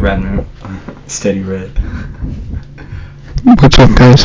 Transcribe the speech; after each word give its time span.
Radner, 0.00 0.46
steady 1.08 1.42
red. 1.42 1.70
What's 3.44 3.78
up, 3.78 3.94
guys? 3.94 4.24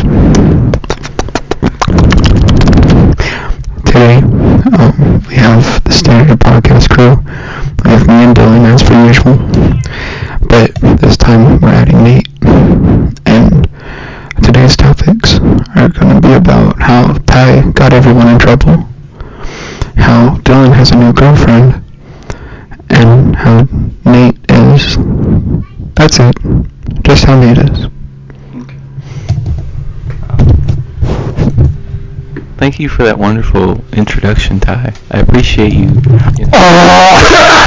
Today, 3.85 4.17
um, 4.71 5.21
we 5.27 5.35
have 5.35 5.83
the 5.83 5.91
Standard 5.91 6.39
Podcast 6.39 6.89
crew. 6.89 7.17
We 7.83 7.91
have 7.91 8.07
me 8.07 8.13
and 8.23 8.35
Dylan 8.35 8.73
as 8.73 8.83
per 8.83 9.05
usual, 9.05 9.35
but 10.47 10.73
this 11.01 11.17
time 11.17 11.59
we're 11.59 11.69
adding 11.69 12.03
Nate. 12.03 12.29
And 13.25 13.67
today's 14.43 14.77
topics 14.77 15.39
are 15.75 15.89
going 15.89 16.21
to 16.21 16.21
be 16.21 16.33
about 16.33 16.81
how 16.81 17.13
Ty 17.25 17.71
got 17.71 17.91
everyone 17.93 18.29
in 18.29 18.39
trouble, 18.39 18.77
how 19.97 20.37
Dylan 20.43 20.73
has 20.73 20.91
a 20.91 20.95
new 20.95 21.11
girlfriend, 21.11 21.83
and 22.89 23.35
how 23.35 23.67
Nate 24.05 24.37
is. 24.49 24.97
That's 25.95 26.19
it. 26.19 26.35
Just 27.03 27.23
how 27.23 27.39
Nate 27.39 27.57
is. 27.57 27.87
Thank 32.57 32.79
you 32.79 32.83
for 32.95 33.03
that 33.03 33.17
wonderful 33.19 33.83
introduction, 33.93 34.59
Ty. 34.59 34.93
I 35.11 35.19
appreciate 35.19 35.73
you. 35.73 35.87
you 36.37 36.45
know- 36.47 37.65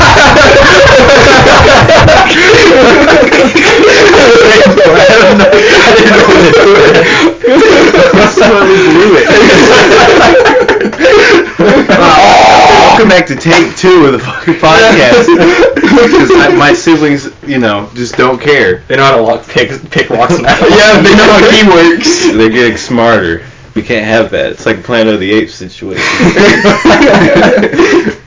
Welcome 11.58 13.08
back 13.08 13.26
to 13.26 13.36
take 13.36 13.76
two 13.76 14.06
of 14.06 14.12
the 14.12 14.18
fucking 14.18 14.54
podcast. 14.54 15.26
Because 15.74 16.30
my 16.58 16.72
siblings, 16.74 17.30
you 17.46 17.58
know, 17.58 17.88
just 17.94 18.16
don't 18.16 18.40
care. 18.40 18.78
They 18.88 18.96
know 18.96 19.04
how 19.04 19.16
to 19.16 19.22
lock, 19.22 19.46
pick, 19.46 19.70
pick 19.90 20.10
locks 20.10 20.38
now. 20.40 20.48
Yeah, 20.66 21.00
they 21.00 21.14
know 21.14 21.24
how 21.30 21.50
key 21.50 21.68
works. 21.68 22.26
They're 22.32 22.50
getting 22.50 22.76
smarter. 22.76 23.44
We 23.78 23.84
can't 23.84 24.06
have 24.06 24.32
that. 24.32 24.50
It's 24.50 24.66
like 24.66 24.78
a 24.78 24.82
Planet 24.82 25.14
of 25.14 25.20
the 25.20 25.30
Apes 25.30 25.54
situation. 25.54 26.04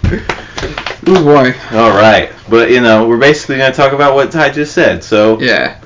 Oh 1.07 1.23
boy. 1.25 1.53
All 1.77 1.89
right, 1.89 2.31
but 2.49 2.69
you 2.69 2.79
know, 2.79 3.05
we're 3.07 3.17
basically 3.17 3.57
going 3.57 3.69
to 3.71 3.75
talk 3.75 3.91
about 3.91 4.13
what 4.15 4.31
Ty 4.31 4.51
just 4.51 4.73
said. 4.73 5.03
So 5.03 5.41
Yeah. 5.41 5.81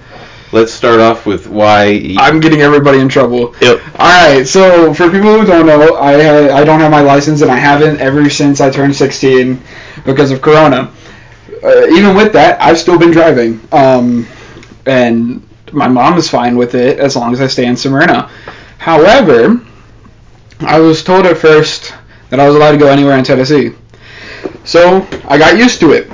let's 0.51 0.71
start 0.71 0.99
off 0.99 1.25
with 1.25 1.47
why. 1.47 2.13
I'm 2.19 2.39
getting 2.39 2.61
everybody 2.61 2.99
in 2.99 3.09
trouble. 3.09 3.55
Yep. 3.59 3.81
All 3.97 4.35
right, 4.35 4.45
so 4.45 4.93
for 4.93 5.09
people 5.09 5.39
who 5.39 5.47
don't 5.47 5.65
know, 5.65 5.95
I 5.95 6.61
I 6.61 6.63
don't 6.63 6.79
have 6.81 6.91
my 6.91 7.01
license 7.01 7.41
and 7.41 7.49
I 7.49 7.57
haven't 7.57 7.99
ever 8.01 8.29
since 8.29 8.61
I 8.61 8.69
turned 8.69 8.95
16 8.95 9.59
because 10.05 10.29
of 10.29 10.43
Corona. 10.43 10.91
Uh, 11.63 11.87
even 11.87 12.15
with 12.15 12.33
that, 12.33 12.61
I've 12.61 12.77
still 12.77 12.99
been 12.99 13.11
driving. 13.11 13.59
Um, 13.71 14.27
and 14.85 15.41
my 15.71 15.87
mom 15.87 16.17
is 16.19 16.29
fine 16.29 16.55
with 16.55 16.75
it 16.75 16.99
as 16.99 17.15
long 17.15 17.33
as 17.33 17.41
I 17.41 17.47
stay 17.47 17.65
in 17.65 17.75
Smyrna. 17.77 18.29
However, 18.77 19.61
I 20.61 20.79
was 20.79 21.03
told 21.03 21.25
at 21.25 21.37
first 21.37 21.93
that 22.29 22.39
I 22.39 22.47
was 22.47 22.55
allowed 22.55 22.71
to 22.71 22.77
go 22.77 22.87
anywhere 22.87 23.17
in 23.17 23.23
Tennessee. 23.23 23.73
So 24.63 25.07
I 25.27 25.37
got 25.37 25.57
used 25.57 25.79
to 25.81 25.91
it. 25.91 26.11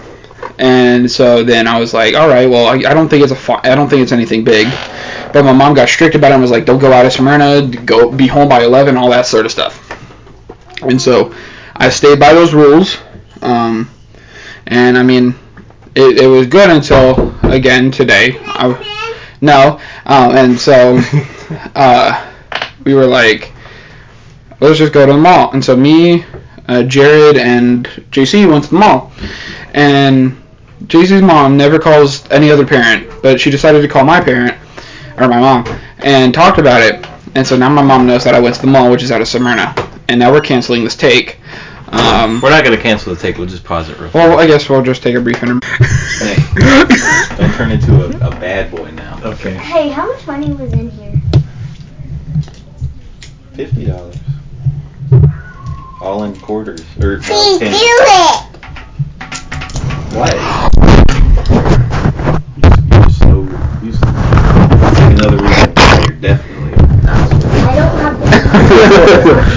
And 0.60 1.10
so 1.10 1.44
then 1.44 1.68
I 1.68 1.80
was 1.80 1.94
like, 1.94 2.16
all 2.16 2.28
right, 2.28 2.50
well, 2.50 2.68
I, 2.68 2.76
I 2.90 2.94
don't 2.94 3.10
think 3.10 3.24
it's 3.24 3.32
a 3.32 3.36
fi- 3.36 3.62
I 3.64 3.76
don't 3.76 3.90
think 3.90 4.04
it's 4.04 4.12
anything 4.12 4.44
big. 4.44 4.68
But 5.34 5.44
my 5.46 5.54
mom 5.54 5.74
got 5.74 5.90
strict 5.90 6.16
about 6.16 6.32
it 6.32 6.36
and 6.36 6.42
was 6.42 6.52
like, 6.52 6.66
don't 6.66 6.80
go 6.80 6.92
out 6.92 7.06
of 7.06 7.14
Smyrna, 7.14 7.68
go 7.86 8.12
be 8.12 8.28
home 8.28 8.50
by 8.50 8.64
11, 8.64 8.98
all 8.98 9.10
that 9.10 9.26
sort 9.26 9.46
of 9.46 9.52
stuff. 9.52 9.88
And 10.84 11.02
so 11.02 11.34
I 11.76 11.90
stayed 11.90 12.20
by 12.20 12.34
those 12.34 12.54
rules. 12.54 12.98
Um, 13.42 13.90
and 14.68 14.98
I 14.98 15.04
mean, 15.04 15.36
it, 15.96 16.22
it 16.22 16.28
was 16.28 16.48
good 16.48 16.70
until, 16.70 17.36
again, 17.44 17.92
today. 17.92 18.38
I, 18.42 19.00
no. 19.42 19.80
Um, 20.06 20.36
and 20.36 20.60
so 20.60 21.00
uh, 21.76 22.31
we 22.86 22.94
were 22.94 23.06
like, 23.06 23.52
let's 24.60 24.78
just 24.78 24.94
go 24.94 25.06
to 25.06 25.14
the 25.14 25.18
mall. 25.18 25.52
And 25.52 25.64
so 25.64 25.76
me, 25.76 26.26
uh, 26.68 26.84
Jared, 26.84 27.38
and 27.38 27.86
JC 28.12 28.50
went 28.50 28.66
to 28.66 28.70
the 28.72 28.78
mall. 28.78 29.12
And 29.74 30.42
JC's 30.84 31.22
mom 31.22 31.58
never 31.58 31.80
calls 31.80 32.30
any 32.32 32.52
other 32.52 32.66
parent, 32.66 33.10
but 33.22 33.40
she 33.40 33.52
decided 33.52 33.82
to 33.82 33.88
call 33.88 34.04
my 34.04 34.20
parent, 34.22 34.58
or 35.18 35.28
my 35.28 35.40
mom, 35.40 35.66
and 36.00 36.34
talked 36.34 36.58
about 36.60 36.82
it. 36.82 37.06
And 37.36 37.46
so 37.46 37.56
now 37.56 37.70
my 37.70 37.82
mom 37.82 38.08
knows 38.08 38.24
that 38.26 38.36
I 38.36 38.40
went 38.40 38.56
to 38.56 38.62
the 38.62 38.68
mall, 38.68 38.92
which 38.92 39.04
is 39.04 39.12
out 39.12 39.22
of 39.22 39.28
Smyrna. 39.28 39.74
And 40.10 40.20
now 40.20 40.32
we're 40.32 40.42
canceling 40.42 40.84
this 40.84 40.96
take. 40.96 41.40
Um, 41.92 42.40
We're 42.42 42.52
not 42.52 42.64
going 42.64 42.76
to 42.76 42.82
cancel 42.82 43.14
the 43.14 43.20
take. 43.22 43.38
We'll 43.38 43.48
just 43.48 43.66
pause 43.66 43.90
it 43.90 44.00
real 44.00 44.10
quick. 44.10 44.14
well, 44.14 44.40
I 44.40 44.48
guess 44.48 44.70
we'll 44.70 44.82
just 44.82 45.04
take 45.04 45.16
a 45.16 45.20
brief 45.20 45.44
intermission. 45.44 45.86
Hey, 46.20 46.36
don't 47.38 47.54
turn 47.54 47.72
into 47.72 48.06
a, 48.06 48.28
a 48.28 48.32
bad 48.32 48.72
boy 48.72 48.92
now. 48.92 49.20
Okay. 49.24 49.54
Hey, 49.56 49.90
how 49.90 50.08
much 50.08 50.26
money 50.26 50.54
was 50.54 50.72
in 50.72 50.90
here? 50.90 51.21
Fifty 53.54 53.86
dollars. 53.86 54.16
All 56.00 56.24
in 56.24 56.40
quarters 56.40 56.82
or 57.02 57.18
uh, 57.18 57.22
Please 57.22 57.60
do 57.60 57.68
it! 57.68 58.46
What? 60.16 60.36
You're 62.92 63.10
so 63.10 63.42
useless. 63.84 64.16
Take 64.98 65.20
another 65.20 65.38
reason 65.44 65.74
you're 66.08 66.22
definitely 66.22 66.74
an 66.74 66.80
asshole. 67.06 67.52
I 67.52 67.76
don't 67.76 67.98
have 68.00 69.48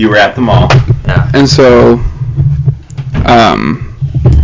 You 0.00 0.08
were 0.08 0.16
at 0.16 0.34
the 0.34 0.40
mall. 0.40 0.66
Yeah. 1.04 1.30
And 1.34 1.46
so, 1.46 2.02
um, 3.26 3.94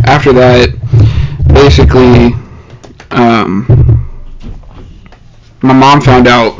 after 0.05 0.31
that, 0.33 0.69
basically, 1.47 2.35
um, 3.09 3.65
my 5.63 5.73
mom 5.73 6.01
found 6.01 6.27
out 6.27 6.59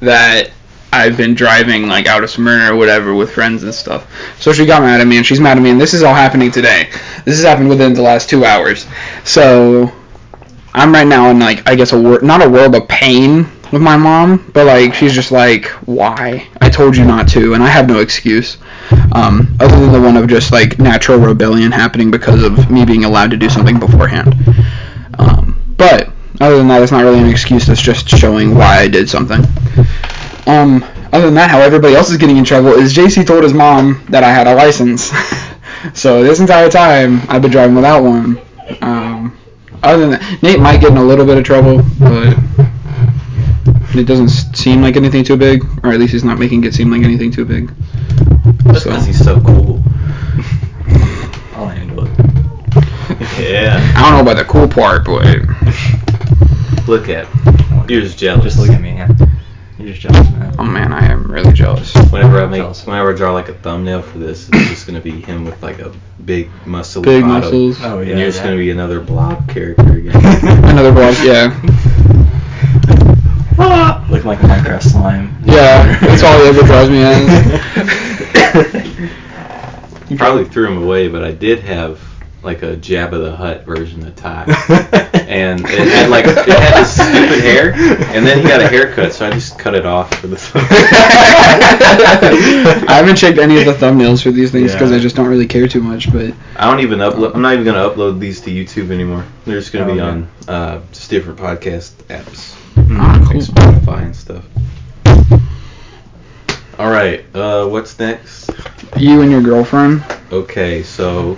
that 0.00 0.50
I've 0.92 1.16
been 1.16 1.36
driving 1.36 1.86
like 1.86 2.08
out 2.08 2.24
of 2.24 2.30
Smyrna 2.30 2.74
or 2.74 2.76
whatever 2.76 3.14
with 3.14 3.30
friends 3.30 3.62
and 3.62 3.72
stuff. 3.72 4.10
So 4.40 4.52
she 4.52 4.66
got 4.66 4.82
mad 4.82 5.00
at 5.00 5.06
me, 5.06 5.18
and 5.18 5.24
she's 5.24 5.38
mad 5.38 5.56
at 5.56 5.62
me, 5.62 5.70
and 5.70 5.80
this 5.80 5.94
is 5.94 6.02
all 6.02 6.12
happening 6.12 6.50
today. 6.50 6.90
This 7.24 7.36
has 7.36 7.44
happened 7.44 7.68
within 7.68 7.94
the 7.94 8.02
last 8.02 8.28
two 8.28 8.44
hours. 8.44 8.84
So 9.22 9.92
I'm 10.74 10.92
right 10.92 11.06
now 11.06 11.30
in 11.30 11.38
like 11.38 11.68
I 11.68 11.76
guess 11.76 11.92
a 11.92 12.02
wor- 12.02 12.20
not 12.20 12.42
a 12.44 12.50
world 12.50 12.74
of 12.74 12.88
pain, 12.88 13.46
with 13.72 13.82
my 13.82 13.96
mom, 13.96 14.50
but 14.52 14.66
like 14.66 14.94
she's 14.94 15.14
just 15.14 15.32
like, 15.32 15.66
why? 15.86 16.46
I 16.60 16.68
told 16.68 16.96
you 16.96 17.04
not 17.04 17.26
to, 17.28 17.54
and 17.54 17.62
I 17.62 17.68
have 17.68 17.88
no 17.88 18.00
excuse, 18.00 18.58
um, 19.12 19.56
other 19.58 19.80
than 19.80 19.92
the 19.92 20.00
one 20.00 20.16
of 20.16 20.28
just 20.28 20.52
like 20.52 20.78
natural 20.78 21.18
rebellion 21.18 21.72
happening 21.72 22.10
because 22.10 22.42
of 22.42 22.70
me 22.70 22.84
being 22.84 23.04
allowed 23.04 23.30
to 23.30 23.36
do 23.36 23.48
something 23.48 23.80
beforehand. 23.80 24.34
Um, 25.18 25.74
but 25.76 26.10
other 26.40 26.58
than 26.58 26.68
that, 26.68 26.82
it's 26.82 26.92
not 26.92 27.02
really 27.02 27.20
an 27.20 27.28
excuse. 27.28 27.66
That's 27.66 27.80
just 27.80 28.08
showing 28.08 28.54
why 28.54 28.80
I 28.80 28.88
did 28.88 29.08
something. 29.08 29.40
Um, 30.46 30.84
other 31.12 31.26
than 31.26 31.34
that, 31.34 31.50
how 31.50 31.60
everybody 31.60 31.94
else 31.94 32.10
is 32.10 32.16
getting 32.18 32.36
in 32.36 32.44
trouble 32.44 32.72
is 32.72 32.94
JC 32.94 33.26
told 33.26 33.42
his 33.42 33.54
mom 33.54 34.04
that 34.10 34.22
I 34.22 34.32
had 34.32 34.46
a 34.46 34.54
license. 34.54 35.12
so 35.94 36.22
this 36.22 36.40
entire 36.40 36.68
time, 36.70 37.22
I've 37.28 37.42
been 37.42 37.50
driving 37.50 37.76
without 37.76 38.02
one. 38.02 38.38
Um, 38.80 39.38
other 39.82 39.98
than 39.98 40.10
that, 40.10 40.42
Nate 40.42 40.60
might 40.60 40.80
get 40.80 40.90
in 40.90 40.96
a 40.96 41.04
little 41.04 41.26
bit 41.26 41.38
of 41.38 41.44
trouble, 41.44 41.82
but 41.98 42.36
it 44.00 44.04
doesn't 44.06 44.28
seem 44.56 44.80
like 44.82 44.96
anything 44.96 45.24
too 45.24 45.36
big, 45.36 45.64
or 45.84 45.92
at 45.92 45.98
least 46.00 46.12
he's 46.12 46.24
not 46.24 46.38
making 46.38 46.64
it 46.64 46.74
seem 46.74 46.90
like 46.90 47.02
anything 47.02 47.30
too 47.30 47.44
big. 47.44 47.70
That's 48.64 48.82
So- 48.84 48.90
because 48.90 49.06
he's 49.06 49.22
so 49.22 49.40
cool. 49.40 49.82
I'll 51.54 51.68
handle 51.68 52.06
it. 52.06 52.10
Yeah. 53.38 53.92
I 53.96 54.02
don't 54.02 54.12
know 54.24 54.32
about 54.32 54.36
the 54.36 54.44
cool 54.48 54.66
part, 54.68 55.04
but 55.04 55.24
Look 56.88 57.08
at. 57.08 57.28
You're 57.88 58.00
just 58.00 58.18
jealous. 58.18 58.44
Just 58.44 58.58
look 58.58 58.70
at 58.70 58.80
me. 58.80 58.90
Yeah. 58.94 59.08
You're 59.78 59.88
just 59.94 60.00
jealous, 60.00 60.28
man. 60.32 60.54
oh 60.58 60.64
man, 60.64 60.92
I 60.92 61.06
am 61.06 61.30
really 61.30 61.52
jealous. 61.52 61.94
Whenever 62.10 62.40
I 62.42 62.46
make, 62.46 62.60
Jealous. 62.60 62.86
whenever 62.86 63.12
I 63.12 63.16
draw 63.16 63.32
like 63.32 63.48
a 63.48 63.54
thumbnail 63.54 64.02
for 64.02 64.18
this, 64.18 64.48
it's 64.52 64.68
just 64.68 64.86
gonna 64.86 65.00
be 65.00 65.20
him 65.20 65.44
with 65.44 65.60
like 65.62 65.78
a 65.80 65.92
big 66.24 66.50
muscle. 66.66 67.02
Big 67.02 67.22
bottom, 67.22 67.40
muscles. 67.40 67.78
Oh 67.82 68.00
yeah. 68.00 68.10
and 68.10 68.18
you're 68.20 68.28
just 68.30 68.42
gonna 68.42 68.56
be 68.56 68.70
another 68.70 69.00
blob 69.00 69.48
character 69.48 69.92
again. 69.92 70.14
Another 70.64 70.92
blob. 70.92 71.14
yeah. 71.22 71.50
Looking 73.58 74.26
like 74.28 74.38
Minecraft 74.40 74.82
slime. 74.82 75.34
Yeah, 75.44 75.98
that's 76.00 76.22
all 76.22 76.38
he 76.40 76.46
ever 76.48 76.62
draws 76.62 76.88
me 76.90 77.02
as. 77.02 79.10
You 80.10 80.18
probably 80.18 80.44
threw 80.44 80.66
him 80.66 80.82
away, 80.82 81.08
but 81.08 81.24
I 81.24 81.30
did 81.32 81.60
have 81.60 81.98
like 82.42 82.62
a 82.62 82.76
Jabba 82.76 83.12
the 83.12 83.34
Hutt 83.34 83.64
version 83.64 84.06
of 84.06 84.14
Ty. 84.14 84.42
and 85.26 85.60
it 85.60 85.88
had 85.88 86.10
like 86.10 86.26
it 86.26 86.36
had 86.36 86.82
this 86.82 86.92
stupid 86.92 87.40
hair, 87.40 87.72
and 88.14 88.26
then 88.26 88.42
he 88.42 88.46
got 88.46 88.60
a 88.60 88.68
haircut, 88.68 89.14
so 89.14 89.26
I 89.26 89.30
just 89.30 89.58
cut 89.58 89.74
it 89.74 89.86
off 89.86 90.12
for 90.20 90.26
the. 90.26 90.36
I 92.88 92.94
haven't 92.96 93.16
checked 93.16 93.38
any 93.38 93.58
of 93.58 93.64
the 93.64 93.72
thumbnails 93.72 94.22
for 94.22 94.32
these 94.32 94.50
things 94.50 94.72
because 94.72 94.90
Yeah. 94.90 94.98
I 94.98 95.00
just 95.00 95.16
don't 95.16 95.28
really 95.28 95.46
care 95.46 95.66
too 95.66 95.80
much. 95.82 96.12
But 96.12 96.34
I 96.56 96.68
don't 96.70 96.80
even 96.80 96.98
upload. 96.98 97.34
I'm 97.34 97.40
not 97.40 97.54
even 97.54 97.64
gonna 97.64 97.88
upload 97.88 98.18
these 98.20 98.42
to 98.42 98.50
YouTube 98.50 98.90
anymore. 98.90 99.24
They're 99.46 99.58
just 99.60 99.72
gonna 99.72 99.86
Oh, 99.86 99.92
be 99.92 99.96
yeah. 99.98 100.08
on 100.08 100.28
uh, 100.46 100.80
just 100.92 101.08
different 101.08 101.38
podcast 101.38 101.92
apps, 102.08 102.54
ah, 102.76 103.18
like 103.24 103.32
cool. 103.32 103.40
Spotify 103.40 104.02
and 104.04 104.14
stuff. 104.16 104.44
All 106.78 106.90
right, 106.90 107.24
uh, 107.34 107.66
what's 107.68 107.98
next? 107.98 108.50
You 108.96 109.20
and 109.22 109.30
your 109.30 109.42
girlfriend. 109.42 110.02
Okay, 110.32 110.82
so 110.82 111.36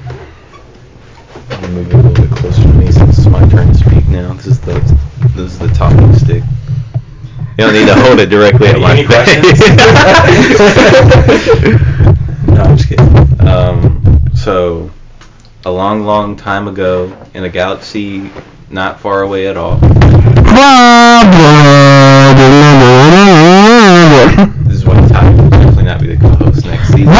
I'm 1.50 1.60
gonna 1.60 1.69
move 1.69 1.92
a 1.92 1.96
little 1.96 2.12
bit 2.28 2.31
closer 2.38 2.62
to 2.62 2.69
me 2.75 2.90
since 2.90 3.19
it's 3.19 3.26
my 3.26 3.46
turn 3.48 3.69
to 3.69 3.75
speak 3.75 4.06
now. 4.08 4.32
This 4.34 4.46
is 4.46 4.60
the 4.60 4.75
this 5.34 5.52
is 5.52 5.58
the 5.58 5.69
talking 5.69 6.14
stick. 6.14 6.42
You 7.58 7.64
don't 7.64 7.72
need 7.75 7.86
to 7.86 7.94
hold 7.94 8.19
it 8.20 8.26
directly 8.26 8.69
at 8.69 8.81
my 8.81 8.92
Any 8.92 9.06
face. 9.06 9.60
No, 12.48 12.60
I'm 12.62 12.76
just 12.76 12.88
kidding. 12.88 13.40
um, 13.48 14.20
so 14.34 14.90
a 15.64 15.70
long, 15.70 16.04
long 16.04 16.36
time 16.36 16.69
ago, 16.69 17.16
in 17.34 17.44
a 17.44 17.48
galaxy 17.48 18.31
not 18.75 18.99
far 18.99 19.23
away 19.23 19.47
at 19.47 19.56
all. 19.56 19.76
This 24.67 24.76
is 24.76 24.85
why 24.85 25.00
Ty 25.06 25.31
will 25.31 25.49
definitely 25.49 25.85
not 25.85 26.00
be 26.00 26.09
the 26.09 26.17
co-host 26.17 26.67
next 26.67 26.88
season. 26.88 27.06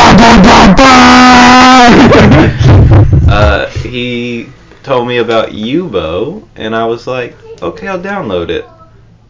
uh, 3.31 3.69
he 3.71 4.49
told 4.83 5.06
me 5.06 5.19
about 5.19 5.51
Yubo, 5.51 6.47
and 6.56 6.75
I 6.75 6.87
was 6.87 7.06
like, 7.06 7.37
okay, 7.62 7.87
I'll 7.87 8.00
download 8.03 8.49
it. 8.49 8.67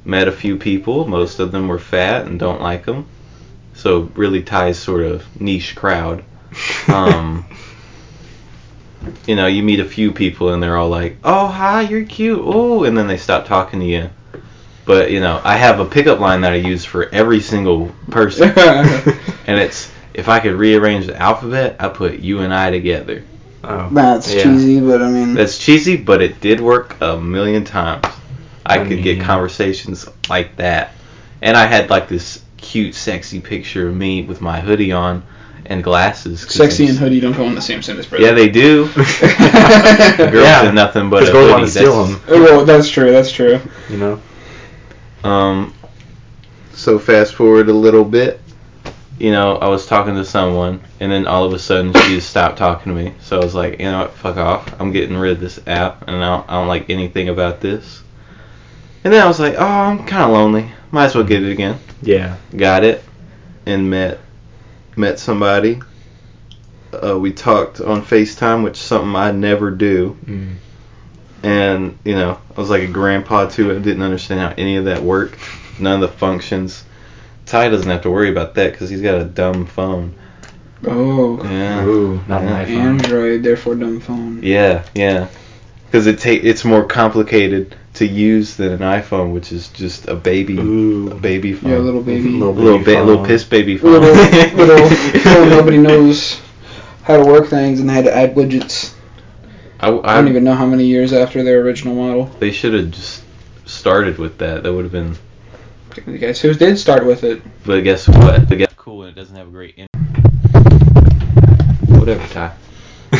Met 0.07 0.27
a 0.27 0.33
few 0.33 0.57
people, 0.57 1.07
most 1.07 1.41
of 1.41 1.53
them 1.53 1.69
were 1.69 1.79
fat 1.79 2.27
and 2.27 2.41
don't 2.41 2.63
like 2.63 2.87
them. 2.87 3.07
So 3.75 4.11
really 4.15 4.43
Ty's 4.43 4.79
sort 4.79 5.03
of 5.03 5.25
niche 5.41 5.77
crowd. 5.77 6.25
Um, 6.87 7.45
you 9.27 9.37
know, 9.37 9.47
you 9.47 9.63
meet 9.63 9.81
a 9.81 9.85
few 9.85 10.13
people 10.13 10.53
and 10.53 10.63
they're 10.63 10.77
all 10.77 10.89
like, 10.89 11.17
"Oh, 11.25 11.47
hi, 11.47 11.83
you're 11.83 12.05
cute." 12.05 12.41
Oh, 12.43 12.85
and 12.85 12.97
then 12.97 13.07
they 13.07 13.17
stop 13.17 13.47
talking 13.47 13.81
to 13.81 13.87
you. 13.87 14.11
But 14.85 15.11
you 15.11 15.21
know, 15.21 15.41
I 15.43 15.57
have 15.57 15.81
a 15.81 15.85
pickup 15.85 16.21
line 16.21 16.43
that 16.43 16.53
I 16.53 16.57
use 16.57 16.85
for 16.85 17.09
every 17.09 17.41
single 17.41 17.95
person, 18.11 18.49
and 18.59 19.59
it's 19.59 19.91
if 20.13 20.29
I 20.29 20.41
could 20.41 20.55
rearrange 20.55 21.07
the 21.07 21.21
alphabet, 21.21 21.77
I 21.81 21.89
put 21.89 22.21
you 22.21 22.41
and 22.41 22.53
I 22.53 22.71
together. 22.71 23.25
Oh. 23.63 23.89
That's 23.91 24.33
Yeah. 24.33 24.43
cheesy, 24.43 24.81
but 24.81 25.03
I 25.03 25.11
mean. 25.11 25.35
That's 25.35 25.59
cheesy, 25.59 25.97
but 25.97 26.23
it 26.23 26.41
did 26.41 26.61
work 26.61 26.97
a 27.01 27.19
million 27.19 27.65
times. 27.65 28.05
I, 28.67 28.81
I 28.81 28.87
could 28.87 29.03
get 29.03 29.21
conversations 29.21 30.07
like 30.29 30.57
that, 30.57 30.93
and 31.43 31.57
I 31.57 31.67
had 31.67 31.91
like 31.91 32.09
this 32.09 32.43
cute, 32.57 32.95
sexy 32.95 33.41
picture 33.41 33.89
of 33.89 33.95
me 33.95 34.23
with 34.23 34.41
my 34.41 34.61
hoodie 34.61 34.93
on 34.93 35.23
and 35.67 35.83
glasses. 35.83 36.41
Sexy 36.43 36.87
and 36.87 36.99
hoodie 36.99 37.21
don't 37.21 37.37
go 37.37 37.45
in 37.45 37.55
the 37.55 37.61
same 37.63 37.83
sentence, 37.83 38.07
brother. 38.07 38.25
Yeah, 38.25 38.33
they 38.33 38.49
do. 38.49 38.87
Girls 38.95 39.23
Yeah. 40.35 40.69
in 40.69 40.75
nothing 40.75 41.11
but 41.11 41.23
a 41.29 41.33
girls 41.33 41.33
hoodie. 41.33 41.53
want 41.53 41.65
to 41.65 41.71
steal 41.71 42.05
That's- 42.07 42.27
them. 42.27 42.43
well, 42.43 42.65
that's 42.65 42.89
true. 42.91 43.11
That's 43.11 43.31
true. 43.33 43.61
You 43.89 43.97
know. 43.97 44.21
Um, 45.23 45.75
so 46.75 46.99
fast 46.99 47.35
forward 47.35 47.69
a 47.69 47.73
little 47.73 48.05
bit. 48.05 48.41
You 49.19 49.31
know, 49.31 49.57
I 49.57 49.69
was 49.69 49.87
talking 49.87 50.15
to 50.17 50.25
someone, 50.25 50.81
and 50.99 51.11
then 51.11 51.27
all 51.29 51.45
of 51.45 51.53
a 51.53 51.59
sudden 51.59 51.93
she 51.95 52.17
just 52.17 52.29
stopped 52.29 52.59
talking 52.59 52.95
to 52.95 53.01
me. 53.05 53.15
So 53.21 53.41
I 53.41 53.45
was 53.45 53.55
like, 53.55 53.79
you 53.79 53.87
know 53.87 54.01
what, 54.01 54.13
fuck 54.15 54.37
off. 54.37 54.81
I'm 54.81 54.91
getting 54.93 55.17
rid 55.17 55.33
of 55.33 55.41
this 55.41 55.61
app, 55.69 56.09
and 56.09 56.17
I 56.17 56.37
don't, 56.37 56.51
I 56.51 56.53
don't 56.55 56.67
like 56.69 56.91
anything 56.91 57.29
about 57.29 57.61
this. 57.61 58.03
And 59.05 59.13
then 59.13 59.23
I 59.23 59.29
was 59.29 59.39
like, 59.39 59.55
oh, 59.57 59.65
I'm 59.65 60.05
kind 60.05 60.25
of 60.25 60.31
lonely. 60.31 60.71
Might 60.91 61.05
as 61.07 61.15
well 61.15 61.23
get 61.25 61.43
it 61.45 61.53
again. 61.53 61.79
Yeah. 62.03 62.37
Got 62.57 62.83
it, 62.85 63.05
and 63.67 63.89
met 63.89 64.19
met 64.97 65.19
somebody. 65.19 65.81
Uh, 66.93 67.19
we 67.19 67.33
talked 67.33 67.81
on 67.81 68.03
FaceTime, 68.03 68.63
which 68.63 68.75
is 68.79 68.85
something 68.85 69.15
I 69.17 69.33
never 69.33 69.71
do. 69.71 70.17
Mm. 70.25 70.55
And, 71.43 71.99
you 72.05 72.15
know, 72.15 72.39
I 72.57 72.61
was 72.61 72.71
like 72.71 72.83
a 72.83 72.87
grandpa 72.89 73.47
too. 73.47 73.71
I 73.73 73.79
didn't 73.79 74.03
understand 74.03 74.41
how 74.41 74.55
any 74.57 74.77
of 74.77 74.85
that 74.87 75.03
worked. 75.03 75.39
None 75.79 76.03
of 76.03 76.11
the 76.11 76.17
functions. 76.17 76.85
Ty 77.47 77.69
doesn't 77.69 77.91
have 77.91 78.03
to 78.03 78.11
worry 78.11 78.31
about 78.31 78.55
that 78.55 78.73
because 78.73 78.89
he's 78.89 79.03
got 79.03 79.21
a 79.21 79.25
dumb 79.25 79.67
phone. 79.67 80.15
Oh. 80.87 81.43
Yeah. 81.45 81.85
Ooh, 81.85 82.21
not 82.29 82.43
Yeah. 82.43 82.51
my 82.51 82.65
phone. 82.65 82.77
Android, 82.77 83.43
therefore 83.43 83.75
dumb 83.75 84.01
phone. 84.01 84.41
Yeah, 84.43 84.85
yeah. 84.95 85.29
Because 85.87 86.07
it 86.07 86.19
ta- 86.21 86.31
it's 86.31 86.65
more 86.65 86.85
complicated 86.85 87.77
to 87.95 88.07
use 88.07 88.57
than 88.57 88.73
an 88.73 88.81
iPhone, 88.81 89.33
which 89.33 89.53
is 89.53 89.69
just 89.69 90.09
a 90.09 90.15
baby, 90.15 90.59
Ooh. 90.59 91.11
a 91.11 91.15
baby 91.15 91.53
phone. 91.53 91.71
Yeah, 91.71 91.79
little 91.79 92.03
baby. 92.03 92.31
Little 92.31 92.55
little, 92.55 92.79
baby 92.79 92.97
ba- 92.97 93.05
little 93.05 93.25
piss 93.25 93.45
baby 93.45 93.79
phone. 93.79 93.93
Little, 93.93 94.57
little, 94.57 94.89
little 95.25 95.47
nobody 95.47 95.79
knows 95.79 96.41
how 97.03 97.17
to 97.17 97.25
work 97.25 97.49
things 97.49 97.81
and 97.81 97.89
they 97.89 97.95
had 97.95 98.05
to 98.05 98.15
add 98.15 98.35
widgets. 98.35 98.95
I, 99.81 99.91
I 99.91 100.13
I, 100.13 100.15
don't 100.17 100.29
even 100.29 100.45
know 100.45 100.55
how 100.55 100.67
many 100.67 100.85
years 100.87 101.13
after 101.13 101.43
their 101.43 101.61
original 101.61 101.95
model. 101.95 102.27
They 102.39 102.51
should 102.51 102.75
have 102.75 102.91
just 102.91 103.23
started 103.67 104.19
with 104.19 104.39
that. 104.39 104.63
That 104.63 104.73
would 104.73 104.85
have 104.85 104.93
been. 104.93 105.17
The 105.95 106.19
guys 106.19 106.41
who 106.41 106.53
did 106.55 106.79
start 106.79 107.07
with 107.07 107.23
it. 107.23 107.43
But 107.65 107.83
guess 107.83 108.09
what? 108.09 108.49
But 108.49 108.59
guess 108.59 108.75
cool, 108.77 109.03
and 109.03 109.17
it 109.17 109.21
doesn't 109.21 109.37
have 109.37 109.49
a 109.49 109.51
great. 109.51 109.75
In- 109.77 109.87
Whatever, 111.99 112.27
Ty. 112.33 112.57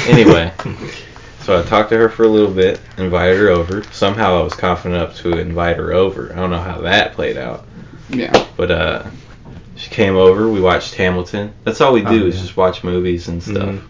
Anyway, 0.09 0.53
so 1.45 1.59
I 1.59 1.63
talked 1.63 1.91
to 1.91 1.97
her 1.99 2.09
for 2.09 2.25
a 2.25 2.29
little 2.29 2.51
bit, 2.53 2.81
invited 2.99 3.39
her 3.39 3.49
over. 3.51 3.83
Somehow 3.93 4.39
I 4.41 4.43
was 4.43 4.55
confident 4.55 4.95
enough 5.03 5.17
to 5.19 5.39
invite 5.39 5.77
her 5.77 5.93
over. 5.93 6.33
I 6.33 6.37
don't 6.37 6.51
know 6.51 6.61
how 6.61 6.81
that 6.83 7.13
played 7.15 7.37
out, 7.37 7.67
Yeah. 8.11 8.47
but 8.57 8.71
uh, 8.71 9.03
she 9.77 9.91
came 9.91 10.17
over. 10.17 10.49
We 10.49 10.61
watched 10.61 10.95
Hamilton. 10.95 11.53
That's 11.65 11.81
all 11.81 11.93
we 11.93 12.01
do 12.03 12.25
Oh, 12.25 12.27
is 12.29 12.37
yeah. 12.37 12.43
just 12.43 12.57
watch 12.57 12.83
movies 12.85 13.29
and 13.29 13.43
stuff. 13.43 13.69
Mhm. 13.69 13.81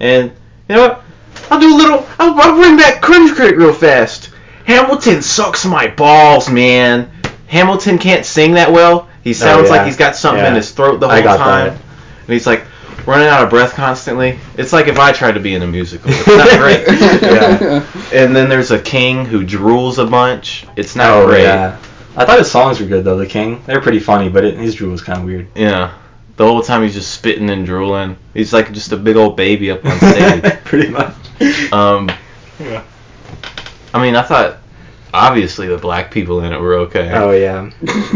And 0.00 0.32
you 0.68 0.76
know 0.76 0.88
what? 0.88 1.02
I'll 1.50 1.60
do 1.60 1.74
a 1.74 1.76
little. 1.76 2.06
I'll, 2.18 2.40
I'll 2.40 2.56
bring 2.56 2.76
back 2.76 3.00
Cringe 3.02 3.32
Crate 3.34 3.56
real 3.56 3.72
fast. 3.72 4.30
Hamilton 4.64 5.20
sucks 5.22 5.64
my 5.66 5.88
balls, 5.88 6.48
man. 6.50 7.10
Hamilton 7.48 7.98
can't 7.98 8.24
sing 8.24 8.52
that 8.54 8.72
well. 8.72 9.08
He 9.22 9.34
sounds 9.34 9.68
Oh, 9.68 9.72
yeah. 9.72 9.78
like 9.78 9.86
he's 9.86 9.96
got 9.96 10.16
something 10.16 10.44
in 10.44 10.54
his 10.54 10.70
throat 10.70 11.00
the 11.00 11.06
I 11.06 11.16
whole 11.16 11.24
got 11.24 11.36
time. 11.38 11.66
that. 11.68 11.80
And 12.26 12.32
he's 12.32 12.46
like 12.46 12.64
running 13.06 13.28
out 13.28 13.42
of 13.44 13.50
breath 13.50 13.74
constantly. 13.74 14.38
It's 14.56 14.72
like 14.72 14.86
if 14.88 14.98
I 14.98 15.12
tried 15.12 15.32
to 15.32 15.40
be 15.40 15.54
in 15.54 15.62
a 15.62 15.66
musical. 15.66 16.10
It's 16.12 16.26
not 16.26 16.58
great. 16.58 16.86
Yeah. 17.22 17.86
And 18.12 18.34
then 18.34 18.48
there's 18.48 18.70
a 18.70 18.80
king 18.80 19.24
who 19.24 19.44
drools 19.44 19.98
a 19.98 20.06
bunch. 20.08 20.66
It's 20.76 20.96
not 20.96 21.10
oh 21.10 21.26
great. 21.26 21.42
yeah. 21.42 21.78
I 22.16 22.24
thought 22.24 22.38
his 22.38 22.50
songs 22.50 22.80
were 22.80 22.86
good 22.86 23.04
though. 23.04 23.16
The 23.16 23.26
King, 23.26 23.62
they're 23.66 23.80
pretty 23.80 23.98
funny, 24.00 24.28
but 24.28 24.44
it, 24.44 24.56
his 24.56 24.74
drool 24.76 24.92
was 24.92 25.02
kind 25.02 25.18
of 25.18 25.24
weird. 25.24 25.48
Yeah. 25.56 25.98
The 26.36 26.44
whole 26.46 26.62
time 26.62 26.82
he's 26.82 26.94
just 26.94 27.12
spitting 27.12 27.50
and 27.50 27.64
drooling. 27.66 28.16
He's 28.34 28.52
like 28.52 28.72
just 28.72 28.92
a 28.92 28.96
big 28.96 29.16
old 29.16 29.36
baby 29.36 29.70
up 29.70 29.84
on 29.84 29.98
stage. 29.98 30.42
pretty 30.64 30.88
much. 30.90 31.14
Um, 31.72 32.10
Yeah. 32.60 32.82
I 33.92 34.02
mean, 34.02 34.16
I 34.16 34.22
thought 34.22 34.58
obviously 35.12 35.68
the 35.68 35.78
black 35.78 36.10
people 36.10 36.40
in 36.42 36.52
it 36.52 36.60
were 36.60 36.74
okay. 36.78 37.12
Oh 37.14 37.30
yeah. 37.30 37.70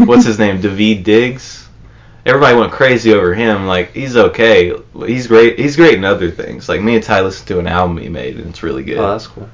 What's 0.05 0.25
his 0.25 0.37
name? 0.39 0.59
David 0.59 1.03
Diggs. 1.03 1.68
Everybody 2.25 2.57
went 2.57 2.71
crazy 2.71 3.13
over 3.13 3.33
him. 3.33 3.65
Like 3.65 3.93
he's 3.93 4.15
okay. 4.17 4.73
He's 5.05 5.27
great. 5.27 5.57
He's 5.57 5.75
great 5.75 5.95
in 5.95 6.05
other 6.05 6.29
things. 6.31 6.67
Like 6.69 6.81
me 6.81 6.95
and 6.95 7.03
Ty 7.03 7.21
listened 7.21 7.47
to 7.47 7.59
an 7.59 7.67
album 7.67 7.97
he 7.97 8.09
made, 8.09 8.37
and 8.37 8.49
it's 8.49 8.61
really 8.63 8.83
good. 8.83 8.97
Oh, 8.97 9.11
that's 9.11 9.27
cool. 9.27 9.49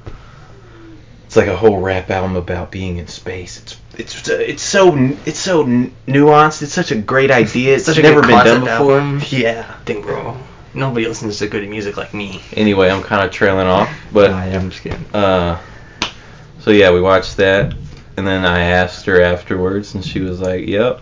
It's 1.26 1.36
like 1.36 1.48
a 1.48 1.56
whole 1.56 1.80
rap 1.80 2.10
album 2.10 2.36
about 2.36 2.70
being 2.70 2.98
in 2.98 3.06
space. 3.08 3.58
It's 3.60 3.80
it's 3.98 4.28
it's 4.28 4.62
so 4.62 4.94
it's 5.26 5.38
so 5.38 5.64
nuanced. 5.64 6.62
It's 6.62 6.72
such 6.72 6.90
a 6.90 6.96
great 6.96 7.30
idea. 7.30 7.76
It's 7.76 7.86
Such 7.86 7.98
never 7.98 8.20
been 8.20 8.30
done 8.44 8.60
before. 8.60 8.98
album. 8.98 9.20
Yeah. 9.30 9.72
Think, 9.84 10.04
bro. 10.04 10.36
Nobody 10.74 11.06
listens 11.06 11.38
to 11.38 11.46
good 11.48 11.66
music 11.68 11.96
like 11.96 12.12
me. 12.12 12.42
Anyway, 12.52 12.90
I'm 12.90 13.02
kind 13.02 13.24
of 13.24 13.30
trailing 13.32 13.66
off, 13.66 13.88
but 14.12 14.30
Nah, 14.30 14.44
yeah, 14.44 14.58
I'm 14.58 14.70
just 14.70 14.82
kidding. 14.82 15.04
uh, 15.14 15.58
so 16.60 16.70
yeah, 16.70 16.92
we 16.92 17.00
watched 17.00 17.38
that, 17.38 17.74
and 18.18 18.26
then 18.26 18.44
I 18.44 18.60
asked 18.60 19.06
her 19.06 19.22
afterwards, 19.22 19.94
and 19.94 20.04
she 20.04 20.20
was 20.20 20.38
like, 20.40 20.66
"Yep," 20.66 21.00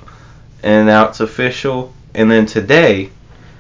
and 0.64 0.87
now 0.87 1.09
it's 1.09 1.21
official. 1.21 1.92
And 2.14 2.30
then 2.30 2.47
today, 2.47 3.11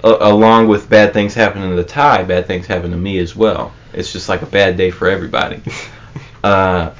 a- 0.02 0.16
along 0.32 0.68
with 0.68 0.88
bad 0.88 1.12
things 1.12 1.34
happening 1.34 1.70
to 1.70 1.76
the 1.76 1.84
Ty, 1.84 2.24
bad 2.24 2.46
things 2.46 2.66
happen 2.66 2.90
to 2.90 2.96
me 2.96 3.18
as 3.18 3.36
well. 3.36 3.72
It's 3.92 4.12
just 4.12 4.28
like 4.28 4.42
a 4.42 4.46
bad 4.46 4.76
day 4.76 4.90
for 4.90 5.08
everybody. 5.08 5.60
uh, 6.44 6.90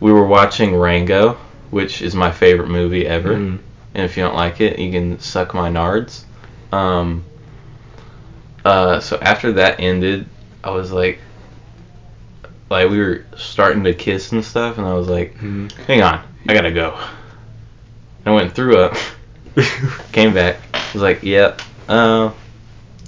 we 0.00 0.12
were 0.12 0.26
watching 0.26 0.74
Rango, 0.76 1.36
which 1.70 2.00
is 2.00 2.14
my 2.14 2.30
favorite 2.30 2.68
movie 2.68 3.06
ever. 3.06 3.34
Mm. 3.34 3.58
And 3.94 4.04
if 4.04 4.16
you 4.16 4.22
don't 4.22 4.34
like 4.36 4.60
it, 4.60 4.78
you 4.78 4.90
can 4.90 5.18
suck 5.20 5.52
my 5.54 5.70
nards. 5.70 6.24
Um, 6.72 7.24
uh, 8.64 9.00
so 9.00 9.18
after 9.20 9.52
that 9.52 9.80
ended, 9.80 10.26
I 10.62 10.70
was 10.70 10.90
like, 10.92 11.18
like 12.70 12.88
we 12.90 12.98
were 12.98 13.24
starting 13.36 13.84
to 13.84 13.94
kiss 13.94 14.32
and 14.32 14.44
stuff, 14.44 14.78
and 14.78 14.86
I 14.86 14.94
was 14.94 15.08
like, 15.08 15.36
Mhm. 15.38 15.70
hang 15.86 16.02
on, 16.02 16.22
I 16.48 16.54
gotta 16.54 16.72
go. 16.72 16.98
I 18.26 18.30
went 18.30 18.46
and 18.46 18.54
threw 18.54 18.78
up, 18.78 18.96
came 20.12 20.34
back, 20.34 20.56
was 20.92 21.02
like, 21.02 21.22
yep, 21.22 21.60
uh, 21.88 22.30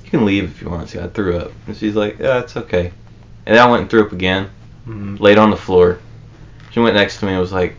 you 0.04 0.10
can 0.10 0.24
leave 0.24 0.44
if 0.44 0.62
you 0.62 0.68
want 0.70 0.88
to. 0.90 1.02
I 1.04 1.08
threw 1.08 1.38
up, 1.38 1.52
and 1.66 1.76
she's 1.76 1.96
like, 1.96 2.18
yeah, 2.18 2.40
it's 2.40 2.56
okay. 2.56 2.92
And 3.46 3.58
I 3.58 3.68
went 3.68 3.82
and 3.82 3.90
threw 3.90 4.04
up 4.04 4.12
again, 4.12 4.50
Mhm. 4.88 5.20
laid 5.20 5.38
on 5.38 5.50
the 5.50 5.56
floor. 5.56 5.98
She 6.70 6.80
went 6.80 6.94
next 6.94 7.18
to 7.18 7.26
me 7.26 7.32
and 7.32 7.40
was 7.40 7.52
like, 7.52 7.76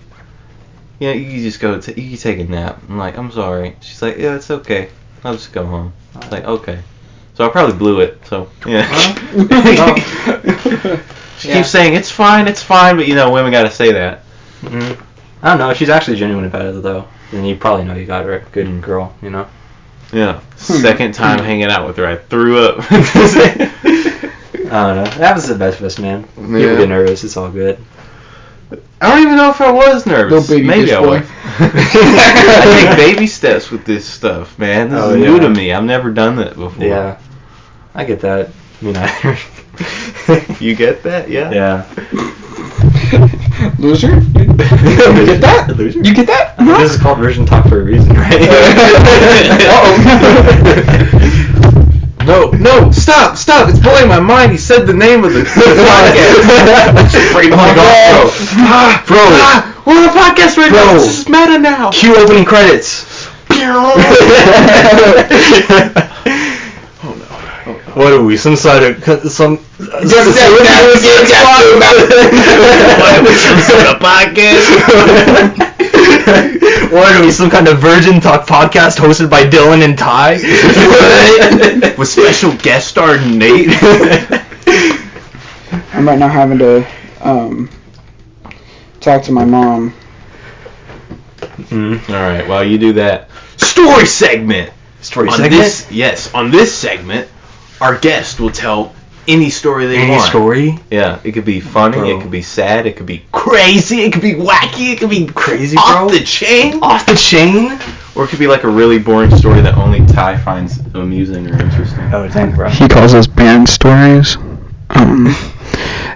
yeah, 0.99 1.11
you 1.11 1.29
can 1.31 1.43
just 1.43 1.59
go, 1.59 1.79
t- 1.79 1.99
you 2.01 2.11
can 2.11 2.19
take 2.19 2.39
a 2.39 2.43
nap. 2.51 2.81
I'm 2.89 2.97
like, 2.97 3.17
I'm 3.17 3.31
sorry. 3.31 3.75
She's 3.81 4.01
like, 4.01 4.17
yeah, 4.17 4.35
it's 4.35 4.49
okay. 4.49 4.89
I'll 5.23 5.33
just 5.33 5.53
go 5.53 5.65
home. 5.65 5.93
Was 6.15 6.31
like, 6.31 6.45
okay. 6.45 6.79
So 7.35 7.45
I 7.45 7.49
probably 7.49 7.77
blew 7.77 7.99
it. 7.99 8.19
So 8.27 8.49
yeah. 8.65 8.87
she 11.37 11.49
Yeah. 11.49 11.57
keeps 11.57 11.69
saying 11.69 11.93
it's 11.93 12.09
fine, 12.09 12.47
it's 12.47 12.63
fine, 12.63 12.95
but 12.97 13.07
you 13.07 13.13
know, 13.15 13.31
women 13.31 13.51
gotta 13.51 13.69
say 13.71 13.91
that. 13.91 14.23
Mhm. 14.63 14.99
I 15.43 15.49
don't 15.49 15.59
know. 15.59 15.71
She's 15.75 15.89
actually 15.89 16.17
genuine 16.17 16.45
about 16.45 16.65
it 16.65 16.81
though. 16.81 17.05
And 17.31 17.47
you 17.47 17.55
probably 17.55 17.85
know 17.85 17.95
you 17.95 18.05
got 18.05 18.25
her 18.25 18.33
a 18.35 18.39
good 18.51 18.81
girl. 18.81 19.15
You 19.21 19.29
know. 19.29 19.47
Yeah. 20.13 20.39
Hmm. 20.39 20.73
Second 20.81 21.13
time 21.13 21.39
hmm. 21.39 21.45
hanging 21.45 21.65
out 21.69 21.85
with 21.87 21.97
her, 21.97 22.07
I 22.07 22.15
threw 22.15 22.59
up. 22.59 22.77
I 24.69 24.69
don't 24.69 24.95
know. 24.95 25.05
That 25.17 25.35
was 25.35 25.47
the 25.47 25.55
best 25.55 25.79
of 25.79 25.85
us, 25.85 25.99
man. 25.99 26.23
People 26.23 26.59
Yeah. 26.59 26.77
get 26.77 26.89
nervous. 26.89 27.23
It's 27.23 27.37
all 27.37 27.49
good. 27.49 27.77
I 28.99 29.09
don't 29.09 29.21
even 29.21 29.37
know 29.37 29.49
if 29.49 29.61
I 29.61 29.71
was 29.71 30.05
nervous. 30.05 30.49
Little 30.49 30.57
baby 30.57 30.67
Maybe 30.67 30.93
I 30.93 30.99
boy. 30.99 31.19
was. 31.19 31.29
I 31.59 32.95
take 32.97 33.15
baby 33.15 33.27
steps 33.27 33.69
with 33.71 33.85
this 33.85 34.05
stuff, 34.05 34.57
man. 34.57 34.89
This 34.89 34.99
Oh, 35.01 35.11
is 35.11 35.17
new 35.17 35.39
to 35.39 35.49
me. 35.49 35.71
I've 35.71 35.83
never 35.83 36.11
done 36.11 36.35
that 36.37 36.55
before. 36.55 36.83
Yeah. 36.83 37.19
I 37.93 38.05
get 38.05 38.21
that. 38.21 38.49
Me 38.81 38.91
neither. 38.91 39.37
You 40.59 40.75
get 40.75 41.03
that? 41.03 41.29
Yeah. 41.29 41.51
yeah. 41.51 41.85
Loser? 43.79 44.15
You 44.15 44.45
get 44.45 45.41
that? 45.41 45.73
Loser? 45.77 45.99
You 45.99 46.13
get 46.13 46.27
that? 46.27 46.57
This 46.57 46.93
is 46.95 47.01
called 47.01 47.19
Virgin 47.19 47.45
Talk 47.45 47.67
for 47.67 47.79
a 47.81 47.83
reason, 47.83 48.13
right? 48.15 48.41
Oh 49.69 49.97
No, 52.25 52.51
no, 52.51 52.91
stop, 52.91 53.37
stop! 53.37 53.69
It's 53.69 53.79
blowing 53.79 54.09
my 54.09 54.19
mind. 54.19 54.51
He 54.51 54.57
said 54.57 54.85
the 54.85 54.93
name 54.93 55.23
of 55.23 55.31
the, 55.33 55.39
the 55.39 55.45
podcast. 55.45 56.43
Oh 57.15 57.55
my 57.55 57.73
God, 57.73 58.11
bro. 58.11 58.29
Ah, 58.67 59.03
Bro. 59.07 59.17
ah, 59.21 59.83
we're 59.85 59.95
on 59.95 60.09
a 60.09 60.11
podcast 60.11 60.57
right 60.57 60.71
now. 60.71 60.93
This 60.93 61.19
is 61.21 61.29
meta 61.29 61.57
now. 61.57 61.89
Cue 61.91 62.15
opening 62.17 62.43
credits. 62.43 63.05
What 67.97 68.13
are 68.13 68.23
we? 68.23 68.37
Some 68.37 68.55
sort 68.55 68.83
of 68.83 69.01
co- 69.01 69.23
some. 69.27 69.57
What 76.91 77.15
are 77.15 77.25
we? 77.25 77.31
Some 77.31 77.49
kind 77.49 77.67
of 77.67 77.79
Virgin 77.79 78.21
Talk 78.21 78.45
podcast 78.47 78.97
hosted 78.97 79.29
by 79.31 79.43
Dylan 79.43 79.83
and 79.83 79.97
Ty? 79.97 80.33
With 81.97 82.07
special 82.07 82.53
guest 82.57 82.87
star 82.89 83.17
Nate. 83.19 83.69
I'm 85.93 86.07
right 86.07 86.19
now 86.19 86.27
having 86.27 86.59
to 86.59 86.87
um, 87.21 87.69
talk 88.99 89.23
to 89.23 89.31
my 89.31 89.45
mom. 89.45 89.93
Mm. 91.37 92.09
All 92.09 92.15
right, 92.15 92.47
while 92.47 92.63
you 92.63 92.77
do 92.77 92.93
that, 92.93 93.29
story 93.57 94.05
segment. 94.05 94.71
Story 95.01 95.29
on 95.29 95.37
segment. 95.37 95.53
this, 95.63 95.91
yes, 95.91 96.33
on 96.33 96.51
this 96.51 96.75
segment, 96.75 97.27
our 97.81 97.97
guest 97.97 98.39
will 98.39 98.51
tell 98.51 98.93
any 99.27 99.49
story 99.49 99.87
they 99.87 99.97
Any 99.97 100.11
want. 100.11 100.21
Any 100.21 100.29
story? 100.29 100.79
Yeah, 100.89 101.19
it 101.23 101.33
could 101.33 101.43
be 101.45 101.59
funny, 101.59 101.97
Bro. 101.97 102.17
it 102.17 102.21
could 102.21 102.31
be 102.31 102.41
sad, 102.41 102.85
it 102.85 102.95
could 102.95 103.05
be 103.05 103.25
crazy, 103.33 104.01
it 104.01 104.13
could 104.13 104.21
be 104.21 104.33
wacky, 104.35 104.93
it 104.93 104.99
could 104.99 105.09
be 105.09 105.25
Crazy, 105.27 105.75
off 105.77 106.07
bro. 106.07 106.17
the 106.17 106.23
chain, 106.23 106.79
Off 106.81 107.05
the 107.05 107.15
chain? 107.15 107.77
or 108.15 108.23
it 108.23 108.29
could 108.29 108.39
be 108.39 108.47
like 108.47 108.63
a 108.63 108.69
really 108.69 108.97
boring 108.99 109.35
story 109.35 109.59
that 109.61 109.75
only 109.75 110.05
Ty 110.07 110.37
finds 110.37 110.79
amusing 110.95 111.45
or 111.47 111.61
interesting. 111.61 111.99
Oh, 112.13 112.27
dang, 112.29 112.55
bro. 112.55 112.69
He 112.69 112.87
calls 112.87 113.13
us 113.13 113.27
band 113.27 113.67
stories. 113.67 114.37
Um, 114.91 115.27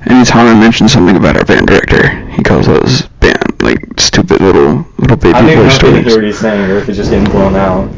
anytime 0.06 0.48
I 0.48 0.60
mention 0.60 0.88
something 0.90 1.16
about 1.16 1.38
our 1.38 1.46
band 1.46 1.68
director, 1.68 2.10
he 2.32 2.44
calls 2.44 2.68
us 2.68 3.04
band 3.20 3.62
like 3.62 3.80
stupid 4.00 4.42
little 4.42 4.86
little 4.98 5.18
baby 5.18 5.34
I 5.36 5.42
don't 5.42 5.50
even 5.52 5.64
boy 5.64 5.68
know 5.68 5.74
if 5.74 5.74
you 5.74 5.80
can 5.80 5.94
hear 5.94 6.04
stories. 6.04 6.16
what 6.16 6.24
he's 6.24 6.40
saying 6.40 6.72
or 6.72 6.78
if 6.78 6.90
it's 6.90 6.98
just 6.98 7.12
getting 7.12 7.30
blown 7.32 7.56
out. 7.56 7.90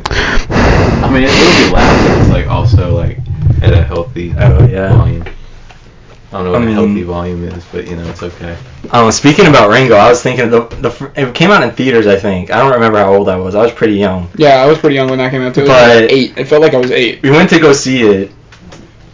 I 1.04 1.10
mean, 1.12 1.24
it 1.24 1.32
will 1.32 1.68
be 1.68 1.74
loud, 1.74 2.08
but 2.08 2.18
it's 2.20 2.30
like 2.30 2.48
also 2.48 2.96
like 2.96 3.18
at 3.62 3.74
a 3.74 3.84
healthy 3.84 4.34
Oh, 4.38 4.66
yeah. 4.68 4.96
volume. 4.98 5.24
I 6.32 6.38
don't 6.38 6.46
know 6.46 6.52
what 6.54 6.62
I 6.62 6.64
a 6.64 6.66
mean- 6.66 6.76
healthy 6.76 7.04
volume 7.04 7.44
is, 7.44 7.64
but 7.72 7.88
you 7.88 7.96
know 7.96 8.10
it's 8.10 8.24
okay. 8.24 8.58
Um, 8.92 9.12
speaking 9.12 9.46
about 9.46 9.70
Rango, 9.70 9.96
I 9.96 10.10
was 10.10 10.22
thinking 10.24 10.50
the 10.50 10.62
the 10.66 11.12
it 11.16 11.34
came 11.36 11.52
out 11.52 11.62
in 11.62 11.72
theaters. 11.72 12.08
I 12.08 12.16
think 12.18 12.50
I 12.52 12.58
don't 12.58 12.74
remember 12.74 12.98
how 12.98 13.14
old 13.14 13.30
I 13.30 13.36
was. 13.38 13.54
I 13.54 13.62
was 13.62 13.72
pretty 13.72 13.94
young. 13.96 14.30
Yeah, 14.36 14.56
I 14.56 14.66
was 14.66 14.80
pretty 14.80 14.96
young 14.96 15.10
when 15.10 15.20
that 15.20 15.30
came 15.32 15.44
out 15.44 15.54
too. 15.54 15.62
It 15.62 15.64
was 15.66 15.70
But- 15.72 16.02
like 16.02 16.12
eight. 16.12 16.38
It 16.38 16.46
felt 16.48 16.62
like 16.64 16.74
I 16.74 16.78
was 16.78 16.90
eight. 16.92 17.22
We 17.22 17.30
went 17.30 17.50
to 17.52 17.60
go 17.60 17.72
see 17.72 18.02
it, 18.02 18.32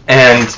and 0.08 0.48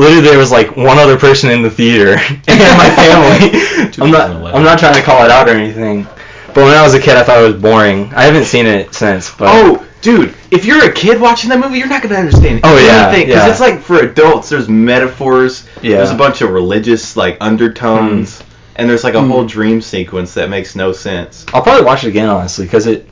literally 0.00 0.22
there 0.22 0.38
was 0.38 0.50
like 0.50 0.76
one 0.76 0.98
other 0.98 1.16
person 1.18 1.50
in 1.50 1.62
the 1.62 1.70
theater 1.70 2.14
and 2.48 2.78
my 2.78 2.90
family. 2.96 3.94
I'm 4.02 4.10
not 4.10 4.54
I'm 4.54 4.64
not 4.64 4.78
trying 4.78 4.94
to 4.94 5.02
call 5.02 5.24
it 5.24 5.30
out 5.30 5.48
or 5.48 5.52
anything, 5.52 6.04
but 6.48 6.56
when 6.56 6.74
I 6.74 6.82
was 6.82 6.94
a 6.94 7.00
kid, 7.00 7.16
I 7.16 7.22
thought 7.22 7.42
it 7.44 7.52
was 7.52 7.60
boring. 7.62 8.12
I 8.14 8.22
haven't 8.24 8.44
seen 8.46 8.66
it 8.66 8.94
since. 8.94 9.30
But 9.34 9.48
Oh, 9.50 9.86
dude, 10.00 10.34
if 10.50 10.64
you're 10.64 10.84
a 10.84 10.92
kid 10.92 11.20
watching 11.20 11.50
that 11.50 11.60
movie, 11.60 11.78
you're 11.78 11.86
not 11.88 12.02
gonna 12.02 12.16
understand 12.16 12.60
Oh, 12.64 12.76
yeah, 12.78 13.08
anything 13.08 13.26
because 13.28 13.44
yeah. 13.46 13.50
it's 13.50 13.60
like 13.60 13.80
for 13.80 14.00
adults. 14.00 14.48
There's 14.48 14.68
metaphors. 14.68 15.66
Yeah. 15.82 15.98
There's 15.98 16.10
a 16.10 16.16
bunch 16.16 16.40
of 16.42 16.50
religious 16.50 17.16
like 17.16 17.36
undertones, 17.40 18.42
and 18.76 18.88
there's 18.88 19.04
like 19.04 19.14
a 19.14 19.20
Hmm. 19.22 19.30
whole 19.30 19.44
dream 19.46 19.80
sequence 19.82 20.34
that 20.34 20.48
makes 20.50 20.74
no 20.74 20.92
sense. 20.92 21.44
I'll 21.52 21.62
probably 21.62 21.84
watch 21.84 22.04
it 22.04 22.08
again 22.08 22.28
honestly 22.28 22.64
because 22.64 22.86
it. 22.86 23.06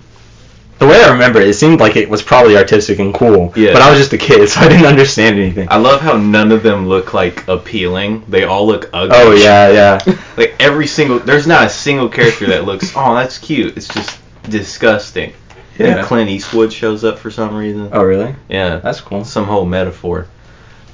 The 0.78 0.86
way 0.86 1.02
I 1.02 1.10
remember 1.10 1.40
it, 1.40 1.48
it 1.48 1.54
seemed 1.54 1.80
like 1.80 1.96
it 1.96 2.08
was 2.08 2.22
probably 2.22 2.56
artistic 2.56 3.00
and 3.00 3.12
cool. 3.12 3.52
Yeah. 3.56 3.72
But 3.72 3.82
I 3.82 3.90
was 3.90 3.98
just 3.98 4.12
a 4.12 4.18
kid, 4.18 4.48
so 4.50 4.60
I 4.60 4.68
didn't 4.68 4.86
understand 4.86 5.38
anything. 5.38 5.68
I 5.70 5.76
love 5.76 6.00
how 6.00 6.16
none 6.16 6.52
of 6.52 6.62
them 6.62 6.86
look 6.88 7.14
like 7.14 7.46
appealing. 7.48 8.24
They 8.28 8.44
all 8.44 8.66
look 8.66 8.88
ugly. 8.92 9.16
Oh 9.16 9.32
yeah, 9.32 9.70
yeah. 10.06 10.16
Like 10.36 10.54
every 10.60 10.86
single, 10.86 11.18
there's 11.18 11.46
not 11.46 11.66
a 11.66 11.70
single 11.70 12.08
character 12.08 12.46
that 12.48 12.64
looks, 12.64 12.92
oh, 12.96 13.14
that's 13.14 13.38
cute. 13.38 13.76
It's 13.76 13.88
just 13.88 14.18
disgusting. 14.44 15.32
Yeah. 15.78 15.98
And 15.98 16.06
Clint 16.06 16.30
Eastwood 16.30 16.72
shows 16.72 17.04
up 17.04 17.18
for 17.18 17.30
some 17.30 17.56
reason. 17.56 17.90
Oh 17.92 18.02
really? 18.02 18.34
Yeah. 18.48 18.76
That's 18.76 19.00
cool. 19.00 19.24
Some 19.24 19.44
whole 19.46 19.64
metaphor. 19.66 20.26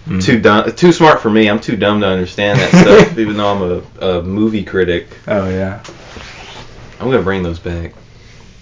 Mm. 0.06 0.22
Too 0.22 0.38
dumb, 0.38 0.70
too 0.76 0.92
smart 0.92 1.20
for 1.20 1.30
me. 1.30 1.48
I'm 1.48 1.60
too 1.60 1.76
dumb 1.76 2.00
to 2.00 2.06
understand 2.06 2.58
that 2.58 2.70
stuff. 2.70 3.18
even 3.18 3.36
though 3.36 3.48
I'm 3.48 3.82
a, 4.02 4.18
a 4.18 4.22
movie 4.22 4.64
critic, 4.64 5.08
Oh 5.26 5.48
yeah. 5.48 5.82
I'm 7.00 7.10
gonna 7.10 7.22
bring 7.22 7.42
those 7.42 7.58
back. 7.58 7.92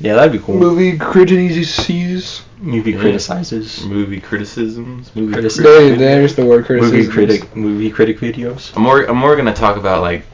Yeah, 0.03 0.15
that'd 0.17 0.33
be 0.33 0.39
cool. 0.41 0.57
Movie 0.57 0.99
criticises. 0.99 2.43
Movie 2.59 2.93
criticizes. 2.93 3.85
Movie 3.85 4.21
criticisms, 4.21 5.15
movie. 5.15 5.33
Criticism. 5.33 5.63
criticism. 5.65 5.65
There, 5.65 5.97
there's 6.21 6.35
the 6.35 6.45
word 6.45 6.65
criticism. 6.67 6.97
Movie 6.99 7.13
critic. 7.13 7.57
Movie 7.57 7.91
critic 7.91 8.19
videos. 8.19 8.77
I'm 8.77 8.83
more, 8.83 9.05
I'm 9.05 9.17
more 9.17 9.37
gonna 9.37 9.55
talk 9.55 9.77
about 9.77 10.03
like 10.03 10.25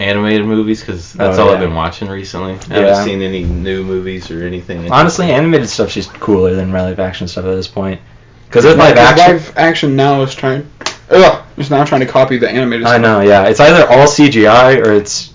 animated 0.00 0.46
movies 0.46 0.80
because 0.80 1.12
that's 1.12 1.38
Oh, 1.38 1.42
all 1.42 1.48
yeah. 1.48 1.54
I've 1.54 1.60
been 1.60 1.74
watching 1.74 2.08
recently. 2.08 2.54
I 2.70 2.80
Yeah. 2.80 2.86
haven't 2.88 3.04
seen 3.04 3.22
any 3.22 3.44
new 3.44 3.82
movies 3.84 4.30
or 4.30 4.42
anything. 4.44 4.90
Honestly, 4.90 5.30
animated 5.30 5.68
stuff's 5.68 5.94
just 5.94 6.12
cooler 6.14 6.54
than 6.54 6.72
live 6.72 6.98
action 7.00 7.26
stuff 7.28 7.44
at 7.44 7.54
this 7.54 7.68
point. 7.68 8.00
Because 8.48 8.64
with 8.64 8.78
Live, 8.78 8.96
live 8.96 8.98
action, 8.98 9.32
live 9.36 9.52
action 9.56 9.96
now 9.96 10.22
is 10.22 10.34
trying. 10.34 10.68
Ugh, 11.10 11.44
it's 11.56 11.70
now 11.70 11.84
trying 11.84 12.00
to 12.00 12.06
copy 12.06 12.38
the 12.38 12.48
animated. 12.48 12.86
I 12.86 12.90
stuff. 12.92 13.02
know, 13.02 13.20
yeah, 13.20 13.44
it's 13.48 13.60
either 13.60 13.86
all 13.90 14.06
CGI 14.06 14.84
or 14.84 14.92
it's 14.92 15.32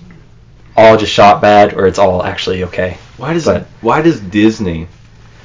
all 0.75 0.97
just 0.97 1.11
shot 1.11 1.41
bad 1.41 1.73
or 1.73 1.85
it's 1.87 1.99
all 1.99 2.23
actually 2.23 2.63
okay. 2.65 2.97
Why 3.17 3.33
does 3.33 3.45
But- 3.45 3.67
why 3.81 4.01
does 4.01 4.19
Disney? 4.19 4.87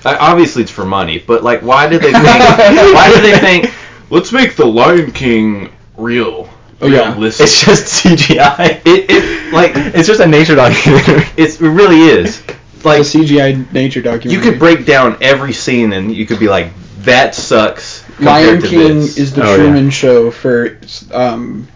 I, 0.05 0.17
obviously, 0.17 0.63
it's 0.63 0.71
for 0.71 0.85
money, 0.85 1.19
but 1.19 1.43
like, 1.43 1.61
why 1.63 1.89
do 1.89 1.99
they 1.99 2.13
think? 2.13 2.25
why 2.95 3.13
do 3.15 3.21
they 3.21 3.39
think? 3.39 3.75
Let's 4.11 4.33
make 4.33 4.55
the 4.57 4.65
Lion 4.65 5.11
King 5.11 5.71
real. 5.97 6.49
Oh, 6.81 6.87
yeah. 6.87 7.13
realistic." 7.13 7.45
It's 7.45 7.65
just 7.65 8.05
CGI. 8.05 8.81
it, 8.87 9.07
it 9.11 9.53
like 9.53 9.73
It's 9.75 10.07
just 10.07 10.21
a 10.21 10.27
nature 10.27 10.55
documentary. 10.55 11.25
it's, 11.37 11.61
it 11.61 11.69
really 11.69 12.01
is. 12.01 12.41
Like 12.85 13.01
It's 13.01 13.13
a 13.15 13.19
CGI 13.19 13.73
nature 13.73 14.01
documentary. 14.01 14.33
you 14.33 14.41
could 14.41 14.61
break 14.61 14.87
down 14.87 15.17
every 15.21 15.53
scene 15.53 15.93
and 15.93 16.15
you 16.15 16.27
could 16.27 16.39
be 16.39 16.49
like, 16.49 16.73
that 17.01 17.35
sucks. 17.35 18.05
Lion 18.21 18.61
to 18.63 18.69
King 18.69 19.01
this." 19.01 19.19
is 19.19 19.35
the 19.35 19.43
Oh, 19.43 19.51
yeah. 19.51 19.57
Truman 19.57 19.91
Show 19.91 20.31
for 20.31 20.79
um, 21.13 21.67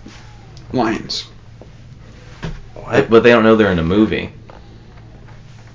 lions. 0.72 1.26
But- 2.86 3.10
but 3.10 3.22
they 3.24 3.30
don't 3.30 3.42
know 3.42 3.56
they're 3.56 3.72
in 3.72 3.78
a 3.80 3.84
movie. 3.84 4.30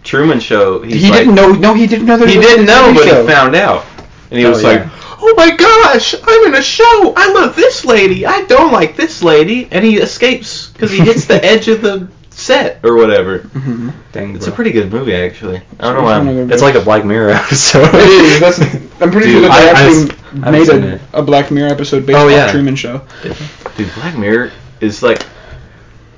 Truman 0.08 0.40
Show. 0.40 0.82
He 0.82 1.10
like, 1.10 1.20
didn't 1.20 1.36
know. 1.36 1.52
No, 1.52 1.74
he 1.74 1.86
didn't 1.88 2.06
know 2.08 2.18
that. 2.18 2.28
He 2.28 2.36
didn't 2.40 2.66
know, 2.66 2.94
but 2.96 3.04
show. 3.08 3.22
he 3.22 3.28
found 3.28 3.56
out, 3.56 3.86
and 4.32 4.40
he 4.40 4.46
Oh, 4.46 4.50
was 4.52 4.64
yeah. 4.64 4.70
like, 4.70 4.88
"Oh 5.22 5.34
my 5.38 5.56
gosh, 5.56 6.16
I'm 6.24 6.46
in 6.48 6.56
a 6.56 6.62
show. 6.64 7.14
I 7.16 7.32
love 7.34 7.56
this 7.56 7.86
lady. 7.86 8.26
I 8.26 8.44
don't 8.46 8.72
like 8.72 8.96
this 8.96 9.22
lady." 9.24 9.68
And 9.72 9.84
he 9.86 9.98
escapes 9.98 10.70
because 10.72 10.92
he 10.92 11.00
hits 11.00 11.26
the 11.26 11.44
edge 11.46 11.68
of 11.68 11.82
the 11.82 12.08
set 12.32 12.80
or 12.84 12.96
whatever. 12.96 13.40
Mhm. 13.40 13.94
Dang, 14.12 14.36
It's 14.36 14.46
bro. 14.46 14.54
a 14.54 14.56
pretty 14.56 14.72
good 14.72 14.92
movie, 14.94 15.16
actually. 15.16 15.62
I 15.80 15.84
don't 15.86 15.96
know 15.96 16.04
why. 16.04 16.14
I'm- 16.14 16.52
It's 16.52 16.62
like 16.62 16.76
a 16.76 16.82
Black 16.82 17.04
Mirror 17.04 17.30
episode. 17.44 17.90
It 17.94 18.42
is. 18.44 18.60
I'm 19.02 19.12
pretty 19.12 19.28
Dude, 19.32 19.42
sure 19.44 19.50
that 19.50 19.60
they 19.60 19.70
I- 19.70 19.74
I 19.74 19.86
actually 19.88 20.18
I 20.44 20.52
made 20.52 20.70
a, 20.70 21.00
a 21.14 21.22
Black 21.24 21.50
Mirror 21.52 21.70
episode 21.72 22.06
based 22.06 22.20
Oh, 22.20 22.28
yeah. 22.28 22.52
Truman 22.52 22.76
Show. 22.76 23.02
Dude, 23.24 23.92
Black 23.96 24.16
Mirror 24.18 24.52
is 24.82 25.02
like, 25.02 25.24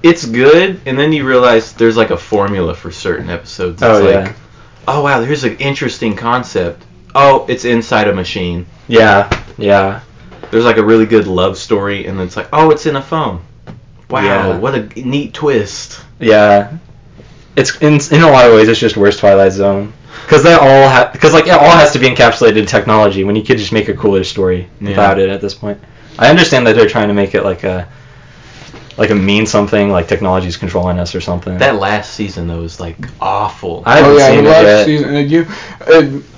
it's 0.04 0.26
good, 0.26 0.80
and 0.86 0.98
then 0.98 1.12
you 1.14 1.28
realize 1.28 1.74
there's 1.74 1.98
like 1.98 2.10
a 2.12 2.18
formula 2.18 2.74
for 2.74 2.92
certain 2.92 3.30
episodes. 3.30 3.82
It's 3.82 3.84
Oh, 3.84 4.04
like, 4.04 4.14
yeah. 4.28 4.34
oh 4.88 5.04
wow, 5.04 5.22
here's 5.22 5.44
an 5.44 5.58
interesting 5.58 6.16
concept. 6.16 6.84
Oh, 7.16 7.46
it's 7.50 7.66
inside 7.66 8.08
a 8.08 8.14
machine. 8.14 8.66
Yeah, 8.88 9.30
yeah. 9.58 10.02
There's 10.52 10.66
like 10.66 10.78
a 10.78 10.84
really 10.84 11.06
good 11.06 11.28
love 11.28 11.58
story, 11.58 12.06
and 12.06 12.20
it's 12.22 12.38
like, 12.38 12.48
oh, 12.54 12.72
it's 12.72 12.86
in 12.86 12.96
a 12.96 13.02
phone. 13.02 13.42
Wow, 14.10 14.24
Yeah. 14.24 14.58
what 14.58 14.76
a 14.76 14.82
neat 15.00 15.34
twist. 15.34 16.00
Yeah, 16.20 16.72
it's 17.56 17.78
in 17.82 18.00
in 18.16 18.24
a 18.24 18.30
lot 18.32 18.48
of 18.48 18.54
ways 18.56 18.68
it's 18.68 18.80
just 18.80 18.98
worse 18.98 19.18
Twilight 19.20 19.52
Zone 19.52 19.94
because 20.24 20.44
they 20.44 20.54
all 20.54 20.88
have 20.90 21.12
because 21.14 21.34
like 21.34 21.46
it 21.48 21.52
all 21.52 21.70
has 21.72 21.92
to 21.94 22.00
be 22.00 22.08
encapsulated 22.08 22.58
in 22.58 22.66
technology 22.66 23.24
when 23.24 23.36
you 23.36 23.44
could 23.44 23.58
just 23.58 23.72
make 23.72 23.88
a 23.90 23.94
cooler 23.94 24.24
story 24.24 24.68
Yeah. 24.82 24.90
without 24.90 25.20
it 25.20 25.30
at 25.30 25.42
this 25.42 25.54
point. 25.54 25.80
I 26.18 26.30
understand 26.30 26.68
that 26.68 26.76
they're 26.76 26.90
trying 26.90 27.08
to 27.10 27.14
make 27.14 27.36
it 27.36 27.44
like 27.44 27.64
a 27.64 27.88
like 29.00 29.10
a 29.10 29.16
mean 29.16 29.46
something 29.48 29.90
like 29.90 30.08
technology's 30.08 30.58
controlling 30.58 31.00
us 31.00 31.16
or 31.16 31.22
something. 31.22 31.58
That 31.58 31.76
last 31.78 32.14
season 32.14 32.48
though 32.48 32.62
was 32.62 32.80
like 32.80 32.98
awful. 33.22 33.82
I 33.86 33.98
haven't 33.98 34.12
oh 34.12 34.18
yeah, 34.18 34.28
seen 34.28 34.44
the 34.44 34.50
it 34.50 34.54
last 34.54 34.66
yet. 34.66 34.86
season. 34.86 35.30
You, 35.30 35.46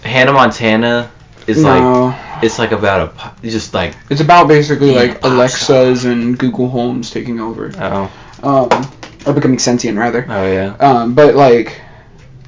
uh, 0.03 0.07
Hannah 0.07 0.33
Montana 0.33 1.11
is 1.47 1.63
like 1.63 2.15
it's 2.43 2.59
like 2.59 2.71
about 2.71 3.01
a 3.01 3.11
po- 3.13 3.31
just 3.41 3.73
like 3.73 3.95
it's 4.09 4.21
about 4.21 4.47
basically 4.47 4.93
like 4.93 5.21
pop 5.21 5.31
Alexas 5.31 6.05
and 6.05 6.37
Google 6.37 6.69
Homes 6.69 7.09
taking 7.09 7.39
over, 7.39 7.71
Oh, 7.79 8.11
um, 8.71 8.91
or 9.25 9.33
becoming 9.33 9.59
sentient 9.59 9.97
rather. 9.97 10.25
oh 10.29 10.45
yeah. 10.51 10.75
Um, 10.79 11.15
but 11.15 11.33
like, 11.35 11.81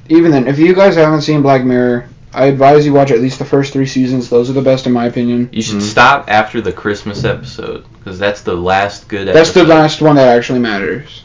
even 0.08 0.30
then, 0.30 0.46
if 0.46 0.58
you 0.58 0.74
guys 0.74 0.94
haven't 0.94 1.22
seen 1.22 1.42
Black 1.42 1.64
Mirror, 1.64 2.08
I 2.34 2.46
advise 2.46 2.84
you 2.84 2.92
watch 2.92 3.10
at 3.12 3.20
least 3.20 3.38
the 3.38 3.44
first 3.44 3.72
three 3.72 3.86
seasons. 3.86 4.28
Those 4.28 4.50
are 4.50 4.54
the 4.54 4.62
best 4.62 4.86
in 4.86 4.92
my 4.92 5.06
opinion. 5.06 5.48
you 5.52 5.62
should 5.62 5.76
Mhm. 5.78 5.82
stop 5.82 6.24
after 6.28 6.60
the 6.60 6.72
Christmas 6.72 7.24
episode 7.24 7.84
because 7.98 8.18
that's 8.18 8.40
the 8.42 8.54
last 8.54 9.08
good. 9.08 9.28
That's 9.28 9.52
the 9.52 9.64
last 9.64 10.02
one 10.02 10.16
that 10.16 10.28
actually 10.36 10.58
matters. 10.58 11.22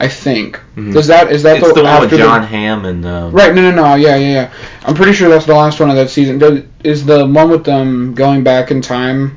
I 0.00 0.08
think. 0.08 0.58
Mhm. 0.76 0.92
Does 0.94 1.08
that 1.08 1.30
is 1.30 1.42
that 1.42 1.58
It's 1.58 1.72
the 1.74 1.82
one 1.82 1.86
after 1.86 2.16
with 2.16 2.18
Jon 2.18 2.42
Hamm 2.42 2.84
and 2.86 3.04
um, 3.04 3.32
Right, 3.32 3.54
no, 3.54 3.60
no, 3.62 3.70
no, 3.70 3.94
yeah, 3.96 4.16
yeah, 4.16 4.32
yeah. 4.32 4.48
I'm 4.86 4.94
pretty 4.94 5.12
sure 5.12 5.28
that's 5.28 5.44
the 5.46 5.54
last 5.54 5.78
one 5.78 5.90
of 5.90 5.96
that 5.96 6.10
season. 6.10 6.38
Does- 6.38 6.62
Is 6.82 7.04
the 7.04 7.26
one 7.26 7.50
with 7.50 7.64
them 7.64 8.14
going 8.14 8.42
back 8.42 8.70
in 8.70 8.80
time, 8.80 9.36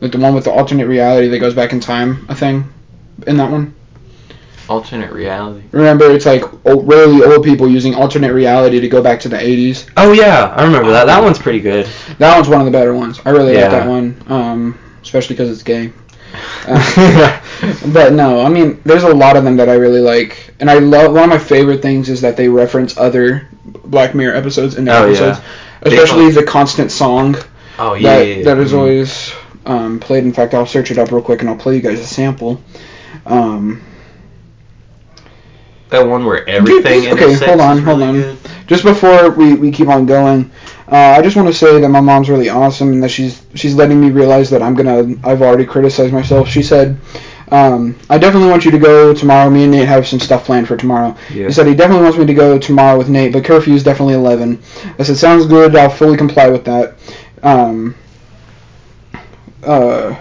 like 0.00 0.12
the 0.12 0.18
one 0.18 0.32
with 0.34 0.44
the 0.44 0.52
alternate 0.52 0.86
reality 0.86 1.28
that 1.28 1.38
goes 1.40 1.54
back 1.54 1.72
in 1.72 1.80
time, 1.80 2.24
a 2.28 2.34
thing 2.34 2.64
in 3.26 3.36
that 3.38 3.50
one? 3.50 3.74
Alternate 4.68 5.12
reality. 5.12 5.62
Remember, 5.72 6.10
it's 6.10 6.26
like 6.26 6.42
old, 6.66 6.88
really 6.88 7.22
old 7.24 7.44
people 7.44 7.68
using 7.68 7.94
alternate 7.94 8.32
reality 8.32 8.80
to 8.80 8.88
go 8.88 9.02
back 9.02 9.20
to 9.20 9.28
the 9.28 9.36
80s. 9.36 9.88
Oh 9.96 10.12
yeah, 10.12 10.52
I 10.56 10.64
remember 10.64 10.90
that. 10.92 11.04
That 11.06 11.22
one's 11.22 11.38
pretty 11.38 11.60
good. 11.60 11.86
That 12.18 12.34
one's 12.36 12.48
one 12.48 12.60
of 12.60 12.64
the 12.66 12.70
better 12.72 12.94
ones. 12.94 13.20
I 13.24 13.30
really 13.30 13.54
like 13.54 13.70
that 13.70 13.88
one, 13.88 14.22
um, 14.28 14.78
especially 15.02 15.34
because 15.36 15.50
it's 15.50 15.62
gay. 15.62 15.92
Uh, 16.66 17.40
but 17.92 18.12
no, 18.12 18.40
I 18.40 18.48
mean, 18.48 18.80
there's 18.84 19.04
a 19.04 19.14
lot 19.14 19.36
of 19.36 19.44
them 19.44 19.56
that 19.58 19.68
I 19.68 19.74
really 19.74 20.00
like, 20.00 20.52
and 20.58 20.68
I 20.70 20.78
love. 20.78 21.12
One 21.12 21.22
of 21.24 21.28
my 21.28 21.38
favorite 21.38 21.80
things 21.82 22.08
is 22.08 22.20
that 22.22 22.36
they 22.36 22.48
reference 22.48 22.96
other 22.96 23.46
Black 23.84 24.14
Mirror 24.14 24.34
episodes 24.34 24.74
in 24.74 24.84
their 24.84 24.96
Oh, 24.96 25.04
yeah. 25.06 25.12
episodes, 25.12 25.40
especially 25.82 26.30
the 26.32 26.42
constant 26.42 26.90
song 26.90 27.36
Oh 27.78 27.94
yeah, 27.94 28.18
that 28.18 28.26
yeah, 28.26 28.34
yeah. 28.36 28.44
that 28.44 28.58
is 28.58 28.72
always 28.74 29.32
um, 29.66 30.00
played. 30.00 30.24
In 30.24 30.32
fact, 30.32 30.54
I'll 30.54 30.66
search 30.66 30.90
it 30.90 30.98
up 30.98 31.12
real 31.12 31.22
quick 31.22 31.40
and 31.40 31.48
I'll 31.50 31.56
play 31.56 31.76
you 31.76 31.82
guys 31.82 32.00
a 32.00 32.06
sample. 32.06 32.60
Um, 33.26 33.82
that 35.94 36.06
one 36.06 36.24
where 36.24 36.48
everything. 36.48 37.08
okay, 37.12 37.34
hold 37.46 37.60
on, 37.60 37.78
hold 37.82 38.00
really 38.00 38.08
on. 38.08 38.14
good. 38.14 38.38
just 38.66 38.84
before 38.84 39.30
we, 39.30 39.54
we 39.54 39.70
keep 39.70 39.88
on 39.88 40.06
going, 40.06 40.50
uh, 40.88 41.16
I 41.18 41.22
just 41.22 41.36
want 41.36 41.48
to 41.48 41.54
say 41.54 41.80
that 41.80 41.88
my 41.88 42.00
mom's 42.00 42.28
really 42.28 42.48
awesome 42.48 42.92
and 42.92 43.02
that 43.02 43.10
she's 43.10 43.42
she's 43.54 43.74
letting 43.74 44.00
me 44.00 44.10
realize 44.10 44.50
that 44.50 44.62
I'm 44.62 44.74
gonna 44.74 45.14
I've 45.24 45.42
already 45.42 45.64
criticized 45.64 46.12
myself. 46.12 46.48
She 46.48 46.62
said, 46.62 46.98
um, 47.50 47.96
"I 48.10 48.18
definitely 48.18 48.50
want 48.50 48.64
you 48.64 48.70
to 48.70 48.78
go 48.78 49.14
tomorrow. 49.14 49.48
Me 49.50 49.62
and 49.62 49.72
Nate 49.72 49.88
have 49.88 50.06
some 50.06 50.20
stuff 50.20 50.44
planned 50.44 50.68
for 50.68 50.76
tomorrow." 50.76 51.16
Yeah. 51.32 51.46
He 51.46 51.52
said 51.52 51.66
he 51.66 51.74
definitely 51.74 52.04
wants 52.04 52.18
me 52.18 52.26
to 52.26 52.34
go 52.34 52.58
tomorrow 52.58 52.98
with 52.98 53.08
Nate, 53.08 53.32
but 53.32 53.44
curfew 53.44 53.74
is 53.74 53.82
definitely 53.82 54.14
11. 54.14 54.60
I 54.98 55.02
said, 55.02 55.16
"Sounds 55.16 55.46
good. 55.46 55.74
I'll 55.74 55.88
fully 55.88 56.16
comply 56.16 56.48
with 56.48 56.64
that." 56.64 56.96
Um, 57.42 57.94
uh, 59.62 60.14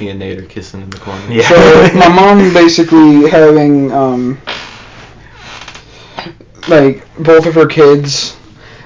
Me 0.00 0.10
and 0.10 0.18
Nate 0.18 0.38
are 0.38 0.46
kissing 0.46 0.82
in 0.82 0.90
the 0.90 0.98
corner. 0.98 1.22
Yeah. 1.28 1.48
So 1.48 1.98
my 1.98 2.08
mom 2.14 2.52
basically 2.52 3.28
having 3.28 3.90
um 3.92 4.38
like 6.68 7.06
both 7.18 7.46
of 7.46 7.54
her 7.54 7.66
kids 7.66 8.36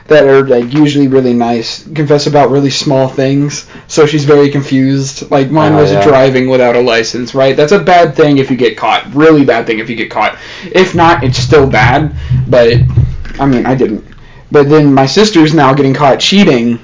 that 0.09 0.27
are 0.27 0.46
like 0.46 0.72
usually 0.72 1.09
really 1.09 1.33
nice 1.33 1.85
confess 1.94 2.27
about 2.27 2.51
really 2.51 2.70
small 2.70 3.09
things. 3.09 3.68
So 3.88 4.07
she's 4.07 4.25
very 4.25 4.51
confused. 4.51 5.31
Like 5.31 5.51
mine 5.51 5.72
Oh, 5.72 5.77
was 5.77 5.92
yeah. 5.92 6.03
driving 6.03 6.48
without 6.48 6.77
a 6.77 6.81
license 6.81 7.35
right? 7.35 7.57
That's 7.57 7.72
a 7.72 7.79
bad 7.79 8.14
thing 8.14 8.38
if 8.38 8.51
you 8.51 8.57
get 8.57 8.77
caught. 8.77 9.14
Really 9.14 9.44
bad 9.44 9.66
thing 9.66 9.79
if 9.79 9.88
you 9.90 9.96
get 9.96 10.11
caught. 10.11 10.38
If 10.64 10.94
not 10.94 11.25
it's 11.25 11.38
still 11.38 11.68
bad 11.68 12.14
but 12.48 12.75
i 13.38 13.46
mean 13.46 13.66
i 13.66 13.75
didn't. 13.75 14.05
But 14.51 14.68
then 14.68 14.92
my 14.92 15.07
sister's 15.07 15.55
now 15.55 15.72
getting 15.75 15.94
caught 15.94 16.20
cheating 16.20 16.79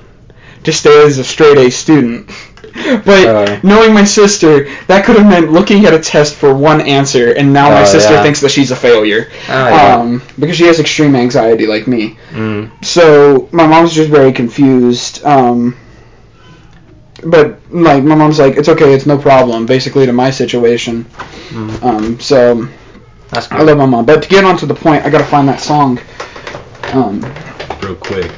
to 0.64 0.72
stay 0.72 1.04
as 1.06 1.18
a 1.18 1.24
straight 1.24 1.58
a 1.58 1.70
student 1.70 2.30
but 2.74 3.26
Oh. 3.26 3.60
knowing 3.62 3.92
my 3.94 4.04
sister, 4.04 4.68
that 4.86 5.04
could 5.04 5.16
have 5.16 5.26
meant 5.26 5.52
looking 5.52 5.84
at 5.86 5.94
a 5.94 5.98
test 5.98 6.34
for 6.34 6.54
one 6.54 6.80
answer, 6.80 7.32
and 7.32 7.52
now 7.52 7.68
my 7.70 7.82
Oh, 7.82 7.84
sister 7.84 8.14
yeah. 8.14 8.22
thinks 8.22 8.40
that 8.40 8.50
she's 8.50 8.70
a 8.70 8.76
failure. 8.76 9.28
Yeah. 9.48 9.96
Um, 9.98 10.22
because 10.38 10.56
she 10.56 10.64
has 10.64 10.78
extreme 10.80 11.14
anxiety 11.16 11.66
like 11.66 11.86
me. 11.86 12.16
Mm. 12.32 12.70
So 12.84 13.48
my 13.52 13.66
mom's 13.66 13.92
just 13.94 14.10
very 14.10 14.32
confused. 14.32 15.24
Um, 15.24 15.76
but 17.24 17.58
like 17.70 18.04
my 18.04 18.14
mom's 18.14 18.38
like, 18.38 18.56
it's 18.56 18.68
okay, 18.68 18.94
it's 18.94 19.06
no 19.06 19.18
problem. 19.18 19.66
Basically, 19.66 20.06
to 20.06 20.12
my 20.12 20.30
situation. 20.30 21.04
Mm. 21.50 21.82
Um, 21.82 22.20
so 22.20 22.68
That's 23.30 23.50
I 23.50 23.62
love 23.62 23.76
my 23.78 23.86
mom. 23.86 24.06
But 24.06 24.22
to 24.22 24.28
get 24.28 24.44
on 24.44 24.56
to 24.58 24.66
the 24.66 24.74
point, 24.74 25.04
I 25.04 25.10
gotta 25.10 25.24
find 25.24 25.48
that 25.48 25.60
song. 25.60 25.98
Um, 26.92 27.20
Real 27.82 27.94
quick. 27.96 28.30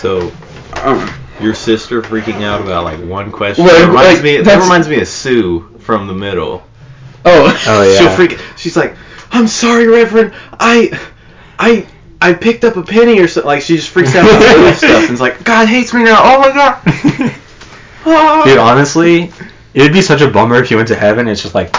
So 0.00 0.32
uh, 0.74 1.12
your 1.40 1.54
sister 1.54 2.02
freaking 2.02 2.42
out 2.42 2.60
about 2.60 2.84
like 2.84 3.00
one 3.00 3.30
question. 3.30 3.64
Well, 3.64 3.78
that 3.78 3.88
reminds 3.88 4.22
like, 4.22 4.24
me. 4.24 4.40
That 4.42 4.62
reminds 4.62 4.88
me 4.88 5.00
of 5.00 5.08
Sue 5.08 5.60
from 5.80 6.06
the 6.06 6.14
middle. 6.14 6.62
oh, 7.24 7.62
Oh, 7.66 7.82
yeah. 7.82 7.98
She'll 7.98 8.10
freak. 8.10 8.38
She's 8.56 8.76
like, 8.76 8.96
"I'm 9.30 9.46
sorry, 9.46 9.86
Reverend. 9.86 10.34
I, 10.52 10.98
I, 11.58 11.86
I 12.20 12.34
picked 12.34 12.64
up 12.64 12.76
a 12.76 12.82
penny 12.82 13.18
or 13.20 13.28
something." 13.28 13.48
Like 13.48 13.62
she 13.62 13.76
just 13.76 13.90
freaks 13.90 14.14
out 14.14 14.24
about 14.24 14.40
little 14.40 14.74
stuff 14.74 15.04
and 15.04 15.12
is 15.12 15.20
like, 15.20 15.44
"God 15.44 15.68
hates 15.68 15.92
me 15.92 16.04
now. 16.04 16.20
Oh 16.22 16.40
my 16.40 16.50
God." 16.50 17.42
Dude, 18.44 18.58
honestly, 18.58 19.32
it'd 19.74 19.92
be 19.92 20.02
such 20.02 20.20
a 20.20 20.30
bummer 20.30 20.56
if 20.56 20.70
you 20.70 20.76
went 20.76 20.88
to 20.88 20.96
heaven. 20.96 21.26
It's 21.26 21.42
just 21.42 21.54
like, 21.54 21.74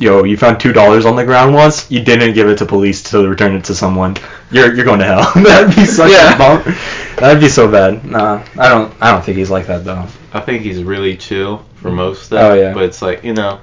yo, 0.00 0.24
you 0.24 0.36
found 0.36 0.58
two 0.58 0.72
dollars 0.72 1.04
on 1.06 1.14
the 1.16 1.24
ground 1.24 1.54
once. 1.54 1.90
You 1.90 2.00
didn't 2.02 2.34
give 2.34 2.48
it 2.48 2.58
to 2.58 2.66
police 2.66 3.02
to 3.10 3.28
return 3.28 3.54
it 3.54 3.64
to 3.66 3.74
someone. 3.74 4.16
You're 4.50 4.74
you're 4.74 4.84
going 4.84 5.00
to 5.00 5.04
hell. 5.06 5.32
That'd 5.44 5.76
be 5.76 5.84
such 5.84 6.10
Yeah. 6.10 6.34
a 6.34 6.38
bummer. 6.38 6.76
That'd 7.16 7.40
be 7.40 7.48
so 7.48 7.70
bad. 7.70 8.04
Nah, 8.04 8.42
I 8.58 8.68
don't 8.68 8.92
I 9.00 9.10
don't 9.12 9.24
think 9.24 9.36
he's 9.38 9.50
like 9.50 9.66
that 9.66 9.84
though. 9.84 10.06
I 10.32 10.40
think 10.40 10.62
he's 10.62 10.82
really 10.82 11.16
chill 11.16 11.64
for 11.76 11.90
most 11.90 12.24
stuff. 12.24 12.52
Oh, 12.52 12.54
yeah. 12.54 12.72
But 12.74 12.84
it's 12.84 13.02
like 13.02 13.22
you 13.24 13.34
know, 13.34 13.60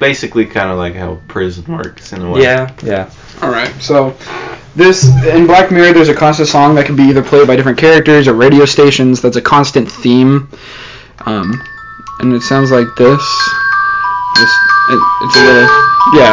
basically 0.00 0.46
kind 0.46 0.70
of 0.70 0.78
like 0.78 0.94
how 0.94 1.18
prison 1.28 1.64
works 1.74 2.12
in 2.12 2.22
a 2.22 2.30
way. 2.30 2.42
Yeah, 2.42 2.74
yeah. 2.82 3.10
All 3.42 3.50
right. 3.50 3.72
So 3.80 4.16
this 4.74 5.04
in 5.26 5.46
Black 5.46 5.70
Mirror, 5.70 5.92
there's 5.92 6.08
a 6.08 6.14
constant 6.14 6.48
song 6.48 6.74
that 6.74 6.86
can 6.86 6.96
be 6.96 7.04
either 7.04 7.22
played 7.22 7.46
by 7.46 7.56
different 7.56 7.78
characters 7.78 8.28
or 8.28 8.34
radio 8.34 8.64
stations. 8.64 9.20
That's 9.22 9.36
a 9.36 9.42
constant 9.42 9.90
theme, 9.90 10.48
um, 11.26 11.62
and 12.20 12.32
it 12.32 12.42
sounds 12.42 12.70
like 12.72 12.88
this. 12.96 13.22
Just, 14.36 14.60
it, 14.90 15.00
it's 15.22 15.34
a 15.34 15.40
little, 15.40 15.66
yeah. 16.12 16.32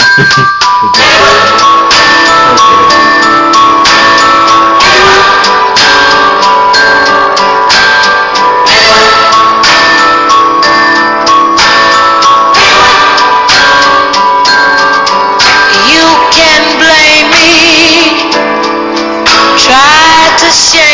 You 15.88 16.06
can 16.32 16.78
blame 16.80 17.32
me, 17.32 18.32
try 19.58 20.36
to 20.40 20.52
shame 20.52 20.88
me. 20.88 20.93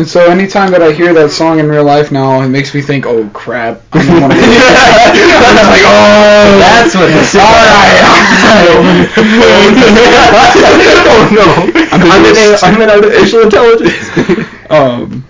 And 0.00 0.08
so 0.08 0.30
anytime 0.30 0.70
that 0.72 0.80
I 0.80 0.92
hear 0.92 1.12
that 1.12 1.28
song 1.30 1.58
in 1.58 1.68
real 1.68 1.84
life 1.84 2.10
now, 2.10 2.40
it 2.40 2.48
makes 2.48 2.72
me 2.72 2.80
think, 2.80 3.04
oh 3.04 3.28
crap, 3.34 3.82
I 3.92 4.00
don't 4.00 4.22
want 4.22 4.32
to. 4.32 4.38
I'm 4.40 4.48
just 4.48 5.68
like, 5.68 5.84
oh, 5.84 6.56
that's 6.56 6.94
what 6.96 7.12
this 7.12 7.28
is. 7.28 7.36
All 7.36 7.44
right. 7.44 8.00
oh 11.04 11.28
no. 11.36 11.68
I'm 11.92 12.00
I'm 12.00 12.24
an, 12.24 12.32
I'm 12.62 12.80
an 12.80 12.88
artificial 12.88 13.42
intelligence. 13.42 13.92
um, 14.70 15.22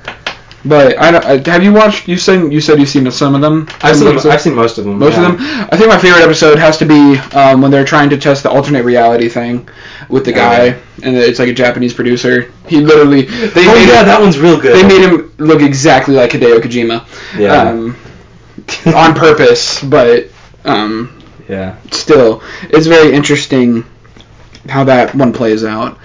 but 0.65 0.99
I, 0.99 1.11
don't- 1.11 1.47
have 1.47 1.63
you 1.63 1.73
watched? 1.73 2.07
You 2.09 2.17
said 2.19 2.53
you 2.53 2.61
said 2.61 2.79
you've 2.79 2.89
seen 2.89 3.11
some 3.11 3.35
of 3.35 3.41
them. 3.41 3.67
I've 3.83 3.97
seen, 3.97 4.09
episodes? 4.09 4.27
I've 4.35 4.41
seen 4.41 4.55
most 4.55 4.79
of 4.79 4.85
them. 4.85 4.99
Most 4.99 5.17
yeah. 5.17 5.31
of 5.33 5.39
them. 5.39 5.47
I 5.71 5.77
think 5.77 5.89
my 5.89 5.99
favorite 5.99 6.23
episode 6.23 6.59
has 6.59 6.77
to 6.79 6.85
be 6.87 7.19
um, 7.37 7.61
when 7.63 7.71
they're 7.71 7.85
trying 7.85 8.11
to 8.11 8.19
test 8.19 8.43
the 8.43 8.51
alternate 8.51 8.85
reality 8.85 9.29
thing 9.29 9.69
with 10.09 10.25
the 10.25 10.33
Oh, 10.33 10.35
guy, 10.37 10.65
yeah. 10.67 10.79
and 11.03 11.17
it's 11.17 11.39
like 11.39 11.49
a 11.49 11.55
Japanese 11.55 11.95
producer. 11.95 12.53
He 12.69 12.81
literally 12.81 13.23
they 13.23 13.67
oh 13.69 13.75
made 13.75 13.89
yeah, 13.89 14.01
him, 14.01 14.07
that 14.07 14.21
one's 14.21 14.39
real 14.39 14.61
good. 14.61 14.77
they 14.77 14.87
made 14.87 15.01
him 15.07 15.33
look 15.39 15.63
exactly 15.63 16.15
like 16.15 16.31
Hideo 16.31 16.59
Kojima. 16.61 17.07
Yeah. 17.39 17.63
Um, 17.71 17.97
on 18.95 19.15
purpose, 19.15 19.83
but 19.83 20.29
um, 20.65 21.23
yeah. 21.49 21.77
still, 21.91 22.43
it's 22.65 22.87
very 22.87 23.15
interesting 23.15 23.85
how 24.69 24.85
that 24.85 25.15
one 25.15 25.33
plays 25.33 25.65
out. 25.65 25.99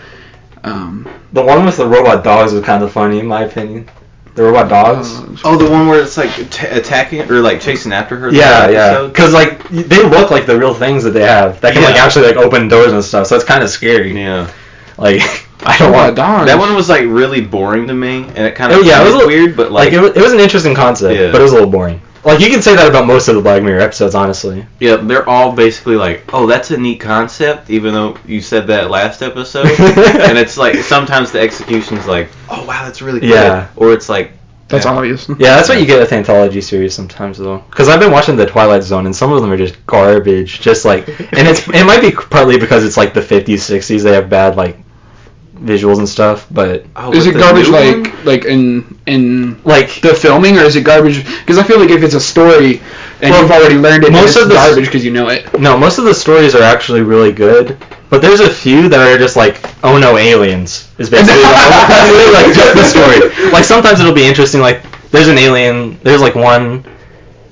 Um, 0.63 1.08
The 1.34 1.44
one 1.44 1.65
with 1.65 1.78
the 1.78 1.86
robot 1.86 2.24
dogs 2.24 2.54
was 2.54 2.63
kind 2.63 2.82
of 2.84 2.91
funny, 2.91 3.20
in 3.20 3.28
my 3.28 3.44
opinion. 3.44 3.89
The 4.36 4.43
robot 4.43 4.67
dogs. 4.69 5.10
Oh, 5.45 5.58
the 5.58 5.69
one 5.69 5.88
where 5.88 6.02
it's 6.02 6.17
like 6.17 6.30
t- 6.52 6.67
attacking 6.67 7.21
or 7.32 7.39
like 7.39 7.62
chasing 7.62 7.93
after 7.93 8.17
her. 8.17 8.34
yeah, 8.34 8.67
yeah. 8.69 9.08
Because 9.08 9.34
like 9.34 9.67
they 9.69 10.04
look 10.04 10.30
like 10.30 10.45
the 10.45 10.58
real 10.60 10.74
things 10.74 11.04
that 11.06 11.12
they 11.12 11.21
have 11.24 11.62
that 11.62 11.74
can 11.74 11.84
like 11.84 11.95
actually 11.95 12.28
like 12.28 12.36
open 12.36 12.67
doors 12.67 12.91
and 12.91 13.02
stuff. 13.04 13.28
So 13.28 13.36
it's 13.38 13.45
kind 13.45 13.63
of 13.63 13.69
scary. 13.69 14.13
Yeah. 14.13 14.52
Like 14.98 15.21
I 15.65 15.78
don't 15.78 15.88
Robot 15.93 16.04
want. 16.08 16.15
dogs. 16.17 16.45
That 16.48 16.60
one 16.60 16.76
was 16.76 16.89
like 16.89 17.04
really 17.06 17.39
boring 17.41 17.88
to 17.88 17.93
me, 17.93 18.24
and 18.26 18.39
it 18.39 18.56
kind 18.56 18.74
Oh, 18.74 18.82
of 18.82 18.86
yeah, 18.86 19.02
it 19.02 19.06
was 19.06 19.13
a 19.13 19.17
little- 19.19 19.28
weird, 19.32 19.56
but 19.56 19.71
Like 19.71 19.86
like, 19.86 19.93
it 19.93 20.02
was, 20.02 20.12
it 20.17 20.21
was 20.21 20.34
an 20.34 20.39
interesting 20.41 20.76
concept, 20.76 21.17
Yeah. 21.17 21.32
but 21.32 21.39
it 21.39 21.43
was 21.43 21.52
a 21.52 21.56
little 21.56 21.69
boring. 21.71 22.02
Like 22.26 22.40
you 22.40 22.50
can 22.50 22.62
say 22.62 22.76
that 22.76 22.88
about 22.90 23.06
most 23.06 23.28
of 23.28 23.36
the 23.36 23.42
Black 23.42 23.62
Mirror 23.62 23.82
episodes, 23.82 24.16
honestly. 24.16 24.66
yeah, 24.80 24.96
they're 24.96 25.28
all 25.30 25.52
basically 25.56 25.96
like, 25.96 26.24
oh, 26.34 26.48
that's 26.48 26.72
a 26.72 26.78
neat 26.78 27.00
concept, 27.00 27.70
even 27.70 27.94
though 27.94 28.18
you 28.26 28.42
said 28.42 28.66
that 28.68 28.90
last 28.90 29.22
episode, 29.22 29.68
and 29.80 30.38
it's 30.38 30.58
like 30.58 30.76
sometimes 30.78 31.32
the 31.32 31.40
execution's 31.40 32.08
like, 32.08 32.30
oh 32.50 32.66
wow, 32.66 32.84
that's 32.84 33.02
really 33.02 33.20
good, 33.20 33.30
Yeah. 33.30 33.68
or 33.76 33.94
it's 33.94 34.10
like, 34.10 34.32
that's 34.68 34.86
Yeah. 34.86 34.94
obvious. 34.94 35.30
Yeah, 35.38 35.56
that's 35.56 35.70
what 35.70 35.80
you 35.80 35.86
get 35.86 36.00
with 36.00 36.12
anthology 36.12 36.62
series 36.62 36.96
sometimes, 36.96 37.38
though. 37.38 37.60
Because 37.70 37.88
I've 37.90 38.00
been 38.00 38.12
watching 38.12 38.36
the 38.36 38.48
Twilight 38.48 38.82
Zone, 38.82 39.06
and 39.06 39.16
some 39.16 39.32
of 39.32 39.42
them 39.44 39.52
are 39.52 39.58
just 39.58 39.86
garbage. 39.86 40.60
Just 40.62 40.84
like, 40.86 41.08
and 41.08 41.48
it's 41.48 41.68
it 41.68 41.86
might 41.86 42.02
be 42.02 42.12
partly 42.12 42.58
because 42.58 42.84
it's 42.84 42.98
like 42.98 43.14
the 43.14 43.22
50s, 43.22 43.56
60s. 43.60 44.02
They 44.02 44.14
have 44.14 44.28
bad 44.28 44.56
like 44.56 44.80
visuals 45.56 45.98
and 46.00 46.08
stuff, 46.08 46.48
but 46.52 46.86
oh, 46.96 47.13
Is 47.13 47.26
it 47.28 47.34
garbage 47.34 47.70
like 47.70 48.13
one? 48.13 48.26
like 48.26 48.46
in 48.46 48.98
in 49.06 49.62
like 49.63 50.02
the 50.02 50.13
filming, 50.13 50.58
or 50.58 50.62
is 50.63 50.76
it 50.76 50.84
garbage? 50.84 51.24
Because 51.24 51.58
I 51.58 51.63
feel 51.63 51.80
like 51.80 51.89
if 51.89 52.04
it's 52.04 52.13
a 52.13 52.20
story 52.20 52.82
and 53.22 53.32
Well, 53.32 53.41
you've 53.41 53.52
already 53.52 53.76
learned 53.78 54.04
it, 54.04 54.12
most 54.12 54.22
most 54.22 54.36
it's 54.36 54.44
of 54.44 54.50
the 54.50 54.56
garbage 54.56 54.86
because 54.86 55.06
you 55.06 55.12
know 55.12 55.30
it. 55.30 55.60
no, 55.60 55.78
most 55.78 55.98
of 55.98 56.06
the 56.06 56.13
stories 56.13 56.56
are 56.56 56.62
actually 56.63 57.02
really 57.02 57.32
good. 57.32 57.78
But 58.10 58.22
there's 58.22 58.39
a 58.39 58.50
few 58.50 58.88
that 58.89 59.00
are 59.00 59.18
just 59.18 59.36
like, 59.36 59.60
oh 59.84 59.98
no, 59.98 60.18
aliens 60.18 60.91
is 61.00 61.10
basically 61.15 61.41
the, 61.41 61.88
that's 61.89 62.34
like 62.38 62.54
just 62.56 62.74
the 62.76 62.84
story. 62.84 63.52
Like 63.52 63.63
sometimes 63.63 64.00
it'll 64.00 64.13
be 64.13 64.26
interesting. 64.28 64.62
Like 64.62 64.82
there's 65.12 65.28
an 65.28 65.38
alien. 65.38 65.98
There's 66.04 66.22
like 66.22 66.36
one 66.36 66.84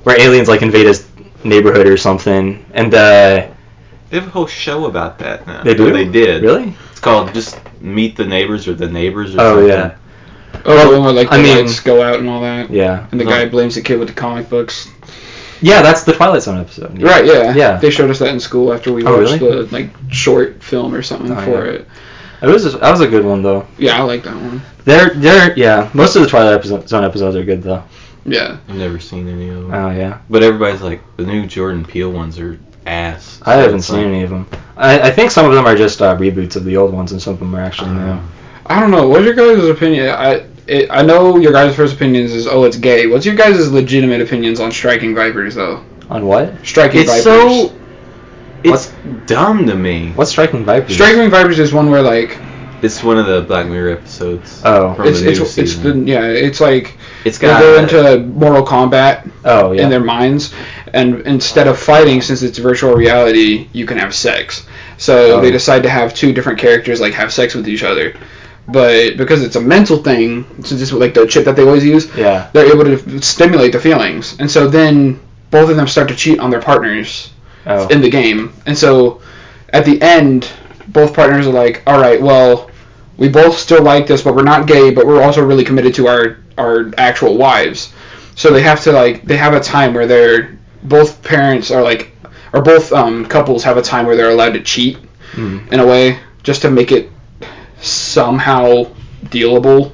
where 0.04 0.20
aliens 0.20 0.48
like 0.50 0.62
invade 0.62 0.86
his 0.88 1.08
neighborhood 1.44 1.88
or 1.88 1.98
something, 1.98 2.66
and 2.74 2.94
uh, 2.94 3.48
They 4.10 4.20
have 4.20 4.28
a 4.28 4.32
whole 4.32 4.48
show 4.48 4.86
about 4.86 5.20
that 5.20 5.48
now. 5.48 5.63
they 5.63 5.74
do. 5.74 5.88
Or 5.88 5.92
they 5.92 6.06
did. 6.06 6.44
really. 6.44 6.76
It's 7.04 7.12
called 7.12 7.34
just 7.34 7.60
Meet 7.82 8.16
the 8.16 8.24
Neighbors 8.26 8.66
or 8.66 8.76
the 8.76 8.88
Neighbors 8.88 9.36
or 9.36 9.42
Oh 9.42 9.56
something. 9.56 9.68
yeah, 9.68 9.96
Oh, 10.63 10.89
the 10.89 10.96
one 10.98 11.04
where 11.04 11.13
like 11.13 11.30
the 11.30 11.36
I 11.36 11.42
mean- 11.42 11.58
lights 11.58 11.82
go 11.82 12.02
out 12.02 12.18
and 12.20 12.30
all 12.30 12.39
that. 12.44 12.70
yeah. 12.72 13.08
And 13.12 13.20
the 13.20 13.26
No. 13.26 13.30
guy 13.32 13.46
blames 13.50 13.76
the 13.76 13.82
kid 13.82 14.00
with 14.00 14.08
the 14.08 14.13
comic 14.13 14.50
books. 14.50 14.88
Yeah, 15.62 15.82
that's 15.82 16.04
the 16.06 16.13
Twilight 16.13 16.44
Zone 16.44 16.62
episode. 16.62 17.02
Right, 17.02 17.26
yeah. 17.26 17.54
Yeah. 17.54 17.76
They 17.76 17.89
showed 17.89 18.10
us 18.10 18.20
that 18.20 18.30
in 18.30 18.39
school 18.39 18.72
after 18.74 18.94
we 18.94 19.04
Oh, 19.04 19.18
watched 19.20 19.42
really? 19.42 19.66
the 19.66 19.74
like 19.76 19.89
short 20.12 20.63
film 20.63 20.96
or 20.96 21.02
something 21.02 21.30
Oh, 21.36 21.42
for 21.42 21.66
yeah. 21.66 21.72
it. 21.74 21.88
It 22.42 22.48
was 22.48 22.72
that 22.72 22.89
was 22.92 23.02
a 23.02 23.08
good 23.08 23.26
one 23.26 23.42
though. 23.44 23.66
Yeah, 23.78 24.00
I 24.00 24.04
like 24.04 24.24
that 24.24 24.36
one. 24.36 24.62
They're 24.86 25.10
they're 25.13 25.54
yeah. 25.60 25.89
Most 25.94 26.16
of 26.16 26.22
the 26.22 26.30
Twilight 26.30 26.54
episode, 26.54 26.88
Zone 26.88 27.04
episodes 27.04 27.36
are 27.36 27.44
good 27.44 27.63
though. 27.63 27.84
Yeah. 28.26 28.56
I've 28.70 28.76
never 28.78 29.00
seen 29.00 29.28
any 29.28 29.50
of 29.50 29.56
them. 29.63 29.74
Oh 29.74 29.89
yeah. 29.92 30.20
but 30.30 30.42
everybody's 30.42 30.82
like, 30.82 31.02
the 31.18 31.26
new 31.26 31.48
Jordan 31.48 31.84
Peele 31.84 32.10
ones 32.12 32.39
are 32.39 32.58
ass. 32.86 33.39
I 33.43 33.56
haven't 33.56 33.82
seen 33.82 33.98
like, 33.98 34.06
any 34.06 34.24
of 34.24 34.30
them. 34.30 34.48
I, 34.76 35.02
I 35.02 35.12
think 35.12 35.32
some 35.32 35.46
of 35.46 35.54
them 35.54 35.65
are 35.65 35.76
just 35.76 36.02
uh, 36.02 36.15
reboots 36.17 36.56
of 36.56 36.65
the 36.65 36.78
old 36.78 36.93
ones, 36.93 37.12
and 37.12 37.22
some 37.22 37.34
of 37.34 37.39
them 37.39 37.56
are 37.56 37.62
actually 37.62 37.91
new. 37.91 38.02
Uh, 38.02 38.22
I 38.65 38.80
don't 38.80 38.91
know. 38.91 39.08
What's 39.08 39.26
your 39.26 39.34
guys' 39.34 39.67
opinion? 39.67 40.10
I 40.10 40.46
it, 40.67 40.89
I 40.89 41.02
know 41.02 41.38
your 41.38 41.52
guys' 41.52 41.76
first 41.76 41.96
opinions 41.96 42.32
is 42.32 42.48
oh 42.48 42.63
it's 42.63 42.78
gay. 42.78 43.08
What's 43.08 43.26
your 43.26 43.36
guys' 43.36 43.72
legitimate 43.72 44.22
opinions 44.22 44.60
on 44.60 44.72
striking 44.72 45.13
vipers 45.13 45.56
though? 45.56 45.84
On 46.10 46.26
what? 46.26 46.65
Striking 46.65 47.02
It's 47.02 47.10
vipers. 47.10 47.24
so. 47.24 47.80
It's 48.63 48.93
dumb 49.26 49.65
to 49.65 49.76
me. 49.76 50.13
What's 50.13 50.32
Striking 50.32 50.63
Vipers? 50.63 50.93
Striking 50.93 51.30
vipers 51.30 51.60
is 51.60 51.74
one 51.74 51.91
where 51.91 52.02
like 52.02 52.38
It's 52.82 53.04
one 53.04 53.17
of 53.17 53.26
the 53.26 53.41
Black 53.41 53.67
Mirror 53.67 53.98
episodes. 53.98 54.62
Oh. 54.63 54.93
from 54.93 55.08
it's 55.08 55.19
the 55.19 55.32
it's 55.32 55.58
it's 55.58 55.76
the 55.78 55.93
yeah 56.00 56.24
it's 56.24 56.62
like 56.62 56.98
it's 57.26 57.38
they 57.38 57.48
got 57.48 57.62
go 57.62 57.78
into 57.82 58.20
Mortal 58.26 58.66
Kombat 58.66 59.30
Oh 59.46 59.72
yeah. 59.72 59.84
in 59.84 59.90
their 59.90 60.00
minds, 60.04 60.54
and 60.94 61.22
instead 61.28 61.68
of 61.68 61.78
fighting, 61.80 62.22
since 62.22 62.42
it's 62.42 62.58
virtual 62.58 62.94
reality, 62.94 63.68
you 63.74 63.86
can 63.86 63.98
have 63.98 64.14
sex. 64.14 64.66
So 64.98 65.38
Oh. 65.38 65.42
they 65.42 65.52
decide 65.52 65.84
to 65.84 65.90
have 65.90 66.14
two 66.14 66.34
different 66.34 66.60
characters 66.60 67.00
like 67.02 67.14
have 67.14 67.32
sex 67.34 67.56
with 67.56 67.68
each 67.68 67.84
other. 67.84 68.14
But 68.68 69.18
because 69.18 69.44
it's 69.44 69.58
a 69.58 69.62
mental 69.62 69.98
thing, 69.98 70.46
since 70.64 70.82
it's 70.82 70.94
like 70.94 71.14
the 71.14 71.28
chip 71.28 71.44
that 71.46 71.56
they 71.58 71.64
always 71.64 71.84
use, 71.84 72.08
yeah. 72.16 72.48
they're 72.54 72.72
able 72.72 72.86
to 72.86 73.22
stimulate 73.22 73.74
the 73.74 73.80
feelings, 73.80 74.36
and 74.40 74.50
so 74.50 74.68
then 74.68 75.20
both 75.52 75.70
of 75.70 75.76
them 75.76 75.88
start 75.88 76.08
to 76.10 76.16
cheat 76.16 76.40
on 76.40 76.50
their 76.50 76.62
partners 76.62 77.30
Oh. 77.66 77.88
in 77.88 78.02
the 78.02 78.10
game. 78.10 78.54
And 78.66 78.78
so 78.78 79.22
at 79.72 79.86
the 79.86 80.02
end, 80.02 80.48
both 80.88 81.14
partners 81.14 81.48
are 81.48 81.52
like, 81.54 81.82
"All 81.88 82.00
right, 82.00 82.22
well, 82.22 82.70
we 83.17 83.30
both 83.30 83.58
still 83.58 83.84
like 83.84 84.08
this, 84.08 84.21
but 84.21 84.36
we're 84.36 84.43
not 84.43 84.67
gay, 84.67 84.91
but 84.91 85.06
we're 85.06 85.21
also 85.21 85.43
really 85.43 85.63
committed 85.63 85.95
to 85.95 86.08
our 86.08 86.38
our 86.58 86.91
actual 86.97 87.38
wives." 87.38 87.93
So 88.36 88.52
they 88.52 88.62
have 88.63 88.82
to 88.84 88.91
like 88.91 89.23
they 89.23 89.38
have 89.38 89.54
a 89.54 89.60
time 89.60 89.93
where 89.93 90.08
they're 90.08 90.58
both 90.84 91.21
parents 91.23 91.71
are 91.71 91.82
like 91.82 92.12
or 92.52 92.62
both 92.62 92.91
um, 92.91 93.26
couples 93.26 93.63
have 93.63 93.78
a 93.78 93.82
time 93.82 94.06
where 94.06 94.15
they're 94.15 94.32
allowed 94.32 94.54
to 94.54 94.62
cheat 94.62 94.97
Mm. 95.36 95.71
in 95.73 95.80
a 95.80 95.86
way 95.86 96.19
just 96.43 96.62
to 96.62 96.69
make 96.69 96.91
it 96.91 97.10
somehow 97.82 98.86
dealable. 99.26 99.91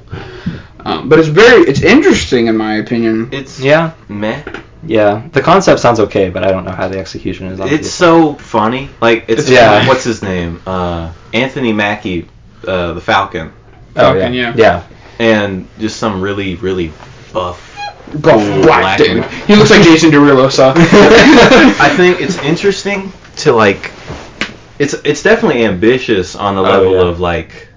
Um, 0.84 1.08
but 1.08 1.18
it's 1.18 1.28
very 1.28 1.62
it's 1.62 1.82
interesting 1.82 2.46
in 2.46 2.56
my 2.56 2.74
opinion. 2.76 3.28
It's 3.32 3.60
Yeah. 3.60 3.92
meh. 4.08 4.42
Yeah. 4.86 5.22
The 5.32 5.42
concept 5.42 5.80
sounds 5.80 6.00
okay, 6.00 6.30
but 6.30 6.42
I 6.44 6.50
don't 6.52 6.64
know 6.64 6.72
how 6.72 6.88
the 6.88 6.98
execution 6.98 7.46
is. 7.48 7.60
It's 7.60 7.90
so 7.90 8.34
funny. 8.34 8.88
Like 9.00 9.24
it's 9.28 9.48
Yeah. 9.48 9.86
what's 9.88 10.04
his 10.04 10.22
name? 10.22 10.60
Uh, 10.66 11.12
Anthony 11.32 11.72
Mackie, 11.72 12.28
uh, 12.66 12.92
the 12.94 13.00
Falcon, 13.00 13.52
oh, 13.90 13.92
Falcon, 13.94 14.32
yeah. 14.32 14.54
yeah. 14.56 14.56
Yeah. 14.56 14.86
and 15.18 15.68
just 15.78 15.98
some 15.98 16.20
really 16.20 16.56
really 16.56 16.92
buff. 17.32 17.66
Buff 18.14 18.40
cool 18.42 18.62
black 18.62 18.98
dude. 18.98 19.18
man. 19.20 19.30
He 19.46 19.54
looks 19.54 19.70
like 19.70 19.82
Jason 19.82 20.10
Derulo. 20.10 20.50
So 20.50 20.72
I 20.76 21.92
think 21.96 22.20
it's 22.20 22.38
interesting 22.38 23.12
to 23.38 23.52
like. 23.52 23.92
It's 24.78 24.94
it's 25.04 25.22
definitely 25.22 25.64
ambitious 25.64 26.34
on 26.34 26.54
the 26.56 26.60
Oh, 26.62 26.64
level 26.64 26.92
yeah. 26.94 27.02
of 27.10 27.20
like. 27.20 27.68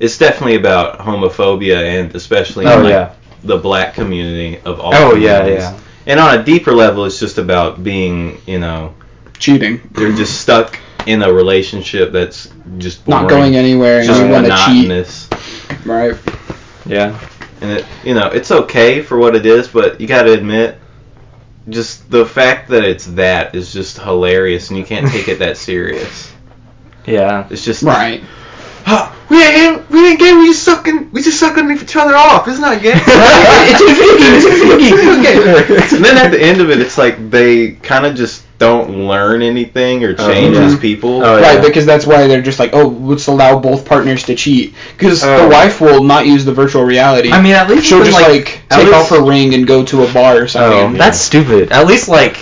It's 0.00 0.16
definitely 0.18 0.56
about 0.56 0.98
homophobia 1.00 1.76
and 2.00 2.14
especially 2.14 2.66
Oh 2.66 2.78
in 2.78 2.84
like, 2.84 2.90
yeah. 2.90 3.14
the 3.44 3.56
black 3.58 3.94
community 3.94 4.58
of 4.64 4.80
all. 4.80 4.94
Oh 4.94 5.14
yeah, 5.14 5.46
yeah. 5.46 5.78
And 6.06 6.18
on 6.18 6.40
a 6.40 6.42
deeper 6.44 6.72
level, 6.72 7.04
it's 7.04 7.20
just 7.20 7.36
about 7.38 7.82
being, 7.84 8.40
you 8.46 8.58
know, 8.58 8.94
cheating, 9.38 9.80
they're 9.92 10.12
just 10.12 10.40
stuck 10.40 10.78
in 11.08 11.22
a 11.22 11.32
relationship 11.32 12.12
that's 12.12 12.52
just 12.76 13.08
not 13.08 13.22
boring, 13.26 13.52
going 13.52 13.56
anywhere, 13.56 14.04
just 14.04 14.20
you 14.20 14.28
want 14.28 14.44
cheat, 14.44 14.88
monotonous. 14.88 15.28
right? 15.86 16.14
Yeah. 16.84 17.18
And 17.62 17.70
it, 17.78 17.86
you 18.04 18.12
know, 18.14 18.26
it's 18.28 18.50
okay 18.50 19.00
for 19.00 19.16
what 19.16 19.34
it 19.34 19.46
is, 19.46 19.68
but 19.68 20.02
you 20.02 20.06
got 20.06 20.24
to 20.24 20.34
admit, 20.34 20.78
just 21.70 22.10
the 22.10 22.26
fact 22.26 22.68
that 22.68 22.84
it's 22.84 23.06
that 23.06 23.54
is 23.54 23.72
just 23.72 23.96
hilarious, 23.98 24.68
and 24.68 24.78
you 24.78 24.84
can't 24.84 25.10
take 25.10 25.28
it 25.28 25.38
that 25.40 25.56
serious. 25.56 26.32
Yeah. 27.06 27.48
It's 27.50 27.64
just 27.64 27.82
Right. 27.82 28.20
"Ha, 28.84 29.16
we 29.30 29.42
ain't 29.42 29.88
we 29.88 30.10
ain't 30.10 30.20
gay. 30.20 30.34
We 30.36 30.48
just 30.48 30.62
sucking 30.62 31.10
we 31.10 31.22
just 31.22 31.40
sucking 31.40 31.70
each 31.70 31.96
other 31.96 32.14
off. 32.14 32.46
It's 32.46 32.58
not 32.58 32.82
gay. 32.82 32.92
It's 33.00 33.80
a 33.80 33.86
figgy, 33.86 35.78
it's 35.78 35.92
a 35.92 35.96
and 35.96 36.04
then 36.04 36.18
at 36.18 36.30
the 36.30 36.38
end 36.38 36.60
of 36.60 36.68
it, 36.68 36.80
it's 36.80 36.98
like 36.98 37.30
they 37.30 37.72
kind 37.76 38.04
of 38.04 38.14
just 38.14 38.44
don't 38.58 39.06
learn 39.06 39.40
anything 39.42 40.02
or 40.04 40.16
oh, 40.18 40.32
change 40.32 40.56
yeah. 40.56 40.62
as 40.64 40.76
people. 40.78 41.24
Oh, 41.24 41.40
Right, 41.40 41.54
yeah. 41.54 41.60
because 41.62 41.86
that's 41.86 42.06
why 42.06 42.26
they're 42.26 42.42
just 42.42 42.58
like, 42.58 42.70
oh, 42.72 42.88
let's 42.88 43.28
allow 43.28 43.58
both 43.58 43.84
partners 43.86 44.24
to 44.24 44.34
cheat. 44.34 44.74
Because 44.96 45.22
Oh. 45.24 45.42
the 45.44 45.48
wife 45.48 45.80
will 45.80 46.02
not 46.02 46.26
use 46.26 46.44
the 46.44 46.52
virtual 46.52 46.82
reality. 46.82 47.30
I 47.30 47.40
mean, 47.40 47.52
at 47.52 47.68
least 47.70 47.86
she'll 47.86 48.02
just 48.04 48.18
been, 48.18 48.28
like, 48.38 48.60
take 48.68 48.86
least- 48.86 48.94
off 48.94 49.08
her 49.10 49.22
ring 49.24 49.54
and 49.54 49.66
go 49.66 49.84
to 49.84 50.02
a 50.04 50.12
bar 50.12 50.38
or 50.42 50.48
something. 50.48 50.78
Oh, 50.80 50.86
and- 50.88 50.96
that's 51.00 51.18
stupid. 51.18 51.70
At 51.72 51.86
least 51.86 52.08
like 52.08 52.36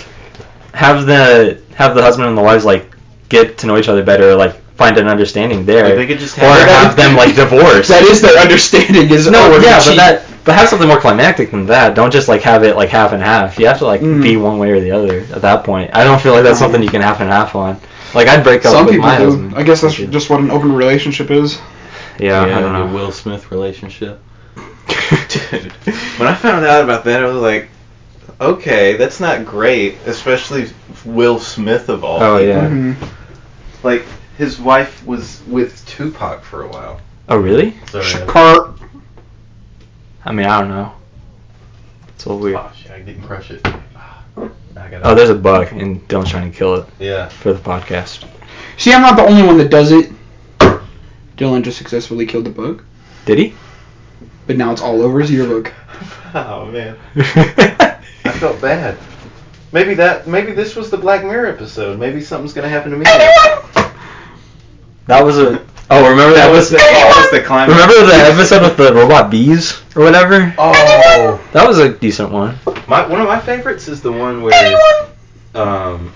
have 0.73 1.05
the 1.05 1.59
have 1.75 1.95
the 1.95 2.01
husband 2.01 2.27
and 2.29 2.37
the 2.37 2.41
wives 2.41 2.65
like 2.65 2.91
get 3.29 3.59
to 3.59 3.67
know 3.67 3.77
each 3.77 3.87
other 3.89 4.03
better, 4.03 4.35
like 4.35 4.55
find 4.75 4.97
an 4.97 5.07
understanding 5.07 5.65
there, 5.65 5.83
Like, 5.85 5.95
they 5.95 6.07
could 6.07 6.19
just 6.19 6.37
or 6.37 6.41
have- 6.41 6.67
have 6.69 6.95
them 6.95 7.15
like 7.15 7.35
divorce. 7.43 7.87
that 7.89 8.03
is 8.03 8.21
their 8.21 8.37
understanding. 8.39 9.09
Is 9.11 9.27
no, 9.29 9.47
oh, 9.47 9.51
we're 9.51 9.61
yeah, 9.63 9.77
but 9.79 9.83
cheat. 9.85 9.97
that 9.97 10.23
but 10.47 10.55
have 10.55 10.67
something 10.69 10.87
more 10.87 10.99
climactic 10.99 11.51
than 11.51 11.67
that. 11.67 11.93
Don't 11.93 12.11
just 12.11 12.27
like 12.27 12.41
have 12.41 12.63
it 12.63 12.75
like 12.75 12.89
half 12.89 13.11
and 13.11 13.21
half. 13.21 13.59
You 13.59 13.67
have 13.67 13.77
to 13.79 13.85
like 13.85 14.01
Mm. 14.01 14.23
be 14.23 14.37
one 14.37 14.57
way 14.57 14.71
or 14.71 14.79
the 14.79 14.91
other 14.91 15.19
at 15.33 15.41
that 15.43 15.63
point. 15.63 15.91
I 15.93 16.03
don't 16.03 16.19
feel 16.19 16.33
like 16.33 16.43
that's 16.43 16.57
something 16.57 16.81
you 16.81 16.89
can 16.89 17.01
half 17.01 17.19
and 17.19 17.29
half 17.29 17.53
on. 17.53 17.79
Like 18.15 18.27
I'd 18.27 18.43
break 18.43 18.65
up 18.65 18.71
Some 18.71 18.85
with 18.85 18.95
people 18.95 19.07
my 19.07 19.17
do. 19.19 19.25
husband. 19.25 19.53
I 19.55 19.63
guess 19.63 19.81
that's 19.81 19.99
I 19.99 20.05
just 20.07 20.29
what 20.31 20.39
an 20.39 20.49
open 20.49 20.71
relationship 20.73 21.29
is. 21.29 21.59
yeah, 22.17 22.41
I 22.41 22.59
don't 22.61 22.89
the. 22.89 22.95
Will 22.95 23.11
Smith 23.11 23.51
relationship. 23.51 24.19
Dude, 25.29 25.71
when 26.17 26.27
I 26.27 26.33
found 26.33 26.65
out 26.65 26.83
about 26.83 27.03
that, 27.03 27.21
I 27.23 27.27
was 27.27 27.41
like, 27.41 27.69
okay, 28.41 28.95
that's 28.97 29.19
not 29.19 29.45
great, 29.45 29.97
especially 30.05 30.69
Will 31.05 31.39
Smith 31.39 31.89
of 31.89 32.03
all. 32.03 32.21
Oh 32.23 32.37
people. 32.39 32.47
yeah. 32.47 32.67
Mhm. 32.69 32.95
Like 33.83 34.05
his 34.37 34.59
wife 34.59 35.05
was 35.05 35.41
with 35.47 35.85
Tupac 35.85 36.43
for 36.43 36.63
a 36.63 36.67
while. 36.67 37.01
Oh 37.29 37.37
really? 37.37 37.75
So 37.91 38.01
Shakur. 38.01 38.73
I 40.27 40.33
mean 40.33 40.45
I 40.45 40.59
don't 40.59 40.69
know. 40.69 40.91
It's 42.09 42.25
a 42.25 42.29
little 42.29 42.43
weird. 42.43 42.57
Oh 42.57 42.69
shit, 42.75 42.91
I 42.91 42.99
didn't 42.99 43.23
crush 43.23 43.49
it. 43.49 43.61
Ah, 43.95 44.21
I 44.35 44.89
gotta- 44.89 45.01
Oh, 45.07 45.15
there's 45.15 45.29
a 45.29 45.35
bug, 45.35 45.71
and 45.71 46.05
Dylan's 46.09 46.29
trying 46.31 46.51
to 46.51 46.57
kill 46.57 46.75
it 46.75 46.85
yeah. 46.99 47.29
for 47.29 47.53
the 47.53 47.59
podcast. 47.59 48.25
See, 48.77 48.91
I'm 48.93 49.01
not 49.01 49.15
the 49.15 49.25
only 49.25 49.43
one 49.43 49.57
that 49.59 49.69
does 49.69 49.91
it. 49.91 50.11
Dylan 51.37 51.63
just 51.63 51.77
successfully 51.77 52.25
killed 52.25 52.45
the 52.45 52.49
bug, 52.49 52.83
Did 53.25 53.37
he? 53.39 53.53
but 54.47 54.57
now 54.57 54.71
it's 54.71 54.81
all 54.81 55.01
over 55.01 55.19
his 55.19 55.31
yearbook. 55.31 55.71
Oh 56.33 56.65
man, 56.65 56.97
I 57.15 58.31
felt 58.33 58.59
bad. 58.61 58.97
Maybe 59.71 59.93
that. 59.95 60.27
Maybe 60.27 60.51
this 60.51 60.75
was 60.75 60.89
the 60.91 60.97
Black 60.97 61.23
Mirror 61.23 61.47
episode. 61.47 61.97
Maybe 61.97 62.21
something's 62.21 62.51
gonna 62.53 62.67
happen 62.67 62.91
to 62.91 62.97
me. 62.97 63.05
That 65.05 65.23
was 65.23 65.37
a. 65.39 65.65
Oh, 65.89 66.09
remember 66.09 66.35
that, 66.35 66.47
That 66.47 66.51
was 66.51 66.69
was 66.71 66.71
the, 66.71 66.77
that 66.77 67.13
was 67.17 67.31
the 67.39 67.45
climax. 67.47 67.71
Remember 67.71 68.11
the 68.11 68.17
episode 68.33 68.61
with 68.61 68.75
the 68.77 68.93
robot 68.93 69.31
bees 69.31 69.81
or 69.95 70.03
whatever? 70.03 70.53
Oh, 70.57 71.49
That 71.53 71.65
was 71.67 71.77
a 71.79 71.89
decent 71.93 72.31
one. 72.31 72.57
my 72.87 73.07
one 73.07 73.21
of 73.21 73.27
my 73.27 73.39
favorites 73.39 73.87
is 73.87 74.01
the 74.01 74.11
one 74.11 74.41
where 74.41 74.77
um, 75.55 76.11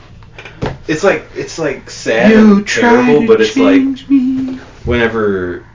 it's 0.87 1.03
like 1.05 1.23
it's 1.35 1.57
like 1.57 1.89
sad 1.89 2.31
and 2.33 2.67
terrible, 2.67 3.25
but 3.25 3.39
it's 3.39 3.55
like 3.55 4.09
me. 4.09 4.57
whenever 4.83 5.65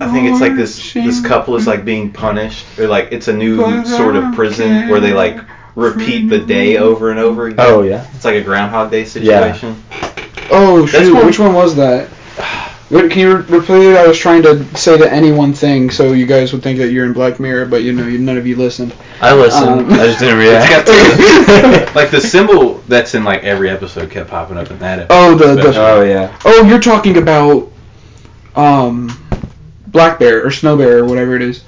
I 0.00 0.10
think 0.10 0.30
it's 0.30 0.40
like 0.40 0.54
this 0.56 0.94
this 0.94 1.20
couple 1.24 1.56
is 1.56 1.66
like 1.66 1.84
being 1.84 2.10
punished 2.12 2.64
or 2.78 2.86
like 2.88 3.12
it's 3.12 3.28
a 3.28 3.34
new 3.34 3.84
sort 3.84 4.16
of 4.16 4.34
prison 4.34 4.88
where 4.88 5.00
they 5.00 5.12
like 5.12 5.38
repeat 5.74 6.28
the 6.28 6.38
day 6.38 6.78
over 6.78 7.10
and 7.10 7.20
over 7.20 7.48
again. 7.48 7.58
Oh 7.68 7.82
yeah. 7.82 8.08
It's 8.14 8.24
like 8.24 8.36
a 8.36 8.42
Groundhog 8.42 8.90
Day 8.90 9.04
situation. 9.04 9.76
Yeah. 9.90 10.24
Oh 10.50 10.86
shoot! 10.86 11.12
one- 11.12 11.26
Which 11.26 11.38
one 11.38 11.52
was 11.52 11.76
that? 11.76 12.08
What, 12.88 13.10
can 13.10 13.20
you 13.20 13.36
re- 13.36 13.58
repeat 13.58 13.90
it? 13.90 13.96
I 13.96 14.06
was 14.06 14.18
trying 14.18 14.42
to 14.44 14.64
say 14.76 14.96
to 14.96 15.12
any 15.12 15.30
one 15.30 15.52
thing 15.52 15.90
so 15.90 16.12
you 16.12 16.24
guys 16.24 16.52
would 16.54 16.62
think 16.62 16.78
that 16.78 16.90
you're 16.90 17.04
in 17.04 17.12
Black 17.12 17.38
Mirror, 17.38 17.66
but 17.66 17.82
you 17.82 17.92
know, 17.92 18.06
you, 18.06 18.18
none 18.18 18.38
of 18.38 18.46
you 18.46 18.56
listened. 18.56 18.94
I 19.20 19.34
listened. 19.34 19.68
Um, 19.68 19.92
I 19.92 20.06
just 20.06 20.20
didn't 20.20 20.38
It's 20.40 20.68
got 20.68 20.86
react. 20.86 20.86
the, 20.86 21.92
like 21.94 22.10
the 22.10 22.20
symbol 22.20 22.78
that's 22.88 23.14
in 23.14 23.24
like 23.24 23.44
every 23.44 23.68
episode 23.68 24.10
kept 24.10 24.30
popping 24.30 24.56
up 24.56 24.70
in 24.70 24.78
that 24.78 25.00
episode. 25.00 25.14
Oh, 25.14 25.34
the, 25.34 25.54
the 25.62 25.72
oh 25.76 26.02
yeah. 26.02 26.38
oh, 26.46 26.64
you're 26.64 26.80
talking 26.80 27.18
about 27.18 27.70
um, 28.56 29.10
Black 29.88 30.18
Bear 30.18 30.46
or 30.46 30.50
Snow 30.50 30.76
Bear 30.76 30.98
or 31.00 31.04
whatever 31.04 31.36
it 31.36 31.42
is. 31.42 31.64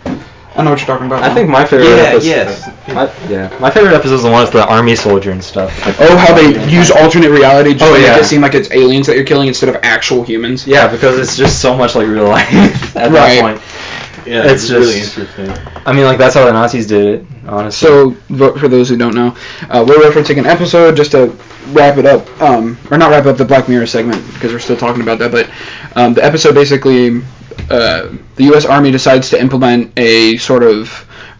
I 0.60 0.62
don't 0.62 0.66
know 0.66 0.70
what 0.72 0.80
you're 0.80 0.86
talking 0.88 1.06
about. 1.06 1.22
I 1.22 1.28
now. 1.28 1.34
think 1.34 1.48
my 1.48 1.64
favorite 1.64 1.88
Yeah, 1.88 2.02
episode. 2.02 2.26
yes. 2.28 2.66
My, 2.88 3.28
yeah. 3.30 3.58
My 3.60 3.70
favorite 3.70 3.94
episode 3.94 4.14
is 4.16 4.22
the 4.24 4.30
one 4.30 4.42
with 4.42 4.52
the 4.52 4.66
army 4.66 4.94
soldier 4.94 5.30
and 5.30 5.42
stuff. 5.42 5.70
Like, 5.86 5.96
Oh, 6.00 6.16
how 6.18 6.34
they 6.34 6.68
use 6.70 6.90
alternate 6.90 7.30
reality 7.30 7.72
just 7.72 7.84
Oh, 7.90 7.94
to 7.94 8.00
yeah. 8.02 8.12
make 8.12 8.20
it 8.20 8.24
seem 8.26 8.42
like 8.42 8.54
it's 8.54 8.70
aliens 8.72 9.06
that 9.06 9.16
you're 9.16 9.24
killing 9.24 9.48
instead 9.48 9.70
of 9.70 9.76
actual 9.82 10.22
humans. 10.22 10.66
Yeah, 10.66 10.86
because 10.90 11.18
it's 11.18 11.34
just 11.36 11.62
so 11.62 11.74
much 11.74 11.94
like 11.94 12.06
real 12.08 12.24
life 12.28 12.52
at 12.96 13.10
Right. 13.10 13.40
that 13.40 13.40
point. 13.40 14.26
Yeah, 14.26 14.44
It's 14.44 14.64
it's, 14.64 14.70
really 14.70 15.00
interesting. 15.00 15.50
I 15.86 15.94
mean, 15.94 16.04
like 16.04 16.18
that's 16.18 16.34
how 16.34 16.44
the 16.44 16.52
Nazis 16.52 16.86
did 16.86 17.06
it. 17.06 17.26
Honestly. 17.48 17.88
So, 17.88 18.10
vo- 18.28 18.54
for 18.58 18.68
those 18.68 18.90
who 18.90 18.98
don't 18.98 19.14
know, 19.14 19.34
uh, 19.70 19.82
we're 19.88 19.96
referencing 19.96 20.38
an 20.38 20.44
episode 20.46 20.94
just 20.94 21.12
to 21.12 21.34
wrap 21.72 21.96
it 21.96 22.04
up, 22.04 22.28
um, 22.42 22.76
or 22.90 22.98
not 22.98 23.10
wrap 23.10 23.24
up 23.24 23.38
the 23.38 23.46
Black 23.46 23.66
Mirror 23.66 23.86
segment 23.86 24.22
because 24.34 24.52
we're 24.52 24.58
still 24.58 24.76
talking 24.76 25.00
about 25.00 25.18
that. 25.20 25.32
But 25.32 25.48
um, 25.96 26.12
the 26.12 26.22
episode 26.22 26.54
basically, 26.54 27.22
uh, 27.70 28.08
the 28.36 28.44
U.S. 28.44 28.64
Army 28.64 28.90
decides 28.90 29.30
to 29.30 29.40
implement 29.40 29.92
a 29.98 30.36
sort 30.38 30.62
of 30.62 30.88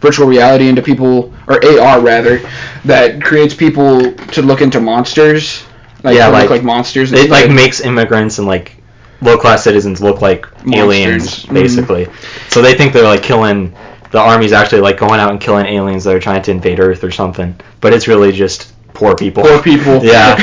virtual 0.01 0.27
reality 0.27 0.67
into 0.67 0.81
people, 0.81 1.33
or 1.47 1.63
AR 1.79 1.99
rather, 2.01 2.39
that 2.85 3.21
creates 3.21 3.53
people 3.53 4.13
to 4.13 4.41
look 4.41 4.61
into 4.61 4.79
monsters. 4.79 5.63
Like, 6.03 6.17
Yeah, 6.17 6.27
like- 6.29 6.49
like 6.49 6.63
monsters. 6.63 7.11
it 7.11 7.29
like 7.29 7.49
makes 7.51 7.79
immigrants 7.81 8.39
and 8.39 8.47
like 8.47 8.75
low 9.21 9.37
class 9.37 9.63
citizens 9.63 10.01
look 10.01 10.21
like 10.21 10.47
aliens 10.73 11.23
Monsters. 11.23 11.45
Mhm. 11.45 11.53
basically. 11.53 12.07
So 12.49 12.61
they 12.63 12.73
think 12.73 12.93
they're 12.93 13.03
like 13.03 13.21
killing 13.21 13.73
the 14.09 14.19
army's 14.19 14.51
actually 14.51 14.81
like 14.81 14.97
going 14.97 15.19
out 15.19 15.31
and 15.31 15.39
killing 15.39 15.67
aliens 15.67 16.03
that 16.05 16.15
are 16.15 16.19
trying 16.19 16.41
to 16.41 16.51
invade 16.51 16.79
Earth 16.79 17.03
or 17.03 17.11
something. 17.11 17.55
But 17.79 17.93
it's 17.93 18.07
really 18.07 18.31
just 18.31 18.73
poor 19.01 19.15
people. 19.15 19.43
poor 19.43 19.61
people. 19.61 19.99
Yeah. 20.13 20.37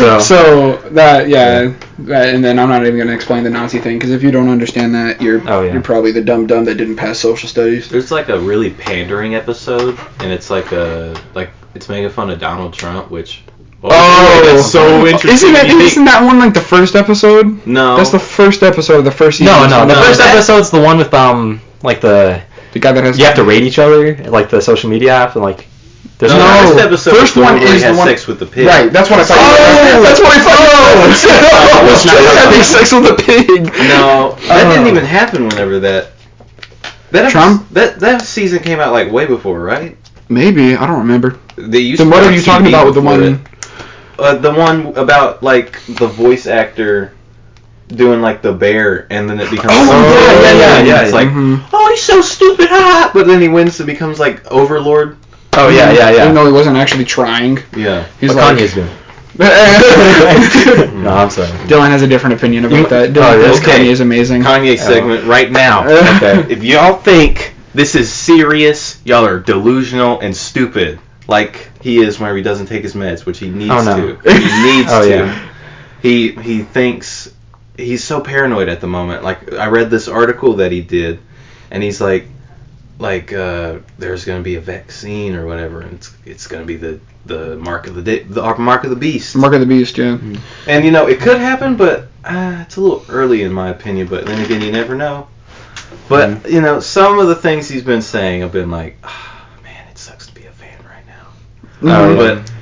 So 0.00 0.18
so 0.30 0.76
that 0.90 1.28
yeah, 1.28 1.72
that, 2.00 2.34
and 2.34 2.44
then 2.44 2.58
I'm 2.58 2.68
not 2.68 2.84
even 2.84 2.98
gonna 2.98 3.12
explain 3.12 3.44
the 3.44 3.50
Nazi 3.50 3.78
thing 3.78 3.98
because 3.98 4.10
if 4.10 4.22
you 4.22 4.30
don't 4.30 4.48
understand 4.48 4.94
that, 4.94 5.22
you're 5.22 5.40
Oh, 5.48 5.62
yeah. 5.62 5.72
you're 5.72 5.82
probably 5.82 6.12
the 6.12 6.20
dumb 6.22 6.46
dumb 6.46 6.64
that 6.64 6.74
didn't 6.76 6.96
pass 6.96 7.18
social 7.18 7.48
studies. 7.48 7.88
There's 7.88 8.10
like 8.10 8.28
a 8.28 8.38
really 8.38 8.70
pandering 8.70 9.34
episode, 9.36 9.98
and 10.18 10.32
it's 10.32 10.50
like 10.50 10.72
a 10.72 11.14
like 11.34 11.50
it's 11.74 11.88
making 11.88 12.10
fun 12.10 12.30
of 12.30 12.38
Donald 12.40 12.74
Trump, 12.74 13.10
which 13.10 13.42
Oh, 13.82 14.42
that's 14.44 14.70
so 14.70 15.06
interesting. 15.06 15.30
Isn't 15.30 15.52
that 15.54 15.66
You 15.68 15.78
think- 15.78 15.92
isn't 15.92 16.04
that 16.04 16.22
one 16.22 16.38
like 16.38 16.52
the 16.52 16.60
first 16.60 16.94
episode? 16.96 17.66
no, 17.66 17.96
That's 17.96 18.10
the 18.10 18.18
first 18.18 18.62
episode 18.62 18.98
of 18.98 19.04
the 19.06 19.10
first 19.10 19.38
season. 19.38 19.54
No, 19.54 19.66
no, 19.66 19.86
the 19.86 19.94
No, 19.94 20.02
first 20.02 20.18
that- 20.18 20.34
episode's 20.34 20.70
the 20.70 20.80
one 20.80 20.98
with 20.98 21.14
um 21.14 21.60
like 21.82 22.00
the 22.02 22.42
the 22.72 22.78
guy 22.78 22.92
that 22.92 23.02
has 23.04 23.18
you 23.18 23.24
have 23.24 23.36
to 23.36 23.42
rate 23.44 23.62
each 23.62 23.78
other 23.78 24.16
like 24.38 24.50
the 24.50 24.60
social 24.60 24.90
media 24.90 25.12
app 25.14 25.34
and 25.34 25.42
like 25.42 25.66
there's 26.18 26.32
no, 26.32 26.38
No, 26.38 26.44
the 26.44 26.74
first 26.74 26.84
episode 26.84 27.16
first 27.16 27.36
one 27.36 27.44
one 27.46 27.54
where 27.60 27.64
is 27.64 27.72
he 27.74 27.80
had 27.80 27.94
the 27.94 27.98
one- 27.98 28.08
sex 28.08 28.26
with 28.26 28.38
the 28.38 28.46
pig. 28.46 28.66
Right, 28.66 28.92
that's 28.92 29.08
what 29.10 29.20
I 29.20 29.24
thought. 29.24 29.38
Oh, 29.38 30.02
that's 30.02 30.20
what 30.20 30.36
I 30.36 30.40
thought. 30.40 30.58
Oh, 30.60 31.90
it's 31.92 32.04
not 32.04 32.16
having 32.36 32.62
sex 32.62 32.92
with 32.92 33.06
a 33.06 33.14
pig. 33.14 33.64
No, 33.64 34.36
that 34.48 34.66
Oh. 34.66 34.70
didn't 34.74 34.86
even 34.88 35.04
happen 35.04 35.48
whenever 35.48 35.80
that. 35.80 36.08
That 37.12 37.24
epi- 37.24 37.32
Trump? 37.32 37.68
that 37.70 38.00
that 38.00 38.22
season 38.22 38.60
came 38.62 38.78
out 38.80 38.92
like 38.92 39.10
way 39.10 39.26
before, 39.26 39.60
right? 39.60 39.96
Maybe 40.28 40.76
I 40.76 40.86
don't 40.86 41.00
remember. 41.00 41.38
They 41.56 41.80
used 41.80 42.00
Then 42.00 42.10
what 42.10 42.22
are 42.22 42.28
on 42.28 42.34
you 42.34 42.42
talking 42.42 42.68
about 42.68 42.86
with 42.86 42.94
the 42.94 43.00
one? 43.00 43.22
it. 43.22 43.40
Uh, 44.18 44.34
the 44.36 44.52
one 44.52 44.88
about 44.96 45.42
like 45.42 45.80
the 45.86 46.06
voice 46.06 46.46
actor 46.46 47.12
doing 47.88 48.20
like 48.20 48.42
the 48.42 48.52
bear, 48.52 49.06
and 49.10 49.28
then 49.28 49.40
it 49.40 49.50
becomes. 49.50 49.72
Oh, 49.72 50.40
yeah, 50.42 50.52
yeah, 50.52 50.58
yeah, 50.58 50.78
and 50.78 50.86
yeah, 50.86 51.02
It's 51.02 51.12
like, 51.12 51.26
Mhm. 51.28 51.64
oh, 51.72 51.88
he's 51.90 52.02
so 52.02 52.20
stupid, 52.20 52.68
ha! 52.68 53.10
But 53.12 53.26
then 53.26 53.40
he 53.40 53.48
wins 53.48 53.80
and 53.80 53.86
becomes 53.88 54.20
like 54.20 54.46
Overlord. 54.52 55.16
Oh 55.54 55.68
yeah, 55.68 55.92
yeah, 55.92 56.10
yeah. 56.10 56.22
Even 56.22 56.34
though 56.34 56.46
he 56.46 56.52
wasn't 56.52 56.76
actually 56.76 57.04
trying. 57.04 57.58
Yeah. 57.76 58.06
He's 58.20 58.30
what 58.34 58.38
like. 58.38 58.56
Kanye's 58.58 58.74
doing. 58.74 58.88
Dylan 59.36 60.92
no, 61.02 61.10
I'm 61.10 61.30
sorry. 61.30 61.48
Dylan 61.68 61.88
has 61.88 62.02
a 62.02 62.06
different 62.08 62.34
opinion 62.36 62.64
about 62.66 62.76
You- 62.76 62.86
that. 62.88 63.10
oh, 63.10 63.12
Dylan 63.12 63.42
yeah, 63.42 63.50
thinks 63.52 63.68
okay. 63.68 63.78
Kanye 63.78 63.86
is 63.90 64.00
amazing. 64.00 64.42
Kanye 64.42 64.78
segment 64.78 65.24
right 65.26 65.50
now. 65.50 65.84
Okay. 66.16 66.52
If 66.52 66.62
y'all 66.62 66.96
think 66.96 67.54
this 67.74 67.94
is 67.94 68.12
serious, 68.12 69.00
y'all 69.04 69.24
are 69.24 69.38
delusional 69.40 70.20
and 70.20 70.36
stupid. 70.36 70.98
Like 71.26 71.70
he 71.80 71.98
is 71.98 72.18
whenever 72.18 72.36
he 72.36 72.42
doesn't 72.42 72.66
take 72.66 72.82
his 72.82 72.94
meds, 72.94 73.24
which 73.24 73.38
he 73.38 73.48
needs 73.48 73.70
Oh, 73.70 73.82
no. 73.84 74.16
to. 74.16 74.30
He 74.30 74.62
needs 74.76 74.88
Oh, 74.90 75.02
to. 75.02 75.08
yeah. 75.08 75.48
He 76.02 76.32
he 76.32 76.62
thinks 76.62 77.32
he's 77.76 78.02
so 78.04 78.20
paranoid 78.20 78.68
at 78.68 78.80
the 78.80 78.86
moment. 78.88 79.22
Like 79.24 79.52
I 79.54 79.66
read 79.68 79.90
this 79.90 80.08
article 80.08 80.54
that 80.56 80.72
he 80.72 80.80
did, 80.82 81.18
and 81.70 81.82
he's 81.82 82.00
like, 82.00 82.26
like 83.00 83.32
uh, 83.32 83.78
there's 83.98 84.24
gonna 84.24 84.42
be 84.42 84.56
a 84.56 84.60
vaccine 84.60 85.34
or 85.34 85.46
whatever, 85.46 85.82
and 85.82 85.94
it's 85.94 86.12
it's 86.26 86.46
gonna 86.48 86.66
be 86.66 86.76
the 86.76 87.00
the 87.26 87.56
mark 87.58 87.86
of 87.88 87.94
the 87.96 88.02
day, 88.02 88.24
the 88.24 88.42
mark 88.58 88.84
of 88.84 88.90
the 88.90 88.96
beast. 88.96 89.36
Mark 89.36 89.54
of 89.54 89.60
the 89.60 89.66
Beast, 89.66 89.98
yeah. 89.98 90.18
And 90.66 90.84
you 90.84 90.92
know, 90.92 91.08
it 91.08 91.20
could 91.20 91.38
happen, 91.40 91.76
but 91.76 92.08
uh, 92.24 92.60
it's 92.66 92.76
a 92.76 92.80
little 92.80 93.04
early 93.08 93.42
in 93.42 93.52
my 93.52 93.70
opinion. 93.70 94.08
But 94.08 94.26
then 94.26 94.40
again, 94.44 94.62
you 94.62 94.72
never 94.72 94.94
know. 94.94 95.28
But 96.08 96.42
Mm-hmm. 96.42 96.48
you 96.48 96.60
know, 96.62 96.80
some 96.80 97.18
of 97.18 97.28
the 97.28 97.36
things 97.36 97.68
he's 97.68 97.82
been 97.84 98.02
saying 98.02 98.42
have 98.42 98.52
been 98.52 98.70
like, 98.70 98.98
ah, 99.04 99.48
man, 99.62 99.88
it 99.90 99.98
sucks 99.98 100.26
to 100.28 100.34
be 100.34 100.46
a 100.46 100.52
fan 100.52 100.78
right 100.84 101.06
now. 101.06 101.28
Oh, 101.82 102.10
yeah. 102.10 102.16
But 102.16 102.52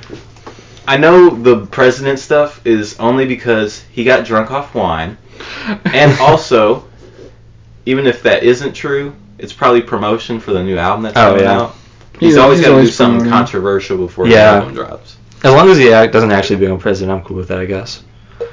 I 0.87 0.97
know 0.97 1.29
the 1.29 1.65
president 1.67 2.19
stuff 2.19 2.65
is 2.65 2.99
only 2.99 3.25
because 3.25 3.81
he 3.91 4.03
got 4.03 4.25
drunk 4.25 4.51
off 4.51 4.73
wine, 4.75 5.17
and 5.85 6.17
also 6.19 6.85
even 7.85 8.05
if 8.07 8.23
that 8.23 8.43
isn't 8.43 8.73
true, 8.73 9.15
it's 9.39 9.53
probably 9.53 9.81
promotion 9.81 10.39
for 10.39 10.53
the 10.53 10.63
new 10.63 10.77
album 10.77 11.03
that's 11.03 11.17
Oh, 11.17 11.31
coming 11.31 11.43
yeah. 11.43 11.59
out. 11.59 11.75
He's, 12.19 12.33
He's- 12.33 12.37
always 12.37 12.61
got 12.61 12.75
to 12.75 12.81
do 12.81 12.87
something 12.87 13.19
promoting. 13.21 13.31
controversial 13.31 13.97
before 13.97 14.27
Yeah. 14.27 14.51
the 14.51 14.57
album 14.59 14.73
drops. 14.75 15.15
As 15.43 15.53
long 15.53 15.69
as 15.69 15.77
he 15.77 15.85
doesn't 15.89 16.31
actually 16.31 16.57
become 16.57 16.79
president, 16.79 17.17
I'm 17.17 17.23
cool 17.25 17.37
with 17.37 17.47
that, 17.47 17.59
I 17.59 17.65
guess. 17.65 18.03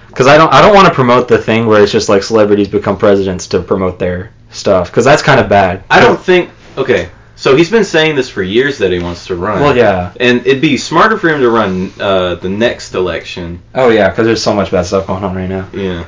Because 0.09 0.29
I 0.29 0.38
don't, 0.38 0.53
I 0.53 0.62
don't 0.62 0.75
want 0.75 0.87
to 0.87 0.94
promote 0.94 1.27
the 1.29 1.38
thing 1.38 1.66
where 1.66 1.83
it's 1.83 1.90
just 1.92 2.09
like 2.09 2.22
celebrities 2.22 2.68
become 2.68 2.96
presidents 2.96 3.49
to 3.49 3.61
promote 3.61 3.99
their 3.99 4.31
stuff. 4.51 4.90
Because 4.90 5.05
that's 5.05 5.20
kind 5.22 5.40
of 5.40 5.49
bad. 5.49 5.83
I 5.90 6.01
don't 6.01 6.18
think. 6.20 6.51
Okay, 6.79 7.09
so 7.35 7.57
he's 7.57 7.70
been 7.70 7.85
saying 7.85 8.14
this 8.16 8.31
for 8.31 8.42
years 8.42 8.79
that 8.79 8.92
he 8.92 8.99
wants 9.01 9.27
to 9.27 9.35
run. 9.35 9.61
Well, 9.61 9.77
yeah. 9.77 10.12
And 10.20 10.46
it'd 10.46 10.62
be 10.62 10.77
smarter 10.77 11.18
for 11.18 11.29
him 11.29 11.40
to 11.40 11.51
run 11.51 11.92
uh, 12.01 12.37
the 12.37 12.49
next 12.49 12.94
election. 12.94 13.61
Oh 13.75 13.88
yeah, 13.90 14.09
because 14.09 14.25
there's 14.27 14.42
so 14.42 14.55
much 14.55 14.70
bad 14.70 14.83
stuff 14.87 15.07
going 15.09 15.25
on 15.25 15.35
right 15.35 15.49
now. 15.49 15.68
Yeah. 15.72 16.05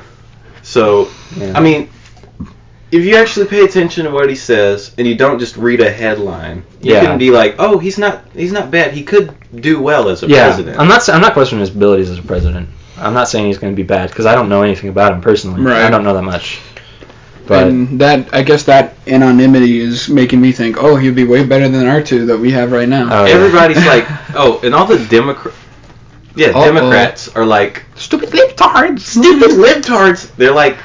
So, 0.63 1.09
Yeah. 1.35 1.53
I 1.55 1.59
mean, 1.61 1.89
if 2.91 3.05
you 3.05 3.15
actually 3.17 3.45
pay 3.47 3.63
attention 3.63 4.05
to 4.05 4.11
what 4.11 4.29
he 4.29 4.35
says 4.35 4.91
and 4.97 5.05
you 5.07 5.15
don't 5.15 5.37
just 5.39 5.57
read 5.57 5.79
a 5.81 5.91
headline, 5.91 6.63
you 6.81 6.93
Yeah. 6.93 7.01
can 7.05 7.17
be 7.17 7.29
like, 7.31 7.55
"Oh, 7.59 7.77
he's 7.77 7.97
not 7.97 8.23
he's 8.35 8.51
not 8.51 8.71
bad. 8.71 8.91
He 8.93 9.03
could 9.03 9.31
do 9.61 9.79
well 9.81 10.09
as 10.09 10.23
a 10.23 10.27
yeah, 10.27 10.45
president." 10.45 10.79
I'm 10.79 10.87
not, 10.87 10.97
s- 10.97 11.09
I'm 11.09 11.21
not 11.21 11.33
questioning 11.33 11.59
his 11.61 11.69
abilities 11.69 12.09
as 12.09 12.17
a 12.19 12.23
president. 12.23 12.67
I'm 12.97 13.13
not 13.13 13.29
saying 13.29 13.45
he's 13.45 13.57
going 13.57 13.71
to 13.73 13.77
be 13.77 13.83
bad 13.83 14.09
because 14.09 14.25
I 14.25 14.35
don't 14.35 14.49
know 14.49 14.61
anything 14.63 14.89
about 14.89 15.13
him 15.13 15.21
personally. 15.21 15.61
Right. 15.61 15.83
I 15.83 15.89
don't 15.89 16.03
know 16.03 16.13
that 16.15 16.23
much. 16.23 16.59
But 17.47 17.67
and 17.67 17.99
that 18.01 18.33
I 18.33 18.43
guess 18.43 18.63
that 18.63 18.95
anonymity 19.07 19.79
is 19.79 20.07
making 20.09 20.39
me 20.41 20.51
think, 20.51 20.77
oh, 20.79 20.95
he'd 20.95 21.15
be 21.15 21.23
way 21.23 21.43
better 21.45 21.67
than 21.69 21.87
our 21.87 22.01
two 22.01 22.25
that 22.27 22.37
we 22.37 22.51
have 22.51 22.71
right 22.71 22.87
now. 22.89 23.07
Oh, 23.11 23.25
yeah. 23.25 23.33
Everybody's 23.33 23.85
like, 23.85 24.05
"Oh," 24.35 24.59
and 24.63 24.75
all 24.75 24.85
the 24.85 24.99
Democrat 25.05 25.53
Yeah, 26.35 26.47
Uh-oh. 26.49 26.65
Democrats 26.65 27.27
are 27.35 27.45
like 27.45 27.85
Stupid 27.95 28.29
libtards. 28.29 28.99
stupid 29.01 29.51
libtards. 29.51 30.29
They're 30.35 30.53
like, 30.53 30.77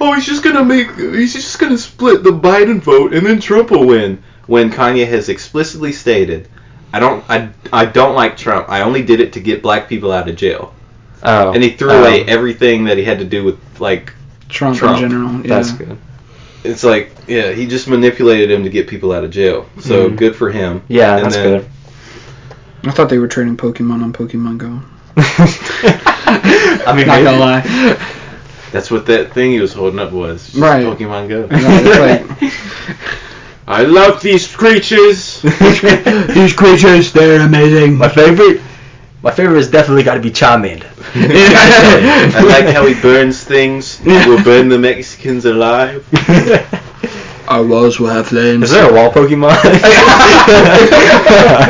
"Oh, 0.00 0.12
he's 0.12 0.26
just 0.26 0.42
going 0.42 0.56
to 0.56 0.64
make 0.64 0.94
he's 0.96 1.32
just 1.32 1.58
going 1.58 1.72
to 1.72 1.78
split 1.78 2.22
the 2.22 2.30
Biden 2.30 2.80
vote 2.80 3.14
and 3.14 3.26
then 3.26 3.40
Trump 3.40 3.70
will 3.70 3.86
win." 3.86 4.22
When 4.46 4.70
Kanye 4.70 5.06
has 5.08 5.28
explicitly 5.28 5.92
stated, 5.92 6.48
"I 6.92 7.00
don't 7.00 7.24
I 7.28 7.48
I 7.72 7.84
don't 7.86 8.14
like 8.14 8.36
Trump. 8.36 8.68
I 8.68 8.82
only 8.82 9.02
did 9.02 9.20
it 9.20 9.32
to 9.34 9.40
get 9.40 9.62
black 9.62 9.88
people 9.88 10.12
out 10.12 10.28
of 10.28 10.36
jail." 10.36 10.72
oh, 11.22 11.52
and 11.52 11.62
he 11.62 11.70
threw 11.70 11.90
oh, 11.90 12.00
away 12.00 12.24
everything 12.26 12.84
that 12.84 12.96
he 12.98 13.04
had 13.04 13.18
to 13.18 13.24
do 13.24 13.42
with 13.42 13.58
like 13.80 14.12
Trump, 14.48 14.76
Trump. 14.76 15.02
in 15.02 15.10
general. 15.10 15.32
Yeah. 15.40 15.48
That's 15.48 15.72
good. 15.72 15.98
it's 16.62 16.84
like 16.84 17.10
yeah 17.26 17.50
he 17.52 17.66
just 17.66 17.88
manipulated 17.88 18.50
him 18.50 18.62
to 18.64 18.70
get 18.70 18.86
people 18.88 19.12
out 19.12 19.24
of 19.24 19.30
jail 19.30 19.66
so 19.80 20.08
Mhm. 20.10 20.16
good 20.16 20.36
for 20.36 20.50
him 20.50 20.82
Yeah, 20.88 21.16
And 21.16 21.24
that's 21.24 21.36
then- 21.36 21.60
good. 21.60 21.66
I 22.84 22.90
thought 22.92 23.08
they 23.08 23.18
were 23.18 23.26
trading 23.28 23.56
Pokemon 23.56 24.02
on 24.02 24.12
Pokemon 24.12 24.58
Go. 24.58 24.80
I 26.86 26.92
mean, 26.96 27.06
Not 27.08 27.22
gonna 27.24 27.38
lie. 27.38 28.12
that's 28.76 28.90
what 28.90 29.06
that 29.06 29.32
thing 29.32 29.52
he 29.52 29.60
was 29.60 29.72
holding 29.72 29.98
up 29.98 30.12
was 30.12 30.54
Right. 30.54 30.84
Pokemon 30.84 31.28
Go 31.30 31.46
Right, 31.46 32.26
it's 32.42 32.56
I 33.66 33.82
love 33.84 34.20
these 34.20 34.46
creatures 34.54 35.40
These 35.42 36.52
creatures, 36.52 37.10
they're 37.12 37.40
amazing. 37.40 37.96
My 37.96 38.08
favorite, 38.10 38.60
my 39.22 39.30
favorite 39.30 39.56
has 39.56 39.70
definitely 39.70 40.02
got 40.02 40.14
to 40.14 40.20
be 40.20 40.30
Charmander. 40.30 40.86
I 41.14 42.42
like 42.42 42.74
how 42.74 42.84
he 42.86 42.94
burns 43.00 43.42
things 43.42 43.98
will 44.04 44.42
burn 44.44 44.68
the 44.68 44.78
Mexicans 44.78 45.46
alive 45.46 46.04
Our 47.48 47.64
walls 47.64 47.98
will 48.00 48.08
have 48.08 48.26
flames. 48.28 48.64
Is 48.64 48.70
there 48.70 48.90
a 48.90 48.92
wall 48.92 49.10
Pokemon? 49.12 49.50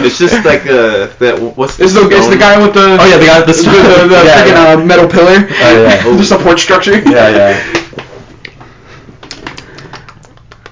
it's 0.05 0.19
just 0.19 0.45
like 0.45 0.67
uh 0.67 1.07
that 1.19 1.39
what's 1.57 1.79
It's 1.79 1.93
the, 1.95 2.09
it's 2.11 2.29
the 2.29 2.37
guy 2.37 2.59
with 2.65 2.75
the 2.75 2.97
Oh 3.01 3.07
yeah, 3.07 3.19
the 3.19 3.27
guy 3.27 3.39
with 3.41 3.49
the 3.49 3.55
the, 3.63 3.71
the, 3.71 4.09
the 4.09 4.15
yeah, 4.25 4.45
freaking, 4.45 4.49
yeah. 4.49 4.73
Uh, 4.73 4.77
metal 4.85 5.09
pillar. 5.09 5.47
Oh, 5.49 5.83
yeah. 5.83 6.17
the 6.17 6.25
support 6.25 6.59
structure. 6.59 6.99
yeah, 6.99 7.29
yeah. 7.31 7.83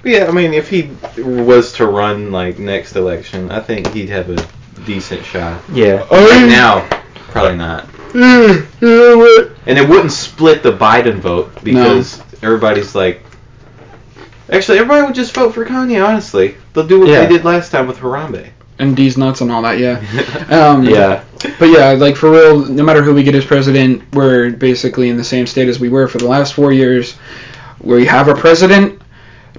Yeah, 0.04 0.26
I 0.26 0.32
mean, 0.32 0.52
if 0.52 0.68
he 0.68 0.90
was 1.16 1.72
to 1.74 1.86
run 1.86 2.30
like 2.30 2.58
next 2.58 2.94
election, 2.94 3.50
I 3.50 3.60
think 3.60 3.86
he'd 3.94 4.10
have 4.10 4.28
a 4.28 4.36
decent 4.84 5.24
shot. 5.24 5.62
Yeah. 5.72 6.06
Right 6.10 6.46
now, 6.46 6.86
probably 7.30 7.56
not. 7.56 7.88
You 8.14 8.66
know 8.80 9.18
what? 9.18 9.50
And 9.66 9.78
it 9.78 9.88
wouldn't 9.88 10.12
split 10.12 10.62
the 10.62 10.72
Biden 10.72 11.16
vote 11.16 11.52
because 11.64 12.22
everybody's 12.42 12.94
like. 12.94 13.22
Actually, 14.50 14.78
everybody 14.78 15.06
would 15.06 15.14
just 15.14 15.34
vote 15.34 15.54
for 15.54 15.64
Kanye. 15.64 16.06
Honestly, 16.06 16.54
they'll 16.72 16.86
do 16.86 17.00
what 17.00 17.08
Yeah. 17.08 17.20
they 17.26 17.28
did 17.34 17.44
last 17.44 17.70
time 17.72 17.86
with 17.86 17.98
Harambe. 17.98 18.48
And 18.78 18.96
Deez 18.96 19.16
Nuts 19.16 19.40
and 19.40 19.50
all 19.52 19.62
that, 19.62 19.78
yeah. 19.78 20.00
Um, 20.50 20.84
Yeah. 20.84 21.22
But 21.58 21.66
yeah, 21.66 21.90
like 21.92 22.16
for 22.16 22.30
real, 22.30 22.66
no 22.66 22.82
matter 22.82 23.02
who 23.02 23.14
we 23.14 23.22
get 23.22 23.34
as 23.34 23.44
president, 23.44 24.02
we're 24.12 24.50
basically 24.50 25.08
in 25.10 25.16
the 25.16 25.24
same 25.24 25.46
state 25.46 25.68
as 25.68 25.78
we 25.78 25.88
were 25.88 26.08
for 26.08 26.18
the 26.18 26.26
last 26.26 26.54
four 26.54 26.72
years. 26.72 27.14
We 27.80 28.06
have 28.06 28.28
a 28.28 28.34
president, 28.34 29.00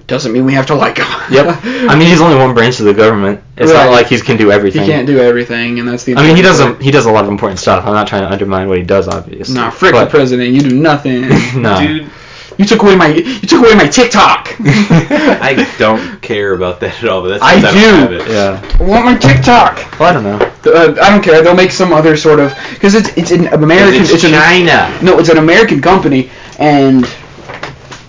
doesn't 0.08 0.32
mean 0.32 0.44
we 0.44 0.52
have 0.54 0.66
to 0.66 0.74
like 0.74 0.98
him. 0.98 1.06
Yep. 1.30 1.58
I 1.64 1.96
mean, 1.96 2.08
he's 2.08 2.20
only 2.20 2.36
one 2.36 2.54
branch 2.54 2.78
of 2.80 2.86
the 2.86 2.94
government. 2.94 3.40
It's 3.56 3.72
Right. 3.72 3.84
not 3.86 3.92
like 3.92 4.06
he 4.08 4.20
can 4.20 4.36
do 4.36 4.50
everything. 4.52 4.82
he 4.82 4.88
can't 4.88 5.06
do 5.06 5.18
everything, 5.18 5.78
and 5.80 5.88
that's 5.88 6.04
the. 6.04 6.16
I 6.16 6.22
mean, 6.26 6.36
he 6.36 6.42
doesn't. 6.42 6.82
He 6.82 6.90
does 6.90 7.06
a 7.06 7.10
lot 7.10 7.24
of 7.24 7.30
important 7.30 7.58
stuff. 7.60 7.84
I'm 7.86 7.94
not 7.94 8.06
trying 8.06 8.22
to 8.22 8.30
undermine 8.30 8.68
what 8.68 8.78
he 8.78 8.84
does, 8.84 9.08
obviously. 9.08 9.54
Nah, 9.54 9.70
frick 9.70 9.94
the 9.94 10.06
president. 10.06 10.52
You 10.52 10.60
do 10.60 10.76
nothing. 10.76 11.24
No. 11.56 11.78
Dude, 11.80 12.10
you 12.58 12.64
took 12.64 12.82
away 12.82 12.96
my. 12.96 13.08
You 13.08 13.40
took 13.46 13.60
away 13.64 13.74
my 13.74 13.86
TikTok. 13.86 14.54
I 14.60 15.66
don't 15.78 16.20
care 16.22 16.54
about 16.54 16.80
that 16.80 17.02
at 17.02 17.08
all. 17.08 17.22
But 17.22 17.38
that's 17.38 17.42
I 17.42 17.56
because 17.56 17.74
do. 17.74 17.80
don't 17.80 18.20
have. 18.20 18.28
Yeah. 18.28 18.76
I 18.80 18.88
want 18.88 19.04
my 19.04 19.16
TikTok. 19.16 19.98
Well, 20.00 20.10
I 20.10 20.12
don't 20.12 20.24
know. 20.24 20.38
Uh, 20.66 20.96
I 21.02 21.10
don't 21.10 21.22
care. 21.22 21.42
They'll 21.42 21.54
make 21.54 21.70
some 21.70 21.92
other 21.92 22.16
sort 22.16 22.40
of 22.40 22.54
because 22.70 22.94
it's 22.94 23.10
it's 23.16 23.30
an 23.30 23.48
American. 23.48 24.02
It's 24.02 24.24
an 24.24 24.32
China. 24.32 24.98
No, 25.02 25.18
it's 25.18 25.28
an 25.28 25.38
American 25.38 25.80
company, 25.82 26.30
and 26.58 27.06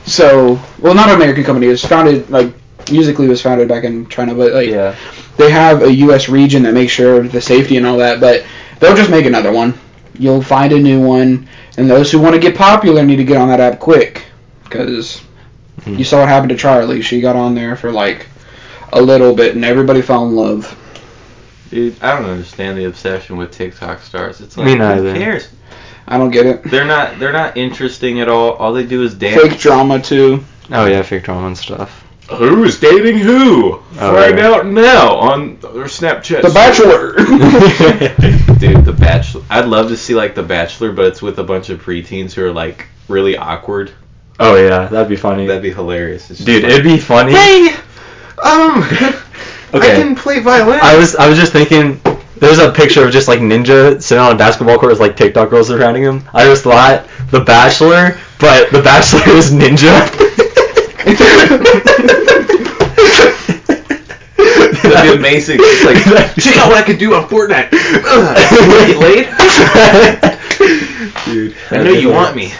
so 0.06 0.60
well, 0.80 0.94
not 0.96 1.10
an 1.10 1.16
American 1.16 1.44
company. 1.44 1.68
It 1.68 1.72
was 1.72 1.86
founded 1.86 2.30
like 2.30 2.54
Musical.ly 2.92 3.28
was 3.30 3.42
founded 3.42 3.68
back 3.68 3.84
in 3.84 4.08
China, 4.08 4.34
but 4.34 4.54
like 4.54 4.70
Yeah. 4.70 4.96
they 5.38 5.52
have 5.52 5.82
a 5.84 5.94
U.S. 5.94 6.30
region 6.30 6.64
that 6.64 6.74
makes 6.74 6.92
sure 6.94 7.20
of 7.22 7.32
the 7.32 7.42
safety 7.42 7.78
and 7.78 7.86
all 7.86 7.98
that. 7.98 8.20
But 8.22 8.46
they'll 8.80 8.96
just 8.96 9.12
make 9.12 9.26
another 9.26 9.52
one. 9.52 9.74
You'll 10.18 10.42
find 10.42 10.72
a 10.74 10.80
new 10.80 11.06
one, 11.06 11.48
and 11.78 11.90
those 11.90 12.12
who 12.12 12.20
want 12.20 12.34
to 12.34 12.40
get 12.42 12.56
popular 12.56 13.04
need 13.06 13.18
to 13.18 13.24
get 13.24 13.38
on 13.38 13.50
that 13.50 13.60
app 13.60 13.80
quick, 13.80 14.24
because 14.70 15.22
Hmm. 15.84 15.96
you 15.96 16.04
saw 16.04 16.20
what 16.20 16.28
happened 16.30 16.50
to 16.50 16.58
Charlie. 16.58 17.02
She 17.04 17.22
got 17.22 17.36
on 17.36 17.54
there 17.54 17.76
for 17.76 17.92
like 17.92 18.26
a 18.92 19.02
little 19.02 19.36
bit, 19.36 19.56
and 19.56 19.64
everybody 19.64 20.02
fell 20.02 20.26
in 20.28 20.36
love. 20.36 20.76
Dude, 21.70 22.02
I 22.02 22.16
don't 22.18 22.30
understand 22.30 22.78
the 22.78 22.86
obsession 22.86 23.38
with 23.38 23.52
TikTok 23.52 24.02
stars. 24.02 24.42
It's 24.42 24.58
like 24.58 24.66
Me 24.66 24.74
who 24.74 25.14
cares? 25.14 25.50
I 26.08 26.18
don't 26.18 26.32
get 26.32 26.46
it. 26.46 26.64
They're 26.64 26.86
not. 26.86 27.20
They're 27.20 27.34
not 27.34 27.58
interesting 27.58 28.22
at 28.22 28.30
all. 28.30 28.54
All 28.54 28.74
they 28.74 28.86
do 28.86 29.04
is 29.04 29.14
dance. 29.14 29.42
Fake 29.42 29.60
drama 29.60 30.00
too. 30.02 30.44
Oh 30.72 30.86
yeah, 30.86 31.02
fake 31.02 31.24
drama 31.24 31.48
and 31.48 31.58
stuff. 31.58 32.06
Who 32.32 32.64
is 32.64 32.80
dating 32.80 33.20
who? 33.20 33.76
Oh, 34.00 34.16
Find 34.16 34.38
yeah. 34.38 34.48
out 34.50 34.66
now 34.66 35.16
on 35.16 35.60
their 35.60 35.86
Snapchat. 35.86 36.42
The 36.42 36.50
Bachelor. 36.50 37.14
Dude, 38.60 38.84
The 38.84 38.92
Bachelor. 38.94 39.44
I'd 39.50 39.66
love 39.66 39.90
to 39.90 39.98
see 39.98 40.14
like 40.16 40.36
The 40.36 40.44
Bachelor, 40.44 40.92
but 40.92 41.06
it's 41.06 41.22
with 41.22 41.40
a 41.40 41.44
bunch 41.44 41.70
of 41.70 41.82
preteens 41.82 42.34
who 42.34 42.44
are 42.46 42.52
like 42.52 42.88
really 43.08 43.38
awkward. 43.38 43.92
Oh 44.39 44.56
yeah, 44.56 44.86
that'd 44.88 45.10
be 45.10 45.15
funny. 45.15 45.47
That'd 45.47 45.63
be 45.63 45.71
hilarious. 45.71 46.28
Dude, 46.28 46.63
like, 46.63 46.71
it'd 46.71 46.84
be 46.84 46.97
funny. 47.00 47.32
Hey, 47.34 47.69
um, 48.43 48.84
Okay. 49.73 49.91
I 49.91 50.02
can 50.02 50.15
play 50.15 50.39
violin. 50.39 50.80
I 50.82 50.97
was 50.97 51.15
I 51.15 51.28
was 51.28 51.38
just 51.38 51.52
thinking. 51.52 52.00
There's 52.38 52.60
a 52.60 52.71
picture 52.71 53.04
of 53.04 53.12
just 53.12 53.28
like 53.28 53.39
Ninja 53.39 54.02
sitting 54.02 54.23
on 54.23 54.32
a 54.32 54.38
basketball 54.38 54.78
court 54.78 54.91
with 54.91 55.00
like 55.00 55.17
TikTok 55.17 55.50
girls 55.50 55.67
surrounding 55.69 56.04
him. 56.04 56.23
I 56.34 56.45
just 56.45 56.63
thought 56.63 57.08
The 57.32 57.39
Bachelor, 57.39 58.17
but 58.39 58.69
The 58.71 58.82
Bachelor 58.82 59.28
is 59.36 59.52
Ninja. 59.52 60.08
That'd 64.84 65.13
be 65.13 65.17
amazing. 65.17 65.58
It's 65.60 65.84
like, 65.84 66.36
check 66.36 66.58
out 66.58 66.69
what 66.69 66.78
I 66.78 66.84
can 66.84 66.97
do 66.97 67.15
on 67.15 67.28
Fortnite. 67.28 67.69
Ugh, 67.73 68.97
laid? 69.02 69.26
Dude, 71.26 71.56
I 71.71 71.84
know 71.84 71.91
you 71.91 72.10
want 72.10 72.36
me. 72.36 72.54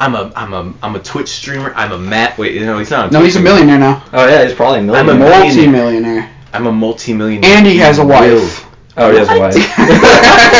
I'm 0.00 0.14
a 0.14 0.32
I'm 0.34 0.52
a 0.54 0.72
I'm 0.82 0.96
a 0.96 0.98
Twitch 0.98 1.28
streamer. 1.28 1.72
I'm 1.74 1.92
a 1.92 1.98
Matt. 1.98 2.38
Wait, 2.38 2.60
no, 2.62 2.78
he's 2.78 2.90
not. 2.90 3.08
A 3.08 3.12
no, 3.12 3.18
Twitch 3.20 3.34
he's 3.34 3.36
a 3.36 3.40
millionaire 3.44 3.78
now. 3.78 4.02
Oh 4.12 4.26
yeah, 4.26 4.44
he's 4.44 4.54
probably 4.54 4.78
a 4.88 4.92
I'm 4.92 5.08
a 5.10 5.14
Multi-millionaire. 5.14 6.30
I'm 6.52 6.66
a 6.66 6.72
multi-millionaire. 6.72 7.48
And 7.58 7.66
he 7.66 7.76
has 7.78 7.98
a 7.98 8.04
wife. 8.04 8.66
oh, 8.96 9.12
he 9.12 9.18
has 9.18 9.28
a 9.30 9.38
wife. 9.38 9.54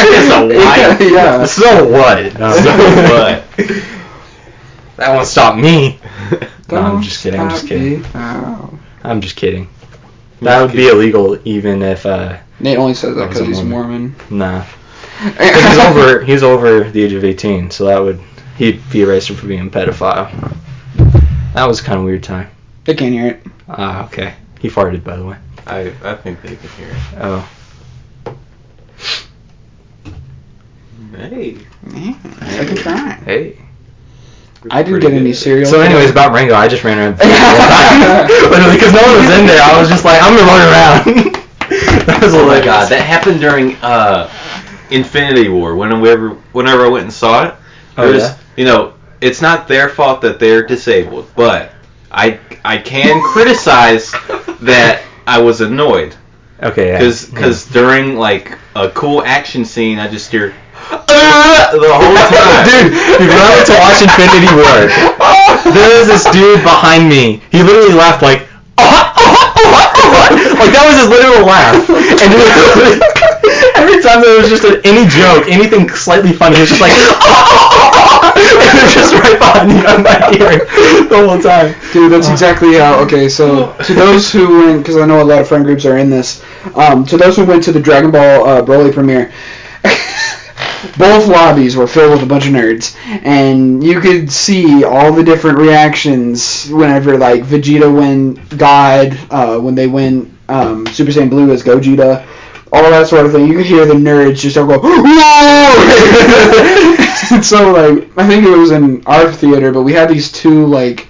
He 0.01 0.15
has 0.15 0.31
a 0.31 0.47
wife? 0.47 1.01
yeah. 1.13 1.45
so 1.47 1.89
what? 1.89 2.35
No. 2.39 2.53
So 2.53 2.71
what? 3.11 3.45
That 4.97 5.15
won't 5.15 5.27
stop 5.27 5.57
me. 5.57 5.99
No, 6.71 6.77
I'm 6.81 7.03
just 7.03 7.23
kidding. 7.23 7.41
I'm 7.41 7.51
just 7.51 7.67
kidding. 7.67 8.05
Oh. 8.15 8.79
I'm 9.03 9.21
just 9.21 9.35
kidding. 9.37 9.69
That 10.43 10.61
would 10.63 10.73
be 10.73 10.89
illegal 10.89 11.39
even 11.47 11.83
if 11.83 12.05
uh 12.07 12.39
Nate 12.61 12.79
only 12.79 12.95
says 12.95 13.15
that 13.17 13.21
That 13.23 13.29
because 13.31 13.47
he's 13.49 13.63
Mormon. 13.63 14.15
Mormon. 14.31 14.39
nah. 14.39 14.65
'Cause 15.19 15.65
he's 15.65 15.79
over 15.79 16.25
he's 16.25 16.43
over 16.43 16.91
the 16.91 17.03
age 17.03 17.13
of 17.13 17.25
18, 17.25 17.71
so 17.71 17.87
that 17.87 17.99
would 17.99 18.21
he'd 18.61 18.91
be 18.91 19.03
arrested 19.03 19.39
for 19.39 19.47
being 19.47 19.67
a 19.67 19.71
pedophile. 19.71 20.29
That 21.55 21.67
was 21.67 21.81
kind 21.81 21.99
of 21.99 22.05
weird 22.05 22.23
time. 22.23 22.51
They 22.85 22.95
can't 22.95 23.13
hear 23.15 23.27
it. 23.29 23.43
Ah, 23.69 24.05
okay. 24.07 24.35
He 24.61 24.69
farted 24.69 25.03
by 25.03 25.17
the 25.17 25.25
way. 25.25 25.37
I 25.67 25.93
I 26.05 26.15
think 26.15 26.43
they 26.43 26.57
can 26.57 26.69
hear 26.77 26.89
it. 26.89 26.97
Oh. 27.17 27.49
Hey. 31.17 31.57
Yeah, 31.93 32.13
second 32.51 32.77
try. 32.79 33.13
Hey. 33.25 33.59
I 34.71 34.83
didn't 34.83 35.01
get 35.01 35.13
any 35.13 35.31
good. 35.31 35.37
cereal. 35.37 35.67
So, 35.71 35.81
anyways, 35.81 36.11
about 36.11 36.33
Rango, 36.35 36.55
I 36.55 36.69
just 36.69 36.85
ran 36.85 36.99
around. 36.99 37.17
the 37.17 37.25
Literally, 38.51 38.77
because 38.77 38.93
no 38.93 39.01
one 39.01 39.17
was 39.27 39.39
in 39.39 39.47
there. 39.47 39.63
I 39.63 39.81
was 39.81 39.89
just 39.89 40.05
like, 40.05 40.21
I'm 40.23 40.37
gonna 40.37 40.47
run 40.47 40.61
around. 40.69 41.35
that 42.07 42.21
was 42.23 42.35
Oh 42.35 42.47
my 42.47 42.63
god, 42.63 42.91
that 42.91 43.01
happened 43.03 43.41
during 43.41 43.77
uh, 43.77 44.31
Infinity 44.91 45.49
War. 45.49 45.77
Whenever 45.77 46.31
whenever 46.53 46.85
I 46.85 46.89
went 46.89 47.05
and 47.05 47.13
saw 47.13 47.49
it, 47.49 47.55
Oh, 47.97 48.03
there 48.05 48.13
was- 48.13 48.23
yeah? 48.23 48.37
You 48.61 48.67
know, 48.67 48.93
it's 49.23 49.41
not 49.41 49.67
their 49.69 49.89
fault 49.89 50.21
that 50.21 50.39
they're 50.39 50.63
disabled, 50.67 51.27
but 51.35 51.73
I 52.13 52.39
I 52.63 52.77
can 52.77 53.23
criticize 53.33 54.13
that 54.61 55.01
I 55.27 55.41
was 55.41 55.63
annoyed 55.63 56.15
Okay, 56.63 56.89
yeah. 56.93 56.99
because 56.99 57.65
during 57.73 58.17
like 58.17 58.59
a 58.77 58.91
cool 58.91 59.23
action 59.25 59.65
scene, 59.65 59.99
I 59.99 60.09
just 60.09 60.31
hear 60.31 60.53
"Ah!" 60.93 61.73
the 61.73 61.89
whole 61.89 62.13
time. 62.29 62.69
Dude, 62.69 62.93
I 63.33 63.49
went 63.49 63.65
to 63.73 63.77
watch 63.81 64.05
Infinity 64.05 64.53
War, 64.53 64.93
there 65.73 65.89
was 65.97 66.09
this 66.13 66.29
dude 66.29 66.61
behind 66.63 67.09
me. 67.09 67.41
He 67.51 67.63
literally 67.63 67.95
laughed 67.97 68.21
like, 68.21 68.45
ah, 68.77 68.85
ah, 69.17 69.57
ah, 69.57 70.29
like 70.61 70.73
that 70.77 70.85
was 70.85 71.01
his 71.01 71.09
literal 71.09 71.49
laugh. 71.49 71.81
And 71.89 72.29
it 72.29 72.37
was, 72.37 73.01
every 73.81 74.05
time 74.05 74.21
there 74.21 74.37
was 74.37 74.53
just 74.53 74.69
a, 74.69 74.85
any 74.85 75.09
joke, 75.09 75.49
anything 75.49 75.89
slightly 75.89 76.33
funny, 76.37 76.57
he 76.57 76.61
was 76.61 76.69
just 76.77 76.85
like, 76.85 76.93
and 78.37 78.77
it 78.79 78.85
was 78.85 78.95
just 78.95 79.10
right 79.21 79.39
behind 79.39 80.05
my 80.05 80.31
ear 80.41 80.59
the 81.09 81.27
whole 81.29 81.41
time. 81.41 81.75
Dude, 81.93 82.13
that's 82.13 82.29
exactly 82.29 82.75
how. 82.75 83.01
Okay, 83.05 83.29
so 83.29 83.75
to 83.85 83.95
those 83.95 84.31
who 84.33 84.67
went, 84.67 84.83
because 84.83 84.97
I 84.97 85.07
know 85.07 85.23
a 85.23 85.25
lot 85.25 85.41
of 85.41 85.49
friend 85.49 85.65
groups 85.65 85.85
are 85.85 85.99
in 85.99 86.11
this. 86.11 86.45
Um, 86.75 87.05
to 87.07 87.17
those 87.17 87.37
who 87.37 87.45
went 87.45 87.65
to 87.65 87.73
the 87.73 87.81
Dragon 87.81 88.11
Ball 88.11 88.47
uh, 88.47 88.63
Broly 88.63 88.93
premiere, 88.93 89.33
both 90.99 91.29
lobbies 91.29 91.77
were 91.77 91.87
filled 91.87 92.13
with 92.13 92.23
a 92.23 92.27
bunch 92.27 92.47
of 92.47 92.53
nerds, 92.53 92.97
and 93.25 93.83
you 93.83 94.01
could 94.01 94.31
see 94.31 94.85
all 94.85 95.13
the 95.13 95.23
different 95.23 95.59
reactions 95.59 96.69
whenever 96.71 97.19
like 97.19 97.43
Vegeta 97.43 97.93
went 97.95 98.59
God, 98.59 99.19
uh, 99.31 99.59
when 99.59 99.75
they 99.75 99.87
went 99.87 100.31
um, 100.49 100.87
Super 100.89 101.11
Saiyan 101.11 101.31
Blue 101.31 101.51
as 101.53 101.63
Gogeta. 101.63 102.27
All 102.73 102.83
that 102.83 103.09
sort 103.09 103.27
of 103.27 103.33
thing. 103.33 103.49
You 103.49 103.57
could 103.57 103.67
hear 103.67 103.85
the 103.85 103.95
nerds 103.95 104.37
just 104.37 104.57
all 104.57 104.65
go, 104.65 104.79
"Whoa!" 107.31 107.41
so 107.43 107.73
like, 107.73 108.11
I 108.19 108.27
think 108.27 108.45
it 108.45 108.57
was 108.57 108.71
in 108.71 109.05
our 109.07 109.33
theater, 109.33 109.73
but 109.73 109.83
we 109.83 109.93
had 109.93 110.09
these 110.09 110.31
two 110.31 110.67
like 110.67 111.09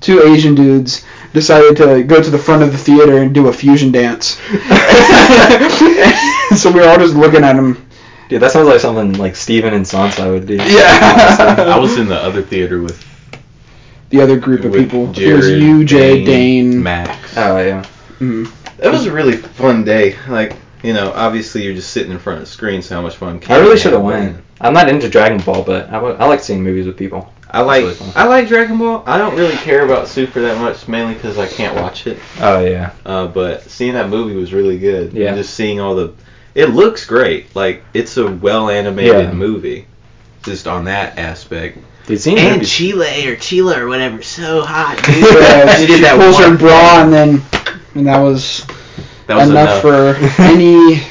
two 0.00 0.22
Asian 0.22 0.54
dudes 0.54 1.04
decided 1.32 1.76
to 1.76 2.02
go 2.04 2.22
to 2.22 2.30
the 2.30 2.38
front 2.38 2.62
of 2.62 2.72
the 2.72 2.78
theater 2.78 3.18
and 3.18 3.34
do 3.34 3.48
a 3.48 3.52
fusion 3.52 3.92
dance. 3.92 4.26
so 6.56 6.70
we 6.70 6.80
were 6.80 6.88
all 6.88 6.98
just 6.98 7.14
looking 7.14 7.44
at 7.44 7.54
them. 7.56 7.84
Dude, 8.28 8.42
that 8.42 8.52
sounds 8.52 8.68
like 8.68 8.80
something 8.80 9.14
like 9.14 9.36
Steven 9.36 9.74
and 9.74 9.84
Sansa 9.84 10.30
would 10.30 10.46
do. 10.46 10.56
Yeah. 10.56 11.56
I 11.74 11.78
was 11.78 11.98
in 11.98 12.08
the 12.08 12.16
other 12.16 12.42
theater 12.42 12.80
with, 12.82 13.02
The 14.10 14.20
other 14.20 14.38
group 14.38 14.64
of 14.64 14.72
people. 14.72 15.12
Jared, 15.12 15.32
it 15.32 15.36
was 15.36 15.50
you, 15.50 15.84
Jay, 15.84 16.24
Dane. 16.24 16.82
Max. 16.82 17.36
Oh 17.36 17.58
yeah. 17.58 17.84
Mhm. 18.18 18.50
It 18.82 18.88
was 18.90 19.06
a 19.06 19.12
really 19.12 19.36
fun 19.36 19.84
day. 19.84 20.16
Like, 20.28 20.56
you 20.82 20.92
know, 20.92 21.12
obviously 21.14 21.64
you're 21.64 21.74
just 21.74 21.90
sitting 21.90 22.12
in 22.12 22.18
front 22.18 22.40
of 22.40 22.44
the 22.46 22.50
screen, 22.50 22.82
so 22.82 22.94
how 22.96 23.02
much 23.02 23.16
fun 23.16 23.40
can 23.40 23.52
I 23.56 23.58
really 23.60 23.78
should 23.78 23.92
have 23.92 24.02
won. 24.02 24.42
I'm 24.60 24.74
not 24.74 24.88
into 24.88 25.08
Dragon 25.08 25.38
Ball, 25.40 25.62
but 25.62 25.88
I, 25.88 25.92
w- 25.92 26.14
I 26.16 26.26
like 26.26 26.40
seeing 26.40 26.62
movies 26.62 26.86
with 26.86 26.96
people. 26.96 27.32
I 27.50 27.62
like 27.62 27.82
really. 27.84 27.96
I 28.14 28.24
like 28.26 28.46
Dragon 28.48 28.76
Ball. 28.78 29.02
I 29.06 29.16
don't 29.18 29.34
really 29.36 29.56
care 29.56 29.84
about 29.84 30.06
Super 30.08 30.40
that 30.42 30.58
much, 30.60 30.86
mainly 30.88 31.14
because 31.14 31.38
I 31.38 31.46
can't 31.46 31.74
watch 31.76 32.06
it. 32.06 32.18
Oh 32.40 32.60
yeah. 32.64 32.92
Uh, 33.06 33.26
but 33.26 33.62
seeing 33.62 33.94
that 33.94 34.08
movie 34.10 34.34
was 34.34 34.52
really 34.52 34.78
good. 34.78 35.12
Yeah. 35.14 35.34
Just 35.34 35.54
seeing 35.54 35.80
all 35.80 35.94
the, 35.94 36.14
it 36.54 36.66
looks 36.66 37.06
great. 37.06 37.54
Like 37.56 37.84
it's 37.94 38.16
a 38.18 38.30
well 38.30 38.68
animated 38.68 39.12
Yeah. 39.14 39.32
movie. 39.32 39.86
Just 40.42 40.66
on 40.66 40.84
that 40.84 41.18
aspect. 41.18 41.78
Dude, 42.06 42.20
seeing 42.20 42.38
And 42.38 42.54
movies- 42.56 42.70
Chile 42.70 43.26
or 43.28 43.36
Chile 43.36 43.76
or 43.76 43.86
whatever, 43.88 44.22
so 44.22 44.62
hot, 44.62 44.96
dude. 45.04 45.16
Yeah, 45.32 45.74
she 45.76 45.80
she 45.82 45.86
did 45.86 46.04
that 46.04 46.16
pulls 46.18 46.38
her 46.38 46.56
bra 46.56 47.02
and 47.02 47.12
then 47.12 47.42
and 47.94 48.06
that 48.06 48.18
was, 48.18 48.64
That 49.28 49.36
was 49.36 49.50
enough, 49.50 49.84
enough. 49.84 50.24
for 50.26 50.42
any 50.42 51.02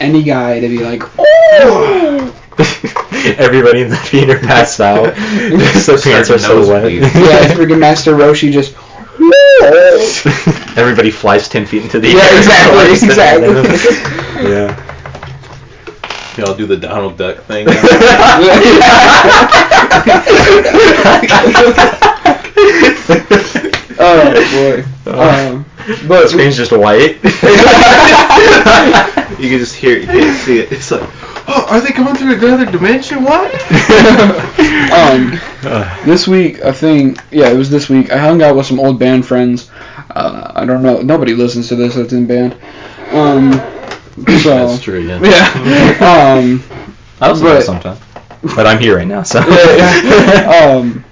any 0.00 0.22
guy 0.22 0.60
to 0.60 0.68
be 0.68 0.78
like, 0.78 1.02
oh. 1.18 2.30
Everybody 3.36 3.82
in 3.82 3.88
the 3.90 3.96
theater 3.96 4.38
passed 4.38 4.80
out. 4.80 5.14
because 5.14 5.86
their 5.90 5.98
pants 5.98 6.30
are 6.30 6.38
so 6.38 6.60
wet. 6.60 6.84
Nosebleed. 6.84 7.02
yeah, 7.02 7.52
freaking 7.54 7.78
Master 7.80 8.14
Roshi 8.14 8.52
just. 8.52 8.74
Everybody 10.76 11.10
flies 11.10 11.48
ten 11.48 11.66
feet 11.66 11.82
into 11.82 11.98
the 12.00 12.08
Yeah, 12.08 12.18
air. 12.22 12.38
exactly, 12.38 12.92
exactly. 13.08 14.50
yeah. 14.50 14.80
Y'all 16.36 16.56
do 16.56 16.66
the 16.66 16.76
Donald 16.76 17.16
Duck 17.16 17.38
thing. 17.44 17.66
oh 23.98 24.84
boy. 25.04 25.10
Um, 25.12 25.64
but 26.06 26.28
Screen's 26.28 26.56
just 26.56 26.72
white. 26.72 27.16
you 29.38 29.48
can 29.50 29.58
just 29.58 29.74
hear 29.74 29.96
it. 29.98 30.02
You 30.02 30.06
can't 30.08 30.36
see 30.38 30.58
it. 30.60 30.72
It's 30.72 30.90
like, 30.90 31.02
oh, 31.48 31.66
are 31.68 31.80
they 31.80 31.90
going 31.90 32.14
through 32.16 32.34
another 32.34 32.70
dimension? 32.70 33.22
What? 33.22 33.52
um, 34.92 35.38
this 36.06 36.26
week, 36.26 36.62
I 36.62 36.72
think, 36.72 37.18
yeah, 37.30 37.48
it 37.50 37.56
was 37.56 37.70
this 37.70 37.88
week. 37.88 38.10
I 38.10 38.18
hung 38.18 38.42
out 38.42 38.56
with 38.56 38.66
some 38.66 38.80
old 38.80 38.98
band 38.98 39.26
friends. 39.26 39.70
Uh, 40.10 40.52
I 40.54 40.64
don't 40.64 40.82
know, 40.82 41.00
nobody 41.02 41.34
listens 41.34 41.68
to 41.68 41.76
this 41.76 41.94
that's 41.94 42.12
in 42.12 42.26
band. 42.26 42.54
Um, 43.10 43.52
so 44.42 44.68
That's 44.68 44.82
true. 44.82 45.00
Yeah. 45.00 45.20
yeah. 45.22 46.38
Um, 46.38 46.62
I 47.20 47.30
listen 47.30 47.44
But- 47.44 47.62
sometimes. 47.62 48.00
But 48.54 48.66
I'm 48.66 48.78
here 48.78 48.96
right 48.96 49.06
now, 49.06 49.22
so. 49.22 49.38
yeah, 49.40 50.02
yeah. 50.02 50.66
um, 50.76 51.02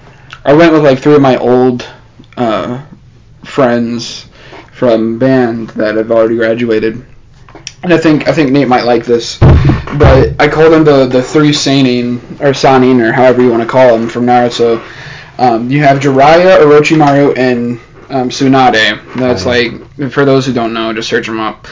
I 0.45 0.53
went 0.53 0.75
with 0.75 0.85
like 0.85 0.99
three 0.99 1.14
of 1.14 1.23
my 1.23 1.39
old 1.39 1.89
uh, 2.37 2.85
friends 3.43 4.27
from 4.73 5.18
band 5.18 5.70
that 5.70 5.97
have 5.97 6.11
already 6.11 6.37
graduated, 6.37 7.05
and 7.83 7.93
I 7.93 7.99
think 7.99 8.29
I 8.29 8.33
think 8.33 8.51
Nate 8.51 8.68
might 8.68 8.85
like 8.85 9.05
this. 9.05 9.39
But 9.39 10.41
I 10.41 10.49
call 10.49 10.70
them 10.70 10.85
the 10.85 11.07
the 11.07 11.23
three 11.23 11.53
Sannin 11.53 12.18
or 12.41 12.53
Sannin 12.55 13.01
or 13.01 13.12
however 13.12 13.43
you 13.43 13.51
want 13.51 13.62
to 13.62 13.68
call 13.68 13.97
them 13.97 14.09
from 14.09 14.27
Naruto. 14.27 14.83
Um, 15.39 15.70
you 15.70 15.83
have 15.83 15.99
Jiraiya, 16.01 16.59
Orochimaru, 16.61 17.37
and 17.37 17.81
um, 18.11 18.29
Tsunade. 18.31 19.14
That's 19.16 19.45
like 19.47 20.11
for 20.12 20.25
those 20.25 20.47
who 20.47 20.53
don't 20.53 20.73
know, 20.75 20.93
just 20.93 21.09
search 21.09 21.27
them 21.27 21.41
up. 21.41 21.66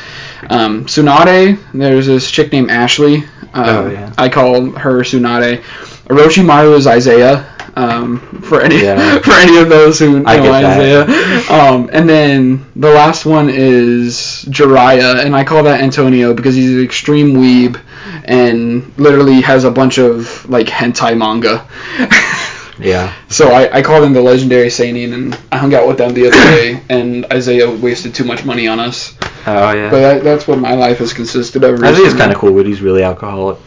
Um, 0.49 0.87
Tsunade, 0.87 1.59
there's 1.75 2.07
this 2.07 2.31
chick 2.31 2.53
named 2.53 2.71
Ashley. 2.71 3.25
Um, 3.53 3.69
Oh, 3.69 3.91
yeah. 3.91 4.13
I 4.19 4.29
call 4.29 4.71
her 4.73 5.01
Tsunade. 5.01 5.63
Orochimaru 6.09 6.77
is 6.77 6.87
Isaiah. 6.87 7.47
Um, 7.81 8.19
for 8.43 8.61
any 8.61 8.83
Yeah. 8.83 9.19
for 9.23 9.33
any 9.33 9.59
of 9.59 9.69
those 9.69 9.99
who 9.99 10.21
know. 10.21 10.29
Isaiah. 10.29 11.03
Um, 11.51 11.89
and 11.93 12.09
then 12.09 12.67
the 12.77 12.91
last 12.91 13.25
one 13.25 13.49
is 13.49 14.45
Jiraiya, 14.49 15.25
and 15.25 15.35
I 15.35 15.45
call 15.45 15.63
that 15.63 15.81
Antonio 15.81 16.35
because 16.35 16.55
he's 16.55 16.73
an 16.73 16.85
extreme 16.85 17.35
weeb 17.35 17.81
and 18.25 18.97
literally 18.99 19.41
has 19.41 19.65
a 19.65 19.71
bunch 19.71 19.99
of 19.99 20.49
like 20.49 20.67
hentai 20.67 21.17
manga. 21.17 21.67
yeah. 22.79 23.15
So 23.29 23.51
I, 23.51 23.79
I 23.79 23.83
call 23.83 24.01
them 24.01 24.13
the 24.13 24.23
legendary 24.23 24.69
Sannin, 24.69 25.15
and 25.15 25.41
I 25.51 25.57
hung 25.57 25.75
out 25.75 25.89
with 25.89 25.99
them 25.99 26.13
the 26.13 26.27
other 26.27 26.37
day, 26.37 26.83
and 26.91 27.25
Isaiah 27.33 27.71
wasted 27.71 28.15
too 28.15 28.25
much 28.25 28.45
money 28.45 28.69
on 28.69 28.79
us. 28.79 29.17
Oh 29.47 29.73
yeah. 29.73 29.91
But 29.91 30.01
that, 30.01 30.25
that's 30.25 30.47
what 30.47 30.59
my 30.59 30.75
life 30.75 30.99
has 30.99 31.13
consisted 31.13 31.65
of. 31.65 31.83
I 31.83 31.95
think 31.95 32.07
it's 32.07 32.17
kind 32.17 32.31
of 32.31 32.39
cool, 32.39 32.53
but 32.53 32.67
he's 32.67 32.83
really 32.83 33.03
alcoholic. 33.03 33.59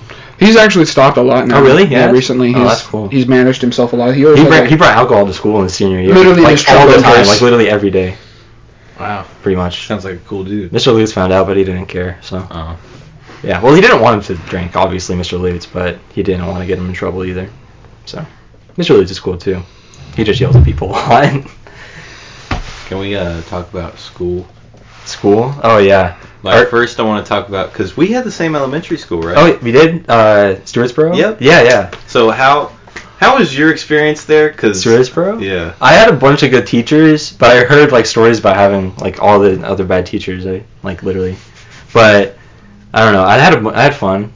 He's 0.46 0.56
actually 0.56 0.86
stopped 0.86 1.18
a 1.18 1.22
lot 1.22 1.48
now. 1.48 1.60
Oh, 1.60 1.64
really? 1.64 1.84
Yeah, 1.86 2.06
Yeah? 2.06 2.12
recently. 2.12 2.54
Oh, 2.56 2.60
He's, 2.60 2.68
that's 2.68 2.82
cool. 2.86 3.08
He's 3.10 3.28
managed 3.28 3.62
himself 3.62 3.94
a 3.94 3.96
lot. 3.96 4.14
He 4.16 4.26
always 4.26 4.39
He 4.39 4.44
had, 4.46 4.50
brought, 4.50 4.60
like- 4.62 4.70
he 4.70 4.76
brought 4.76 4.96
alcohol 4.96 5.26
to 5.26 5.34
school 5.34 5.58
in 5.58 5.64
his 5.64 5.74
senior 5.76 6.00
year. 6.00 6.14
Literally 6.14 6.41
like 6.41 6.58
just 6.58 6.70
all 6.70 6.88
the 6.88 6.98
time, 7.02 7.26
like 7.28 7.41
literally 7.41 7.70
every 7.70 7.89
day, 7.91 8.16
Wow. 9.00 9.26
pretty 9.41 9.56
much. 9.56 9.88
Sounds 9.88 10.06
like 10.06 10.16
a 10.16 10.20
cool 10.20 10.44
dude. 10.44 10.72
Mr. 10.72 10.94
Lutz 10.94 11.12
found 11.12 11.32
out, 11.34 11.48
but 11.48 11.58
he 11.58 11.64
didn't 11.64 11.88
care. 11.88 12.18
So 12.22 12.46
Oh. 12.52 12.78
yeah, 13.44 13.62
well, 13.62 13.74
he 13.74 13.82
didn't 13.82 14.02
want 14.02 14.28
him 14.30 14.38
to 14.38 14.44
drink, 14.50 14.76
obviously, 14.76 15.16
Mr. 15.16 15.39
Lutz, 15.39 15.66
but 15.66 16.00
he 16.14 16.24
didn't 16.24 16.46
want 16.48 16.60
to 16.60 16.66
get 16.66 16.78
him 16.78 16.88
in 16.88 16.94
trouble 16.94 17.24
either. 17.26 17.50
So 18.06 18.26
Mr. 18.78 18.98
Lutz 18.98 19.12
is 19.12 19.20
cool 19.20 19.38
too. 19.38 19.62
He 20.16 20.24
just 20.24 20.39
yells 20.39 20.56
at 20.56 20.64
people 20.66 20.89
a 20.89 20.91
lot. 20.91 21.46
Can 22.88 23.00
we 23.00 23.16
uh, 23.16 23.41
talk 23.44 23.70
about 23.72 23.98
school? 23.98 24.46
School? 25.06 25.54
Oh 25.64 25.80
yeah. 25.80 26.18
Like 26.44 26.56
Our- 26.58 26.66
first, 26.66 27.00
I 27.00 27.04
want 27.04 27.26
to 27.26 27.30
talk 27.30 27.48
about 27.48 27.72
because 27.72 27.96
we 27.98 28.08
had 28.08 28.24
the 28.26 28.32
same 28.32 28.56
elementary 28.56 28.98
school, 28.98 29.22
right? 29.22 29.38
Oh, 29.38 29.60
we 29.64 29.72
did. 29.72 30.06
Uh, 30.10 30.56
Stewartsboro. 30.66 31.16
Yep. 31.18 31.38
Yeah, 31.41 31.62
yeah. 31.64 31.91
So 32.08 32.30
how 32.30 32.72
how 33.18 33.38
was 33.39 33.58
your 33.58 33.72
experience 33.72 34.26
there? 34.26 34.52
Cause 34.52 34.84
Stewartsboro. 34.84 35.41
yeah, 35.41 35.74
I 35.80 35.94
had 35.94 36.10
a 36.10 36.14
bunch 36.18 36.44
of 36.44 36.52
good 36.52 36.68
teachers, 36.68 37.32
but 37.32 37.56
I 37.56 37.64
heard 37.64 37.91
like 37.94 38.06
stories 38.06 38.39
about 38.39 38.58
having 38.58 38.94
like 38.98 39.22
all 39.22 39.39
the 39.39 39.66
other 39.66 39.86
bad 39.86 40.06
teachers. 40.06 40.46
I 40.46 40.64
like 40.84 41.02
literally, 41.04 41.38
but 41.94 42.38
I 42.94 43.04
don't 43.06 43.14
know. 43.14 43.24
I 43.24 43.38
had 43.38 43.54
a, 43.54 43.70
I 43.70 43.82
had 43.84 43.96
fun. 43.96 44.34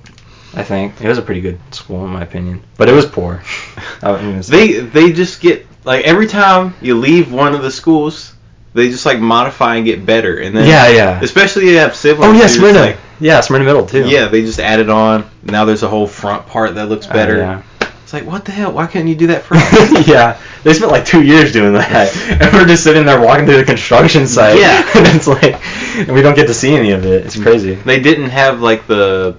I 0.53 0.63
think 0.63 0.99
it 1.01 1.07
was 1.07 1.17
a 1.17 1.21
pretty 1.21 1.41
good 1.41 1.59
school 1.71 2.03
in 2.05 2.11
my 2.11 2.23
opinion, 2.23 2.63
but 2.77 2.87
it 2.87 2.93
was 2.93 3.05
poor. 3.05 3.43
I 4.01 4.13
mean, 4.21 4.29
it's- 4.29 4.47
they 4.47 4.79
they 4.79 5.11
just 5.11 5.41
get 5.41 5.67
like 5.83 6.05
every 6.05 6.27
time 6.27 6.73
you 6.81 6.95
leave 6.95 7.33
one 7.33 7.53
of 7.53 7.61
the 7.61 7.69
schools, 7.71 8.33
they 8.77 8.89
just 8.89 9.05
like 9.05 9.19
modify 9.19 9.75
and 9.75 9.85
get 9.85 10.05
better, 10.05 10.37
and 10.37 10.55
then 10.55 10.67
yeah, 10.67 10.89
yeah. 10.89 11.19
especially 11.21 11.69
you 11.69 11.77
have 11.77 11.95
siblings. 11.95 12.25
Oh 12.25 12.31
yeah, 12.31 12.37
who 12.37 12.43
just, 12.43 12.55
Smyrna. 12.55 12.79
like- 12.79 12.97
yeah, 13.19 13.41
Smyrna 13.41 13.65
Middle 13.65 13.85
too. 13.85 14.07
yeah, 14.07 14.27
they 14.27 14.41
just 14.41 14.59
added 14.59 14.89
on. 14.89 15.29
Now 15.43 15.65
there's 15.65 15.81
a 15.83 15.87
whole 15.87 16.05
front 16.07 16.45
part 16.47 16.75
that 16.75 16.87
looks 16.87 17.07
Uh, 17.09 17.13
better. 17.13 17.37
yeah. 17.37 17.63
It's 18.03 18.13
like, 18.13 18.25
what 18.25 18.45
the 18.45 18.53
hell? 18.53 18.71
Why 18.71 18.87
can't 18.87 19.05
you 19.07 19.15
do 19.15 19.27
that 19.27 19.43
for 19.43 19.55
us? 19.57 20.07
yeah, 20.07 20.39
they 20.63 20.73
spent 20.73 20.91
like 20.91 21.03
two 21.05 21.21
years 21.23 21.51
doing 21.51 21.73
that, 21.73 22.15
and 22.41 22.53
we're 22.53 22.65
just 22.65 22.83
sitting 22.83 23.05
there 23.05 23.19
walking 23.19 23.45
through 23.45 23.57
the 23.57 23.65
construction 23.65 24.27
site. 24.27 24.59
Yeah. 24.59 24.77
and 24.95 25.07
it's 25.07 25.27
like, 25.27 25.55
and 25.97 26.13
we 26.13 26.21
don't 26.21 26.35
get 26.35 26.47
to 26.47 26.53
see 26.53 26.73
any 26.75 26.91
of 26.91 27.05
it. 27.05 27.25
It's 27.25 27.37
crazy. 27.41 27.73
they 27.75 27.99
didn't 27.99 28.29
have 28.29 28.61
like 28.61 28.87
the 28.87 29.35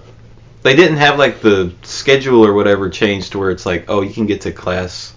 they 0.65 0.75
didn't 0.77 0.99
have 0.99 1.19
like 1.19 1.41
the 1.41 1.73
schedule 1.83 2.45
or 2.45 2.53
whatever 2.53 2.91
changed 2.91 3.33
to 3.33 3.39
where 3.39 3.51
it's 3.53 3.65
like 3.65 3.85
oh 3.89 4.03
you 4.03 4.13
can 4.13 4.27
get 4.27 4.41
to 4.43 4.53
class 4.53 5.15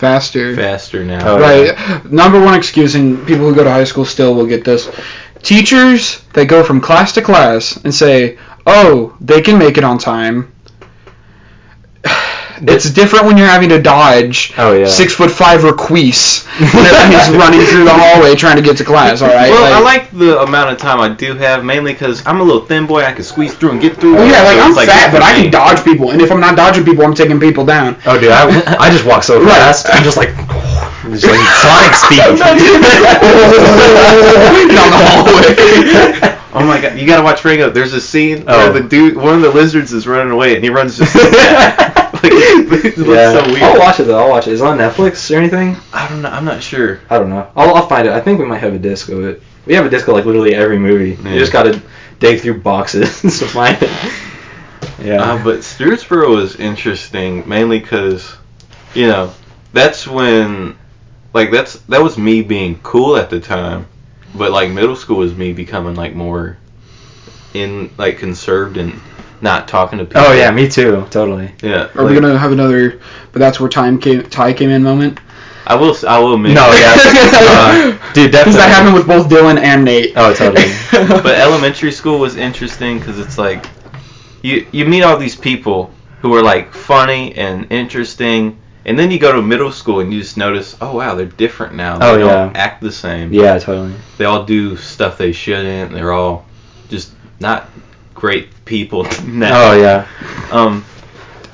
Faster. 0.00 0.56
faster 0.56 1.04
now 1.04 1.34
Oh, 1.34 1.38
Right. 1.38 2.10
Number 2.10 2.40
one 2.40 2.54
excuse, 2.54 2.94
and 2.94 3.26
people 3.26 3.46
who 3.48 3.54
go 3.54 3.64
to 3.64 3.70
high 3.70 3.84
school 3.84 4.04
still 4.06 4.34
will 4.34 4.46
get 4.46 4.64
this. 4.64 4.88
Teachers 5.42 6.22
that 6.32 6.46
go 6.46 6.64
from 6.64 6.80
class 6.80 7.12
to 7.12 7.22
class 7.22 7.76
and 7.84 7.94
say, 7.94 8.38
"Oh, 8.66 9.14
they 9.20 9.40
can 9.42 9.58
make 9.58 9.78
it 9.78 9.84
on 9.84 9.98
time." 9.98 10.52
It's 12.62 12.90
different 12.90 13.24
when 13.26 13.36
you're 13.38 13.46
having 13.46 13.68
to 13.70 13.80
dodge 13.80 14.52
Oh, 14.58 14.72
yeah. 14.72 14.86
six 14.86 15.14
foot 15.14 15.30
five 15.30 15.60
requeese 15.62 16.44
whenever 16.58 17.06
he's 17.08 17.30
running 17.36 17.60
through 17.66 17.84
the 17.84 17.92
hallway 17.94 18.34
trying 18.34 18.56
to 18.56 18.62
get 18.62 18.76
to 18.78 18.84
class. 18.84 19.22
All 19.22 19.28
right. 19.28 19.50
well 19.50 19.64
i 19.64 19.80
Like- 19.80 20.02
like 20.02 20.10
the 20.18 20.40
amount 20.42 20.70
of 20.70 20.78
time 20.78 21.00
i 21.00 21.08
do 21.08 21.34
have 21.34 21.64
mainly 21.64 21.92
because 21.92 22.24
i'm 22.26 22.40
a 22.40 22.42
little 22.44 22.64
thin 22.64 22.86
boy 22.86 23.02
i 23.04 23.12
can 23.12 23.24
squeeze 23.24 23.54
through 23.54 23.70
and 23.72 23.80
get 23.80 23.96
through 23.96 24.14
Well, 24.14 24.26
yeah, 24.26 24.42
like 24.42 24.56
So 24.58 24.62
I'm 24.64 24.70
it's 24.72 24.92
fat, 24.92 25.10
but 25.12 25.22
I 25.22 25.32
can 25.32 25.50
dodge 25.50 25.82
people, 25.84 26.10
and 26.10 26.20
if 26.20 26.30
I'm 26.30 26.40
not 26.40 26.54
dodging 26.56 26.84
people, 26.84 27.04
I'm 27.04 27.14
taking 27.14 27.40
people 27.40 27.64
down. 27.64 27.96
Oh, 28.06 28.18
dude, 28.20 28.30
I, 28.30 28.76
I 28.78 28.90
just 28.90 29.04
walk 29.06 29.22
so 29.22 29.40
Right. 29.40 29.48
fast. 29.50 29.86
I'm 29.90 30.02
just 30.04 30.16
like, 30.16 30.28
just 31.10 31.24
like 31.26 31.40
Sonic 31.64 31.94
speed. 31.96 32.18
Down 34.70 34.90
the 34.90 35.00
hallway. 35.00 36.36
oh 36.52 36.64
my 36.66 36.80
god 36.80 36.98
you 36.98 37.06
gotta 37.06 37.22
watch 37.22 37.44
Rango. 37.44 37.70
there's 37.70 37.92
a 37.94 38.00
scene 38.00 38.44
Oh. 38.46 38.72
where 38.72 38.80
the 38.82 38.88
dude 38.88 39.16
one 39.16 39.34
of 39.34 39.42
the 39.42 39.50
lizards 39.50 39.92
is 39.92 40.06
running 40.06 40.32
away 40.32 40.54
and 40.56 40.64
he 40.64 40.70
runs 40.70 40.98
just 40.98 41.14
like 42.22 42.32
it 42.32 42.98
looks 42.98 43.08
yeah. 43.08 43.32
so 43.32 43.46
weird 43.46 43.62
I'll 43.62 43.78
watch 43.78 44.00
it 44.00 44.04
though. 44.04 44.18
I'll 44.18 44.30
watch 44.30 44.46
it. 44.46 44.52
Is 44.52 44.60
it 44.60 44.66
on 44.66 44.78
Netflix 44.78 45.34
or 45.34 45.38
anything? 45.38 45.76
i 45.92 46.08
don't 46.08 46.22
know 46.22 46.30
i'm 46.30 46.44
not 46.44 46.62
sure 46.62 47.00
I 47.10 47.18
don't 47.18 47.30
know. 47.30 47.50
I'll, 47.56 47.74
I'll 47.74 47.88
find 47.88 48.06
it. 48.06 48.12
I 48.12 48.20
think 48.20 48.38
we 48.38 48.44
might 48.44 48.58
have 48.58 48.74
a 48.74 48.78
disc 48.78 49.08
of 49.08 49.24
it. 49.24 49.42
We 49.66 49.74
have 49.74 49.86
a 49.86 49.90
disc 49.90 50.06
of 50.08 50.14
like 50.14 50.24
literally 50.24 50.54
every 50.54 50.78
movie. 50.78 51.20
Yeah. 51.22 51.34
You 51.34 51.38
just 51.38 51.52
gotta 51.52 51.82
dig 52.18 52.40
through 52.40 52.60
boxes 52.60 53.20
to 53.22 53.46
find 53.46 53.76
it. 53.80 53.90
Yeah. 55.02 55.22
Uh, 55.22 55.42
but 55.42 55.60
Stewartsboro 55.60 56.34
was 56.36 56.56
interesting 56.56 57.48
mainly 57.48 57.78
because, 57.78 58.36
you 58.94 59.06
know, 59.06 59.32
that's 59.72 60.06
when, 60.06 60.76
like 61.32 61.50
that's 61.50 61.74
that 61.80 62.02
was 62.02 62.18
me 62.18 62.42
being 62.42 62.78
cool 62.82 63.16
at 63.16 63.30
the 63.30 63.40
time, 63.40 63.86
but 64.34 64.52
like 64.52 64.70
middle 64.70 64.96
school 64.96 65.18
was 65.18 65.34
me 65.34 65.52
becoming 65.52 65.94
like 65.94 66.14
more, 66.14 66.58
in 67.54 67.90
like 67.96 68.18
conserved 68.18 68.76
and 68.76 69.00
not 69.42 69.68
talking 69.68 69.98
to 69.98 70.04
people. 70.04 70.22
oh 70.22 70.32
yeah, 70.32 70.50
me 70.50 70.68
too. 70.68 71.06
Totally. 71.10 71.52
Yeah. 71.62 71.90
Are 71.94 72.04
we 72.04 72.14
gonna 72.14 72.36
have 72.38 72.52
another? 72.52 73.00
But 73.32 73.38
that's 73.40 73.58
where 73.60 73.68
time 73.68 73.98
came. 74.00 74.22
Ty 74.28 74.52
came 74.52 74.70
in 74.70 74.82
moment. 74.82 75.18
I 75.66 75.74
will. 75.76 75.94
I 76.08 76.18
will 76.18 76.34
admit. 76.34 76.52
No, 76.54 76.70
yeah. 76.72 76.96
Uh, 77.42 77.82
dude, 78.12 78.30
Because 78.32 78.32
definitely. 78.32 78.52
that 78.54 78.68
happened 78.70 78.94
with 78.94 79.06
both 79.06 79.28
Dylan 79.28 79.58
and 79.58 79.84
Nate. 79.84 80.12
Oh, 80.16 80.34
totally. 80.34 80.72
but 81.22 81.34
elementary 81.38 81.92
school 81.92 82.18
was 82.18 82.36
interesting 82.36 82.98
because 82.98 83.18
it's 83.18 83.38
like 83.38 83.66
you 84.42 84.66
you 84.72 84.84
meet 84.84 85.02
all 85.02 85.16
these 85.16 85.36
people 85.36 85.92
who 86.20 86.34
are 86.34 86.42
like 86.42 86.72
funny 86.74 87.34
and 87.34 87.66
interesting 87.70 88.58
and 88.84 88.98
then 88.98 89.10
you 89.10 89.18
go 89.18 89.32
to 89.32 89.40
middle 89.42 89.70
school 89.72 90.00
and 90.00 90.12
you 90.12 90.20
just 90.20 90.36
notice 90.36 90.76
oh 90.80 90.96
wow 90.96 91.14
they're 91.14 91.26
different 91.26 91.74
now 91.74 91.98
they 91.98 92.06
Oh, 92.06 92.18
don't 92.18 92.54
yeah. 92.54 92.60
act 92.60 92.82
the 92.82 92.90
same 92.92 93.32
yeah, 93.32 93.58
totally. 93.58 93.94
they 94.18 94.24
all 94.24 94.44
do 94.44 94.76
stuff 94.76 95.16
they 95.18 95.32
shouldn't 95.32 95.92
they're 95.92 96.12
all 96.12 96.46
just 96.88 97.12
not 97.40 97.68
great 98.20 98.64
people 98.64 99.04
now 99.26 99.70
Oh 99.72 99.76
yeah. 99.80 100.06
um 100.52 100.84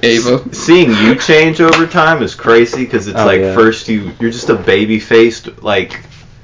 Ava. 0.03 0.55
seeing 0.55 0.91
you 0.91 1.15
change 1.17 1.61
over 1.61 1.87
time 1.87 2.23
is 2.23 2.35
crazy 2.35 2.85
because 2.85 3.09
it's 3.09 3.19
Oh, 3.19 3.25
like 3.25 3.41
yeah. 3.41 3.55
first 3.55 3.89
you 3.89 4.13
you're 4.21 4.31
just 4.31 4.51
a 4.51 4.55
baby 4.55 5.01
faced 5.01 5.63
like 5.63 6.01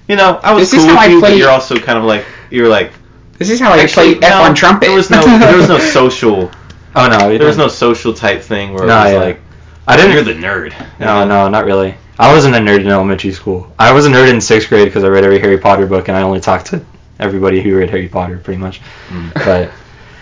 you 0.08 0.16
know 0.16 0.40
I 0.42 0.52
was 0.54 0.70
This 0.70 0.80
is 0.80 0.86
cool 0.86 0.96
with 0.96 1.10
you, 1.10 1.20
but 1.20 1.36
you're 1.36 1.50
also 1.50 1.76
kind 1.76 1.98
of 1.98 2.04
like 2.04 2.24
you're 2.50 2.68
like 2.68 2.92
This 3.38 3.50
is 3.50 3.60
how 3.60 3.72
I 3.72 3.78
Actually, 3.80 4.14
play 4.16 4.28
F 4.28 4.32
no, 4.38 4.42
on 4.44 4.54
trumpet. 4.54 4.86
There 4.86 4.94
was 4.96 5.10
no, 5.10 5.20
there 5.38 5.56
was 5.56 5.68
no 5.68 5.78
social, 5.98 6.50
Oh 6.96 7.08
no. 7.08 7.36
there 7.36 7.46
was 7.46 7.56
no 7.58 7.68
social 7.68 8.12
type 8.14 8.40
thing 8.42 8.72
where 8.72 8.86
No, 8.86 9.00
it 9.00 9.04
was 9.04 9.12
yeah. 9.12 9.18
like, 9.18 9.40
I 9.86 9.96
didn't. 9.96 10.12
you're 10.12 10.22
the 10.24 10.34
nerd. 10.34 10.72
No, 11.00 11.20
know? 11.20 11.28
no, 11.28 11.48
not 11.48 11.64
really. 11.64 11.94
I 12.18 12.32
wasn't 12.32 12.54
a 12.54 12.58
nerd 12.58 12.80
in 12.80 12.88
elementary 12.88 13.32
school. 13.32 13.72
I 13.78 13.92
was 13.92 14.06
a 14.06 14.10
nerd 14.10 14.30
in 14.32 14.40
sixth 14.40 14.68
grade 14.68 14.86
because 14.86 15.02
I 15.04 15.08
read 15.08 15.24
every 15.24 15.40
Harry 15.40 15.58
Potter 15.58 15.86
book 15.86 16.08
and 16.08 16.16
I 16.16 16.22
only 16.22 16.40
talked 16.40 16.66
to 16.66 16.84
everybody 17.18 17.60
who 17.62 17.76
read 17.76 17.90
Harry 17.90 18.08
Potter, 18.08 18.38
pretty 18.38 18.60
much. 18.60 18.80
Mm. 19.08 19.34
But 19.34 19.70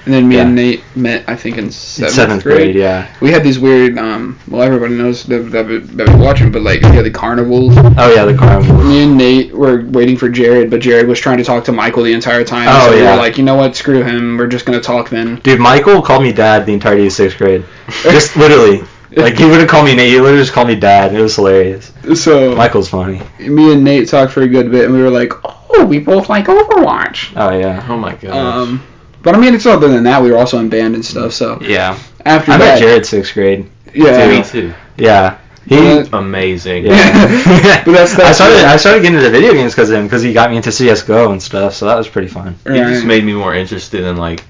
and 0.05 0.14
then 0.14 0.28
me 0.28 0.38
and 0.38 0.55
Nate 0.55 0.82
met, 0.96 1.28
I 1.28 1.36
think, 1.36 1.59
in 1.59 1.64
in 1.64 1.70
seventh, 1.70 2.14
seventh 2.14 2.42
grade, 2.42 2.74
yeah. 2.74 3.14
We 3.20 3.30
had 3.30 3.42
these 3.42 3.59
weird. 3.59 3.98
Um, 3.98 4.38
well, 4.48 4.62
everybody 4.62 4.94
knows 4.94 5.24
that 5.24 5.38
that 5.51 5.96
that 5.96 6.09
was 6.09 6.16
watching, 6.16 6.51
but 6.51 6.62
like 6.62 6.80
we 6.80 6.88
had 6.88 7.05
the 7.05 7.11
carnivals. 7.11 7.74
Oh 7.76 8.12
yeah, 8.14 8.24
the 8.24 8.36
carnival. 8.36 8.82
Me 8.82 9.03
and 9.05 9.16
Nate 9.16 9.53
were 9.53 9.84
waiting 9.86 10.16
for 10.16 10.28
Jared, 10.28 10.70
but 10.70 10.80
Jared 10.80 11.07
was 11.07 11.20
trying 11.20 11.38
to 11.38 11.44
talk 11.44 11.64
to 11.64 11.72
Michael 11.72 12.03
the 12.03 12.12
entire 12.12 12.44
time. 12.44 12.68
Oh, 12.70 12.90
so 12.90 12.96
we 12.96 13.03
were 13.03 13.16
like, 13.16 13.38
you 13.38 13.44
know 13.44 13.57
what? 13.57 13.76
Screw 13.76 14.03
him. 14.03 14.38
We're 14.38 14.46
just 14.48 14.64
gonna 14.66 14.80
talk 14.80 15.11
then. 15.11 15.36
Dude, 15.40 15.61
Michael 15.61 16.03
called 16.03 16.22
me 16.22 16.32
dad 16.32 16.66
the 16.66 16.72
entirety 16.72 17.07
of 17.07 17.12
sixth 17.12 17.38
grade. 17.38 17.64
Just 18.03 18.36
literally. 18.36 18.82
Like 19.12 19.36
he 19.36 19.44
wouldn't 19.44 19.68
call 19.68 19.84
me 19.84 19.96
Nate, 19.96 20.11
he 20.12 20.20
literally 20.20 20.40
just 20.42 20.53
called 20.53 20.68
me 20.68 20.76
dad. 20.76 21.12
It 21.12 21.20
was 21.20 21.34
hilarious. 21.34 21.92
So 22.14 22.55
Michael's 22.55 22.88
funny. 22.88 23.20
me 23.40 23.72
and 23.72 23.82
Nate 23.82 24.09
talked 24.09 24.32
for 24.32 24.42
a 24.42 24.48
good 24.48 24.70
bit, 24.70 24.84
and 24.84 24.94
we 24.94 25.03
were 25.03 25.11
like, 25.11 25.32
oh, 25.44 25.84
we 25.84 25.98
both 25.98 26.28
like 26.28 26.44
Overwatch. 26.46 27.32
Oh 27.34 27.51
yeah. 27.59 27.84
Oh 27.88 27.96
my 27.96 28.14
god. 28.14 28.30
Um, 28.30 28.86
but 29.23 29.35
I 29.35 29.39
mean, 29.39 29.55
it's 29.55 29.66
other 29.66 29.89
than 29.89 30.05
that, 30.05 30.23
we 30.23 30.31
were 30.31 30.39
also 30.39 30.59
in 30.59 30.68
band 30.68 30.95
and 30.95 31.05
stuff. 31.05 31.33
So 31.33 31.59
Yeah. 31.61 31.99
after 32.25 32.53
I 32.53 32.59
met 32.59 32.79
Jared 32.79 33.07
sixth 33.07 33.35
grade. 33.35 33.66
yeah, 33.95 34.29
me 34.29 34.43
too. 34.43 34.73
Yeah. 34.97 35.37
He 35.66 35.77
Uh, 35.77 36.05
Amazing. 36.12 36.87
Yeah. 36.87 37.83
But 37.85 37.93
that's- 37.93 38.18
I 38.18 38.33
started 38.33 38.57
it. 38.61 38.64
I 38.64 38.77
started 38.77 39.03
getting 39.03 39.18
into 39.18 39.31
video 39.31 39.53
games 39.53 39.73
because 39.73 39.91
of 39.91 39.97
him 39.97 40.07
because 40.07 40.23
he 40.23 40.33
got 40.33 40.51
me 40.51 40.57
into 40.57 40.73
CS:GO 40.73 41.33
and 41.33 41.43
stuff. 41.43 41.75
So 41.75 41.87
that 41.87 41.97
was 41.97 42.09
pretty 42.09 42.29
fun. 42.29 42.57
It 42.64 42.77
just 42.93 43.05
made 43.05 43.25
me 43.25 43.33
more 43.35 43.55
interested 43.55 44.05
in 44.05 44.16
like 44.16 44.43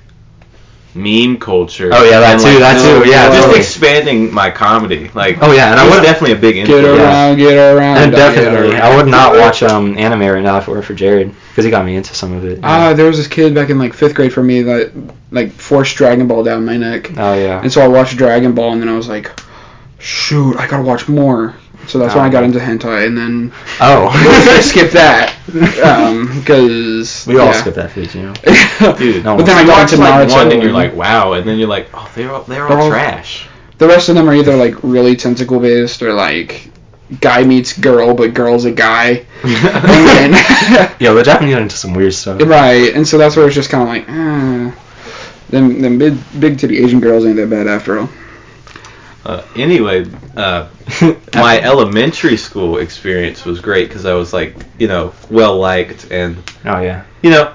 meme 0.94 1.38
culture. 1.38 1.90
Oh, 1.92 2.02
yeah, 2.04 2.18
that 2.20 2.32
and, 2.34 2.40
too, 2.40 2.48
like, 2.48 2.58
that 2.58 2.72
just- 2.74 2.84
too, 3.04 3.08
yeah, 3.10 3.26
just 3.28 3.38
totally. 3.40 3.58
expanding 3.58 4.34
my 4.34 4.50
comedy. 4.50 5.10
Like, 5.14 5.38
Oh 5.40 5.52
yeah, 5.52 5.70
and 5.70 5.78
I 5.80 5.84
I 5.86 5.88
was 5.88 6.00
definitely 6.02 6.32
a 6.36 6.40
big 6.40 6.54
get 6.56 6.68
influence. 6.68 6.98
around, 6.98 7.36
get 7.38 7.56
around, 7.56 7.96
and 7.98 8.12
definitely 8.12 8.70
around. 8.72 8.82
I 8.82 8.96
would 8.96 9.06
not 9.06 9.34
watch 9.36 9.62
um 9.62 9.96
anime 9.96 10.20
right 10.20 10.42
now 10.42 10.58
if 10.58 10.66
it 10.66 10.70
were 10.70 10.82
for 10.82 10.94
Jared 10.94 11.32
because 11.50 11.64
he 11.64 11.70
got 11.70 11.84
me 11.84 11.96
into 11.96 12.14
some 12.14 12.32
of 12.32 12.44
it. 12.44 12.58
Ah, 12.62 12.92
there 12.94 13.06
was 13.06 13.16
this 13.18 13.28
kid 13.28 13.54
back 13.54 13.70
in 13.70 13.78
like 13.78 13.92
fifth 13.94 14.14
grade 14.14 14.32
for 14.32 14.42
me 14.42 14.62
that 14.62 14.92
like 15.30 15.52
forced 15.52 15.96
Dragon 15.96 16.26
Ball 16.26 16.42
down 16.42 16.64
my 16.64 16.76
neck, 16.76 17.10
oh 17.16 17.34
yeah. 17.34 17.60
and 17.62 17.72
so 17.72 17.80
I 17.82 17.88
watched 17.88 18.16
Dragon 18.16 18.52
Ball, 18.52 18.72
and 18.72 18.82
then 18.82 18.88
I 18.88 18.96
was 18.96 19.08
like, 19.08 19.30
shoot, 19.98 20.56
I 20.56 20.66
gotta 20.66 20.82
watch 20.82 21.08
more. 21.08 21.54
So 21.90 21.98
that's 21.98 22.14
when 22.14 22.24
I 22.24 22.28
got 22.30 22.44
into 22.44 22.58
hentai, 22.58 23.06
and 23.06 23.16
then 23.18 23.52
Oh. 23.80 24.08
I 24.56 24.60
skipped 24.60 24.92
that 24.94 25.34
because 26.38 27.26
we 27.26 27.38
all 27.38 27.46
yeah. 27.46 27.52
skip 27.52 27.74
that 27.74 27.90
phase, 27.90 28.14
you 28.14 28.22
know. 28.22 28.34
Dude, 28.98 29.24
No 29.24 29.36
but 29.36 29.46
then 29.46 29.56
I 29.56 29.64
got 29.66 29.82
into 29.92 29.96
like 30.02 30.28
Naruto, 30.28 30.32
one 30.32 30.52
and 30.52 30.62
you're 30.62 30.72
like, 30.72 30.94
wow, 30.94 31.32
and 31.32 31.46
then 31.46 31.58
you're 31.58 31.68
like, 31.68 31.88
oh, 31.94 32.10
they're 32.14 32.32
all, 32.32 32.42
they're 32.44 32.68
They're 32.68 32.76
all 32.78 32.84
all- 32.84 32.90
trash. 32.90 33.48
the 33.78 33.88
rest 33.88 34.08
of 34.08 34.14
them 34.14 34.28
are 34.28 34.34
either 34.34 34.56
like 34.56 34.74
really 34.82 35.16
tentacle 35.16 35.58
based 35.60 36.02
or 36.02 36.12
like 36.12 36.70
guy 37.20 37.42
meets 37.42 37.76
girl, 37.78 38.14
but 38.14 38.34
girl's 38.34 38.64
a 38.64 38.70
guy. 38.70 39.26
and 39.42 40.32
then, 40.34 40.94
Yo, 41.00 41.14
the 41.14 41.24
Japanese 41.24 41.54
are 41.56 41.60
into 41.60 41.76
some 41.76 41.92
weird 41.94 42.14
stuff. 42.14 42.40
right, 42.42 42.94
and 42.94 43.06
so 43.06 43.18
that's 43.18 43.34
where 43.36 43.46
it's 43.46 43.54
just 43.56 43.68
kind 43.70 43.82
of 43.82 43.88
like, 43.88 44.08
eh. 44.08 44.72
Them, 45.50 45.82
them 45.82 45.98
big, 45.98 46.16
big 46.38 46.58
titty 46.60 46.78
Asian 46.78 47.00
girls 47.00 47.26
ain't 47.26 47.34
that 47.36 47.50
bad 47.50 47.66
after 47.66 47.98
all. 47.98 48.08
Uh, 49.24 49.44
anyway, 49.54 50.06
uh, 50.36 50.68
my 51.34 51.60
elementary 51.60 52.36
school 52.36 52.78
experience 52.78 53.44
was 53.44 53.60
great 53.60 53.88
because 53.88 54.06
I 54.06 54.14
was 54.14 54.32
like, 54.32 54.56
you 54.78 54.88
know, 54.88 55.12
well 55.30 55.58
liked, 55.58 56.10
and 56.10 56.36
Oh 56.64 56.80
yeah. 56.80 57.04
you 57.22 57.30
know, 57.30 57.54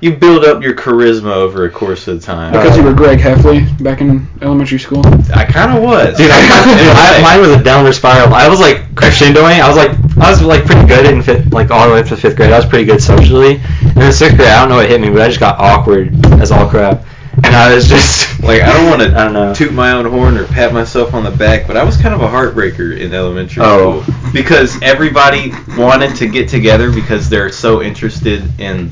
you 0.00 0.14
build 0.14 0.44
up 0.44 0.62
your 0.62 0.74
charisma 0.74 1.32
over 1.32 1.64
a 1.64 1.70
course 1.70 2.08
of 2.08 2.22
time. 2.22 2.52
Because 2.52 2.76
you 2.76 2.82
were 2.82 2.92
Greg 2.92 3.18
Heffley 3.18 3.82
back 3.82 4.00
in 4.00 4.26
elementary 4.42 4.78
school. 4.78 5.02
I 5.34 5.44
kind 5.44 5.76
of 5.76 5.82
was, 5.82 6.16
Dude, 6.16 6.30
I, 6.30 6.40
I, 7.18 7.22
mine 7.22 7.40
was 7.40 7.58
a 7.58 7.62
downward 7.62 7.94
spiral. 7.94 8.32
I 8.34 8.48
was 8.48 8.60
like 8.60 8.78
crescendoing. 8.94 9.60
I 9.60 9.68
was 9.68 9.76
like, 9.76 9.92
I 10.18 10.30
was 10.30 10.42
like 10.42 10.64
pretty 10.64 10.86
good 10.86 11.06
in 11.06 11.22
fifth, 11.22 11.52
like 11.52 11.70
all 11.70 11.88
the 11.88 11.94
way 11.94 12.00
up 12.00 12.06
to 12.08 12.16
fifth 12.16 12.36
grade. 12.36 12.52
I 12.52 12.56
was 12.58 12.66
pretty 12.66 12.84
good 12.84 13.02
socially. 13.02 13.60
And 13.82 14.02
in 14.02 14.12
sixth 14.12 14.36
grade, 14.36 14.48
I 14.48 14.60
don't 14.60 14.68
know 14.68 14.76
what 14.76 14.88
hit 14.88 15.00
me, 15.00 15.10
but 15.10 15.20
I 15.22 15.28
just 15.28 15.40
got 15.40 15.58
awkward 15.58 16.14
as 16.40 16.50
all 16.50 16.68
crap. 16.68 17.04
And 17.42 17.46
I 17.54 17.74
was 17.74 17.88
just 17.88 18.42
like 18.42 18.62
I 18.62 18.72
don't 18.72 18.88
want 18.88 19.02
to 19.02 19.08
I 19.18 19.24
don't 19.24 19.32
know. 19.32 19.54
toot 19.54 19.72
my 19.72 19.92
own 19.92 20.04
horn 20.06 20.36
or 20.36 20.46
pat 20.46 20.72
myself 20.72 21.14
on 21.14 21.24
the 21.24 21.30
back, 21.30 21.66
but 21.66 21.76
I 21.76 21.84
was 21.84 21.96
kind 21.96 22.14
of 22.14 22.20
a 22.20 22.28
heartbreaker 22.28 22.98
in 22.98 23.12
elementary 23.12 23.62
Oh. 23.64 24.02
school 24.02 24.14
because 24.32 24.80
everybody 24.82 25.52
wanted 25.76 26.16
to 26.16 26.26
get 26.28 26.48
together 26.48 26.92
because 26.92 27.28
they're 27.28 27.50
so 27.50 27.82
interested 27.82 28.60
in 28.60 28.90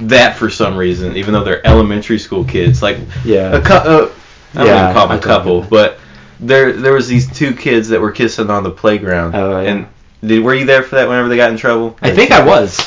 that 0.00 0.36
for 0.36 0.50
some 0.50 0.76
reason, 0.76 1.16
even 1.16 1.34
though 1.34 1.44
they're 1.44 1.66
elementary 1.66 2.18
school 2.18 2.44
kids. 2.44 2.82
Like 2.82 2.98
a 2.98 3.06
yeah. 3.24 3.60
cou- 3.60 3.74
uh, 3.74 4.12
I 4.54 4.58
don't 4.58 4.66
Yeah, 4.66 4.82
even 4.84 4.94
call 4.94 5.08
them 5.08 5.18
a 5.18 5.20
couple, 5.22 5.62
but 5.62 5.98
there 6.40 6.72
there 6.72 6.92
was 6.92 7.08
these 7.08 7.30
two 7.30 7.52
kids 7.54 7.88
that 7.88 8.00
were 8.00 8.12
kissing 8.12 8.50
on 8.50 8.62
the 8.62 8.70
playground. 8.70 9.34
Oh, 9.34 9.60
yeah. 9.60 9.70
And 9.70 9.86
did, 10.24 10.42
were 10.42 10.54
you 10.54 10.64
there 10.66 10.82
for 10.82 10.96
that 10.96 11.08
whenever 11.08 11.28
they 11.28 11.36
got 11.36 11.50
in 11.50 11.56
trouble? 11.58 11.96
I 12.02 12.10
think 12.10 12.30
I 12.32 12.44
was. 12.44 12.78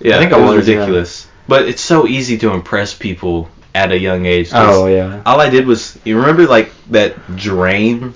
Yeah, 0.00 0.16
I 0.16 0.18
think 0.18 0.32
I 0.32 0.38
was 0.38 0.56
was, 0.56 0.68
yeah. 0.68 0.74
ridiculous. 0.76 1.26
But 1.48 1.68
it's 1.68 1.80
so 1.82 2.06
easy 2.06 2.38
to 2.38 2.52
impress 2.52 2.92
people 2.94 3.48
at 3.76 3.92
a 3.92 3.98
young 3.98 4.24
age. 4.26 4.50
Oh 4.54 4.86
yeah. 4.86 5.22
all 5.26 5.40
I 5.40 5.50
did 5.50 5.66
was 5.66 5.98
you 6.04 6.18
remember 6.18 6.46
like 6.46 6.72
that 6.90 7.12
drain 7.36 8.14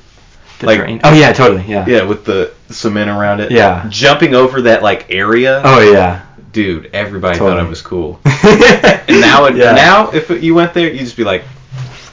The 0.61 0.67
like 0.67 0.79
drain. 0.79 1.01
Oh 1.05 1.13
yeah, 1.13 1.33
totally. 1.33 1.65
Yeah. 1.69 1.85
yeah, 1.87 2.03
with 2.05 2.25
the 2.25 2.53
cement 2.71 3.11
around 3.11 3.41
it. 3.41 3.51
Yeah. 3.53 3.87
Jumping 3.91 4.35
over 4.35 4.63
that 4.63 4.83
like 4.83 5.07
area. 5.11 5.61
Oh 5.65 5.81
yeah. 5.93 6.23
Dude, 6.53 6.91
everybody 6.93 7.39
thought 7.39 7.59
I 7.61 7.63
was 7.63 7.83
cool. 7.83 8.19
And 9.11 9.21
now, 9.21 9.47
it, 9.47 9.57
Yeah. 9.57 9.73
now 9.73 10.11
if 10.13 10.31
you 10.43 10.55
went 10.55 10.73
there, 10.73 10.89
you'd 10.89 11.01
just 11.01 11.17
be 11.17 11.25
like, 11.25 11.43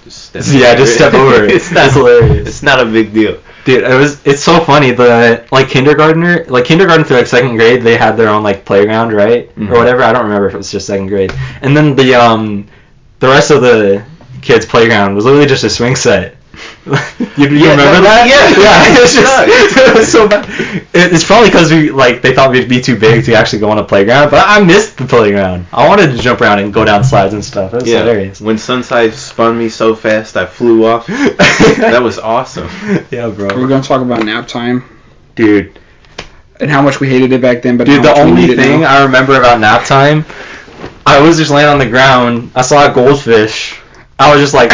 just 0.03 0.25
step 0.29 0.43
Yeah, 0.47 0.69
over 0.69 0.77
just 0.77 0.91
it. 0.91 0.95
step 0.95 1.13
over 1.13 1.43
it. 1.45 1.51
it's 1.57 1.71
not 1.71 1.85
It's 1.87 1.95
hilarious. 1.95 2.47
It's 2.47 2.63
not 2.63 2.79
a 2.81 2.85
big 2.85 3.13
deal. 3.13 3.39
Dude, 3.65 3.83
it 3.83 3.95
was 3.95 4.25
it's 4.25 4.41
so 4.43 4.59
funny. 4.63 4.91
The 4.91 5.45
like 5.51 5.69
kindergartner, 5.69 6.45
like 6.49 6.65
kindergarten 6.65 7.03
through 7.05 7.17
like 7.17 7.27
second 7.27 7.55
grade, 7.57 7.81
they 7.83 7.97
had 7.97 8.15
their 8.17 8.29
own 8.29 8.41
like 8.43 8.63
playground, 8.65 9.11
right, 9.13 9.53
Mhm. 9.55 9.69
or 9.71 9.77
whatever. 9.77 10.03
I 10.03 10.11
don't 10.13 10.23
remember 10.23 10.47
if 10.47 10.53
it 10.53 10.57
was 10.57 10.71
just 10.71 10.87
second 10.87 11.07
grade. 11.07 11.33
And 11.61 11.75
then 11.75 11.95
the 11.95 12.15
um, 12.15 12.67
the 13.19 13.27
rest 13.27 13.51
of 13.51 13.61
the 13.61 14.05
kids' 14.41 14.65
playground 14.65 15.15
was 15.15 15.25
literally 15.25 15.47
just 15.47 15.63
a 15.63 15.69
swing 15.69 15.95
set. 15.95 16.35
you, 16.85 16.93
you 17.37 17.47
Yeah, 17.47 17.71
remember 17.71 18.01
that- 18.01 18.25
that? 18.25 18.27
yeah. 18.27 18.63
yeah. 18.63 18.97
It's 19.03 19.13
just 19.13 19.77
it 19.77 19.95
was 19.95 20.11
so 20.11 20.27
bad. 20.27 20.45
It, 20.93 21.13
it's 21.13 21.23
probably 21.23 21.49
because 21.49 21.71
we 21.71 21.91
like 21.91 22.21
they 22.21 22.33
thought 22.33 22.49
we'd 22.51 22.67
be 22.69 22.81
too 22.81 22.97
big 22.97 23.25
to 23.25 23.33
actually 23.35 23.59
go 23.59 23.69
on 23.69 23.77
a 23.77 23.83
playground, 23.83 24.31
but 24.31 24.43
I 24.47 24.63
missed 24.63 24.97
the 24.97 25.05
playground. 25.05 25.67
I 25.71 25.87
wanted 25.87 26.11
to 26.15 26.17
jump 26.17 26.41
around 26.41 26.59
and 26.59 26.73
go 26.73 26.83
down 26.85 27.03
slides 27.03 27.33
and 27.33 27.43
stuff. 27.45 27.73
It 27.73 27.81
was 27.81 27.87
Yeah. 27.87 27.99
hilarious. 27.99 28.41
When 28.41 28.57
Sunside 28.57 29.13
spun 29.13 29.57
me 29.57 29.69
so 29.69 29.93
fast 29.95 30.35
I 30.37 30.45
flew 30.45 30.85
off. 30.85 31.05
that 31.07 32.01
was 32.01 32.17
awesome. 32.17 32.69
Yeah, 33.11 33.29
bro. 33.29 33.47
We're 33.47 33.53
bro. 33.53 33.67
going 33.67 33.81
to 33.81 33.87
talk 33.87 34.01
about 34.01 34.23
nap 34.25 34.47
time 34.47 34.83
Dude, 35.35 35.77
and 36.59 36.71
how 36.71 36.81
much 36.81 36.99
we 36.99 37.07
hated 37.07 37.31
it 37.33 37.41
back 37.41 37.61
then. 37.61 37.77
But 37.77 37.85
Dude, 37.85 37.97
how 37.97 38.01
the 38.01 38.07
much 38.09 38.17
we 38.17 38.31
only 38.31 38.47
need 38.47 38.55
thing. 38.55 38.83
I 38.85 39.03
remember 39.03 39.37
about 39.37 39.59
nap 39.59 39.85
time, 39.85 40.25
I 41.07 41.19
was 41.21 41.37
just 41.37 41.51
laying 41.51 41.69
on 41.69 41.79
the 41.79 41.87
ground. 41.89 42.51
I 42.55 42.61
saw 42.61 42.89
a 42.89 42.93
goldfish. 42.93 43.79
I 44.19 44.31
was 44.31 44.41
just 44.41 44.53
like, 44.53 44.71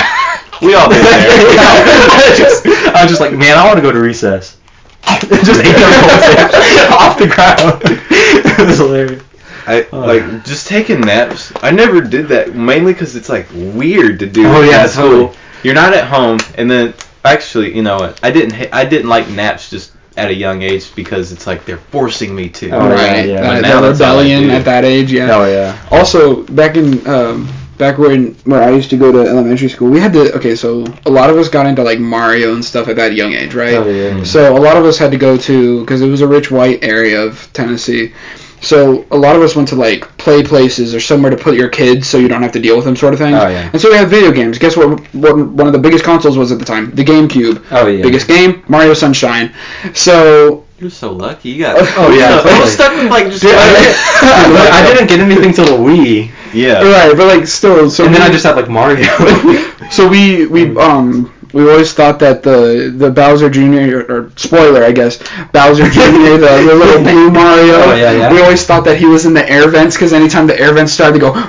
We 0.62 0.74
all 0.74 0.90
been 0.90 1.04
there. 1.04 1.10
I, 1.30 2.34
just, 2.38 2.66
I 2.66 3.02
was 3.04 3.10
just 3.12 3.22
like, 3.22 3.34
man, 3.34 3.58
I 3.58 3.66
want 3.66 3.78
to 3.78 3.82
go 3.82 3.92
to 3.92 4.00
recess. 4.00 4.58
just 5.20 5.60
ate 5.60 5.74
the 5.74 5.90
goldfish 6.02 6.92
off 6.92 7.18
the 7.20 7.28
ground. 7.28 7.82
it 7.84 8.68
was 8.68 8.78
hilarious. 8.78 9.24
I 9.68 9.88
Oh. 9.94 10.00
like 10.00 10.44
just 10.46 10.68
taking 10.68 11.02
naps. 11.02 11.54
I 11.62 11.72
never 11.72 12.02
did 12.02 12.28
that 12.30 12.56
mainly 12.56 12.94
because 12.94 13.16
it's 13.16 13.30
like 13.30 13.48
weird 13.54 14.20
to 14.20 14.26
do. 14.28 14.46
Oh, 14.46 14.62
yeah, 14.62 14.84
in 14.84 14.90
school. 14.90 15.10
totally. 15.28 15.38
You're 15.64 15.74
not 15.76 15.94
at 15.94 16.06
home, 16.06 16.40
and 16.58 16.70
then 16.70 16.94
actually, 17.24 17.74
you 17.76 17.82
know 17.82 17.96
what? 17.98 18.20
I 18.24 18.32
didn't. 18.32 18.54
ha- 18.54 18.70
I 18.74 18.84
didn't 18.84 19.08
like 19.08 19.30
naps 19.30 19.70
just 19.70 19.93
at 20.16 20.30
a 20.30 20.34
young 20.34 20.61
age 20.61 20.93
because 20.95 21.32
it's 21.32 21.47
like 21.47 21.66
they're 21.66 21.78
forcing 21.78 22.36
me 22.36 22.49
to. 22.49 22.70
Oh, 22.70 22.88
yeah, 22.88 22.93
right, 22.93 23.30
yeah. 23.30 23.41
that, 23.41 23.61
now 23.61 23.82
that 23.82 23.88
that's 23.89 24.01
all 24.01 24.20
I 24.20 24.24
rebellion 24.24 24.49
at 24.49 24.66
that 24.66 24.86
age, 24.86 25.11
yeah. 25.11 25.30
Oh 25.32 25.45
yeah. 25.45 25.88
Also, 25.91 26.43
back 26.43 26.78
in 26.78 27.05
um, 27.07 27.49
back 27.78 27.97
when 27.97 28.34
where 28.45 28.61
I 28.61 28.72
used 28.72 28.89
to 28.91 28.97
go 28.97 29.11
to 29.11 29.20
elementary 29.20 29.70
school, 29.70 29.89
we 29.89 29.99
had 29.99 30.14
to. 30.14 30.34
Okay, 30.36 30.55
so 30.55 30.86
a 31.05 31.11
lot 31.11 31.30
of 31.30 31.38
us 31.38 31.49
got 31.49 31.66
into 31.66 31.84
like 31.84 31.99
Mario 31.99 32.53
and 32.53 32.64
stuff 32.64 32.88
at 32.88 32.95
that 32.97 33.14
young 33.14 33.34
age, 33.34 33.55
right? 33.55 33.74
Oh 33.74 33.89
yeah. 33.89 34.24
So 34.24 34.55
a 34.55 34.59
lot 34.59 34.78
of 34.78 34.86
us 34.86 34.97
had 34.97 35.11
to 35.11 35.18
go 35.18 35.38
to 35.38 35.82
because 35.82 36.01
it 36.01 36.07
was 36.07 36.22
a 36.22 36.28
rich 36.28 36.51
white 36.51 36.84
area 36.84 37.22
of 37.22 37.51
Tennessee. 37.53 38.14
So 38.64 39.05
a 39.11 39.18
lot 39.18 39.36
of 39.36 39.41
us 39.41 39.55
went 39.55 39.68
to 39.70 39.76
like 39.76 40.18
play 40.18 40.41
places 40.41 40.95
or 40.95 40.99
somewhere 41.01 41.30
to 41.30 41.38
put 41.38 41.55
your 41.55 41.68
kids 41.70 42.07
so 42.07 42.18
you 42.18 42.28
don't 42.30 42.41
have 42.41 42.53
to 42.53 42.59
deal 42.61 42.76
with 42.78 42.86
them, 42.86 42.95
sort 42.95 43.14
of 43.14 43.20
thing. 43.20 43.34
Oh, 43.36 43.47
yeah. 43.49 43.70
And 43.74 43.80
so 43.82 43.89
we 43.91 43.97
had 43.97 44.07
video 44.07 44.32
games. 44.32 44.57
Guess 44.57 44.78
what? 44.78 44.99
What 45.14 45.36
one 45.36 45.68
of 45.68 45.74
the 45.74 45.80
biggest 45.80 46.05
consoles 46.05 46.38
was 46.38 46.51
at 46.51 46.59
the 46.59 46.66
time? 46.66 46.89
The 46.95 47.03
GameCube. 47.03 47.66
Oh 47.72 47.88
yeah. 47.88 48.01
Biggest 48.01 48.28
game, 48.28 48.64
Mario 48.70 48.93
Sunshine. 48.93 49.53
So 49.93 50.64
You're 50.80 50.89
so 50.89 51.11
lucky. 51.11 51.49
You 51.49 51.59
got. 51.64 51.76
Oh, 51.97 52.11
yeah, 52.18 52.36
I 52.39 52.41
totally. 52.41 52.59
was 52.61 52.74
stuck 52.74 52.93
with 52.95 53.11
like 53.11 53.26
just. 53.26 53.41
Dude, 53.41 53.51
I- 53.53 54.80
I 54.84 54.93
didn't 54.93 55.07
get 55.09 55.20
anything 55.20 55.53
till 55.53 55.66
the 55.66 55.84
Wii, 55.84 56.32
yeah. 56.53 56.82
right, 56.84 57.18
but 57.18 57.28
like 57.28 57.45
still, 57.47 57.89
so 57.89 58.05
and 58.05 58.14
then 58.16 58.22
we- 58.22 58.28
I 58.28 58.32
just 58.32 58.45
had 58.45 58.55
like 58.55 58.70
Mario. 58.70 59.03
So 59.91 60.07
we 60.07 60.45
we 60.47 60.76
um 60.78 61.33
we 61.54 61.70
always 61.70 61.93
thought 61.93 62.20
that 62.20 62.43
the 62.43 62.93
the 62.95 63.12
Bowser 63.12 63.49
Jr. 63.49 63.97
or, 63.97 64.01
or 64.26 64.32
spoiler 64.36 64.84
I 64.84 64.91
guess 64.91 65.18
Bowser 65.51 65.88
Jr. 65.89 66.38
the, 66.41 66.64
the 66.68 66.76
little 66.76 67.01
blue 67.10 67.30
Mario. 67.32 67.76
Oh, 67.76 67.95
yeah, 67.95 68.12
yeah. 68.12 68.32
We 68.34 68.41
always 68.41 68.66
thought 68.66 68.84
that 68.86 68.97
he 68.97 69.06
was 69.06 69.26
in 69.26 69.34
the 69.34 69.47
air 69.49 69.70
vents 69.70 69.95
because 69.95 70.14
anytime 70.14 70.47
the 70.47 70.60
air 70.60 70.74
vents 70.74 70.91
started 70.91 71.14
to 71.14 71.20
go. 71.20 71.34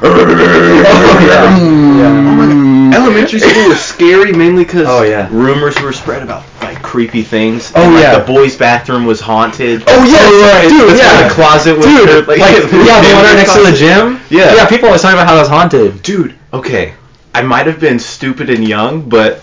Oh 1.36 1.58
mm. 1.58 2.94
Elementary 2.94 3.40
school 3.40 3.68
was 3.68 3.80
scary 3.80 4.32
mainly 4.32 4.64
because 4.64 4.86
Oh, 4.88 5.02
yeah. 5.02 5.28
rumors 5.30 5.80
were 5.80 5.92
spread 5.92 6.22
about 6.22 6.44
like 6.60 6.80
creepy 6.82 7.22
things. 7.22 7.72
Oh, 7.74 7.82
and, 7.82 7.94
like, 7.94 8.02
yeah. 8.02 8.18
the 8.18 8.24
boys' 8.24 8.56
bathroom 8.56 9.04
was 9.04 9.20
haunted. 9.20 9.82
Oh 9.86 10.04
yeah, 10.04 10.52
right. 10.52 10.68
dude, 10.68 10.88
That's 10.90 11.00
why 11.02 11.20
yeah. 11.20 11.28
the 11.28 11.34
closet 11.34 11.76
was 11.76 11.86
Dude, 11.86 12.28
like, 12.28 12.38
like, 12.38 12.56
yeah, 12.72 13.00
the 13.02 13.14
one 13.14 13.24
right 13.24 13.34
next 13.36 13.54
to 13.54 13.62
the 13.62 13.72
gym. 13.72 14.20
Yeah. 14.30 14.54
Yeah, 14.54 14.68
people 14.68 14.86
always 14.86 15.02
talking 15.02 15.18
about 15.18 15.26
how 15.28 15.36
that's 15.36 15.48
haunted. 15.48 16.02
Dude, 16.02 16.34
okay. 16.52 16.94
I 17.34 17.42
might 17.42 17.66
have 17.66 17.80
been 17.80 17.98
stupid 17.98 18.48
and 18.50 18.66
young, 18.66 19.08
but 19.08 19.40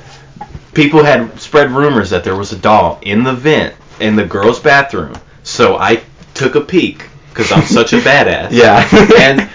people 0.74 1.03
had 1.03 1.39
spread 1.39 1.72
rumors 1.72 2.09
that 2.11 2.24
there 2.24 2.36
was 2.36 2.51
a 2.53 2.57
doll 2.57 2.99
in 3.01 3.24
the 3.24 3.34
vent 3.34 3.76
in 3.99 4.15
the 4.15 4.26
girls' 4.26 4.59
bathroom. 4.59 5.15
So 5.43 5.78
I 5.78 6.01
took 6.34 6.55
a 6.55 6.61
peek 6.61 7.07
because 7.30 7.51
I'm 7.51 7.63
such 7.63 7.93
a 7.93 7.97
badass. 8.01 8.51
Yeah. 8.51 8.88
and 9.19 9.49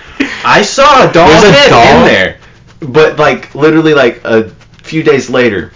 I 0.45 0.63
saw 0.63 1.09
a 1.09 1.13
doll 1.13 1.29
There's 1.29 1.45
a 1.45 1.53
head 1.53 1.71
doll? 1.71 1.99
in 2.01 2.05
there. 2.07 2.39
But 2.81 3.19
like 3.19 3.55
literally 3.55 3.95
like 3.95 4.21
a 4.25 4.51
few 4.83 5.03
days 5.03 5.31
later, 5.31 5.73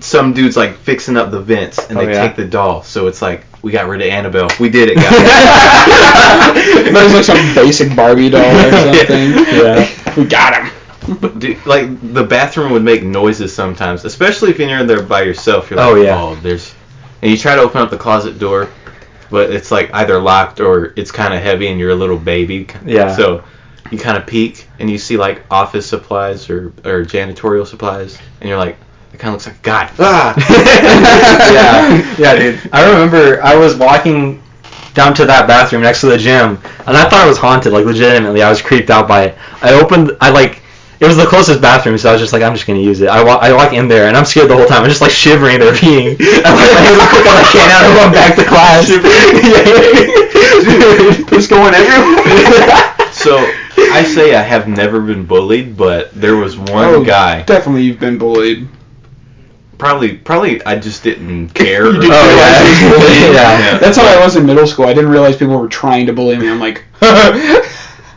some 0.00 0.32
dude's 0.32 0.56
like 0.56 0.76
fixing 0.76 1.16
up 1.16 1.30
the 1.30 1.40
vents 1.40 1.78
and 1.88 1.98
Oh, 1.98 2.04
they 2.06 2.12
yeah. 2.12 2.26
take 2.26 2.36
the 2.36 2.44
doll. 2.46 2.82
So 2.82 3.06
it's 3.08 3.20
like 3.20 3.44
we 3.62 3.70
got 3.72 3.86
rid 3.88 4.00
of 4.00 4.06
Annabelle. 4.08 4.48
We 4.58 4.68
did 4.70 4.88
it, 4.88 4.94
guys. 4.96 5.10
That 6.92 7.02
was 7.04 7.12
like 7.14 7.24
some 7.24 7.54
basic 7.54 7.94
Barbie 7.94 8.30
doll 8.30 8.40
or 8.44 8.70
something. 8.70 9.30
Yeah. 9.54 10.14
We 10.16 10.24
got 10.24 10.54
him. 10.54 10.71
But 11.20 11.38
dude, 11.38 11.64
like 11.66 11.86
the 12.12 12.24
bathroom 12.24 12.72
would 12.72 12.82
make 12.82 13.02
noises 13.02 13.54
sometimes, 13.54 14.04
especially 14.04 14.50
if 14.50 14.58
you're 14.58 14.78
in 14.78 14.86
there 14.86 15.02
by 15.02 15.22
yourself. 15.22 15.70
You're 15.70 15.78
like, 15.78 15.88
Oh, 15.88 15.94
yeah. 15.96 16.20
oh, 16.20 16.34
there's, 16.36 16.74
and 17.22 17.30
you 17.30 17.36
try 17.36 17.54
to 17.56 17.62
open 17.62 17.80
up 17.80 17.90
the 17.90 17.98
closet 17.98 18.38
door, 18.38 18.68
but 19.30 19.50
it's 19.50 19.70
like 19.70 19.92
either 19.94 20.18
locked 20.20 20.60
or 20.60 20.92
it's 20.96 21.10
kind 21.10 21.32
of 21.34 21.42
heavy 21.42 21.68
and 21.68 21.78
you're 21.78 21.90
a 21.90 21.94
little 21.94 22.18
baby. 22.18 22.66
Yeah. 22.84 23.14
So 23.16 23.44
you 23.90 23.98
kind 23.98 24.16
of 24.16 24.26
peek 24.26 24.66
and 24.78 24.88
you 24.90 24.98
see 24.98 25.16
like 25.16 25.42
office 25.50 25.86
supplies 25.86 26.48
or 26.50 26.68
or 26.84 27.04
janitorial 27.04 27.66
supplies, 27.66 28.18
and 28.40 28.48
you're 28.48 28.58
like, 28.58 28.76
it 29.12 29.18
kind 29.18 29.34
of 29.34 29.40
looks 29.40 29.46
like 29.46 29.62
God. 29.62 29.90
Ah. 29.98 30.34
yeah, 31.52 32.16
yeah, 32.18 32.36
dude. 32.36 32.70
I 32.72 32.88
remember 32.90 33.42
I 33.42 33.56
was 33.56 33.76
walking 33.76 34.42
down 34.94 35.14
to 35.14 35.24
that 35.26 35.46
bathroom 35.46 35.82
next 35.82 36.00
to 36.02 36.06
the 36.06 36.18
gym, 36.18 36.58
and 36.86 36.96
I 36.96 37.08
thought 37.08 37.24
it 37.24 37.28
was 37.28 37.38
haunted. 37.38 37.72
Like 37.72 37.84
legitimately, 37.84 38.42
I 38.42 38.48
was 38.50 38.60
creeped 38.62 38.90
out 38.90 39.08
by 39.08 39.24
it. 39.24 39.38
I 39.62 39.74
opened, 39.74 40.16
I 40.20 40.30
like, 40.30 40.61
it 41.02 41.06
was 41.06 41.16
the 41.16 41.26
closest 41.26 41.60
bathroom, 41.60 41.98
so 41.98 42.08
I 42.08 42.12
was 42.12 42.20
just 42.22 42.32
like, 42.32 42.42
I'm 42.44 42.54
just 42.54 42.64
gonna 42.66 42.78
use 42.78 43.00
it. 43.00 43.08
I 43.08 43.24
walk, 43.24 43.42
I 43.42 43.52
walk 43.52 43.72
in 43.72 43.88
there, 43.88 44.06
and 44.06 44.16
I'm 44.16 44.24
scared 44.24 44.48
the 44.48 44.54
whole 44.56 44.66
time. 44.66 44.84
I'm 44.84 44.88
just 44.88 45.00
like 45.02 45.10
shivering 45.10 45.60
or 45.60 45.72
peeing. 45.74 46.14
I'm 46.46 46.54
like, 46.54 46.70
my 46.70 46.78
hands 46.78 47.00
are 47.02 47.10
quick 47.10 47.26
on 47.26 47.34
the 47.42 47.48
can, 47.50 47.66
and 47.66 47.82
I'm 47.82 47.94
going 47.98 48.12
back 48.14 48.36
to 48.38 48.44
class. 48.46 48.86
Dude, 50.62 51.28
Just 51.28 51.50
going 51.50 51.74
everywhere. 51.74 53.10
So 53.12 53.36
I 53.92 54.04
say 54.04 54.34
I 54.34 54.42
have 54.42 54.68
never 54.68 55.00
been 55.00 55.26
bullied, 55.26 55.76
but 55.76 56.12
there 56.14 56.36
was 56.36 56.56
one 56.56 56.70
Oh, 56.84 57.04
guy. 57.04 57.42
Definitely, 57.42 57.82
you've 57.82 57.98
been 58.00 58.16
bullied. 58.18 58.68
Probably, 59.78 60.16
probably 60.16 60.64
I 60.64 60.78
just 60.78 61.02
didn't 61.02 61.48
care. 61.50 61.86
You 61.86 61.92
didn't 62.00 62.10
Oh, 62.12 62.28
realize 62.28 62.60
yeah. 62.60 62.78
he 62.78 62.84
was 62.86 63.00
bullying. 63.02 63.34
Yeah. 63.34 63.78
That's 63.78 63.96
how 63.96 64.04
I 64.06 64.24
was 64.24 64.36
in 64.36 64.46
middle 64.46 64.66
school. 64.68 64.86
I 64.86 64.94
didn't 64.94 65.10
realize 65.10 65.36
people 65.36 65.58
were 65.58 65.66
trying 65.68 66.06
to 66.06 66.12
bully 66.12 66.38
me. 66.38 66.48
I'm 66.48 66.60
like, 66.60 66.84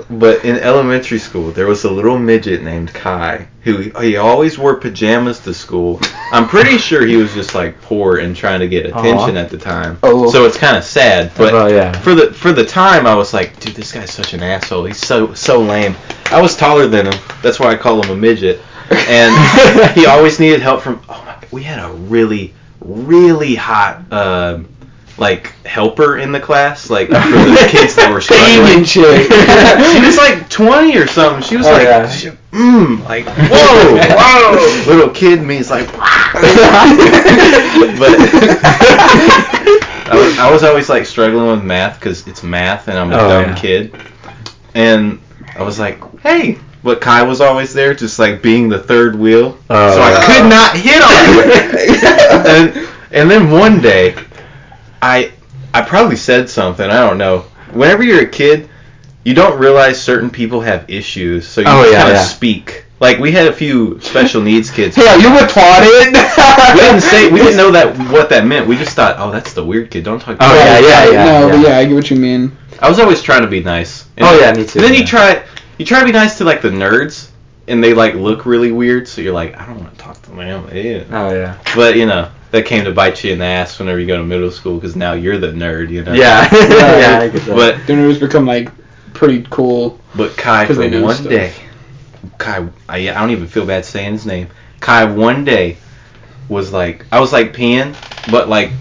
But 0.09 0.45
in 0.45 0.57
elementary 0.57 1.17
school, 1.17 1.51
there 1.51 1.65
was 1.65 1.83
a 1.83 1.91
little 1.91 2.19
midget 2.19 2.61
named 2.61 2.93
Kai 2.93 3.47
who 3.65 3.77
he 3.99 4.15
always 4.17 4.59
wore 4.59 4.75
pajamas 4.75 5.39
to 5.39 5.53
school. 5.53 5.99
I'm 6.31 6.47
pretty 6.47 6.77
sure 6.77 7.03
he 7.03 7.17
was 7.17 7.33
just 7.33 7.55
like 7.55 7.81
poor 7.81 8.17
and 8.17 8.35
trying 8.35 8.59
to 8.59 8.67
get 8.67 8.85
attention 8.85 9.37
Aw. 9.37 9.39
at 9.39 9.49
the 9.49 9.57
time. 9.57 9.97
Oh. 10.03 10.29
So 10.29 10.45
it's 10.45 10.57
kind 10.57 10.77
of 10.77 10.83
sad. 10.83 11.31
But 11.35 11.71
yeah. 11.71 11.91
for 11.99 12.13
the 12.13 12.31
for 12.31 12.51
the 12.51 12.63
time, 12.63 13.07
I 13.07 13.15
was 13.15 13.33
like, 13.33 13.59
dude, 13.59 13.75
this 13.75 13.91
guy's 13.91 14.13
such 14.13 14.35
an 14.35 14.43
asshole. 14.43 14.85
He's 14.85 14.99
so 15.03 15.33
so 15.33 15.59
lame. 15.61 15.95
I 16.25 16.39
was 16.39 16.55
taller 16.55 16.85
than 16.87 17.07
him. 17.07 17.19
That's 17.41 17.59
why 17.59 17.71
I 17.71 17.75
call 17.75 18.03
him 18.03 18.11
a 18.11 18.15
midget. 18.15 18.61
And 18.91 19.91
he 19.95 20.05
always 20.05 20.39
needed 20.39 20.61
help 20.61 20.81
from. 20.81 21.01
Oh 21.09 21.23
my! 21.25 21.33
God, 21.33 21.47
we 21.51 21.63
had 21.63 21.83
a 21.83 21.91
really 21.91 22.53
really 22.81 23.55
hot. 23.55 24.13
um 24.13 24.67
like 25.17 25.53
helper 25.65 26.17
in 26.17 26.31
the 26.33 26.39
class, 26.39 26.89
like 26.89 27.07
for 27.07 27.13
the 27.13 27.67
kids 27.71 27.95
that 27.95 28.09
were 28.11 28.19
struggling. 28.21 28.83
shit. 28.83 29.31
she 29.93 30.05
was 30.05 30.17
like 30.17 30.49
20 30.49 30.97
or 30.97 31.07
something. 31.07 31.41
She 31.41 31.55
was 31.55 31.65
Oh, 31.67 31.71
like, 31.71 31.83
yeah. 31.83 32.09
she- 32.09 32.29
mm, 32.51 33.01
like, 33.05 33.25
whoa, 33.27 33.97
whoa. 33.97 34.93
Little 34.93 35.09
kid 35.13 35.41
me's 35.41 35.69
like, 35.71 35.87
but 35.91 36.01
I 40.07 40.11
was, 40.13 40.37
I 40.39 40.51
was 40.51 40.63
always 40.63 40.89
like 40.89 41.05
struggling 41.05 41.47
with 41.47 41.63
math 41.63 41.99
because 41.99 42.27
it's 42.27 42.43
math 42.43 42.87
and 42.87 42.97
I'm 42.97 43.11
a 43.11 43.15
Oh, 43.15 43.27
dumb 43.29 43.49
yeah. 43.51 43.55
kid. 43.55 43.95
And 44.73 45.21
I 45.55 45.63
was 45.63 45.79
like, 45.79 45.99
hey. 46.21 46.57
But 46.83 47.01
Kai 47.01 47.23
was 47.23 47.41
always 47.41 47.73
there, 47.73 47.95
just 47.95 48.19
like 48.19 48.43
being 48.43 48.69
the 48.69 48.77
third 48.77 49.15
wheel. 49.15 49.57
Oh. 49.71 49.91
so 49.95 50.01
I 50.01 50.23
could 50.25 50.47
not 50.47 50.77
hit 50.77 51.01
on 51.01 51.25
him. 51.33 52.45
and, 52.45 52.89
and 53.11 53.31
then 53.31 53.49
one 53.49 53.81
day, 53.81 54.13
I 55.05 55.31
I 55.73 55.81
probably 55.81 56.15
said 56.15 56.49
something. 56.49 56.89
I 56.89 57.07
don't 57.07 57.17
know. 57.17 57.45
Whenever 57.73 58.03
you're 58.03 58.21
a 58.21 58.27
kid, 58.29 58.69
you 59.23 59.33
don't 59.33 59.59
realize 59.59 60.01
certain 60.01 60.29
people 60.29 60.61
have 60.61 60.89
issues, 60.89 61.47
so 61.47 61.61
you 61.61 61.67
Oh, 61.69 61.83
yeah, 61.89 61.97
kind 62.01 62.09
of 62.11 62.15
yeah. 62.15 62.23
speak. 62.23 62.85
Like 62.99 63.19
we 63.19 63.31
had 63.31 63.47
a 63.47 63.53
few 63.53 63.99
special 64.01 64.41
needs 64.41 64.71
kids. 64.71 64.95
Hey, 64.99 65.07
are 65.07 65.19
you 65.19 65.27
retarded? 65.27 66.13
we 66.73 66.79
didn't 66.79 67.01
say 67.01 67.29
we 67.31 67.39
didn't 67.39 67.57
know 67.57 67.71
that 67.71 67.97
what 68.11 68.29
that 68.29 68.45
meant. 68.47 68.67
We 68.67 68.77
just 68.77 68.95
thought, 68.95 69.17
oh, 69.19 69.31
that's 69.31 69.53
the 69.53 69.63
weird 69.63 69.91
kid. 69.91 70.03
Don't 70.05 70.19
talk. 70.19 70.39
to 70.39 70.45
Oh, 70.45 70.49
him." 70.49 70.55
yeah, 70.55 70.79
yeah, 70.79 71.11
yeah, 71.11 71.39
No, 71.41 71.49
but 71.49 71.59
yeah. 71.59 71.67
yeah, 71.69 71.77
I 71.77 71.85
get 71.85 71.93
what 71.93 72.09
you 72.09 72.17
mean. 72.17 72.57
I 72.79 72.89
was 72.89 72.99
always 72.99 73.21
trying 73.21 73.41
to 73.43 73.47
be 73.47 73.61
nice. 73.61 74.05
And- 74.17 74.25
Oh, 74.27 74.39
yeah, 74.39 74.53
me 74.53 74.65
too, 74.65 74.79
And 74.79 74.87
then 74.87 74.93
you 74.95 75.05
try 75.05 75.43
you 75.77 75.85
try 75.85 75.99
to 75.99 76.05
be 76.05 76.11
nice 76.13 76.37
to 76.39 76.45
like 76.45 76.61
the 76.61 76.69
nerds, 76.69 77.29
and 77.67 77.83
they 77.83 77.93
like 77.93 78.15
look 78.15 78.45
really 78.45 78.71
weird. 78.71 79.07
So 79.07 79.21
you're 79.21 79.33
like, 79.33 79.59
I 79.59 79.65
don't 79.65 79.79
want 79.83 79.93
to 79.93 79.99
talk 80.03 80.21
to 80.23 80.29
them. 80.31 80.69
Ew. 80.75 81.05
Oh 81.11 81.33
yeah. 81.33 81.57
But 81.75 81.95
you 81.97 82.05
know 82.05 82.29
that 82.51 82.65
came 82.65 82.85
to 82.85 82.91
bite 82.91 83.23
you 83.23 83.33
in 83.33 83.39
the 83.39 83.45
ass 83.45 83.79
whenever 83.79 83.99
you 83.99 84.07
go 84.07 84.17
to 84.17 84.23
middle 84.23 84.51
school 84.51 84.75
because 84.75 84.95
now 84.95 85.13
you're 85.13 85.37
the 85.37 85.47
nerd. 85.51 85.89
You 85.89 86.03
know. 86.03 86.13
Yeah. 86.13 86.47
yeah, 86.53 87.19
I 87.21 87.29
get 87.29 87.45
that. 87.45 87.55
But 87.55 87.87
Then 87.87 87.99
it 87.99 88.07
was 88.07 88.19
become 88.19 88.45
like 88.45 88.69
pretty 89.13 89.45
cool. 89.49 89.99
But 90.15 90.35
Kai, 90.37 90.65
for 90.67 90.75
one 91.01 91.15
stuff. 91.15 91.29
day, 91.29 91.53
Kai, 92.37 92.67
I, 92.87 92.97
I 93.09 93.13
don't 93.13 93.31
even 93.31 93.47
feel 93.47 93.65
bad 93.65 93.85
saying 93.85 94.13
his 94.13 94.25
name. 94.25 94.49
Kai, 94.79 95.05
one 95.05 95.43
day, 95.45 95.77
was 96.49 96.71
like, 96.71 97.05
I 97.11 97.19
was 97.19 97.33
like 97.33 97.53
peeing, 97.53 97.95
but 98.31 98.49
like, 98.49 98.71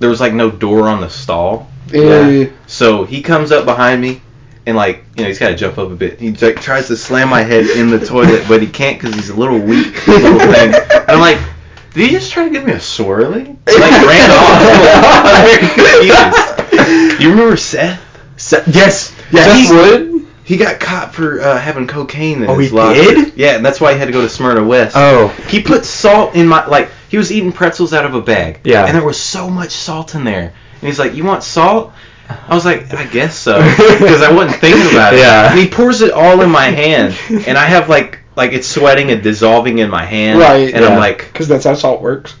there 0.00 0.08
was 0.10 0.20
like 0.20 0.32
no 0.32 0.50
door 0.50 0.88
on 0.88 1.00
the 1.00 1.08
stall. 1.08 1.70
Eh, 1.92 2.48
So 2.66 3.04
he 3.04 3.22
comes 3.22 3.52
up 3.52 3.64
behind 3.64 4.00
me, 4.00 4.20
and 4.66 4.76
like, 4.76 5.04
you 5.16 5.22
know, 5.22 5.28
he's 5.28 5.38
got 5.38 5.50
to 5.50 5.54
jump 5.54 5.78
up 5.78 5.90
a 5.90 5.94
bit. 5.94 6.18
He 6.18 6.32
like 6.32 6.60
tries 6.60 6.88
to 6.88 6.96
slam 6.96 7.28
my 7.28 7.42
head 7.42 7.66
in 7.66 7.90
the 7.90 8.04
toilet, 8.04 8.44
but 8.48 8.60
he 8.60 8.66
can't 8.68 8.98
because 9.00 9.14
he's 9.14 9.28
a 9.30 9.36
little 9.36 9.58
weak, 9.58 10.06
little 10.06 10.38
thing. 10.52 10.74
And 10.74 11.10
I'm 11.10 11.20
like, 11.20 11.38
did 11.94 12.06
he 12.06 12.10
just 12.10 12.32
try 12.32 12.44
to 12.44 12.50
give 12.50 12.64
me 12.64 12.72
a 12.72 12.76
swirly? 12.76 13.56
Like 13.66 14.06
ran 14.06 14.30
off. 14.30 15.14
I'm 15.24 15.46
very 15.46 15.58
confused. 16.68 17.20
You 17.22 17.30
remember 17.30 17.56
Seth? 17.56 18.00
Se- 18.36 18.62
yes. 18.66 19.14
Yeah. 19.32 19.44
Seth 19.44 19.56
he's- 19.56 19.70
Wood? 19.70 20.10
He 20.44 20.58
got 20.58 20.78
caught 20.78 21.14
for 21.14 21.40
uh, 21.40 21.58
having 21.58 21.86
cocaine 21.86 22.42
in 22.42 22.50
Oh, 22.50 22.58
his 22.58 22.68
he 22.68 22.76
locker. 22.76 22.94
did? 23.00 23.34
Yeah, 23.34 23.56
and 23.56 23.64
that's 23.64 23.80
why 23.80 23.94
he 23.94 23.98
had 23.98 24.04
to 24.08 24.12
go 24.12 24.20
to 24.20 24.28
Smyrna 24.28 24.62
West. 24.62 24.94
Oh. 24.94 25.28
He 25.48 25.62
put 25.62 25.86
salt 25.86 26.34
in 26.34 26.46
my 26.46 26.66
like 26.66 26.90
he 27.08 27.16
was 27.16 27.32
eating 27.32 27.50
pretzels 27.50 27.94
out 27.94 28.04
of 28.04 28.14
a 28.14 28.20
bag. 28.20 28.60
Yeah. 28.62 28.84
And 28.84 28.94
there 28.94 29.02
was 29.04 29.18
so 29.18 29.48
much 29.48 29.70
salt 29.70 30.14
in 30.14 30.24
there. 30.24 30.42
And 30.42 30.82
he's 30.82 30.98
like, 30.98 31.14
"You 31.14 31.24
want 31.24 31.44
salt?" 31.44 31.94
I 32.28 32.54
was 32.54 32.66
like, 32.66 32.92
"I 32.92 33.06
guess 33.06 33.34
so," 33.38 33.58
because 33.98 34.20
I 34.20 34.30
wasn't 34.34 34.60
thinking 34.60 34.86
about 34.92 35.14
it. 35.14 35.20
Yeah. 35.20 35.50
And 35.50 35.58
he 35.58 35.66
pours 35.66 36.02
it 36.02 36.10
all 36.12 36.42
in 36.42 36.50
my 36.50 36.64
hand, 36.66 37.16
and 37.46 37.56
I 37.56 37.64
have 37.64 37.88
like 37.88 38.18
like 38.36 38.52
it's 38.52 38.66
sweating 38.68 39.10
and 39.10 39.22
dissolving 39.22 39.78
in 39.78 39.90
my 39.90 40.04
hand. 40.04 40.38
Right, 40.40 40.72
And 40.74 40.82
yeah. 40.84 40.88
I'm 40.90 40.98
like, 40.98 41.18
Because 41.32 41.48
that's 41.48 41.64
how 41.64 41.74
salt 41.74 42.00
works. 42.02 42.34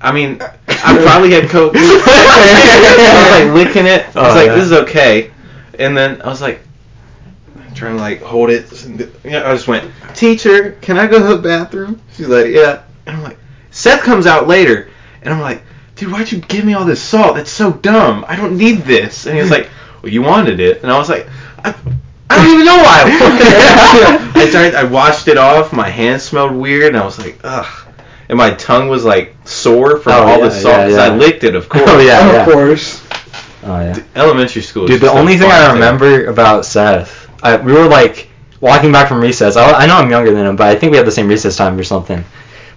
I 0.00 0.12
mean, 0.12 0.40
I 0.40 1.02
probably 1.02 1.32
had 1.32 1.48
coke. 1.50 1.74
I 1.76 3.44
was 3.44 3.54
like 3.54 3.66
licking 3.66 3.86
it. 3.86 4.04
I 4.16 4.20
was 4.22 4.32
Oh, 4.32 4.34
like, 4.34 4.46
yeah. 4.46 4.54
this 4.54 4.64
is 4.64 4.72
okay. 4.72 5.30
And 5.78 5.96
then 5.96 6.22
I 6.22 6.28
was 6.28 6.40
like, 6.40 6.60
trying 7.74 7.96
to 7.96 8.00
like 8.00 8.20
hold 8.22 8.50
it. 8.50 8.70
You 9.24 9.30
know, 9.30 9.44
I 9.46 9.52
just 9.54 9.68
went, 9.68 9.90
teacher, 10.14 10.72
can 10.80 10.98
I 10.98 11.06
go 11.06 11.18
to 11.18 11.36
the 11.36 11.42
bathroom? 11.42 12.00
She's 12.14 12.28
like, 12.28 12.46
yeah. 12.48 12.82
And 13.06 13.16
I'm 13.16 13.22
like, 13.22 13.38
Seth 13.70 14.02
comes 14.02 14.26
out 14.26 14.48
later, 14.48 14.90
and 15.22 15.32
I'm 15.32 15.40
like, 15.40 15.62
dude, 15.96 16.10
why'd 16.12 16.30
you 16.32 16.40
give 16.40 16.64
me 16.64 16.74
all 16.74 16.84
this 16.84 17.00
salt? 17.02 17.36
That's 17.36 17.50
so 17.50 17.72
dumb. 17.72 18.24
I 18.26 18.36
don't 18.36 18.56
need 18.56 18.78
this. 18.80 19.26
And 19.26 19.34
he 19.36 19.40
was 19.42 19.50
like, 19.50 19.68
well, 20.02 20.12
you 20.12 20.22
wanted 20.22 20.60
it. 20.60 20.82
And 20.82 20.90
I 20.90 20.98
was 20.98 21.08
like, 21.08 21.28
I, 21.58 21.74
I 22.30 22.36
don't 22.36 22.54
even 22.54 22.66
know 22.66 22.76
why 22.76 23.02
I 23.04 24.30
wanted 24.30 24.46
it. 24.46 24.48
I 24.48 24.50
tried, 24.50 24.74
I 24.74 24.84
washed 24.84 25.28
it 25.28 25.36
off. 25.36 25.72
My 25.72 25.88
hands 25.88 26.22
smelled 26.22 26.52
weird, 26.54 26.88
and 26.94 26.96
I 26.96 27.04
was 27.04 27.18
like, 27.18 27.38
ugh. 27.44 27.86
And 28.28 28.38
my 28.38 28.52
tongue 28.54 28.88
was 28.88 29.04
like 29.04 29.34
sore 29.44 29.98
from 29.98 30.12
Oh, 30.12 30.22
all 30.26 30.38
yeah, 30.38 30.44
the 30.44 30.50
salt 30.50 30.74
yeah, 30.76 30.84
'cause 30.86 30.94
yeah. 30.96 31.02
I 31.02 31.08
licked 31.16 31.44
it, 31.44 31.54
oh, 31.56 31.58
of 31.58 31.68
course. 31.68 31.84
Oh, 31.88 31.98
yeah. 32.00 32.26
of 32.28 32.32
yeah. 32.34 32.44
course. 32.44 33.02
Oh 33.62 33.80
yeah. 33.80 33.98
Elementary 34.14 34.62
school. 34.62 34.86
Dude, 34.86 35.00
the 35.00 35.10
only 35.10 35.36
thing 35.36 35.50
I 35.50 35.72
remember 35.72 36.26
about 36.26 36.64
Seth, 36.64 37.28
I, 37.42 37.56
we 37.56 37.72
were 37.72 37.86
like 37.88 38.28
walking 38.60 38.92
back 38.92 39.08
from 39.08 39.20
recess. 39.20 39.56
I, 39.56 39.72
I 39.72 39.86
know 39.86 39.96
I'm 39.96 40.10
younger 40.10 40.32
than 40.32 40.46
him, 40.46 40.56
but 40.56 40.68
I 40.68 40.76
think 40.78 40.92
we 40.92 40.96
had 40.96 41.06
the 41.06 41.10
same 41.12 41.28
recess 41.28 41.56
time 41.56 41.78
or 41.78 41.84
something. 41.84 42.24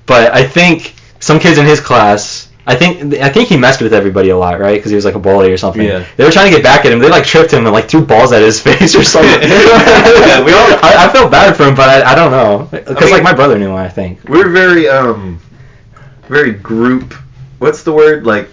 But 0.05 0.33
I 0.33 0.43
think 0.45 0.95
some 1.19 1.39
kids 1.39 1.57
in 1.57 1.65
his 1.65 1.79
class, 1.79 2.49
I 2.65 2.75
think 2.75 3.13
I 3.15 3.27
think 3.29 3.49
he 3.49 3.57
messed 3.57 3.81
with 3.81 3.93
everybody 3.93 4.29
a 4.29 4.37
lot, 4.37 4.59
right? 4.59 4.75
Because 4.77 4.89
he 4.89 4.95
was 4.95 5.03
like 5.03 5.15
a 5.15 5.19
bully 5.19 5.51
or 5.51 5.57
something. 5.57 5.81
Yeah. 5.85 6.05
They 6.15 6.23
were 6.23 6.31
trying 6.31 6.49
to 6.49 6.55
get 6.55 6.63
back 6.63 6.85
at 6.85 6.93
him. 6.93 6.99
They 6.99 7.09
like 7.09 7.25
tripped 7.25 7.51
him 7.51 7.65
and 7.65 7.73
like 7.73 7.89
threw 7.89 8.05
balls 8.05 8.31
at 8.31 8.41
his 8.41 8.61
face 8.67 8.95
or 8.95 9.03
something. 9.03 9.41
Yeah, 9.49 10.43
we 10.45 10.53
all- 10.53 10.79
I, 10.81 11.07
I 11.09 11.13
felt 11.13 11.29
bad 11.29 11.57
for 11.57 11.65
him, 11.65 11.75
but 11.75 11.89
I, 11.89 12.11
I 12.11 12.15
don't 12.15 12.31
know 12.31 12.67
because 12.71 12.97
I 12.97 13.05
mean- 13.05 13.13
like 13.15 13.23
my 13.23 13.33
brother 13.33 13.57
knew 13.59 13.69
him. 13.71 13.75
I 13.75 13.89
think. 13.89 14.23
We're 14.29 14.49
very 14.49 14.87
um, 14.87 15.39
very 16.29 16.51
group. 16.53 17.13
What's 17.59 17.83
the 17.83 17.91
word 17.91 18.25
like? 18.25 18.49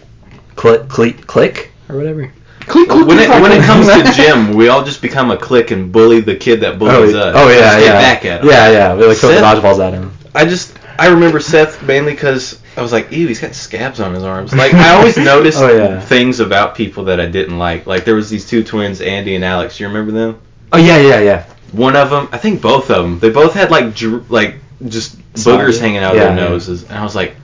Click, 0.56 0.88
click, 0.88 1.26
click, 1.26 1.70
or 1.88 1.96
whatever. 1.96 2.32
Click, 2.66 2.88
click, 2.88 3.06
when 3.06 3.18
it 3.18 3.28
when 3.30 3.52
it 3.52 3.64
comes 3.64 3.86
to 3.86 4.12
gym, 4.16 4.54
we 4.54 4.68
all 4.68 4.84
just 4.84 5.00
become 5.00 5.30
a 5.30 5.36
clique 5.36 5.70
and 5.70 5.90
bully 5.90 6.20
the 6.20 6.36
kid 6.36 6.61
that 6.61 6.78
bullies 6.78 7.14
us. 7.14 7.34
oh 7.36 7.48
yeah, 7.48 7.58
Just 7.61 7.78
yeah. 7.78 7.78
Get 7.80 7.92
back 7.92 8.24
at 8.26 8.40
him. 8.42 8.48
Yeah, 8.48 8.70
yeah. 8.70 8.94
We 8.94 9.06
like 9.06 9.16
throw 9.16 9.30
the 9.30 9.36
dodgeballs 9.36 9.78
at 9.84 9.94
him. 9.94 10.12
I 10.34 10.44
just 10.44 10.76
I 10.99 11.09
remember 11.09 11.41
Seth 11.41 11.82
mainly 11.82 12.12
because 12.12 12.61
I 12.76 12.82
was 12.82 12.93
like, 12.93 13.11
ew, 13.12 13.26
he's 13.26 13.41
got 13.41 13.55
scabs 13.55 14.01
on 14.01 14.14
his 14.14 14.22
arms. 14.22 14.55
Like 14.55 14.74
I 14.74 14.91
always 14.97 15.16
noticed 15.32 15.59
Oh, 15.59 15.74
yeah. 15.74 16.01
things 16.01 16.41
about 16.41 16.74
people 16.74 17.05
that 17.05 17.20
I 17.20 17.26
didn't 17.26 17.59
like. 17.59 17.86
Like 17.86 18.05
there 18.05 18.14
was 18.14 18.28
these 18.30 18.49
two 18.49 18.62
twins, 18.64 19.01
Andy 19.01 19.34
and 19.34 19.45
Alex. 19.45 19.76
Do 19.78 19.84
you 19.84 19.88
remember 19.88 20.12
them? 20.12 20.41
Oh 20.72 20.78
yeah, 20.78 20.99
yeah, 20.99 21.20
yeah. 21.20 21.45
One 21.72 21.97
of 21.97 22.11
them, 22.11 22.28
I 22.32 22.38
think 22.38 22.61
both 22.61 22.91
of 22.91 23.05
them, 23.05 23.18
they 23.18 23.30
both 23.30 23.55
had 23.55 23.70
like 23.70 23.95
dr- 23.95 24.30
like 24.30 24.57
just 24.88 25.18
boogers 25.34 25.80
hanging 25.80 25.99
out 25.99 26.14
Yeah, 26.14 26.28
of 26.30 26.36
their 26.36 26.49
noses, 26.51 26.82
and 26.84 26.93
I 26.99 27.03
was 27.05 27.14
like, 27.14 27.36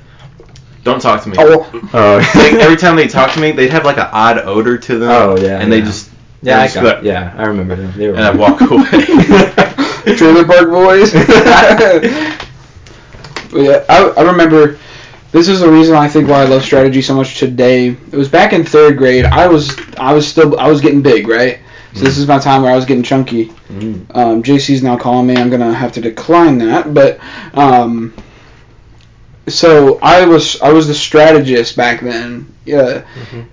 don't 0.84 1.00
talk 1.00 1.22
to 1.24 1.28
me. 1.28 1.36
Oh, 1.38 1.88
Oh. 1.94 2.16
like 2.34 2.54
every 2.54 2.76
time 2.84 2.96
they 2.96 3.08
talked 3.08 3.34
to 3.34 3.40
me, 3.40 3.52
they'd 3.52 3.70
have 3.70 3.84
like 3.84 3.98
an 3.98 4.08
odd 4.12 4.38
odor 4.38 4.78
to 4.78 4.98
them. 4.98 5.10
Oh, 5.10 5.36
yeah, 5.38 5.60
and 5.60 5.70
they 5.72 5.80
just 5.80 6.10
Yeah, 6.42 6.60
I 6.60 6.72
got, 6.72 7.04
yeah, 7.04 7.34
I 7.36 7.44
remember 7.46 7.76
them. 7.76 7.92
They 7.96 8.08
were. 8.08 8.14
and 8.14 8.24
I'd 8.24 8.36
walk 8.38 8.60
away. 8.60 10.16
Trailer 10.16 10.44
Park 10.44 10.70
Boys. 10.70 11.12
But 13.56 13.62
yeah, 13.64 13.84
I, 13.88 14.08
I 14.08 14.22
remember. 14.22 14.78
This 15.32 15.48
is 15.48 15.60
the 15.60 15.70
reason 15.70 15.94
I 15.94 16.08
think 16.08 16.28
why 16.28 16.42
I 16.42 16.44
love 16.44 16.62
strategy 16.62 17.02
so 17.02 17.14
much 17.14 17.38
today. 17.38 17.88
It 17.88 18.12
was 18.12 18.28
back 18.28 18.52
in 18.52 18.64
third 18.64 18.96
grade. 18.96 19.24
I 19.24 19.48
was 19.48 19.76
I 19.98 20.12
was 20.12 20.26
still 20.26 20.58
I 20.58 20.68
was 20.68 20.80
getting 20.80 21.02
big, 21.02 21.26
right? 21.26 21.58
So 21.94 22.04
this 22.04 22.18
is 22.18 22.28
my 22.28 22.38
time 22.38 22.62
where 22.62 22.70
I 22.70 22.76
was 22.76 22.84
getting 22.84 23.02
chunky. 23.02 23.46
Mm. 23.68 24.14
Um, 24.14 24.42
JC's 24.42 24.82
now 24.82 24.98
calling 24.98 25.26
me. 25.26 25.36
I'm 25.36 25.48
gonna 25.48 25.72
have 25.72 25.92
to 25.92 26.00
decline 26.02 26.58
that, 26.58 26.92
but 26.92 27.18
um, 27.54 28.12
so 29.48 29.98
I 30.02 30.26
was 30.26 30.60
I 30.60 30.72
was 30.72 30.86
the 30.86 30.94
strategist 30.94 31.76
back 31.76 32.02
then. 32.02 32.52
Yeah, 32.66 33.06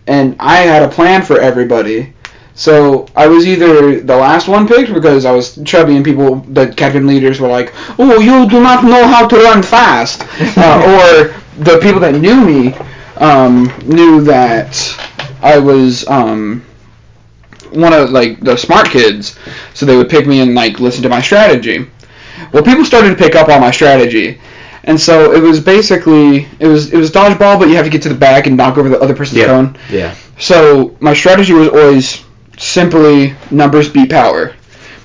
and 0.07 0.35
I 0.39 0.57
had 0.57 0.83
a 0.83 0.89
plan 0.89 1.21
for 1.21 1.39
everybody. 1.39 2.13
So 2.55 3.07
I 3.15 3.27
was 3.27 3.47
either 3.47 3.99
the 3.99 4.15
last 4.15 4.47
one 4.47 4.67
picked 4.67 4.93
because 4.93 5.25
I 5.25 5.31
was 5.31 5.57
chubby 5.65 5.95
and 5.95 6.05
people, 6.05 6.35
the 6.35 6.67
captain 6.73 7.07
leaders 7.07 7.39
were 7.39 7.47
like, 7.47 7.73
"Oh, 7.97 8.19
you 8.19 8.47
do 8.49 8.61
not 8.61 8.83
know 8.83 9.07
how 9.07 9.27
to 9.27 9.35
run 9.37 9.63
fast," 9.63 10.21
uh, 10.57 10.79
or 10.93 11.35
the 11.63 11.79
people 11.81 11.99
that 12.01 12.13
knew 12.15 12.41
me 12.43 12.75
um, 13.17 13.71
knew 13.85 14.21
that 14.25 14.75
I 15.41 15.57
was 15.57 16.07
um, 16.07 16.63
one 17.71 17.93
of 17.93 18.11
like 18.11 18.39
the 18.41 18.55
smart 18.57 18.89
kids, 18.89 19.37
so 19.73 19.85
they 19.85 19.95
would 19.95 20.09
pick 20.09 20.27
me 20.27 20.41
and 20.41 20.53
like 20.55 20.79
listen 20.79 21.03
to 21.03 21.09
my 21.09 21.21
strategy. 21.21 21.87
Well, 22.51 22.63
people 22.63 22.85
started 22.85 23.09
to 23.09 23.15
pick 23.15 23.35
up 23.35 23.49
on 23.49 23.61
my 23.61 23.71
strategy. 23.71 24.39
And 24.85 24.99
so 24.99 25.31
it 25.33 25.41
was 25.41 25.61
basically 25.61 26.47
it 26.59 26.67
was 26.67 26.91
it 26.91 26.97
was 26.97 27.09
dodgeball, 27.09 27.57
but 27.59 27.69
you 27.69 27.75
have 27.75 27.85
to 27.85 27.89
get 27.91 28.01
to 28.03 28.09
the 28.09 28.15
back 28.15 28.47
and 28.47 28.57
knock 28.57 28.77
over 28.77 28.89
the 28.89 28.99
other 28.99 29.15
person's 29.15 29.39
Yeah. 29.39 29.45
cone. 29.45 29.77
Yeah. 29.89 30.13
So 30.39 30.95
my 30.99 31.13
strategy 31.13 31.53
was 31.53 31.69
always 31.69 32.22
simply 32.63 33.35
numbers 33.51 33.89
beat 33.89 34.09
power. 34.09 34.55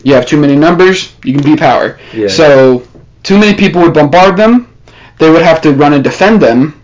You 0.04 0.14
have 0.14 0.26
too 0.26 0.40
many 0.40 0.56
numbers, 0.56 1.14
you 1.24 1.34
can 1.34 1.42
beat 1.42 1.58
power. 1.58 1.98
Yeah. 2.14 2.28
So 2.28 2.86
too 3.22 3.38
many 3.38 3.56
people 3.56 3.82
would 3.82 3.94
bombard 3.94 4.36
them, 4.36 4.72
they 5.18 5.28
would 5.30 5.42
have 5.42 5.60
to 5.62 5.72
run 5.72 5.92
and 5.92 6.04
defend 6.04 6.40
them. 6.40 6.80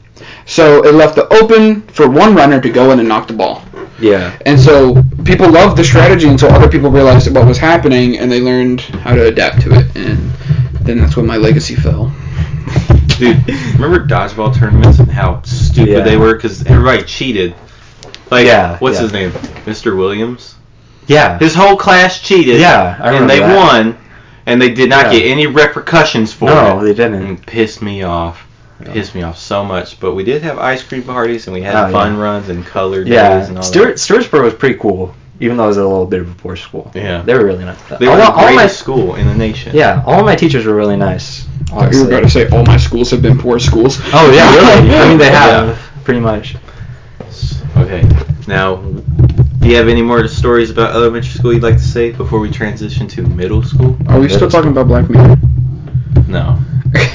So 0.46 0.84
it 0.84 0.94
left 0.94 1.14
the 1.14 1.32
open 1.32 1.82
for 1.82 2.08
one 2.08 2.34
runner 2.34 2.60
to 2.60 2.68
go 2.70 2.90
in 2.90 2.98
and 2.98 3.08
knock 3.08 3.28
the 3.28 3.34
ball. 3.34 3.62
Yeah. 4.00 4.36
And 4.44 4.58
so 4.60 5.02
people 5.24 5.50
loved 5.50 5.76
the 5.78 5.84
strategy 5.84 6.28
until 6.28 6.50
other 6.50 6.68
people 6.68 6.90
realized 6.90 7.32
what 7.32 7.46
was 7.46 7.56
happening 7.56 8.18
and 8.18 8.30
they 8.30 8.40
learned 8.40 8.80
how 8.80 9.14
to 9.14 9.26
adapt 9.28 9.62
to 9.62 9.70
it. 9.78 9.96
And 9.96 10.30
then 10.84 10.98
that's 10.98 11.16
when 11.16 11.26
my 11.26 11.36
legacy 11.36 11.76
fell. 11.76 12.12
Dude, 13.18 13.46
remember 13.78 14.04
dodgeball 14.06 14.54
tournaments 14.58 14.98
and 14.98 15.08
how 15.10 15.40
stupid 15.42 15.88
Yeah. 15.90 16.00
they 16.00 16.16
were 16.16 16.34
because 16.34 16.66
everybody 16.66 17.04
cheated. 17.04 17.54
Like, 18.30 18.44
Yeah, 18.46 18.76
what's 18.78 18.96
yeah. 18.96 19.02
his 19.02 19.12
name? 19.12 19.30
Mr. 19.66 19.96
Williams. 19.96 20.56
Yeah. 21.06 21.38
His 21.38 21.54
whole 21.54 21.76
class 21.76 22.20
cheated. 22.20 22.60
Yeah, 22.60 22.96
I 23.00 23.08
remember 23.08 23.20
and 23.22 23.30
they 23.30 23.38
that. 23.40 23.56
won, 23.56 23.96
and 24.46 24.60
they 24.60 24.70
did 24.70 24.88
not 24.88 25.06
Yeah. 25.06 25.20
get 25.20 25.26
any 25.30 25.46
repercussions 25.46 26.32
for 26.32 26.46
No, 26.46 26.80
it. 26.80 26.84
they 26.84 26.94
didn't. 26.94 27.14
And 27.14 27.38
it 27.38 27.46
pissed 27.46 27.82
me 27.82 28.02
off. 28.02 28.46
Pissed 28.84 29.14
me 29.14 29.22
off 29.22 29.38
so 29.38 29.64
much. 29.64 29.98
But 30.00 30.14
we 30.14 30.24
did 30.24 30.42
have 30.42 30.58
ice 30.58 30.82
cream 30.82 31.02
parties 31.04 31.46
and 31.46 31.54
we 31.54 31.62
had 31.62 31.74
Oh, 31.74 31.92
fun 31.92 32.16
yeah. 32.16 32.22
runs 32.22 32.48
and 32.50 32.66
color 32.66 33.02
days 33.04 33.12
Yeah. 33.14 33.44
and 33.46 33.56
all 33.56 33.62
Stuart 33.62 33.94
Stewartsburg 33.96 34.42
was 34.42 34.52
pretty 34.54 34.74
cool, 34.74 35.14
even 35.40 35.56
though 35.56 35.64
it 35.64 35.68
was 35.68 35.76
a 35.78 35.82
little 35.82 36.04
bit 36.06 36.20
of 36.20 36.30
a 36.30 36.34
poor 36.34 36.56
school. 36.56 36.90
Yeah. 36.94 37.22
They 37.24 37.32
were 37.34 37.44
really 37.44 37.64
nice. 37.64 37.80
that. 37.88 37.98
They 38.00 38.06
all, 38.06 38.12
were 38.16 38.18
the 38.20 38.30
all 38.30 38.42
my 38.44 38.54
greatest 38.56 38.78
school 38.78 39.14
in 39.14 39.26
the 39.26 39.34
nation. 39.34 39.72
yeah, 39.74 40.02
all 40.06 40.22
my 40.24 40.34
teachers 40.36 40.66
were 40.66 40.74
really 40.74 40.96
nice. 40.96 41.46
You 41.70 41.76
were 41.76 41.82
Honestly. 41.84 42.08
about 42.08 42.22
to 42.24 42.30
say 42.30 42.48
all 42.48 42.64
my 42.64 42.76
schools 42.76 43.10
have 43.12 43.22
been 43.22 43.38
poor 43.38 43.58
schools. 43.58 43.98
Oh 44.12 44.30
yeah, 44.32 44.52
really. 44.54 44.94
I 44.94 45.08
mean 45.08 45.18
they 45.18 45.30
have 45.30 45.68
Yeah. 45.68 45.76
pretty 46.04 46.20
much. 46.20 46.56
Okay. 47.76 48.02
Now, 48.46 48.80
do 49.64 49.70
you 49.70 49.76
have 49.76 49.88
any 49.88 50.02
more 50.02 50.28
stories 50.28 50.70
about 50.70 50.94
elementary 50.94 51.30
school 51.30 51.54
you'd 51.54 51.62
like 51.62 51.76
to 51.76 51.82
say 51.82 52.12
before 52.12 52.38
we 52.38 52.50
transition 52.50 53.08
to 53.08 53.22
middle 53.22 53.62
school? 53.62 53.96
Are 54.08 54.20
we 54.20 54.28
still 54.28 54.50
talking 54.50 54.70
about 54.70 54.88
Black 54.88 55.08
Mirror? 55.08 55.36
No, 56.28 56.62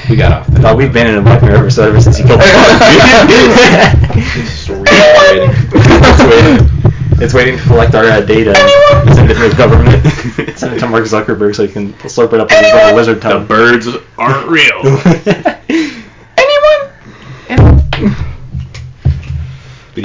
we 0.09 0.15
got 0.15 0.31
off 0.31 0.47
that. 0.47 0.63
Dog, 0.63 0.79
we've 0.79 0.91
been 0.91 1.05
in 1.05 1.19
a 1.19 1.21
Black 1.21 1.43
Mirror 1.43 1.57
episode 1.57 1.89
ever 1.89 2.01
since 2.01 2.17
he 2.17 2.23
killed 2.23 2.39
the 2.39 2.45
Just 4.33 4.67
it's, 4.67 6.23
waiting, 6.25 7.21
it's 7.21 7.33
waiting 7.35 7.55
to 7.55 7.63
collect 7.65 7.93
our 7.93 8.05
uh, 8.05 8.21
data 8.21 8.55
and 8.57 9.13
send 9.13 9.29
it 9.29 9.35
to 9.35 9.49
the 9.49 9.55
government. 9.55 10.57
send 10.57 10.73
it 10.73 10.79
to 10.79 10.87
Mark 10.87 11.03
Zuckerberg 11.03 11.55
so 11.55 11.67
he 11.67 11.71
can 11.71 11.93
slurp 11.93 12.33
it 12.33 12.39
up 12.39 12.49
with 12.49 12.59
his 12.61 12.73
little 12.73 12.95
lizard 12.95 13.21
The 13.21 13.45
birds 13.47 13.87
aren't 14.17 14.47
real. 14.49 15.93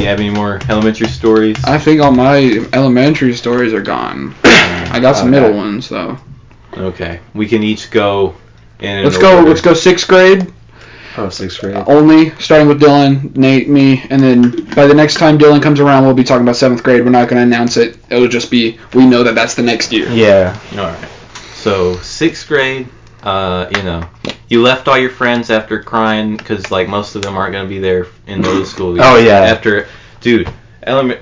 you 0.04 0.10
have 0.10 0.20
any 0.20 0.30
more 0.30 0.60
elementary 0.68 1.08
stories? 1.08 1.56
I 1.64 1.78
think 1.78 2.00
all 2.00 2.12
my 2.12 2.64
elementary 2.72 3.34
stories 3.34 3.72
are 3.72 3.82
gone. 3.82 4.34
I 4.44 4.98
got 5.00 5.16
some 5.16 5.28
Okay. 5.28 5.40
middle 5.40 5.56
ones 5.56 5.88
though. 5.88 6.18
Okay, 6.76 7.20
we 7.34 7.46
can 7.48 7.62
each 7.62 7.90
go. 7.90 8.34
In 8.80 9.04
Let's 9.04 9.18
go. 9.18 9.38
order. 9.38 9.48
Let's 9.48 9.60
go 9.60 9.72
sixth 9.74 10.08
grade 10.08 10.52
oh, 11.16 11.28
sixth 11.28 11.60
grade. 11.60 11.76
only, 11.86 12.30
starting 12.36 12.68
with 12.68 12.80
Dylan, 12.80 13.34
Nate, 13.36 13.68
me, 13.68 14.02
and 14.10 14.20
then 14.22 14.50
by 14.74 14.86
the 14.86 14.94
next 14.94 15.14
time 15.14 15.38
Dylan 15.38 15.62
comes 15.62 15.80
around, 15.80 16.04
we'll 16.04 16.14
be 16.14 16.24
talking 16.24 16.42
about 16.42 16.56
seventh 16.56 16.82
grade. 16.82 17.04
We're 17.04 17.10
not 17.10 17.28
going 17.28 17.36
to 17.40 17.42
announce 17.46 17.76
it. 17.76 17.98
It'll 18.10 18.28
just 18.28 18.50
be 18.50 18.78
we 18.94 19.06
know 19.06 19.22
that 19.22 19.34
that's 19.34 19.54
the 19.54 19.62
next 19.62 19.92
year. 19.92 20.08
Yeah. 20.08 20.58
All 20.72 20.78
right. 20.78 21.08
So 21.54 21.96
sixth 21.98 22.46
grade, 22.48 22.88
uh, 23.24 23.68
you 23.74 23.82
know, 23.82 24.08
you 24.48 24.62
left 24.62 24.86
all 24.88 24.98
your 24.98 25.10
friends 25.10 25.50
after 25.50 25.82
crying 25.82 26.36
because 26.36 26.70
like 26.70 26.88
most 26.88 27.14
of 27.16 27.22
them 27.22 27.36
aren't 27.36 27.52
gonna 27.54 27.68
be 27.68 27.78
there 27.80 28.06
in 28.26 28.40
middle 28.40 28.64
school. 28.64 28.96
Oh, 29.00 29.16
yeah. 29.16 29.40
After, 29.40 29.88
dude, 30.20 30.48
element. 30.82 31.20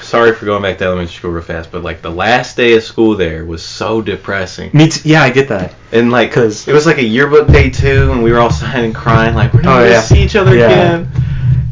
Sorry 0.00 0.34
for 0.34 0.46
going 0.46 0.62
back 0.62 0.78
to 0.78 0.84
elementary 0.84 1.12
school 1.14 1.30
real 1.30 1.42
fast, 1.42 1.70
but 1.70 1.82
like 1.82 2.00
the 2.02 2.10
last 2.10 2.56
day 2.56 2.74
of 2.74 2.82
school 2.82 3.14
there 3.14 3.44
was 3.44 3.62
so 3.62 4.00
depressing. 4.02 4.70
Me 4.72 4.88
too. 4.88 5.08
Yeah, 5.08 5.22
I 5.22 5.30
get 5.30 5.48
that. 5.48 5.74
And 5.92 6.10
like, 6.10 6.32
cause 6.32 6.66
it 6.66 6.72
was 6.72 6.86
like 6.86 6.96
a 6.98 7.04
yearbook 7.04 7.46
day 7.48 7.70
too, 7.70 8.10
and 8.10 8.22
we 8.22 8.32
were 8.32 8.38
all 8.40 8.50
signing, 8.62 8.92
crying, 8.94 9.34
like 9.34 9.52
we're 9.52 9.60
never 9.62 9.74
Oh, 9.76 9.80
gonna 9.80 9.90
yeah. 9.90 10.00
see 10.00 10.22
each 10.22 10.34
other 10.34 10.56
Yeah. 10.56 10.66
again. 10.66 11.08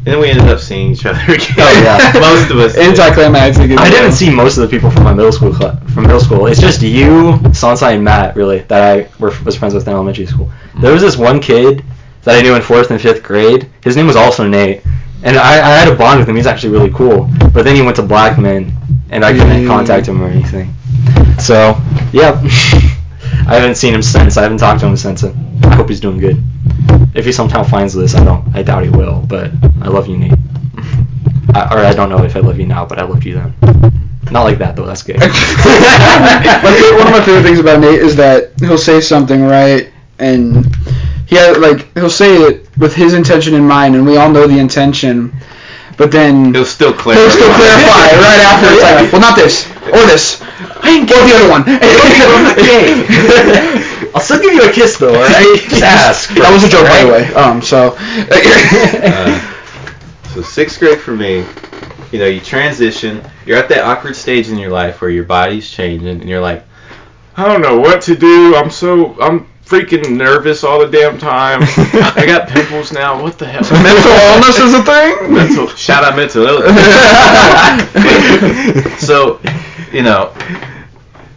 And 0.03 0.07
then 0.15 0.19
we 0.19 0.29
ended 0.31 0.47
up 0.49 0.59
seeing 0.59 0.91
each 0.93 1.05
other 1.05 1.19
again. 1.33 1.55
Oh, 1.59 1.81
yeah. 1.83 2.11
most 2.19 2.49
of 2.51 2.57
us. 2.57 2.73
did. 2.73 2.89
Anticlimactic. 2.99 3.77
I 3.77 3.89
didn't 3.89 4.13
see 4.13 4.31
most 4.33 4.57
of 4.57 4.63
the 4.63 4.67
people 4.69 4.89
from 4.89 5.03
my 5.03 5.13
middle 5.13 5.31
school 5.31 5.53
cla- 5.53 5.79
from 5.93 6.03
middle 6.03 6.19
school. 6.19 6.47
It's 6.47 6.59
just 6.59 6.81
you, 6.81 7.33
Sansai, 7.53 7.93
and 7.95 8.03
Matt 8.03 8.35
really 8.35 8.59
that 8.63 8.97
I 8.97 9.09
were, 9.19 9.31
was 9.45 9.55
friends 9.55 9.75
with 9.75 9.87
in 9.87 9.93
elementary 9.93 10.25
school. 10.25 10.51
There 10.79 10.91
was 10.91 11.03
this 11.03 11.17
one 11.17 11.39
kid 11.39 11.83
that 12.23 12.35
I 12.37 12.41
knew 12.41 12.55
in 12.55 12.61
fourth 12.63 12.89
and 12.89 12.99
fifth 12.99 13.21
grade. 13.21 13.69
His 13.83 13.95
name 13.95 14.07
was 14.07 14.15
also 14.15 14.47
Nate, 14.47 14.81
and 15.23 15.37
I, 15.37 15.53
I 15.57 15.69
had 15.79 15.87
a 15.87 15.95
bond 15.95 16.19
with 16.19 16.27
him. 16.29 16.35
He's 16.35 16.47
actually 16.47 16.71
really 16.73 16.91
cool. 16.91 17.29
But 17.53 17.63
then 17.63 17.75
he 17.75 17.81
went 17.83 17.95
to 17.97 18.03
Blackman, 18.03 18.71
and 19.11 19.23
I 19.23 19.33
couldn't 19.33 19.49
Mm. 19.65 19.67
contact 19.67 20.07
him 20.07 20.19
or 20.21 20.27
anything. 20.29 20.73
So 21.39 21.75
yeah, 22.11 22.41
I 23.47 23.55
haven't 23.55 23.75
seen 23.75 23.93
him 23.93 24.01
since. 24.01 24.37
I 24.37 24.43
haven't 24.43 24.59
talked 24.59 24.79
to 24.81 24.87
him 24.87 24.97
since. 24.97 25.23
I 25.23 25.31
hope 25.75 25.89
he's 25.89 25.99
doing 25.99 26.19
good. 26.19 26.41
If 27.13 27.25
he 27.25 27.31
somehow 27.31 27.63
finds 27.63 27.93
this, 27.93 28.15
I 28.15 28.23
don't. 28.23 28.47
I 28.55 28.63
doubt 28.63 28.83
he 28.83 28.89
will. 28.89 29.21
But 29.27 29.51
I 29.81 29.87
love 29.87 30.07
you, 30.07 30.17
Nate. 30.17 30.33
I, 31.53 31.67
or 31.73 31.79
I 31.79 31.93
don't 31.93 32.09
know 32.09 32.23
if 32.23 32.35
I 32.35 32.39
love 32.39 32.59
you 32.59 32.67
now, 32.67 32.85
but 32.85 32.99
I 32.99 33.03
loved 33.03 33.25
you 33.25 33.33
then. 33.33 33.53
Not 34.31 34.43
like 34.43 34.59
that 34.59 34.75
though. 34.77 34.85
That's 34.85 35.03
gay. 35.03 35.13
One 35.15 35.23
of 37.07 37.11
my 37.11 37.21
favorite 37.25 37.43
things 37.43 37.59
about 37.59 37.79
Nate 37.81 37.99
is 37.99 38.15
that 38.15 38.51
he'll 38.59 38.77
say 38.77 39.01
something 39.01 39.41
right, 39.43 39.91
and 40.19 40.65
he 41.27 41.35
ha 41.35 41.53
like 41.59 41.91
he'll 41.95 42.09
say 42.09 42.35
it 42.37 42.69
with 42.77 42.95
his 42.95 43.13
intention 43.13 43.53
in 43.53 43.67
mind, 43.67 43.95
and 43.95 44.05
we 44.05 44.15
all 44.17 44.29
know 44.31 44.47
the 44.47 44.57
intention, 44.59 45.33
but 45.97 46.11
then 46.11 46.55
It'll 46.55 46.63
still 46.65 46.93
clarify. 46.93 47.21
he'll 47.23 47.31
still 47.31 47.53
clarify 47.55 48.15
right 48.15 48.41
after. 48.47 48.67
It's 48.71 48.81
like, 48.83 49.11
well, 49.11 49.21
not 49.21 49.35
this 49.35 49.67
or 49.87 50.05
this, 50.07 50.41
or 50.83 51.23
the 51.27 51.33
other 51.35 51.49
one. 51.49 51.63
I'll 54.13 54.21
still 54.21 54.41
give 54.41 54.53
you 54.53 54.69
a 54.69 54.71
kiss 54.71 54.97
though. 54.97 55.15
Alright. 55.15 55.61
Just 55.69 55.83
ask. 55.83 56.29
That 56.35 56.51
was 56.51 56.63
a 56.63 56.69
joke, 56.69 56.87
by 56.87 57.03
the 57.03 57.11
way. 57.11 57.33
Um, 57.33 57.61
so. 57.61 57.97
Uh, 59.11 59.51
so 60.33 60.41
sixth 60.41 60.79
grade 60.79 60.99
for 60.99 61.11
me, 61.13 61.45
you 62.11 62.19
know, 62.19 62.25
you 62.25 62.39
transition. 62.39 63.21
You're 63.45 63.57
at 63.57 63.67
that 63.67 63.83
awkward 63.83 64.15
stage 64.15 64.47
in 64.47 64.57
your 64.57 64.71
life 64.71 65.01
where 65.01 65.09
your 65.09 65.25
body's 65.25 65.69
changing, 65.69 66.07
and 66.07 66.29
you're 66.29 66.39
like, 66.39 66.63
I 67.35 67.47
don't 67.47 67.61
know 67.61 67.77
what 67.77 68.01
to 68.03 68.15
do. 68.15 68.55
I'm 68.55 68.69
so 68.69 69.19
I'm 69.21 69.50
freaking 69.71 70.17
nervous 70.17 70.65
all 70.65 70.79
the 70.79 70.87
damn 70.87 71.17
time. 71.17 71.61
I 71.63 72.25
got 72.25 72.49
pimples 72.53 72.91
now. 72.91 73.21
What 73.21 73.39
the 73.39 73.45
hell? 73.45 73.61
Mental 73.81 74.11
illness 74.11 74.59
is 74.59 74.73
a 74.73 74.83
thing. 74.83 75.33
mental. 75.33 75.67
Shout 75.69 76.03
out 76.03 76.17
mental 76.17 76.45
illness. 76.45 76.75
so, 79.01 79.39
you 79.93 80.03
know, 80.03 80.33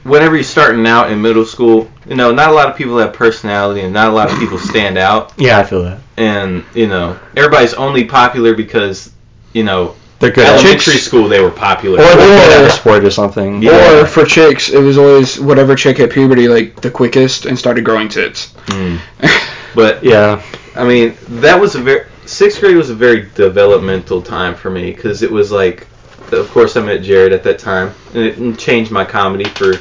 whenever 0.02 0.34
you're 0.34 0.42
starting 0.42 0.84
out 0.84 1.12
in 1.12 1.22
middle 1.22 1.44
school, 1.44 1.88
you 2.08 2.16
know, 2.16 2.32
not 2.32 2.50
a 2.50 2.52
lot 2.52 2.68
of 2.68 2.76
people 2.76 2.98
have 2.98 3.12
personality, 3.12 3.82
and 3.82 3.94
not 3.94 4.08
a 4.08 4.12
lot 4.12 4.32
of 4.32 4.36
people 4.40 4.58
stand 4.58 4.98
out. 4.98 5.32
Yeah, 5.38 5.60
I 5.60 5.62
feel 5.62 5.84
that. 5.84 6.00
And 6.16 6.64
you 6.74 6.88
know, 6.88 7.16
everybody's 7.36 7.74
only 7.74 8.04
popular 8.04 8.54
because, 8.54 9.12
you 9.52 9.62
know, 9.62 9.94
They're 10.24 10.32
good. 10.32 10.44
at 10.46 10.54
elementary 10.60 10.94
chicks. 10.94 11.04
school 11.04 11.28
they 11.28 11.40
were 11.40 11.50
popular. 11.50 11.98
Or 12.00 12.02
they're 12.02 12.16
good 12.16 12.52
at 12.52 12.62
Or- 12.64 12.66
a 12.66 12.70
sport 12.70 13.04
or 13.04 13.10
something. 13.10 13.62
Yeah. 13.62 14.00
Or 14.02 14.06
for 14.06 14.24
chicks, 14.24 14.68
it 14.70 14.78
was 14.80 14.98
always 14.98 15.38
whatever 15.40 15.74
chick 15.74 15.98
hit 15.98 16.10
puberty 16.12 16.48
like 16.48 16.80
the 16.80 16.90
quickest 16.90 17.46
and 17.46 17.58
started 17.58 17.84
growing 17.84 18.08
tits. 18.08 18.52
Mm. 18.66 18.98
But 19.74 20.04
Yeah. 20.04 20.40
I 20.76 20.84
mean, 20.84 21.14
that 21.28 21.60
was 21.60 21.74
a 21.74 21.80
very 21.80 22.06
sixth 22.26 22.60
grade 22.60 22.76
was 22.76 22.90
a 22.90 22.94
very 22.94 23.28
developmental 23.34 24.22
time 24.22 24.54
for 24.54 24.70
me 24.70 24.92
because 24.92 25.22
it 25.22 25.30
was 25.30 25.50
like, 25.52 25.86
of 26.32 26.48
course, 26.50 26.76
I 26.76 26.80
met 26.82 27.02
Jared 27.02 27.32
at 27.32 27.42
that 27.44 27.58
time, 27.58 27.92
and 28.14 28.24
it 28.24 28.58
changed 28.58 28.90
my 28.90 29.04
comedy 29.04 29.44
for, 29.44 29.72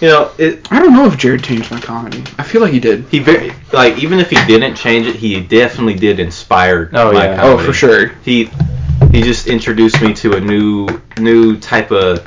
you 0.00 0.08
know, 0.08 0.30
it. 0.38 0.66
I 0.72 0.80
don't 0.80 0.92
know 0.92 1.06
if 1.06 1.16
Jared 1.18 1.44
changed 1.44 1.70
my 1.70 1.80
comedy. 1.80 2.24
I 2.38 2.42
feel 2.42 2.60
like 2.62 2.72
he 2.72 2.80
did. 2.80 3.04
He 3.10 3.18
very 3.20 3.52
like 3.72 3.98
even 4.02 4.18
if 4.18 4.28
he 4.30 4.36
didn't 4.46 4.74
change 4.76 5.06
it, 5.06 5.16
he 5.16 5.40
definitely 5.40 5.94
did 5.94 6.20
inspire 6.20 6.90
Oh, 6.94 7.12
my 7.12 7.24
yeah. 7.26 7.36
comedy. 7.36 7.62
Oh, 7.62 7.66
for 7.66 7.72
sure. 7.72 8.08
He 8.24 8.50
he 9.12 9.22
just 9.22 9.46
introduced 9.46 10.00
me 10.02 10.12
to 10.14 10.34
a 10.36 10.40
new 10.40 10.88
new 11.18 11.58
type 11.58 11.90
of 11.90 12.26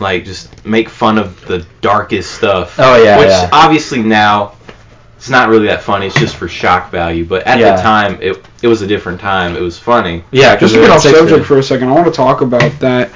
like 0.00 0.24
just 0.24 0.64
make 0.64 0.88
fun 0.88 1.18
of 1.18 1.44
the 1.46 1.66
darkest 1.80 2.32
stuff. 2.34 2.76
Oh, 2.78 3.02
yeah, 3.02 3.18
Which 3.18 3.28
yeah. 3.28 3.48
obviously 3.52 4.02
now 4.02 4.52
it's 5.16 5.28
not 5.28 5.48
really 5.48 5.66
that 5.66 5.82
funny. 5.82 6.06
It's 6.06 6.14
just 6.14 6.36
for 6.36 6.46
shock 6.46 6.92
value. 6.92 7.24
But 7.24 7.44
at 7.46 7.58
Yeah. 7.58 7.74
the 7.76 7.82
time, 7.82 8.18
it 8.20 8.44
it 8.62 8.68
was 8.68 8.82
a 8.82 8.86
different 8.86 9.20
time. 9.20 9.56
It 9.56 9.62
was 9.62 9.78
funny. 9.78 10.22
Yeah, 10.30 10.56
Just 10.56 10.74
to 10.74 10.80
get 10.80 10.90
off 10.90 11.02
subject 11.02 11.44
for 11.46 11.58
a 11.58 11.62
second, 11.62 11.88
I 11.88 11.92
want 11.92 12.06
to 12.06 12.12
talk 12.12 12.40
about 12.40 12.78
that. 12.80 13.10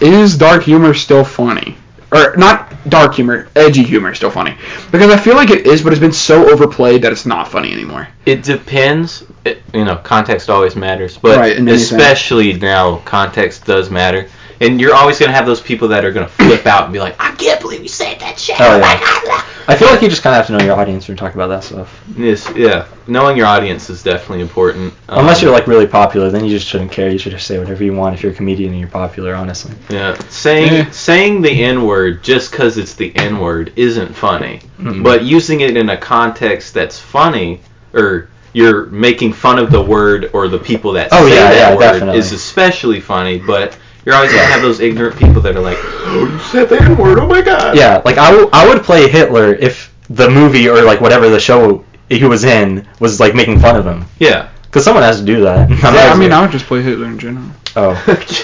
Is 0.00 0.36
dark 0.36 0.62
humor 0.62 0.94
still 0.94 1.24
funny? 1.24 1.76
Or 2.10 2.34
not 2.36 2.72
dark 2.88 3.14
humor, 3.14 3.48
edgy 3.54 3.82
humor 3.82 4.12
is 4.12 4.16
still 4.16 4.30
funny? 4.30 4.56
Because 4.90 5.10
I 5.12 5.18
feel 5.18 5.34
like 5.34 5.50
it 5.50 5.66
is, 5.66 5.82
but 5.82 5.92
it's 5.92 6.00
been 6.00 6.12
so 6.12 6.50
overplayed 6.50 7.02
that 7.02 7.12
it's 7.12 7.26
not 7.26 7.48
funny 7.48 7.70
anymore. 7.72 8.08
It 8.24 8.42
depends. 8.42 9.24
It, 9.44 9.62
you 9.74 9.84
know, 9.84 9.96
context 9.96 10.48
always 10.48 10.74
matters, 10.74 11.18
but 11.18 11.36
Right, 11.36 11.58
especially 11.68 12.54
now, 12.54 12.96
context 13.04 13.66
does 13.66 13.90
matter. 13.90 14.28
And 14.60 14.80
you're 14.80 14.94
always 14.94 15.18
gonna 15.18 15.32
have 15.32 15.46
those 15.46 15.60
people 15.60 15.88
that 15.88 16.04
are 16.04 16.10
gonna 16.12 16.28
flip 16.28 16.66
out 16.66 16.84
and 16.84 16.92
be 16.92 16.98
like, 16.98 17.14
"I 17.20 17.30
can't 17.32 17.60
believe 17.60 17.82
you 17.82 17.88
said 17.88 18.18
that 18.20 18.38
shit." 18.38 18.56
Oh, 18.60 18.76
yeah. 18.78 19.42
I 19.68 19.76
feel 19.76 19.88
like 19.88 20.00
you 20.02 20.08
just 20.08 20.22
kind 20.22 20.34
of 20.34 20.38
have 20.38 20.46
to 20.46 20.52
know 20.58 20.64
your 20.64 20.80
audience 20.80 21.06
when 21.06 21.14
you 21.14 21.18
talk 21.18 21.34
about 21.34 21.48
that 21.48 21.62
stuff. 21.62 22.00
Yes, 22.16 22.50
yeah. 22.56 22.86
Knowing 23.06 23.36
your 23.36 23.46
audience 23.46 23.90
is 23.90 24.02
definitely 24.02 24.40
important. 24.40 24.94
Unless 25.08 25.38
Um, 25.38 25.44
you're 25.44 25.52
like 25.52 25.66
really 25.66 25.86
popular, 25.86 26.30
then 26.30 26.44
you 26.44 26.50
just 26.50 26.66
shouldn't 26.66 26.90
care. 26.90 27.10
You 27.10 27.18
should 27.18 27.32
just 27.32 27.46
say 27.46 27.58
whatever 27.58 27.84
you 27.84 27.92
want 27.92 28.14
if 28.14 28.22
you're 28.22 28.32
a 28.32 28.34
comedian 28.34 28.70
and 28.72 28.80
you're 28.80 28.88
popular. 28.88 29.34
Honestly. 29.34 29.72
yeah, 29.90 30.16
saying 30.30 30.72
Yeah. 30.72 30.90
saying 30.90 31.42
the 31.42 31.62
N 31.64 31.84
word 31.86 32.22
just 32.24 32.50
because 32.50 32.78
it's 32.78 32.94
the 32.94 33.12
N 33.14 33.38
word 33.38 33.72
isn't 33.76 34.14
funny. 34.16 34.60
Mm-mm. 34.82 35.02
But 35.04 35.22
using 35.22 35.60
it 35.60 35.76
in 35.76 35.90
a 35.90 35.96
context 35.96 36.74
that's 36.74 36.98
funny, 36.98 37.60
or 37.94 38.28
you're 38.54 38.86
making 38.86 39.34
fun 39.34 39.58
of 39.58 39.70
the 39.70 39.80
word 39.82 40.30
or 40.32 40.48
the 40.48 40.58
people 40.58 40.92
that 40.94 41.08
Oh, 41.12 41.28
say 41.28 41.34
yeah, 41.34 41.50
that 41.50 41.54
yeah, 41.54 41.74
word 41.76 41.80
definitely. 41.80 42.18
is 42.18 42.32
especially 42.32 43.00
funny. 43.00 43.38
But 43.38 43.76
you're 44.04 44.14
always 44.14 44.30
gonna 44.30 44.44
have 44.44 44.62
those 44.62 44.80
ignorant 44.80 45.16
people 45.18 45.40
that 45.42 45.54
are 45.56 45.60
like, 45.60 45.78
"Oh, 45.80 46.28
you 46.32 46.38
said 46.50 46.68
the 46.68 46.80
N 46.82 46.96
word! 46.96 47.18
Oh 47.18 47.26
my 47.26 47.40
God!" 47.42 47.76
Yeah, 47.76 48.00
like 48.04 48.16
I, 48.18 48.30
w- 48.30 48.48
I 48.52 48.66
would 48.68 48.82
play 48.82 49.08
Hitler 49.08 49.54
if 49.54 49.92
the 50.10 50.28
movie 50.30 50.68
or 50.68 50.82
like 50.82 51.00
whatever 51.00 51.28
the 51.28 51.40
show 51.40 51.84
he 52.08 52.24
was 52.24 52.44
in 52.44 52.86
was 53.00 53.20
like 53.20 53.34
making 53.34 53.58
fun 53.60 53.76
of 53.76 53.84
him. 53.86 54.04
yeah. 54.18 54.48
Because 54.62 54.84
someone 54.84 55.02
has 55.02 55.18
to 55.20 55.24
do 55.24 55.40
that. 55.44 55.70
Yeah, 55.82 56.12
I 56.12 56.16
mean, 56.18 56.30
I 56.30 56.42
would 56.42 56.50
just 56.50 56.66
play 56.66 56.82
Hitler 56.82 57.06
in 57.06 57.18
general. 57.18 57.46
oh. 57.76 57.94
That's 58.06 58.38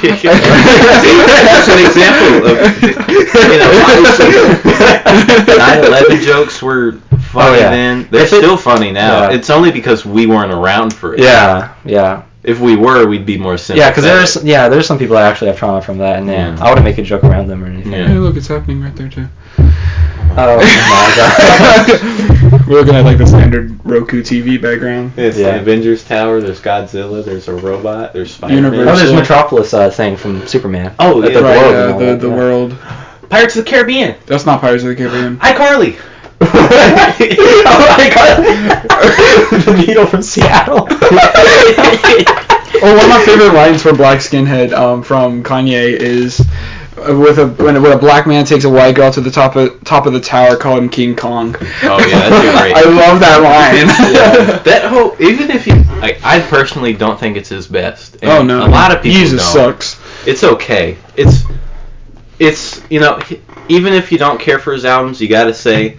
an 1.69 1.85
example 1.85 2.49
of, 2.49 2.59
you 2.81 3.59
know, 3.59 3.71
9/11 4.97 6.23
jokes 6.25 6.63
were 6.63 6.93
funny 6.93 7.51
Oh, 7.51 7.55
yeah. 7.55 7.71
then. 7.71 8.09
They're 8.11 8.23
If 8.23 8.33
it- 8.33 8.37
still 8.39 8.57
funny 8.57 8.91
now. 8.93 9.29
Yeah. 9.29 9.37
It's 9.37 9.51
only 9.51 9.71
because 9.71 10.05
we 10.07 10.27
weren't 10.27 10.53
around 10.53 10.93
for 10.95 11.15
it. 11.15 11.21
Yeah, 11.21 11.75
yeah, 11.85 12.23
If 12.45 12.61
we 12.61 12.77
were, 12.77 13.07
we'd 13.07 13.25
be 13.27 13.39
more 13.39 13.57
sensitive. 13.57 13.79
yeah. 13.79 13.91
Because 13.91 14.05
there's 14.05 14.45
yeah, 14.45 14.69
there's 14.69 14.87
some 14.87 14.99
people 14.99 15.17
that 15.17 15.31
actually 15.31 15.49
have 15.49 15.57
trauma 15.59 15.81
from 15.83 15.99
that, 15.99 16.19
and 16.19 16.27
yeah, 16.29 16.55
Yeah. 16.55 16.63
I 16.65 16.69
wouldn't 16.69 16.85
make 16.85 16.99
a 16.99 17.03
joke 17.03 17.25
around 17.25 17.47
them 17.49 17.65
or 17.65 17.67
anything. 17.69 17.93
Yeah. 17.93 18.07
Hey, 18.09 18.15
look, 18.19 18.37
it's 18.37 18.49
happening 18.49 18.83
right 18.83 18.95
there 18.95 19.09
too. 19.09 19.27
Oh 20.37 20.57
my 20.59 21.13
god. 21.17 22.67
We're 22.69 22.77
looking 22.81 22.95
at 22.97 23.05
like 23.05 23.19
the 23.19 23.27
standard 23.27 23.79
Roku 23.85 24.23
TV 24.23 24.61
background. 24.61 25.13
It's 25.17 25.39
Yeah. 25.39 25.53
the 25.53 25.61
Avengers 25.61 26.05
Tower. 26.05 26.41
There's 26.41 26.61
Godzilla. 26.61 27.25
There's 27.25 27.47
a 27.49 27.55
robot. 27.55 28.13
There's 28.13 28.35
Spider-Man. 28.35 28.75
Oh, 28.89 28.97
there's 28.97 29.13
Metropolis 29.13 29.73
uh, 29.75 29.91
thing 29.91 30.17
from 30.17 30.47
Superman. 30.47 30.95
Oh, 30.99 31.23
At 31.23 31.31
yeah. 31.33 31.39
the 31.39 31.45
Right, 31.45 31.59
globe 31.61 31.75
and 31.75 31.91
uh, 31.91 31.93
all 31.95 31.99
the 32.01 32.17
the 32.17 32.31
world. 32.31 32.77
Pirates 33.31 33.57
of 33.57 33.65
the 33.65 33.71
Caribbean. 33.71 34.17
That's 34.27 34.45
not 34.45 34.61
Pirates 34.61 34.83
of 34.83 34.89
the 34.91 34.97
Caribbean. 34.97 35.37
Hi, 35.39 35.55
Carly. 35.57 35.97
Oh 36.47 37.97
my 37.99 38.11
god! 38.15 39.65
the 39.65 39.85
needle 39.87 40.07
from 40.07 40.23
Seattle. 40.23 40.87
Oh, 42.83 42.95
one 42.95 43.05
of 43.05 43.09
my 43.09 43.25
favorite 43.25 43.55
lines 43.55 43.83
for 43.83 43.93
Black 43.95 44.19
Skinhead 44.19 44.73
um, 44.73 45.03
from 45.03 45.43
Kanye 45.43 45.97
is 45.97 46.41
uh, 46.41 47.17
with 47.17 47.39
a 47.39 47.47
when, 47.63 47.77
a 47.77 47.81
when 47.81 47.93
a 47.93 47.99
black 47.99 48.27
man 48.27 48.45
takes 48.45 48.65
a 48.65 48.71
white 48.71 48.95
girl 48.95 49.11
to 49.13 49.21
the 49.21 49.31
top 49.31 49.57
of 49.57 49.83
top 49.85 50.07
of 50.07 50.13
the 50.13 50.21
tower, 50.21 50.57
call 50.57 50.77
him 50.77 50.89
King 50.89 51.15
Kong. 51.17 51.55
Oh, 51.83 51.99
yeah, 52.07 52.29
that's 52.29 52.61
great- 52.61 52.75
I 52.77 52.83
love 52.83 53.21
that 53.21 53.41
line. 53.43 53.87
yeah, 54.13 54.59
that 54.65 54.85
whole 54.91 55.17
even 55.21 55.51
if 55.51 55.67
you 55.67 55.75
like, 56.01 56.23
I 56.25 56.41
personally 56.41 56.93
don't 56.93 57.19
think 57.19 57.37
it's 57.37 57.49
his 57.49 57.67
best. 57.67 58.17
And 58.23 58.31
oh 58.31 58.43
no, 58.43 58.67
a 58.67 58.69
lot 58.69 58.95
of 58.95 59.03
people 59.03 59.19
Jesus 59.19 59.43
don't. 59.55 59.81
sucks. 59.81 60.01
It's 60.27 60.45
okay. 60.45 60.99
It's 61.17 61.45
it's 62.39 62.83
you 62.91 63.01
know 63.01 63.21
even 63.69 63.93
if 63.93 64.13
you 64.13 64.19
don't 64.19 64.41
care 64.41 64.59
for 64.59 64.73
his 64.73 64.85
albums, 64.85 65.21
you 65.21 65.29
got 65.29 65.45
to 65.45 65.55
say 65.55 65.99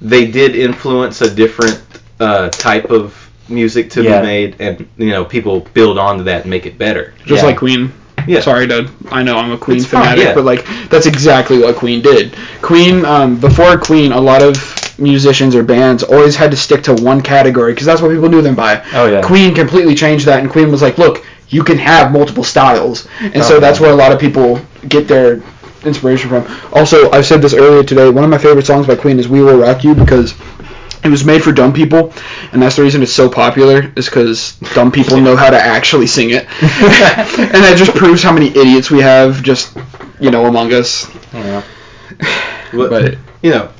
they 0.00 0.26
did 0.30 0.54
influence 0.56 1.20
a 1.20 1.32
different 1.34 1.82
uh, 2.20 2.48
type 2.50 2.90
of 2.90 3.14
music 3.48 3.90
to 3.90 4.02
Yeah. 4.02 4.20
be 4.20 4.26
made, 4.26 4.56
and 4.60 4.86
you 4.98 5.10
know 5.10 5.24
people 5.24 5.60
build 5.74 5.98
onto 5.98 6.24
that 6.24 6.42
and 6.42 6.50
make 6.50 6.66
it 6.66 6.78
better. 6.78 7.14
Just 7.26 7.42
Yeah. 7.42 7.48
like 7.48 7.56
Queen. 7.58 7.92
Yeah. 8.26 8.40
Sorry, 8.40 8.66
Dad. 8.66 8.90
I 9.10 9.22
know 9.22 9.38
I'm 9.38 9.52
a 9.52 9.56
Queen 9.58 9.78
It's 9.78 9.86
fine, 9.86 10.02
fanatic, 10.02 10.24
yeah. 10.24 10.34
but 10.34 10.44
like 10.44 10.66
that's 10.90 11.06
exactly 11.06 11.58
what 11.58 11.76
Queen 11.76 12.02
did. 12.02 12.34
Queen, 12.60 13.04
um, 13.04 13.36
before 13.36 13.78
Queen, 13.78 14.12
a 14.12 14.20
lot 14.20 14.42
of 14.42 14.56
musicians 14.98 15.54
or 15.54 15.62
bands 15.62 16.02
always 16.02 16.34
had 16.34 16.50
to 16.50 16.56
stick 16.56 16.82
to 16.82 16.92
one 16.94 17.20
category 17.22 17.72
because 17.72 17.86
that's 17.86 18.02
what 18.02 18.10
people 18.10 18.28
knew 18.28 18.42
them 18.42 18.56
by. 18.56 18.82
Oh, 18.94 19.06
yeah. 19.06 19.22
Queen 19.22 19.54
completely 19.54 19.94
changed 19.94 20.26
that, 20.26 20.40
and 20.40 20.50
Queen 20.50 20.70
was 20.72 20.82
like, 20.82 20.98
look, 20.98 21.24
you 21.48 21.62
can 21.62 21.78
have 21.78 22.10
multiple 22.12 22.42
styles, 22.44 23.06
and 23.20 23.42
so 23.44 23.56
Oh, 23.56 23.60
that's 23.60 23.78
yeah. 23.78 23.84
where 23.86 23.92
a 23.94 23.96
lot 23.96 24.10
of 24.12 24.18
people 24.18 24.60
get 24.88 25.06
their 25.08 25.40
inspiration 25.84 26.28
from. 26.30 26.46
Also, 26.72 27.10
I 27.10 27.22
said 27.22 27.42
this 27.42 27.54
earlier 27.54 27.82
today. 27.82 28.08
One 28.10 28.24
of 28.24 28.30
my 28.30 28.38
favorite 28.38 28.66
songs 28.66 28.86
by 28.86 28.96
Queen 28.96 29.18
is 29.18 29.28
"We 29.28 29.42
Will 29.42 29.58
Rock 29.58 29.84
You" 29.84 29.94
because 29.94 30.34
it 31.04 31.08
was 31.08 31.24
made 31.24 31.42
for 31.42 31.52
dumb 31.52 31.72
people, 31.72 32.12
and 32.52 32.60
that's 32.62 32.76
the 32.76 32.82
reason 32.82 33.02
it's 33.02 33.12
so 33.12 33.28
popular. 33.28 33.92
Is 33.96 34.06
because 34.06 34.54
dumb 34.74 34.90
people 34.92 35.20
know 35.20 35.36
how 35.36 35.50
to 35.50 35.58
actually 35.60 36.06
sing 36.06 36.30
it, 36.30 36.44
and 36.62 37.62
that 37.64 37.74
just 37.76 37.92
proves 37.94 38.22
how 38.22 38.32
many 38.32 38.48
idiots 38.48 38.90
we 38.90 39.00
have 39.00 39.42
just 39.42 39.76
you 40.20 40.30
know 40.30 40.46
among 40.46 40.72
us. 40.72 41.06
Yeah. 41.32 41.62
But, 42.72 42.90
But 42.90 43.18
you 43.42 43.50
know, 43.50 43.70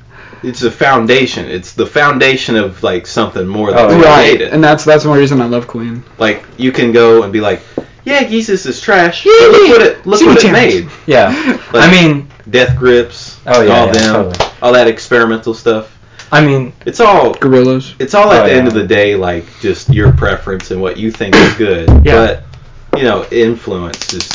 it's 0.42 0.62
a 0.62 0.70
foundation. 0.70 1.46
It's 1.46 1.72
the 1.74 1.86
foundation 1.86 2.56
of 2.56 2.82
like 2.82 3.06
something 3.06 3.46
more 3.46 3.70
than 3.72 3.78
Oh, 3.78 3.88
we 3.98 4.04
right, 4.04 4.26
created. 4.28 4.52
and 4.54 4.62
that's 4.62 4.84
that's 4.84 5.04
one 5.04 5.18
reason 5.18 5.40
I 5.40 5.46
love 5.46 5.66
Queen. 5.66 6.04
Like 6.18 6.44
you 6.56 6.72
can 6.72 6.92
go 6.92 7.22
and 7.24 7.32
be 7.32 7.40
like, 7.40 7.60
yeah, 8.08 8.24
Jesus 8.28 8.64
is 8.66 8.80
trash. 8.80 9.24
But 9.24 9.50
look 9.52 9.68
what 9.70 9.82
it 9.82 10.06
look 10.06 10.18
Sing 10.20 10.28
what 10.28 10.38
it, 10.38 10.48
it 10.48 10.52
made. 10.52 10.88
Yeah. 11.06 11.28
Like, 11.72 11.88
I 11.88 11.90
mean, 11.90 12.28
Death 12.50 12.76
Grips. 12.76 13.38
Oh, 13.46 13.62
yeah, 13.62 13.72
all 13.74 13.86
yeah, 13.86 13.92
them, 13.92 14.14
totally. 14.32 14.50
all 14.62 14.72
that 14.72 14.88
experimental 14.88 15.54
stuff. 15.54 15.94
I 16.30 16.44
mean, 16.44 16.72
It's 16.86 17.00
all 17.00 17.34
Gorillaz. 17.34 17.94
it's 17.98 18.14
all 18.14 18.30
at 18.32 18.44
Oh, 18.44 18.48
the 18.48 18.52
end 18.54 18.68
of 18.68 18.74
the 18.74 18.86
day 18.86 19.14
like 19.16 19.44
just 19.60 19.88
your 19.88 20.12
preference 20.12 20.70
and 20.70 20.80
what 20.80 20.96
you 20.98 21.10
think 21.10 21.34
is 21.34 21.54
good. 21.54 21.88
Yeah. 22.04 22.14
But 22.92 22.98
you 22.98 23.04
know, 23.04 23.24
influence 23.30 24.12
is 24.14 24.28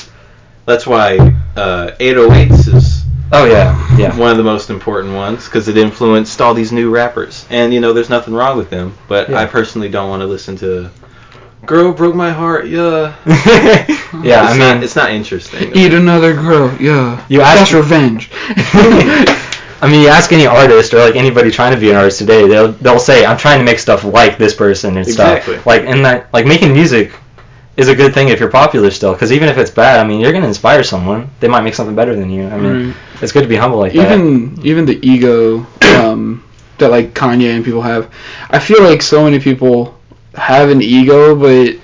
that's 0.66 0.88
why 0.88 1.18
uh, 1.56 1.92
808s 2.00 2.74
is 2.74 3.04
oh 3.32 3.46
yeah, 3.46 3.98
yeah. 3.98 4.18
one 4.18 4.32
of 4.32 4.38
the 4.38 4.44
most 4.44 4.70
important 4.70 5.14
ones 5.14 5.46
because 5.46 5.68
it 5.68 5.78
influenced 5.78 6.40
all 6.42 6.54
these 6.54 6.72
new 6.72 6.90
rappers. 6.90 7.46
And 7.50 7.74
you 7.74 7.80
know, 7.80 7.94
there's 7.94 8.10
nothing 8.10 8.34
wrong 8.34 8.58
with 8.58 8.70
them, 8.70 8.96
but 9.08 9.30
Yeah. 9.30 9.38
I 9.40 9.46
personally 9.46 9.90
don't 9.90 10.10
want 10.10 10.22
to 10.22 10.28
listen 10.28 10.56
to 10.58 10.90
"Girl 11.66 11.92
Broke 11.94 12.16
My 12.16 12.32
Heart." 12.32 12.68
Yeah, 12.68 13.16
yeah, 13.26 14.42
I 14.44 14.50
mean, 14.52 14.60
not, 14.60 14.84
it's 14.84 14.96
not 14.96 15.12
interesting. 15.12 15.72
Eat 15.76 15.94
another 15.94 16.34
girl. 16.34 16.76
Yeah. 16.80 17.24
You 17.30 17.42
ask 17.42 17.60
That's 17.60 17.74
revenge. 17.74 18.30
I 19.82 19.90
mean, 19.90 20.02
you 20.02 20.08
ask 20.08 20.32
any 20.32 20.46
artist 20.48 20.94
or 20.94 21.00
like 21.00 21.16
anybody 21.16 21.52
trying 21.52 21.74
to 21.74 21.80
be 21.80 21.90
an 21.90 21.98
artist 21.98 22.20
today, 22.20 22.48
they'll 22.48 22.72
they'll 22.74 23.00
say, 23.00 23.26
"I'm 23.26 23.38
trying 23.38 23.60
to 23.60 23.66
make 23.66 23.80
stuff 23.80 24.04
like 24.04 24.38
this 24.38 24.54
person 24.54 24.98
and 24.98 25.06
Exactly. 25.06 25.56
stuff." 25.56 25.66
Like, 25.66 25.84
and 25.86 26.06
that 26.06 26.32
like 26.34 26.46
making 26.46 26.74
music 26.74 27.12
is 27.76 27.88
a 27.90 27.96
good 27.96 28.14
thing 28.14 28.30
if 28.30 28.40
you're 28.40 28.52
popular 28.52 28.92
still, 28.92 29.14
because 29.14 29.32
even 29.32 29.50
if 29.50 29.58
it's 29.58 29.72
bad, 29.72 30.00
I 30.00 30.08
mean, 30.08 30.22
you're 30.22 30.32
gonna 30.32 30.48
inspire 30.48 30.84
someone. 30.84 31.30
They 31.42 31.48
might 31.50 31.64
make 31.64 31.74
something 31.74 31.96
better 31.96 32.16
than 32.16 32.30
you. 32.30 32.48
I 32.48 32.58
mean, 32.58 32.88
Right. 32.88 32.96
it's 33.22 33.32
good 33.34 33.42
to 33.44 33.50
be 33.50 33.56
humble 33.58 33.80
like 33.80 33.94
that. 33.94 34.12
even 34.14 34.58
even 34.64 34.86
the 34.86 35.00
ego 35.06 35.66
um, 35.98 36.44
that 36.78 36.90
like 36.92 37.14
Kanye 37.14 37.54
and 37.56 37.66
people 37.66 37.82
have. 37.82 38.10
I 38.50 38.60
feel 38.60 38.82
like 38.84 39.02
so 39.02 39.24
many 39.26 39.40
people 39.40 39.96
have 40.36 40.70
an 40.70 40.82
ego, 40.82 41.36
but 41.36 41.76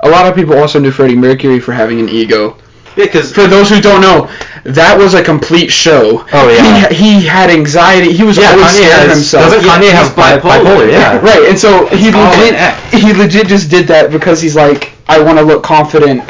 a 0.00 0.08
lot 0.10 0.26
of 0.26 0.34
people 0.34 0.56
also 0.58 0.78
knew 0.80 0.90
Freddie 0.90 1.16
Mercury 1.16 1.60
for 1.60 1.72
having 1.72 2.00
an 2.00 2.08
ego. 2.08 2.56
Yeah, 2.96 3.06
because 3.06 3.32
For 3.32 3.46
those 3.46 3.70
who 3.70 3.80
don't 3.80 4.02
know, 4.02 4.30
that 4.64 4.98
was 4.98 5.14
a 5.14 5.24
complete 5.24 5.70
show. 5.70 6.26
Oh, 6.32 6.48
yeah. 6.50 6.88
He, 6.90 7.20
he 7.20 7.26
had 7.26 7.48
anxiety. 7.48 8.12
He 8.12 8.22
was 8.22 8.36
Yeah, 8.36 8.50
always 8.50 8.66
Kanye 8.66 8.76
scared 8.84 8.92
of 9.02 9.08
has- 9.08 9.16
himself. 9.16 9.44
doesn't 9.50 9.64
Yeah, 9.66 9.76
Kanye 9.78 9.82
he's 9.84 9.92
have 9.92 10.12
bipolar. 10.14 10.62
bipolar? 10.64 10.90
Yeah. 10.92 11.20
Right, 11.22 11.48
and 11.48 11.58
so 11.58 11.86
he 11.86 12.10
legit 12.10 12.54
he 12.92 13.12
legit 13.14 13.46
just 13.46 13.70
did 13.70 13.86
that 13.88 14.10
because 14.10 14.42
he's 14.42 14.56
like, 14.56 14.92
I 15.08 15.22
want 15.22 15.38
to 15.38 15.44
look 15.44 15.62
confident 15.62 16.22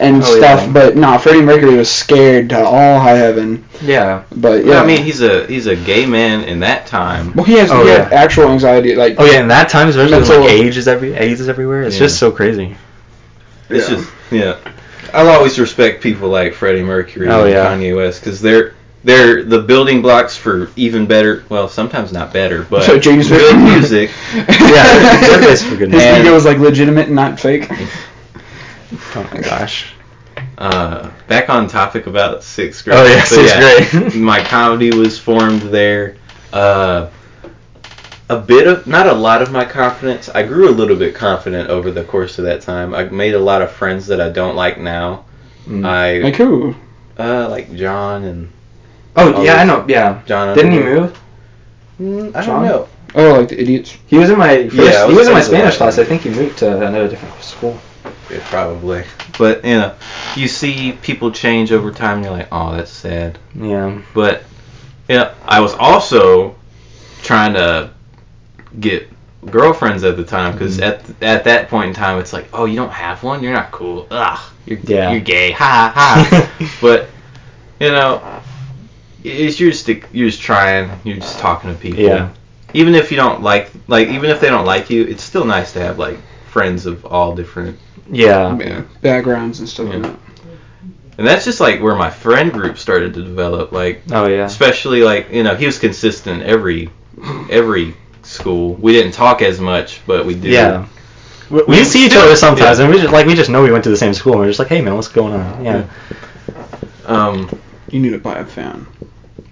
and 0.00 0.22
Oh, 0.22 0.36
stuff. 0.36 0.60
yeah. 0.66 0.72
But 0.72 0.96
nah, 0.96 1.18
Freddie 1.18 1.42
Mercury 1.42 1.76
was 1.76 1.90
scared 1.90 2.50
to 2.50 2.58
all 2.64 2.98
high 3.00 3.16
heaven. 3.16 3.64
Yeah. 3.82 4.22
But 4.34 4.64
yeah. 4.64 4.72
yeah, 4.74 4.82
I 4.82 4.86
mean, 4.86 5.02
he's 5.02 5.20
a 5.22 5.46
he's 5.46 5.66
a 5.66 5.76
gay 5.76 6.06
man 6.06 6.44
in 6.44 6.60
that 6.60 6.86
time. 6.86 7.32
well, 7.34 7.44
he 7.44 7.54
has 7.54 7.70
Oh, 7.70 7.82
he 7.82 7.88
had 7.90 8.10
yeah. 8.10 8.18
actual 8.18 8.48
anxiety. 8.48 8.94
Like, 8.94 9.16
Oh 9.18 9.24
yeah, 9.24 9.40
in 9.40 9.48
that 9.48 9.68
time, 9.68 9.88
especially 9.88 10.12
when 10.12 10.20
Mental- 10.22 10.40
like 10.42 10.50
age 10.50 10.76
is 10.76 10.88
every 10.88 11.14
AIDS 11.14 11.40
is 11.40 11.48
everywhere. 11.48 11.82
It's 11.82 11.96
Yeah. 11.96 12.00
just 12.06 12.18
so 12.18 12.30
crazy. 12.30 12.76
It's 13.70 13.88
Yeah. 13.88 13.96
just 13.96 14.10
yeah. 14.30 14.56
I'll 15.12 15.28
always 15.28 15.58
respect 15.58 16.02
people 16.02 16.28
like 16.28 16.54
Freddie 16.54 16.82
Mercury 16.82 17.28
Oh, 17.28 17.44
and 17.44 17.52
yeah. 17.52 17.66
Kanye 17.66 17.94
West 17.96 18.20
because 18.20 18.40
they're 18.40 18.72
they're 19.04 19.42
the 19.44 19.58
building 19.60 20.00
blocks 20.02 20.34
for 20.36 20.70
even 20.76 21.04
better. 21.06 21.44
Well, 21.50 21.68
sometimes 21.68 22.10
not 22.12 22.32
better, 22.32 22.66
but 22.68 22.84
So 22.84 22.98
James 22.98 23.28
good 23.28 23.56
music. 23.58 24.10
Yeah, 24.34 25.20
good 25.40 25.58
for 25.58 25.76
good 25.76 25.90
His 25.92 26.02
music. 26.02 26.20
ego 26.24 26.32
was 26.34 26.44
like 26.46 26.58
legitimate 26.58 27.06
and 27.06 27.14
not 27.16 27.38
fake. 27.38 27.70
Oh 29.14 29.28
my 29.32 29.40
gosh. 29.40 29.92
Uh, 30.58 31.10
back 31.28 31.48
on 31.48 31.68
topic 31.68 32.06
about 32.06 32.42
sixth 32.42 32.84
grade. 32.84 32.96
Oh 32.98 33.04
yeah, 33.06 33.24
So, 33.24 33.36
sixth 33.46 33.90
grade. 33.92 34.14
my 34.22 34.42
comedy 34.44 34.90
was 34.96 35.18
formed 35.18 35.62
there. 35.62 36.16
Uh, 36.52 37.08
a 38.28 38.38
bit 38.38 38.66
of, 38.66 38.86
not 38.86 39.06
a 39.06 39.12
lot 39.12 39.42
of 39.42 39.52
my 39.52 39.64
confidence. 39.64 40.28
I 40.28 40.42
grew 40.44 40.68
a 40.68 40.72
little 40.72 40.96
bit 40.96 41.14
confident 41.14 41.68
over 41.70 41.90
the 41.90 42.04
course 42.04 42.38
of 42.38 42.44
that 42.46 42.62
time. 42.62 42.94
I 42.94 43.04
made 43.04 43.34
a 43.34 43.38
lot 43.38 43.62
of 43.62 43.70
friends 43.70 44.06
that 44.08 44.20
I 44.20 44.30
don't 44.30 44.56
like 44.56 44.78
now. 44.78 45.24
Mm. 45.68 45.84
I 45.86 46.18
Like 46.18 46.36
who? 46.36 46.74
uh 47.18 47.48
like 47.48 47.74
John 47.74 48.24
and 48.24 48.50
Oh 49.16 49.42
yeah, 49.42 49.54
I 49.56 49.64
know. 49.64 49.84
Yeah. 49.88 50.22
John. 50.26 50.54
Didn't 50.56 50.72
he 50.72 50.78
move? 50.80 51.18
Mm, 52.00 52.34
I 52.34 52.42
John? 52.44 52.62
don't 52.62 52.70
know. 52.70 52.88
Oh, 53.14 53.40
like 53.40 53.48
the 53.48 53.60
idiots. 53.60 53.96
He 54.06 54.18
was 54.18 54.30
in 54.30 54.38
my 54.38 54.64
first, 54.68 54.74
Yeah, 54.74 55.04
I 55.04 55.06
he 55.06 55.14
was 55.14 55.18
was 55.18 55.28
in 55.28 55.32
my 55.34 55.40
Spanish 55.40 55.76
class. 55.76 55.98
I 55.98 56.04
think 56.04 56.22
he 56.22 56.30
moved 56.30 56.58
to 56.58 56.76
another 56.76 57.08
different 57.08 57.40
school. 57.42 57.78
Yeah, 58.34 58.48
probably. 58.48 59.04
But 59.38 59.64
you 59.64 59.74
know, 59.74 59.94
you 60.36 60.48
see 60.48 60.92
people 60.92 61.30
change 61.30 61.72
over 61.72 61.92
time. 61.92 62.16
and 62.18 62.24
You're 62.24 62.34
like, 62.34 62.48
oh, 62.50 62.76
that's 62.76 62.90
sad. 62.90 63.38
Yeah. 63.54 64.02
But 64.12 64.42
you 65.08 65.16
know, 65.16 65.32
I 65.44 65.60
was 65.60 65.72
also 65.74 66.56
trying 67.22 67.54
to 67.54 67.90
get 68.80 69.08
girlfriends 69.50 70.04
at 70.04 70.16
the 70.16 70.24
time 70.24 70.52
because 70.52 70.78
mm-hmm. 70.78 71.22
at 71.22 71.22
at 71.22 71.44
that 71.44 71.68
point 71.68 71.88
in 71.88 71.94
time, 71.94 72.18
it's 72.18 72.32
like, 72.32 72.48
oh, 72.52 72.64
you 72.64 72.76
don't 72.76 72.92
have 72.92 73.22
one, 73.22 73.42
you're 73.42 73.52
not 73.52 73.70
cool. 73.70 74.06
Ugh, 74.10 74.52
you're 74.66 74.78
Yeah. 74.82 75.12
you're 75.12 75.20
gay. 75.20 75.52
Ha 75.52 75.92
ha. 75.94 76.76
but 76.80 77.08
you 77.78 77.90
know, 77.90 78.42
it's 79.22 79.60
you're 79.60 79.70
just 79.70 79.86
you're 79.88 80.28
just 80.28 80.40
trying. 80.40 80.90
You're 81.04 81.16
just 81.16 81.38
talking 81.38 81.72
to 81.72 81.78
people. 81.80 82.02
Yeah. 82.02 82.30
Even 82.72 82.96
if 82.96 83.12
you 83.12 83.16
don't 83.16 83.42
like 83.42 83.70
like 83.86 84.08
even 84.08 84.30
if 84.30 84.40
they 84.40 84.50
don't 84.50 84.66
like 84.66 84.90
you, 84.90 85.04
it's 85.04 85.22
still 85.22 85.44
nice 85.44 85.72
to 85.74 85.80
have 85.80 85.98
like 85.98 86.18
friends 86.54 86.86
of 86.86 87.04
all 87.04 87.34
different 87.34 87.76
Yeah. 88.10 88.56
Yeah, 88.58 88.82
backgrounds 89.02 89.58
and 89.60 89.68
stuff 89.68 89.88
Yeah. 89.88 89.94
like 89.94 90.02
that. 90.02 90.18
and 91.18 91.26
that's 91.26 91.44
just 91.44 91.58
like 91.60 91.80
where 91.82 91.96
my 91.96 92.10
friend 92.10 92.52
group 92.52 92.78
started 92.78 93.12
to 93.14 93.22
develop 93.24 93.72
like 93.72 94.02
Oh 94.12 94.26
yeah. 94.28 94.44
especially 94.44 95.02
like 95.02 95.32
you 95.32 95.42
know 95.42 95.54
he 95.56 95.66
was 95.66 95.78
consistent 95.80 96.42
every 96.44 96.90
every 97.50 97.94
school 98.22 98.74
we 98.74 98.92
didn't 98.92 99.12
talk 99.12 99.42
as 99.42 99.58
much 99.60 100.00
but 100.06 100.24
we 100.26 100.34
did 100.34 100.52
Yeah. 100.52 100.86
We, 101.50 101.58
we 101.62 101.78
We 101.78 101.84
see 101.84 102.06
each 102.06 102.14
other 102.16 102.36
sometimes, 102.36 102.78
yeah. 102.78 102.84
and 102.86 102.94
we 102.94 103.00
just 103.00 103.12
like 103.12 103.26
we 103.26 103.34
just 103.34 103.50
know 103.50 103.62
we 103.62 103.70
went 103.72 103.84
to 103.84 103.90
the 103.90 103.96
same 104.04 104.14
school, 104.14 104.32
and 104.34 104.40
we're 104.40 104.48
just 104.54 104.58
like, 104.64 104.68
hey 104.74 104.80
man, 104.80 104.94
what's 104.94 105.08
going 105.20 105.34
on? 105.34 105.64
Yeah. 105.64 105.84
um 107.06 107.36
You 107.90 108.00
need 108.00 108.12
to 108.12 108.18
buy 108.18 108.36
a 108.38 108.46
fan. 108.46 108.86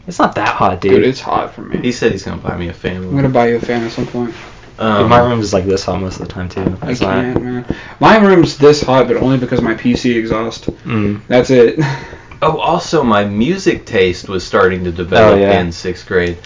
It's 0.07 0.19
not 0.19 0.35
that 0.37 0.49
hot, 0.61 0.81
dude. 0.81 0.93
Dude, 0.93 1.05
it's 1.05 1.21
hot 1.21 1.55
for 1.55 1.63
me. 1.63 1.77
he 1.79 1.93
said 1.93 2.11
he's 2.13 2.25
gonna 2.25 2.41
buy 2.49 2.57
me 2.57 2.69
a 2.69 2.73
fan. 2.73 2.97
I'm 2.97 3.15
gonna 3.15 3.29
buy 3.41 3.49
you 3.51 3.57
a 3.57 3.61
fan 3.61 3.83
at 3.85 3.93
some 3.93 4.07
point. 4.07 4.35
Um, 4.83 5.09
my 5.09 5.19
room 5.21 5.41
is 5.41 5.53
like 5.53 5.65
this 5.65 5.85
hot 5.85 6.01
most 6.01 6.21
of 6.21 6.27
the 6.29 6.33
time 6.33 6.49
too. 6.49 6.77
I 6.83 6.91
It's 6.91 7.01
not- 7.01 7.15
can't, 7.15 7.43
man. 7.43 7.77
My 8.01 8.19
room's 8.19 8.57
this 8.59 8.83
hot, 8.83 9.07
but 9.09 9.17
only 9.17 9.39
because 9.39 9.61
my 9.63 9.75
PC 9.75 10.17
exhaust. 10.17 10.67
Mm. 10.85 11.21
That's 11.29 11.51
it. 11.51 11.79
oh 12.43 12.59
also 12.59 13.05
my 13.05 13.25
music 13.25 13.85
taste 13.87 14.29
was 14.29 14.45
starting 14.45 14.83
to 14.85 14.91
develop 14.91 15.35
Oh, 15.39 15.41
yeah. 15.41 15.61
in 15.61 15.71
sixth 15.71 16.09
grade 16.09 16.37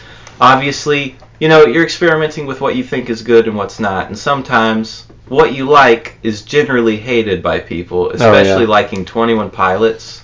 obviously 0.43 1.16
you 1.41 1.49
know 1.49 1.64
you're 1.64 1.82
experimenting 1.84 2.45
with 2.45 2.61
what 2.61 2.76
you 2.76 2.84
think 2.84 3.09
is 3.09 3.22
good 3.22 3.49
and 3.49 3.57
what's 3.57 3.80
not 3.80 4.09
and 4.09 4.18
sometimes 4.18 5.07
what 5.28 5.55
you 5.55 5.64
like 5.64 6.18
is 6.22 6.43
generally 6.43 6.99
hated 6.99 7.43
by 7.43 7.59
people 7.59 8.11
especially 8.11 8.51
Oh, 8.53 8.59
yeah. 8.61 8.66
liking 8.68 9.07
21 9.07 9.51
pilots 9.51 10.22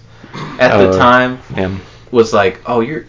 at 0.58 0.72
Oh, 0.72 0.92
the 0.92 0.98
time 0.98 1.38
Yeah. 1.56 1.74
was 2.10 2.34
like, 2.34 2.60
oh, 2.66 2.80
you're 2.80 3.06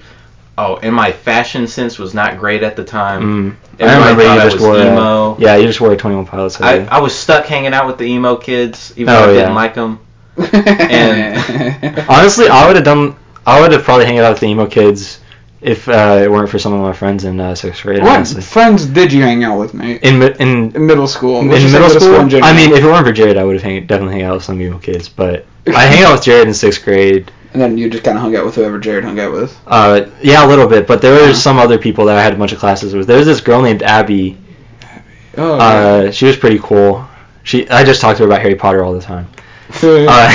oh, 0.57 0.77
and 0.77 0.93
my 0.95 1.11
fashion 1.11 1.67
sense 1.67 1.97
was 1.99 2.13
not 2.13 2.37
great 2.37 2.63
at 2.63 2.75
the 2.75 2.83
time. 2.83 3.55
Mm. 3.79 3.85
I 3.85 3.93
remember 3.97 4.23
you 4.23 4.49
just 4.49 4.59
wore 4.59 4.75
emo. 4.75 5.35
A, 5.35 5.39
yeah, 5.39 5.55
you 5.57 5.65
just 5.67 5.81
wore 5.81 5.91
a 5.91 5.97
Twenty 5.97 6.15
One 6.15 6.25
Pilots. 6.25 6.59
I, 6.61 6.77
hoodie. 6.79 6.89
I 6.89 6.99
was 6.99 7.15
stuck 7.15 7.45
hanging 7.45 7.73
out 7.73 7.87
with 7.87 7.97
the 7.97 8.05
emo 8.05 8.35
kids, 8.35 8.93
even 8.97 9.13
Oh, 9.13 9.25
though 9.25 9.29
I 9.31 9.33
yeah. 9.33 9.39
didn't 9.41 9.55
like 9.55 9.73
them. 9.75 9.99
and 10.37 11.99
Honestly, 12.09 12.47
I 12.47 12.67
would 12.67 12.75
have 12.75 12.85
done. 12.85 13.15
I 13.45 13.59
would 13.61 13.71
have 13.71 13.83
probably 13.83 14.05
hanged 14.05 14.19
out 14.19 14.31
with 14.31 14.39
the 14.39 14.47
emo 14.47 14.65
kids 14.67 15.19
if 15.61 15.87
uh, 15.87 16.19
it 16.21 16.29
weren't 16.31 16.49
for 16.49 16.59
some 16.59 16.73
of 16.73 16.81
my 16.81 16.93
friends 16.93 17.23
in 17.23 17.39
uh, 17.39 17.55
sixth 17.55 17.83
grade. 17.83 18.01
what 18.01 18.15
Honestly, 18.15 18.41
friends 18.41 18.85
did 18.85 19.11
you 19.13 19.21
hang 19.21 19.43
out 19.43 19.59
with, 19.59 19.73
mate? 19.73 20.01
in 20.03 20.21
in 20.21 20.71
In 20.75 20.85
middle 20.87 21.07
school. 21.07 21.39
in 21.41 21.49
Let's 21.49 21.61
just 21.61 21.73
say 21.73 21.79
middle 21.79 21.99
school, 21.99 22.37
in. 22.37 22.43
I 22.43 22.53
mean, 22.53 22.71
if 22.73 22.83
it 22.83 22.85
weren't 22.85 23.05
for 23.05 23.11
Jared, 23.13 23.37
I 23.37 23.43
would 23.43 23.53
have 23.55 23.63
hang, 23.63 23.85
definitely 23.85 24.15
hang 24.15 24.23
out 24.23 24.35
with 24.35 24.43
some 24.43 24.61
emo 24.61 24.77
kids. 24.79 25.07
But 25.09 25.45
I 25.67 25.83
hang 25.85 26.03
out 26.03 26.13
with 26.13 26.23
Jared 26.23 26.47
in 26.47 26.53
sixth 26.53 26.83
grade. 26.83 27.31
And 27.53 27.61
then 27.61 27.77
you 27.77 27.89
just 27.89 28.03
kind 28.03 28.17
of 28.17 28.21
hung 28.23 28.35
out 28.35 28.45
with 28.45 28.55
whoever 28.55 28.79
Jared 28.79 29.03
hung 29.03 29.19
out 29.19 29.31
with. 29.31 29.57
Uh, 29.65 30.09
yeah, 30.21 30.45
a 30.45 30.47
little 30.47 30.67
bit. 30.67 30.87
But 30.87 31.01
there 31.01 31.13
Uh-huh. 31.15 31.27
were 31.27 31.33
some 31.33 31.57
other 31.59 31.77
people 31.77 32.05
that 32.05 32.17
I 32.17 32.23
had 32.23 32.33
a 32.33 32.35
bunch 32.37 32.51
of 32.51 32.59
classes 32.59 32.93
with. 32.93 33.07
There 33.07 33.17
was 33.17 33.27
this 33.27 33.41
girl 33.41 33.61
named 33.61 33.83
Abby. 33.83 34.37
Abby. 34.83 35.01
Oh. 35.37 35.53
Uh, 35.57 36.11
she 36.11 36.25
was 36.25 36.35
pretty 36.37 36.59
cool. 36.59 37.07
She, 37.43 37.67
I 37.69 37.83
just 37.83 38.01
talked 38.01 38.17
to 38.17 38.23
her 38.23 38.29
about 38.29 38.41
Harry 38.41 38.55
Potter 38.55 38.83
all 38.83 38.93
the 38.93 39.01
time. 39.01 39.27
yeah. 39.83 40.05
Uh, 40.09 40.31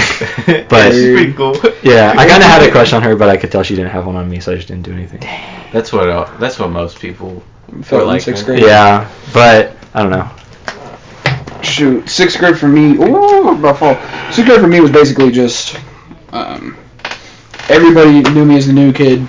but 0.69 0.93
It's 0.93 0.97
pretty 0.97 1.33
cool. 1.35 1.55
yeah, 1.83 2.11
I 2.17 2.27
kind 2.29 2.43
of 2.43 2.49
had 2.49 2.63
a 2.63 2.71
crush 2.73 2.93
on 2.93 3.03
her, 3.03 3.15
but 3.17 3.29
I 3.29 3.37
could 3.37 3.51
tell 3.53 3.63
she 3.63 3.75
didn't 3.77 3.91
have 3.93 4.07
one 4.07 4.17
on 4.17 4.29
me, 4.29 4.41
so 4.41 4.53
I 4.53 4.57
just 4.57 4.69
didn't 4.69 4.83
do 4.85 4.93
anything. 4.93 5.21
That's 5.73 5.93
what 5.93 6.09
uh, 6.09 6.25
that's 6.39 6.59
what 6.59 6.71
most 6.71 6.99
people. 7.01 7.43
Felt 7.83 8.03
in 8.03 8.09
like 8.09 8.23
sixth 8.23 8.47
grade. 8.47 8.63
Yeah, 8.63 9.09
but 9.35 9.77
I 9.95 10.03
don't 10.03 10.11
know. 10.11 10.29
Shoot, 11.63 12.09
sixth 12.09 12.39
grade 12.39 12.59
for 12.59 12.69
me. 12.69 12.95
Ooh, 12.97 13.51
about 13.51 13.79
fall. 13.79 13.95
Sixth 14.33 14.47
grade 14.49 14.61
for 14.61 14.67
me 14.69 14.81
was 14.81 14.91
basically 14.91 15.31
just 15.31 15.79
um, 16.33 16.77
everybody 17.69 18.23
knew 18.35 18.45
me 18.45 18.57
as 18.57 18.67
the 18.67 18.73
new 18.73 18.93
kid, 18.93 19.27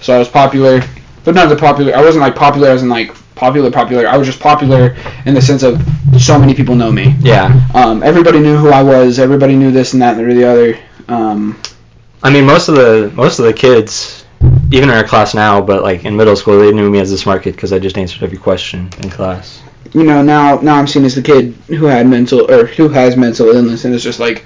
so 0.00 0.14
I 0.14 0.18
was 0.18 0.28
popular, 0.28 0.80
but 1.24 1.34
not 1.34 1.48
the 1.48 1.56
popular. 1.56 1.94
I 1.94 2.02
wasn't 2.02 2.22
like 2.22 2.34
popular 2.34 2.68
as 2.68 2.82
in 2.82 2.88
like 2.88 3.14
popular 3.34 3.70
popular. 3.70 4.06
I 4.06 4.16
was 4.16 4.26
just 4.26 4.40
popular 4.40 4.96
in 5.26 5.34
the 5.34 5.40
sense 5.42 5.62
of 5.62 5.80
so 6.18 6.38
many 6.38 6.54
people 6.54 6.74
know 6.74 6.92
me. 6.92 7.14
Yeah, 7.20 7.52
Um, 7.74 8.02
everybody 8.02 8.38
knew 8.40 8.56
who 8.56 8.68
I 8.68 8.82
was. 8.82 9.18
Everybody 9.18 9.56
knew 9.56 9.70
this 9.70 9.92
and 9.94 10.02
that 10.02 10.18
and 10.18 10.30
the 10.36 10.44
other. 10.44 10.78
Um, 11.08 11.60
I 12.22 12.30
mean 12.30 12.44
most 12.44 12.68
of 12.68 12.74
the 12.76 13.10
most 13.14 13.38
of 13.38 13.46
the 13.46 13.52
kids, 13.52 14.24
even 14.70 14.90
in 14.90 14.94
our 14.94 15.04
class 15.04 15.34
now, 15.34 15.60
but 15.60 15.82
like 15.82 16.04
in 16.04 16.16
middle 16.16 16.36
school, 16.36 16.58
they 16.58 16.72
knew 16.72 16.90
me 16.90 16.98
as 17.00 17.10
the 17.10 17.18
smart 17.18 17.42
kid 17.42 17.52
because 17.56 17.72
I 17.72 17.78
just 17.78 17.96
answered 17.96 18.22
every 18.22 18.38
question 18.38 18.90
in 19.02 19.08
class. 19.10 19.62
you 19.92 20.04
know, 20.04 20.22
now 20.22 20.60
now 20.60 20.76
I'm 20.76 20.86
seen 20.86 21.04
as 21.04 21.14
the 21.14 21.22
kid 21.22 21.54
who 21.68 21.86
had 21.86 22.06
mental 22.06 22.50
or 22.50 22.66
who 22.66 22.88
has 22.90 23.16
mental 23.16 23.48
illness, 23.48 23.84
and 23.86 23.94
it's 23.94 24.04
just 24.04 24.20
like, 24.20 24.44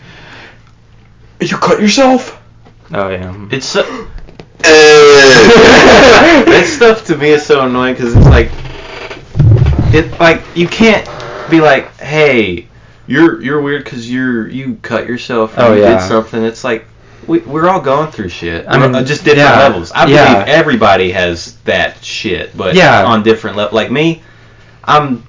you 1.40 1.56
cut 1.56 1.80
yourself. 1.80 2.40
Oh 2.92 3.08
yeah. 3.08 3.34
It's 3.50 3.66
so. 3.66 3.82
that 4.64 6.64
stuff 6.66 7.04
to 7.06 7.16
me 7.16 7.30
is 7.30 7.44
so 7.44 7.66
annoying 7.66 7.94
because 7.94 8.14
it's 8.16 8.26
like, 8.26 8.50
it 9.94 10.18
like 10.20 10.42
you 10.54 10.68
can't 10.68 11.08
be 11.48 11.60
like, 11.60 11.98
hey, 12.00 12.66
you're 13.06 13.40
you're 13.42 13.60
weird 13.60 13.84
because 13.84 14.10
you're 14.10 14.48
you 14.48 14.76
cut 14.82 15.06
yourself 15.06 15.56
or 15.56 15.60
Oh, 15.62 15.74
you 15.74 15.82
yeah. 15.82 15.98
did 15.98 16.08
something. 16.08 16.42
It's 16.42 16.64
like 16.64 16.86
we 17.26 17.40
we're 17.40 17.68
all 17.68 17.80
going 17.80 18.10
through 18.10 18.30
shit. 18.30 18.66
I 18.66 18.74
I 18.74 18.78
mean, 18.78 18.92
mean, 18.92 19.06
just 19.06 19.24
different 19.24 19.48
yeah, 19.50 19.58
levels. 19.58 19.92
I 19.92 20.06
yeah. 20.06 20.32
believe 20.34 20.48
everybody 20.48 21.12
has 21.12 21.56
that 21.64 22.02
shit, 22.04 22.56
but 22.56 22.74
Yeah. 22.74 23.04
on 23.04 23.22
different 23.22 23.56
levels. 23.56 23.74
Like 23.74 23.90
me, 23.90 24.22
I'm 24.82 25.24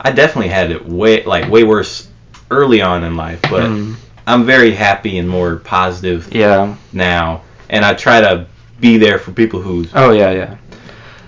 I 0.00 0.12
definitely 0.12 0.50
had 0.50 0.70
it 0.70 0.86
way 0.86 1.24
like 1.24 1.50
way 1.50 1.64
worse 1.64 2.08
early 2.50 2.80
on 2.82 3.04
in 3.04 3.16
life, 3.16 3.40
but 3.42 3.64
Mm. 3.64 3.96
I'm 4.28 4.44
very 4.44 4.70
happy 4.72 5.18
and 5.18 5.28
more 5.28 5.56
positive 5.56 6.32
Yeah. 6.32 6.76
now, 6.92 7.42
and 7.70 7.84
I 7.84 7.94
try 7.94 8.20
to 8.20 8.46
be 8.80 8.96
there 8.98 9.18
for 9.18 9.32
people 9.32 9.60
who 9.60 9.86
Oh 9.94 10.12
yeah, 10.12 10.30
yeah. 10.30 10.56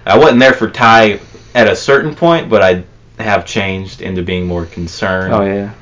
I 0.06 0.16
wasn't 0.18 0.40
there 0.40 0.52
for 0.52 0.68
Ty 0.70 1.20
at 1.54 1.66
a 1.66 1.74
certain 1.76 2.14
point, 2.14 2.48
but 2.48 2.62
I 2.62 2.84
have 3.22 3.44
changed 3.46 4.00
into 4.02 4.22
being 4.22 4.46
more 4.46 4.66
concerned. 4.66 5.34
Oh 5.34 5.42
yeah. 5.44 5.72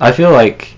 I 0.00 0.12
feel 0.12 0.30
like 0.32 0.74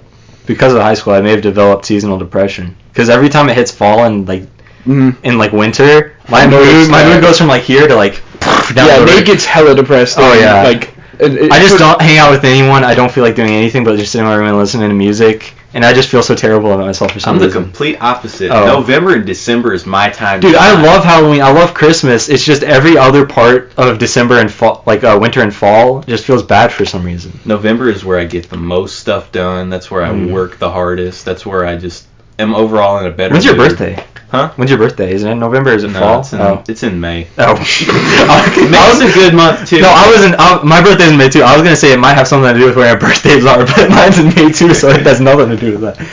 because 0.46 0.74
of 0.74 0.80
high 0.82 0.94
school, 0.94 1.14
I 1.14 1.20
may 1.22 1.30
have 1.30 1.42
developed 1.42 1.86
seasonal 1.86 2.18
depression 2.18 2.76
because 2.92 3.08
every 3.08 3.28
time 3.28 3.48
it 3.48 3.56
hits 3.56 3.70
fall 3.72 4.04
and 4.04 4.28
like 4.28 4.42
Mm-hmm. 4.86 5.24
in 5.24 5.38
like 5.38 5.52
winter, 5.52 6.14
my 6.28 6.46
mood 6.46 6.90
my 6.90 7.02
mood 7.08 7.22
goes 7.22 7.38
from 7.38 7.46
like 7.48 7.62
here 7.62 7.88
to 7.88 7.94
like 7.94 8.20
yeah, 8.76 8.98
the 8.98 9.04
Nate 9.06 9.16
road. 9.20 9.26
gets 9.26 9.46
hella 9.46 9.74
depressed. 9.74 10.16
Oh, 10.20 10.34
yeah. 10.34 10.62
like 10.62 10.93
it, 11.20 11.34
it- 11.34 11.52
I 11.52 11.58
just 11.60 11.74
for- 11.74 11.78
don't 11.78 12.00
hang 12.00 12.18
out 12.18 12.30
with 12.30 12.44
anyone. 12.44 12.84
I 12.84 12.94
don't 12.94 13.10
feel 13.10 13.24
like 13.24 13.34
doing 13.36 13.50
anything 13.50 13.84
but 13.84 13.96
just 13.98 14.12
sitting 14.12 14.26
in 14.26 14.30
my 14.32 14.36
room 14.36 14.48
and 14.48 14.56
listening 14.58 14.88
to 14.88 14.94
music, 14.94 15.54
and 15.74 15.84
I 15.84 15.92
just 15.92 16.08
feel 16.08 16.22
so 16.22 16.34
terrible 16.34 16.72
about 16.72 16.86
myself 16.86 17.12
for 17.12 17.20
some 17.20 17.34
I'm 17.34 17.40
the 17.40 17.46
reason. 17.46 17.62
complete 17.64 17.96
opposite. 18.00 18.50
Oh. 18.50 18.66
November 18.66 19.14
and 19.14 19.26
December 19.26 19.72
is 19.74 19.86
my 19.86 20.10
time. 20.10 20.40
to 20.40 20.46
Dude, 20.46 20.56
I 20.56 20.80
love 20.82 21.04
Halloween. 21.04 21.42
I 21.42 21.50
love 21.50 21.74
Christmas. 21.74 22.28
It's 22.28 22.44
just 22.44 22.62
every 22.62 22.96
other 22.96 23.26
part 23.26 23.72
of 23.76 23.98
December 23.98 24.38
and 24.40 24.50
fall, 24.52 24.82
like 24.86 25.02
uh, 25.04 25.18
winter 25.20 25.42
and 25.42 25.54
fall, 25.54 26.02
just 26.02 26.24
feels 26.24 26.42
bad 26.42 26.72
for 26.72 26.84
some 26.84 27.04
reason. 27.04 27.38
November 27.44 27.88
is 27.90 28.04
where 28.04 28.18
I 28.18 28.24
get 28.24 28.48
the 28.50 28.56
most 28.56 28.98
stuff 29.00 29.32
done. 29.32 29.70
That's 29.70 29.90
where 29.90 30.02
I 30.02 30.10
Mm. 30.10 30.30
work 30.30 30.58
the 30.58 30.70
hardest. 30.70 31.24
That's 31.24 31.44
where 31.44 31.66
I 31.66 31.76
just 31.76 32.06
am 32.38 32.54
overall 32.54 32.98
in 32.98 33.06
a 33.06 33.10
better. 33.10 33.32
When's 33.34 33.44
your 33.44 33.56
mood. 33.56 33.70
birthday? 33.70 34.04
Huh? 34.34 34.48
When's 34.56 34.68
your 34.70 34.78
birthday? 34.78 35.12
Isn't 35.12 35.28
it 35.28 35.32
in 35.32 35.38
November? 35.38 35.70
Is 35.72 35.84
it 35.84 35.88
No, 35.92 36.00
fall? 36.00 36.20
it's 36.20 36.32
in, 36.32 36.38
May. 36.40 36.44
oh. 36.48 36.64
it's 36.66 36.82
in 36.82 37.00
May. 37.00 37.28
Oh. 37.38 37.54
May's 38.70 39.10
a 39.10 39.14
good 39.14 39.34
month 39.34 39.68
too. 39.68 39.80
No, 39.80 39.88
I 39.88 40.10
wasn't. 40.12 40.34
I, 40.38 40.62
my 40.64 40.82
birthday's 40.82 41.12
in 41.12 41.16
May 41.18 41.28
too. 41.28 41.42
I 41.42 41.52
was 41.54 41.62
gonna 41.62 41.76
say 41.76 41.92
it 41.92 41.98
might 41.98 42.14
have 42.14 42.26
something 42.26 42.52
to 42.52 42.58
do 42.58 42.66
with 42.66 42.76
where 42.76 42.90
our 42.90 42.98
birthdays 43.06 43.46
are, 43.46 43.58
but 43.64 43.90
mine's 43.90 44.18
in 44.18 44.26
May 44.34 44.50
too, 44.52 44.74
so 44.74 44.88
it 44.88 45.02
has 45.02 45.20
nothing 45.20 45.50
to 45.50 45.56
do 45.56 45.78
with 45.78 45.82
that. 45.82 46.08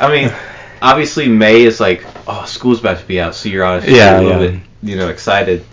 I 0.00 0.10
mean, 0.10 0.32
obviously 0.80 1.28
May 1.28 1.62
is 1.62 1.80
like, 1.80 2.04
oh, 2.28 2.44
school's 2.46 2.80
about 2.80 2.98
to 2.98 3.04
be 3.06 3.20
out, 3.20 3.34
so 3.34 3.48
you're 3.48 3.64
honestly 3.64 3.96
Yeah, 3.96 4.20
a 4.20 4.22
little 4.22 4.42
yeah. 4.44 4.50
bit, 4.50 4.60
you 4.82 4.96
know, 4.96 5.08
excited. 5.08 5.64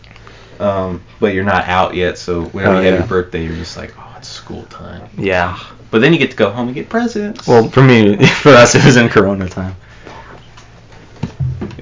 Um, 0.59 1.03
but 1.19 1.33
you're 1.33 1.43
not 1.43 1.67
out 1.67 1.93
yet, 1.93 2.17
so 2.17 2.45
whenever 2.45 2.75
Oh, 2.75 2.79
you 2.79 2.85
have 2.85 2.93
yeah. 2.93 2.99
your 2.99 3.07
birthday, 3.07 3.43
you're 3.45 3.55
just 3.55 3.75
like, 3.77 3.93
oh, 3.99 4.15
it's 4.17 4.27
school 4.29 4.63
time. 4.63 5.09
Yeah. 5.17 5.59
But 5.91 6.01
then 6.01 6.13
you 6.13 6.19
get 6.19 6.31
to 6.31 6.37
go 6.37 6.49
home 6.49 6.67
and 6.67 6.75
get 6.75 6.89
presents. 6.89 7.47
Well, 7.47 7.69
for 7.69 7.83
me, 7.83 8.15
for 8.25 8.49
us, 8.49 8.73
it 8.75 8.83
was 8.85 8.95
in 8.97 9.09
Corona 9.09 9.47
time. 9.49 9.75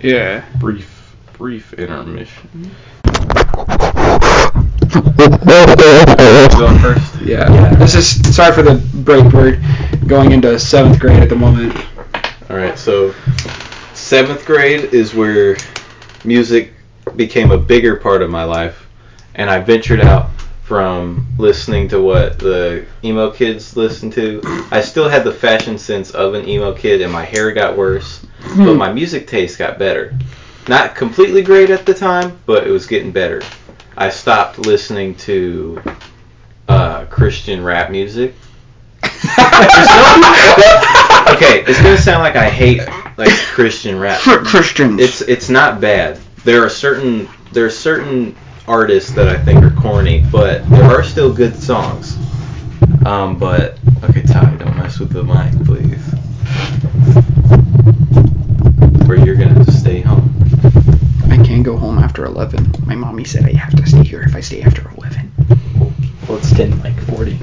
Yeah. 0.02 0.46
Brief, 0.60 1.16
brief 1.34 1.74
intermission. 1.74 2.72
going 6.58 6.80
first. 6.80 7.22
Yeah. 7.22 7.52
Yeah. 7.52 7.76
This 7.76 7.96
is 7.96 8.36
sorry 8.36 8.54
for 8.54 8.62
the 8.64 8.76
break. 9.04 9.32
We're 9.34 9.60
going 10.08 10.32
into 10.32 10.60
seventh 10.60 11.00
grade 11.00 11.22
at 11.22 11.30
the 11.30 11.36
moment. 11.36 11.76
All 12.50 12.58
right, 12.58 12.78
so 12.78 13.14
seventh 13.94 14.46
grade 14.46 14.94
is 14.94 15.14
where 15.14 15.58
music 16.26 16.74
became 17.16 17.52
a 17.52 17.58
bigger 17.58 17.96
part 17.96 18.22
of 18.22 18.30
my 18.30 18.44
life, 18.44 18.88
and 19.36 19.50
I 19.50 19.60
ventured 19.60 20.02
out 20.02 20.30
from 20.72 21.28
listening 21.38 21.86
to 21.90 22.02
what 22.02 22.40
the 22.40 22.86
emo 23.04 23.30
kids 23.30 23.76
listened 23.76 24.14
to. 24.14 24.40
I 24.72 24.80
still 24.80 25.10
had 25.10 25.26
the 25.26 25.34
fashion 25.34 25.78
sense 25.78 26.12
of 26.12 26.34
an 26.34 26.48
emo 26.48 26.74
kid, 26.74 27.02
and 27.02 27.12
my 27.12 27.26
hair 27.26 27.52
got 27.52 27.76
worse, 27.76 28.26
but 28.56 28.76
my 28.76 28.90
music 28.94 29.28
taste 29.28 29.60
got 29.60 29.78
better. 29.78 30.18
Not 30.70 30.96
completely 30.96 31.42
great 31.42 31.72
at 31.72 31.86
the 31.86 31.94
time, 31.94 32.40
but 32.46 32.66
it 32.66 32.72
was 32.72 32.88
getting 32.88 33.12
better. 33.12 33.42
I 33.98 34.10
stopped 34.10 34.60
listening 34.60 35.16
to 35.16 35.82
uh, 36.70 37.04
Christian 37.08 37.62
rap 37.66 37.92
music. 37.92 38.34
okay, 39.04 39.12
it's 41.68 41.82
gonna 41.82 41.98
sound 41.98 42.24
like 42.24 42.38
I 42.38 42.50
hate 42.50 42.80
like 43.18 43.34
Christian 43.48 44.00
rap. 44.00 44.22
Christians. 44.22 45.02
It's 45.02 45.20
it's 45.20 45.50
not 45.50 45.82
bad. 45.82 46.18
There 46.46 46.64
are 46.64 46.70
certain 46.70 47.28
there 47.52 47.66
are 47.66 47.70
certain 47.70 48.38
artists 48.68 49.12
that 49.12 49.28
I 49.28 49.38
think 49.38 49.64
are 49.64 49.72
corny, 49.72 50.24
but 50.32 50.68
there 50.70 50.84
are 50.84 51.04
still 51.04 51.34
good 51.34 51.56
songs. 51.56 52.18
Um, 53.06 53.38
but 53.38 53.78
okay, 54.04 54.22
Ty, 54.22 54.56
don't 54.56 54.78
mess 54.78 55.00
with 55.00 55.12
the 55.12 55.24
mic, 55.24 55.52
please. 55.66 56.02
Or 59.10 59.16
you're 59.16 59.36
gonna 59.36 59.66
just 59.66 59.80
stay 59.80 60.02
home. 60.02 60.34
I 61.30 61.38
can't 61.44 61.64
go 61.64 61.78
home 61.78 61.98
after 62.00 62.26
11. 62.26 62.72
My 62.86 62.96
mommy 62.96 63.24
said 63.24 63.46
I 63.46 63.54
have 63.54 63.76
to 63.76 63.86
stay 63.86 64.04
here 64.04 64.22
if 64.22 64.36
I 64.36 64.42
stay 64.42 64.62
after 64.62 64.90
11. 64.98 65.32
Well, 66.28 66.38
it's 66.38 66.54
10, 66.54 66.82
like 66.82 67.00
40. 67.02 67.38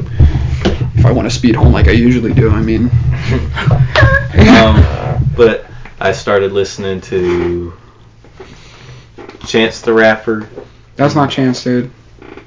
If 0.94 1.04
I 1.04 1.12
want 1.12 1.28
to 1.28 1.34
speed 1.34 1.56
home 1.56 1.72
like 1.72 1.88
I 1.88 1.92
usually 1.92 2.32
do, 2.32 2.50
I 2.50 2.60
mean. 2.60 2.84
um, 4.58 5.24
but 5.36 5.66
I 6.00 6.12
started 6.12 6.52
listening 6.52 7.00
to 7.02 7.72
Chance 9.46 9.80
the 9.82 9.92
Rapper. 9.92 10.48
That's 10.98 11.14
not 11.14 11.30
Chance, 11.30 11.62
dude. 11.62 11.92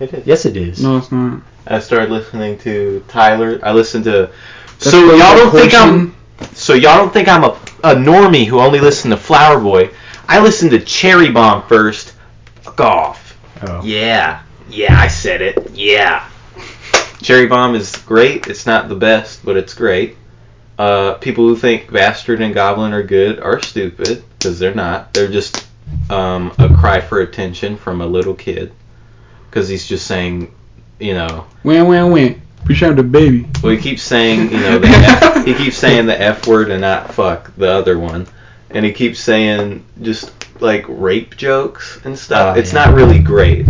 It 0.02 0.14
is. 0.14 0.28
Yes, 0.28 0.46
it 0.46 0.58
is. 0.58 0.84
No, 0.84 0.98
it's 0.98 1.10
not. 1.10 1.42
I 1.66 1.80
started 1.80 2.12
listening 2.12 2.58
to 2.60 3.04
Tyler. 3.08 3.60
I 3.64 3.72
listened 3.72 4.04
to. 4.04 4.30
That's 4.68 4.92
so 4.92 5.16
y'all 5.16 5.38
don't 5.38 5.52
think 5.52 5.74
I'm. 5.74 6.16
So 6.54 6.74
y'all 6.74 6.98
don't 6.98 7.14
think 7.14 7.30
I'm 7.30 7.46
a, 7.46 7.58
a 7.84 7.96
normie 7.96 8.46
who 8.46 8.60
only 8.60 8.82
listened 8.82 9.14
to 9.14 9.18
Flower 9.18 9.58
Boy. 9.60 9.92
I 10.28 10.42
listened 10.42 10.72
to 10.72 10.82
Cherry 10.82 11.32
Bomb 11.32 11.66
first. 11.68 12.14
Fuck 12.62 12.82
off. 12.82 13.40
Oh. 13.62 13.84
Yeah. 13.86 14.44
Yeah, 14.70 15.00
I 15.00 15.08
said 15.08 15.42
it. 15.42 15.72
Yeah. 15.72 16.28
Cherry 17.22 17.48
Bomb 17.48 17.76
is 17.76 17.96
great. 17.96 18.48
It's 18.48 18.66
not 18.66 18.90
the 18.90 18.96
best, 18.96 19.46
but 19.46 19.56
it's 19.56 19.74
great. 19.74 20.18
Uh, 20.78 21.14
people 21.16 21.48
who 21.48 21.56
think 21.56 21.90
Bastard 21.90 22.42
and 22.42 22.54
Goblin 22.54 22.92
are 22.92 23.04
good 23.04 23.40
are 23.40 23.62
stupid 23.62 24.24
because 24.38 24.60
they're 24.60 24.76
not. 24.76 25.14
They're 25.14 25.32
just 25.32 25.68
um, 26.10 26.54
a 26.58 26.74
cry 26.76 27.00
for 27.02 27.22
attention 27.22 27.78
from 27.78 28.02
a 28.02 28.06
little 28.06 28.34
kid 28.34 28.72
because 29.50 29.68
he's 29.68 29.88
just 29.88 30.08
saying, 30.08 30.54
you 31.00 31.14
know, 31.14 31.46
Win, 31.64 31.88
win, 31.88 32.12
win. 32.12 32.42
Push 32.66 32.84
out 32.84 32.96
the 32.96 33.04
baby. 33.04 33.48
well, 33.64 33.72
he 33.74 33.78
keeps 33.80 34.04
saying, 34.04 34.52
you 34.52 34.60
know, 34.60 34.80
the 34.80 34.88
F, 34.88 35.46
he 35.46 35.54
keeps 35.56 35.78
saying 35.78 36.06
the 36.06 36.20
F 36.20 36.46
word 36.48 36.70
and 36.70 36.82
not 36.82 37.12
fuck 37.14 37.54
the 37.56 37.70
other 37.70 37.98
one, 37.98 38.28
and 38.70 38.86
he 38.86 38.94
keeps 38.94 39.20
saying 39.20 39.84
just 40.02 40.32
like 40.62 40.86
rape 40.88 41.36
jokes 41.38 42.00
and 42.06 42.18
stuff. 42.18 42.56
Oh, 42.56 42.60
it's 42.60 42.72
yeah. 42.72 42.86
not 42.86 42.94
really 42.94 43.20
great, 43.20 43.66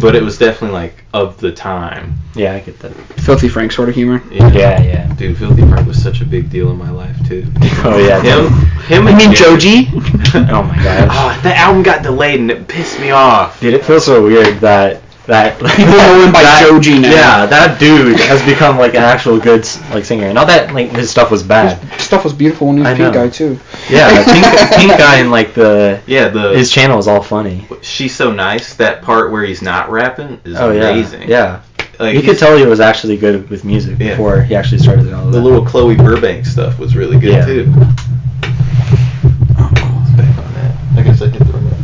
but 0.00 0.14
it 0.14 0.22
was 0.22 0.38
definitely 0.38 0.74
like 0.74 1.04
of 1.12 1.38
the 1.38 1.52
time. 1.52 2.14
Yeah, 2.34 2.54
I 2.54 2.60
get 2.60 2.78
that. 2.80 2.92
Filthy 3.20 3.48
Frank 3.48 3.72
sort 3.72 3.88
of 3.88 3.94
humor. 3.94 4.22
you 4.30 4.40
know? 4.40 4.48
Yeah, 4.48 4.80
yeah. 4.82 5.12
Dude, 5.14 5.36
Filthy 5.36 5.62
Frank 5.62 5.86
was 5.86 6.02
such 6.02 6.20
a 6.20 6.24
big 6.24 6.48
deal 6.50 6.70
in 6.70 6.78
my 6.78 6.90
life 6.90 7.16
too. 7.28 7.44
Oh 7.84 7.98
yeah. 7.98 8.20
Him, 8.22 8.52
him. 8.84 9.08
I 9.08 9.16
mean, 9.16 9.34
Jerry- 9.34 9.56
Joji. 9.58 9.86
Oh 10.52 10.62
my 10.62 10.76
gosh. 10.76 11.08
Ah, 11.10 11.40
that 11.42 11.56
album 11.58 11.82
got 11.82 12.02
delayed 12.04 12.38
and 12.40 12.50
it 12.50 12.68
pissed 12.68 13.00
me 13.00 13.10
off. 13.10 13.60
Dude, 13.60 13.74
it 13.74 13.84
feels 13.84 14.04
so 14.06 14.22
weird 14.22 14.58
that 14.60 15.02
that 15.26 15.58
People 15.58 15.92
know 15.92 16.24
him 16.26 16.32
by 16.32 16.42
that- 16.42 16.66
Joji 16.68 16.98
now. 16.98 17.10
Yeah, 17.10 17.46
that 17.46 17.78
dude 17.78 18.18
has 18.20 18.42
become 18.44 18.76
like 18.78 18.94
an 18.94 19.02
actual 19.02 19.38
good 19.38 19.60
s- 19.60 19.80
like 19.90 20.04
singer. 20.04 20.32
Not 20.32 20.48
that 20.48 20.74
like 20.74 20.90
his 20.90 21.10
stuff 21.10 21.30
was 21.30 21.42
bad. 21.42 21.78
His 21.94 22.02
stuff 22.04 22.24
was 22.24 22.32
beautiful 22.32 22.66
when 22.68 22.78
he 22.78 22.82
was 22.82 22.88
I 22.88 22.96
pink 22.96 23.14
know. 23.14 23.24
guy 23.24 23.28
too. 23.28 23.58
Yeah, 23.88 24.24
pink, 24.24 24.70
pink 24.76 24.90
guy 24.98 25.16
and 25.18 25.30
like 25.30 25.54
the 25.54 26.00
Yeah, 26.06 26.28
the 26.28 26.50
his 26.54 26.70
channel 26.72 26.98
is 26.98 27.06
all 27.06 27.22
funny. 27.22 27.64
she's 27.82 28.14
so 28.14 28.32
nice. 28.32 28.74
That 28.74 29.02
part 29.02 29.30
where 29.30 29.44
he's 29.44 29.62
not 29.62 29.90
rapping 29.90 30.40
is 30.44 30.56
Oh 30.56 30.70
yeah, 30.72 30.88
amazing. 30.90 31.28
yeah. 31.28 31.62
like 32.00 32.16
You 32.16 32.22
could 32.22 32.38
tell 32.38 32.56
he 32.56 32.66
was 32.66 32.80
actually 32.80 33.16
good 33.16 33.48
with 33.48 33.64
music 33.64 33.98
Yeah. 34.00 34.10
before 34.10 34.42
he 34.42 34.56
actually 34.56 34.78
started 34.78 35.12
all 35.12 35.26
of 35.28 35.32
the 35.32 35.40
little 35.40 35.64
Chloe 35.64 35.94
Burbank 35.94 36.46
stuff 36.46 36.78
was 36.80 36.96
really 36.96 37.18
good 37.20 37.32
Yeah. 37.34 37.46
too. 37.46 37.72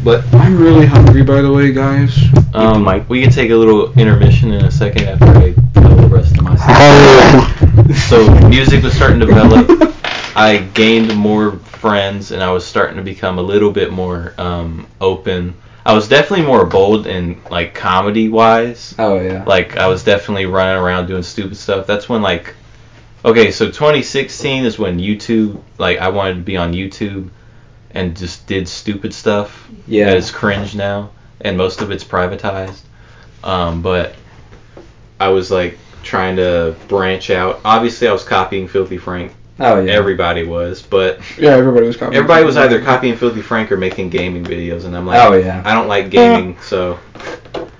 But 0.08 0.24
I'm 0.36 0.56
really 0.56 0.86
hungry, 0.86 1.22
by 1.22 1.42
the 1.42 1.52
way, 1.52 1.70
guys. 1.70 2.18
um, 2.54 2.82
mic. 2.82 3.06
we 3.10 3.20
can 3.20 3.30
take 3.30 3.50
a 3.50 3.54
little 3.54 3.92
intermission 3.92 4.52
in 4.52 4.64
a 4.64 4.70
second 4.70 5.06
after 5.06 5.26
I 5.26 5.52
tell 5.74 5.96
the 5.96 6.06
rest 6.06 6.34
of 6.38 6.44
my 6.44 6.56
story. 6.56 7.94
so 7.94 8.48
music 8.48 8.82
was 8.82 8.94
starting 8.94 9.20
to 9.20 9.26
develop. 9.26 9.68
I 10.34 10.66
gained 10.72 11.14
more 11.14 11.58
friends, 11.58 12.30
and 12.30 12.42
I 12.42 12.50
was 12.52 12.64
starting 12.64 12.96
to 12.96 13.02
become 13.02 13.38
a 13.38 13.42
little 13.42 13.70
bit 13.70 13.92
more 13.92 14.32
um, 14.38 14.86
open. 14.98 15.54
I 15.84 15.92
was 15.92 16.08
definitely 16.08 16.46
more 16.46 16.64
bold 16.64 17.06
in 17.06 17.42
like 17.50 17.74
comedy 17.74 18.30
wise. 18.30 18.94
Oh 18.98 19.20
yeah. 19.20 19.44
Like 19.44 19.76
I 19.76 19.88
was 19.88 20.04
definitely 20.04 20.46
running 20.46 20.82
around 20.82 21.08
doing 21.08 21.22
stupid 21.22 21.58
stuff. 21.58 21.86
That's 21.86 22.08
when 22.08 22.22
like 22.22 22.54
okay, 23.26 23.50
so 23.50 23.66
2016 23.66 24.64
is 24.64 24.78
when 24.78 24.98
YouTube 24.98 25.60
like 25.76 25.98
I 25.98 26.08
wanted 26.08 26.36
to 26.36 26.40
be 26.40 26.56
on 26.56 26.72
YouTube 26.72 27.28
and 27.98 28.16
just 28.16 28.46
did 28.46 28.68
stupid 28.68 29.12
stuff. 29.12 29.68
Yeah. 29.86 30.06
That 30.06 30.16
is 30.16 30.30
cringe 30.30 30.74
now 30.74 31.10
and 31.40 31.56
most 31.56 31.80
of 31.82 31.90
it's 31.90 32.04
privatized. 32.04 32.80
Um, 33.44 33.82
but 33.82 34.14
I 35.20 35.28
was 35.28 35.50
like 35.50 35.78
trying 36.02 36.36
to 36.36 36.74
branch 36.88 37.30
out. 37.30 37.60
Obviously 37.64 38.08
I 38.08 38.12
was 38.12 38.24
copying 38.24 38.68
Filthy 38.68 38.98
Frank. 38.98 39.32
Oh 39.60 39.80
yeah. 39.80 39.92
Everybody 39.92 40.44
was, 40.44 40.82
but 40.82 41.20
Yeah, 41.36 41.50
everybody 41.50 41.86
was 41.86 41.96
copying. 41.96 42.14
everybody 42.16 42.44
was 42.44 42.56
either 42.56 42.80
copying 42.80 43.16
Filthy 43.16 43.42
Frank 43.42 43.72
or 43.72 43.76
making 43.76 44.10
gaming 44.10 44.44
videos 44.44 44.84
and 44.84 44.96
I'm 44.96 45.06
like 45.06 45.20
Oh, 45.24 45.32
yeah. 45.34 45.62
I 45.64 45.74
don't 45.74 45.88
like 45.88 46.10
gaming, 46.10 46.56
so 46.60 46.98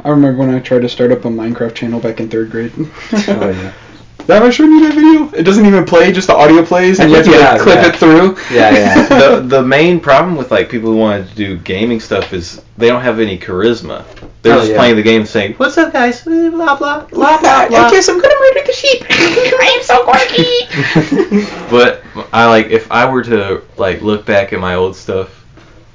I 0.04 0.08
remember 0.10 0.38
when 0.40 0.50
I 0.54 0.58
tried 0.60 0.82
to 0.82 0.88
start 0.88 1.12
up 1.12 1.24
a 1.24 1.28
Minecraft 1.28 1.74
channel 1.74 2.00
back 2.00 2.18
in 2.20 2.28
third 2.28 2.50
grade. 2.50 2.72
Oh 3.12 3.50
yeah. 3.50 3.72
Have 4.28 4.42
I 4.42 4.50
shown 4.50 4.70
you 4.70 4.80
that 4.86 4.94
video? 4.94 5.38
It 5.38 5.44
doesn't 5.44 5.64
even 5.64 5.84
play; 5.86 6.12
just 6.12 6.26
the 6.26 6.36
audio 6.36 6.62
plays, 6.64 7.00
and 7.00 7.10
you 7.10 7.16
have 7.16 7.24
to 7.24 7.30
Yeah, 7.32 7.52
like, 7.52 7.60
clip 7.62 7.76
yeah. 7.76 7.88
it 7.88 7.96
through. 7.96 8.36
Yeah, 8.54 8.70
yeah. 8.72 9.08
the 9.36 9.40
the 9.40 9.62
main 9.62 10.00
problem 10.00 10.36
with 10.36 10.50
like 10.50 10.68
people 10.68 10.90
who 10.90 10.96
want 10.98 11.26
to 11.28 11.34
do 11.34 11.56
gaming 11.56 11.98
stuff 11.98 12.32
is 12.34 12.62
they 12.76 12.88
don't 12.88 13.00
have 13.00 13.20
any 13.20 13.38
charisma. 13.38 14.04
They're 14.42 14.52
Oh, 14.54 14.58
just 14.58 14.70
yeah. 14.70 14.76
playing 14.76 14.96
the 14.96 15.02
game 15.02 15.24
saying, 15.24 15.54
"What's 15.54 15.78
up, 15.78 15.92
guys?" 15.94 16.22
Blah 16.24 16.50
blah 16.50 16.76
blah 16.76 17.06
blah 17.06 17.38
blah. 17.38 17.68
blah. 17.68 17.88
I'm 17.90 18.20
gonna 18.20 18.34
murder 18.40 18.62
the 18.66 18.72
sheep. 18.72 19.02
I 19.10 19.76
am 19.76 19.82
so 19.82 20.04
quirky. 20.04 21.70
But 21.70 22.02
I 22.32 22.46
like 22.46 22.66
if 22.66 22.90
I 22.92 23.10
were 23.10 23.22
to 23.24 23.62
like 23.78 24.02
look 24.02 24.26
back 24.26 24.52
at 24.52 24.60
my 24.60 24.74
old 24.74 24.94
stuff, 24.94 25.44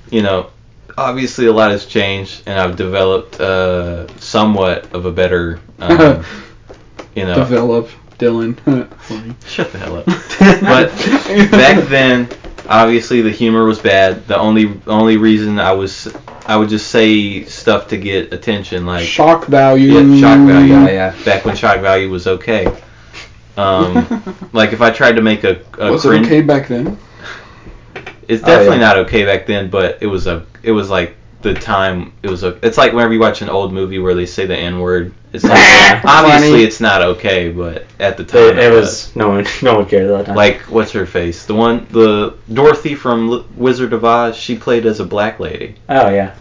you 0.10 0.24
know, 0.24 0.50
obviously 0.98 1.46
a 1.46 1.54
lot 1.54 1.70
has 1.72 1.86
changed, 1.86 2.44
and 2.48 2.60
I've 2.60 2.76
developed 2.76 3.40
uh, 3.40 4.08
somewhat 4.18 4.92
of 4.94 5.06
a 5.06 5.12
better, 5.12 5.60
um, 5.80 6.26
you 7.16 7.26
know, 7.26 7.36
Develop, 7.36 7.90
Dylan. 8.18 8.58
Funny. 9.02 9.36
Shut 9.46 9.72
the 9.72 9.78
hell 9.80 9.98
up. 9.98 10.06
but 10.62 10.90
back 11.52 11.88
then, 11.88 12.30
obviously 12.68 13.22
the 13.22 13.32
humor 13.32 13.66
was 13.66 13.80
bad. 13.80 14.28
The 14.28 14.38
only 14.38 14.80
only 14.88 15.18
reason 15.18 15.60
I 15.60 15.72
was 15.74 16.14
I 16.46 16.58
would 16.58 16.70
just 16.70 16.90
say 16.92 17.44
stuff 17.46 17.88
to 17.90 17.98
get 17.98 18.34
attention, 18.34 18.86
like 18.86 19.06
shock 19.06 19.46
value. 19.48 19.94
yeah, 20.00 20.20
shock 20.20 20.48
value. 20.48 20.74
Yeah, 20.74 20.90
yeah. 20.90 21.24
Back 21.26 21.46
when 21.46 21.56
shock 21.56 21.80
value 21.82 22.10
was 22.10 22.28
okay. 22.28 22.66
Um, 23.56 24.24
like 24.54 24.74
if 24.74 24.82
I 24.82 24.90
tried 24.92 25.14
to 25.14 25.22
make 25.22 25.44
a, 25.44 25.62
a 25.78 25.92
Was 25.92 26.02
cringe, 26.02 26.26
it 26.26 26.30
okay 26.30 26.42
back 26.42 26.68
then? 26.68 26.98
it's 28.28 28.42
Oh, 28.44 28.48
definitely 28.48 28.78
yeah. 28.78 28.82
not 28.82 28.98
okay 29.00 29.26
back 29.26 29.46
then, 29.46 29.70
but 29.70 30.00
it 30.02 30.08
was 30.08 30.28
a 30.28 30.46
it 30.64 30.72
was 30.72 30.90
like 30.90 31.16
the 31.44 31.54
time 31.54 32.14
it 32.24 32.30
was 32.30 32.44
a 32.44 32.58
it's 32.66 32.78
like 32.78 32.94
whenever 32.94 33.14
you 33.14 33.20
watch 33.20 33.42
an 33.42 33.50
old 33.50 33.74
movie 33.74 34.00
where 34.00 34.16
they 34.16 34.26
say 34.26 34.46
the 34.46 34.58
n 34.58 34.80
word. 34.80 35.14
It's 35.34 35.44
like 35.44 36.06
obviously 36.06 36.50
Funny. 36.52 36.64
it's 36.64 36.80
not 36.80 37.02
okay, 37.02 37.50
but 37.52 37.86
at 38.00 38.18
the 38.18 38.24
time 38.24 38.58
It, 38.58 38.60
it 38.60 38.72
was 38.72 39.16
no 39.16 39.30
one 39.30 39.46
no 39.62 39.76
one 39.76 39.86
cared 39.88 40.10
at 40.10 40.18
that 40.18 40.26
time. 40.28 40.36
like 40.36 40.62
what's 40.62 40.92
her 40.92 41.06
face? 41.06 41.46
The 41.46 41.56
one 41.56 41.86
the 41.92 42.36
Dorothy 42.54 42.96
from 42.96 43.30
L- 43.32 43.46
Wizard 43.56 43.94
of 43.94 44.06
Oz. 44.06 44.36
She 44.38 44.58
played 44.58 44.86
as 44.86 45.00
a 45.00 45.06
black 45.06 45.40
lady. 45.40 45.76
oh 45.90 46.10
yeah. 46.10 46.36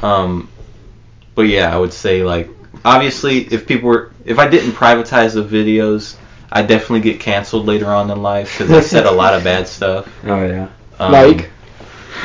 Um, 0.00 0.48
but 1.34 1.42
yeah, 1.42 1.74
I 1.74 1.78
would 1.78 1.92
say 1.92 2.22
like 2.22 2.48
obviously 2.84 3.40
if 3.52 3.66
people 3.66 3.88
were 3.88 4.12
if 4.24 4.38
I 4.38 4.48
didn't 4.48 4.72
privatize 4.72 5.34
the 5.34 5.42
videos, 5.44 6.16
I 6.52 6.62
definitely 6.62 7.00
get 7.00 7.20
canceled 7.20 7.66
later 7.66 7.86
on 7.86 8.10
in 8.10 8.22
life 8.22 8.56
because 8.58 8.72
I 8.72 8.80
said 8.80 9.06
a 9.06 9.10
lot 9.10 9.34
of 9.34 9.44
bad 9.44 9.66
stuff. 9.68 10.08
Oh 10.24 10.46
yeah. 10.46 10.68
Um, 10.98 11.12
like. 11.12 11.50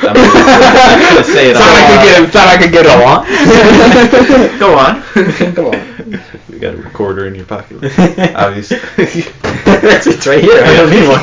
I'm 0.02 0.14
gonna, 0.14 0.28
I'm 0.28 1.14
gonna 1.14 1.24
say 1.24 1.50
it. 1.50 1.56
Thought 1.56 1.74
I 1.74 1.84
could 1.90 2.02
get 2.04 2.14
him. 2.18 2.26
Thought 2.30 2.48
I 2.48 2.56
could 2.58 2.72
get 2.72 2.86
him. 2.86 4.58
Go 4.58 4.74
on. 4.78 5.54
Go 5.54 5.72
on. 5.72 6.20
You 6.52 6.58
got 6.58 6.74
a 6.74 6.76
recorder 6.78 7.26
in 7.26 7.34
your 7.34 7.46
pocket. 7.46 7.76
Obviously. 8.36 8.78
it's, 8.98 10.06
it's 10.06 10.26
right 10.26 10.42
here. 10.42 10.62
I 10.62 10.74
don't 10.76 10.90
need 10.90 11.08
one. 11.08 11.22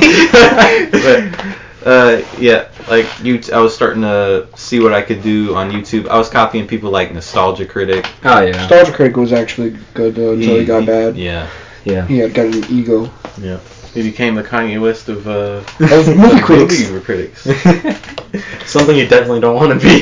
but, 0.91 1.87
uh, 1.87 2.21
yeah, 2.39 2.69
like 2.89 3.07
you, 3.23 3.41
I 3.53 3.59
was 3.59 3.73
starting 3.73 4.01
to 4.03 4.47
see 4.55 4.79
what 4.79 4.93
I 4.93 5.01
could 5.01 5.21
do 5.23 5.55
on 5.55 5.71
YouTube. 5.71 6.07
I 6.07 6.17
was 6.17 6.29
copying 6.29 6.67
people 6.67 6.91
like 6.91 7.13
Nostalgia 7.13 7.65
Critic. 7.65 8.05
oh 8.23 8.41
yeah. 8.41 8.51
Nostalgia 8.51 8.91
Critic 8.93 9.17
was 9.17 9.33
actually 9.33 9.77
good 9.93 10.15
though 10.15 10.33
until 10.33 10.59
he 10.59 10.65
got 10.65 10.85
bad. 10.85 11.17
Yeah, 11.17 11.49
Yeah. 11.85 12.05
He 12.07 12.17
had 12.19 12.33
got 12.33 12.47
an 12.47 12.63
ego. 12.69 13.09
yeah. 13.39 13.59
He 13.93 14.01
became 14.03 14.35
the 14.35 14.43
Kanye 14.43 14.81
West 14.81 15.09
of 15.09 15.27
uh, 15.27 15.61
Of 15.79 16.07
movie 16.17 16.39
critics. 16.41 16.89
movie 16.89 17.03
critics. 17.03 17.43
Something 18.65 18.95
you 18.97 19.05
definitely 19.07 19.41
don't 19.41 19.55
want 19.55 19.79
to 19.81 19.85
be. 19.85 20.01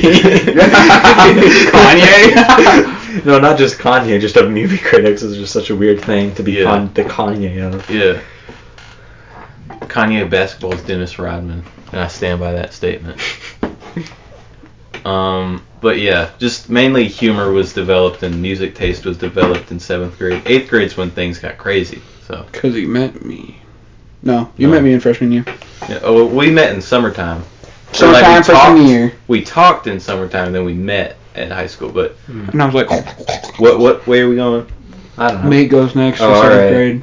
Kanye? 1.70 3.24
no, 3.26 3.38
not 3.40 3.58
just 3.58 3.78
Kanye, 3.78 4.20
just 4.20 4.36
of 4.36 4.48
movie 4.50 4.78
critics 4.78 5.22
is 5.22 5.36
just 5.36 5.52
such 5.52 5.70
a 5.70 5.74
weird 5.76 6.00
thing 6.02 6.32
to 6.36 6.42
be 6.44 6.52
Yeah. 6.52 6.64
con- 6.64 6.92
the 6.94 7.02
Kanye 7.04 7.74
of. 7.74 7.90
Yeah. 7.90 8.20
Kanye 9.88 10.22
of 10.22 10.30
basketball 10.30 10.72
is 10.74 10.82
Dennis 10.84 11.18
Rodman, 11.18 11.64
and 11.90 12.00
I 12.00 12.06
stand 12.06 12.38
by 12.38 12.52
that 12.52 12.72
statement. 12.72 13.20
Um, 15.04 15.64
but 15.80 15.98
yeah, 15.98 16.30
just 16.38 16.68
mainly 16.70 17.08
humor 17.08 17.50
was 17.50 17.72
developed 17.72 18.22
and 18.22 18.40
music 18.40 18.74
taste 18.74 19.04
was 19.06 19.16
developed 19.16 19.70
in 19.72 19.80
seventh 19.80 20.18
grade. 20.18 20.42
Eighth 20.46 20.68
grade's 20.68 20.96
when 20.96 21.10
things 21.10 21.38
got 21.38 21.56
crazy. 21.58 22.02
So 22.28 22.46
Because 22.52 22.74
he 22.74 22.84
met 22.86 23.24
me. 23.24 23.59
No, 24.22 24.50
you 24.56 24.66
No. 24.66 24.74
met 24.74 24.82
me 24.82 24.92
in 24.92 25.00
freshman 25.00 25.32
year. 25.32 25.44
yeah, 25.88 26.00
oh, 26.02 26.26
we 26.26 26.50
met 26.50 26.74
in 26.74 26.80
summertime. 26.82 27.42
Summertime 27.92 28.22
like, 28.22 28.38
we 28.38 28.44
freshman 28.44 28.76
talked- 28.76 28.88
year. 28.88 29.12
We 29.28 29.42
talked 29.42 29.86
in 29.86 29.98
summertime, 30.00 30.52
then 30.52 30.64
we 30.64 30.74
met 30.74 31.16
at 31.34 31.50
high 31.50 31.66
school. 31.66 31.88
But 31.90 32.16
And 32.28 32.62
I 32.62 32.66
was 32.66 32.74
like, 32.74 32.88
what 33.58 33.78
what 33.78 34.06
way 34.06 34.20
are 34.20 34.28
we 34.28 34.36
going? 34.36 34.66
I 35.18 35.30
don't 35.30 35.44
know. 35.44 35.50
Nate 35.50 35.70
goes 35.70 35.94
next 35.94 36.20
Oh, 36.20 36.28
for 36.34 36.40
seventh 36.42 36.52
alright. 36.54 36.72
grade. 36.72 37.02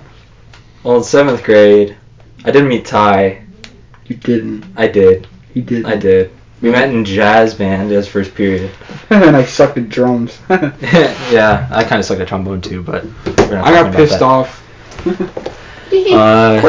Well, 0.84 0.98
in 0.98 1.03
seventh 1.03 1.44
grade, 1.44 1.95
I 2.45 2.52
didn't 2.52 2.69
meet 2.69 2.85
Ty. 2.85 3.41
You 4.06 4.15
didn't. 4.15 4.65
I 4.77 4.88
did. 4.88 5.27
He 5.53 5.61
didn't. 5.61 5.85
I 5.88 5.95
did. 5.95 6.31
We 6.61 6.72
met 6.72 6.89
in 6.89 7.03
jazz 7.06 7.53
band 7.53 7.91
as 7.91 8.07
first 8.07 8.34
period. 8.34 8.72
and 9.10 9.35
I 9.35 9.44
sucked 9.44 9.77
at 9.77 9.89
drums. 9.89 10.39
I 10.49 10.72
yeah, 11.31 11.68
I 11.72 11.84
kind 11.84 11.99
of 11.99 12.06
sucked 12.06 12.22
at 12.22 12.27
trombone 12.27 12.61
too, 12.61 12.81
but 12.84 13.03
we're 13.03 13.11
not 13.11 13.26
talking 13.26 13.64
got 13.64 13.81
about 13.81 13.94
pissed 13.95 14.19
that. 14.19 14.22
off. 14.23 14.64
Uh, 15.91 16.61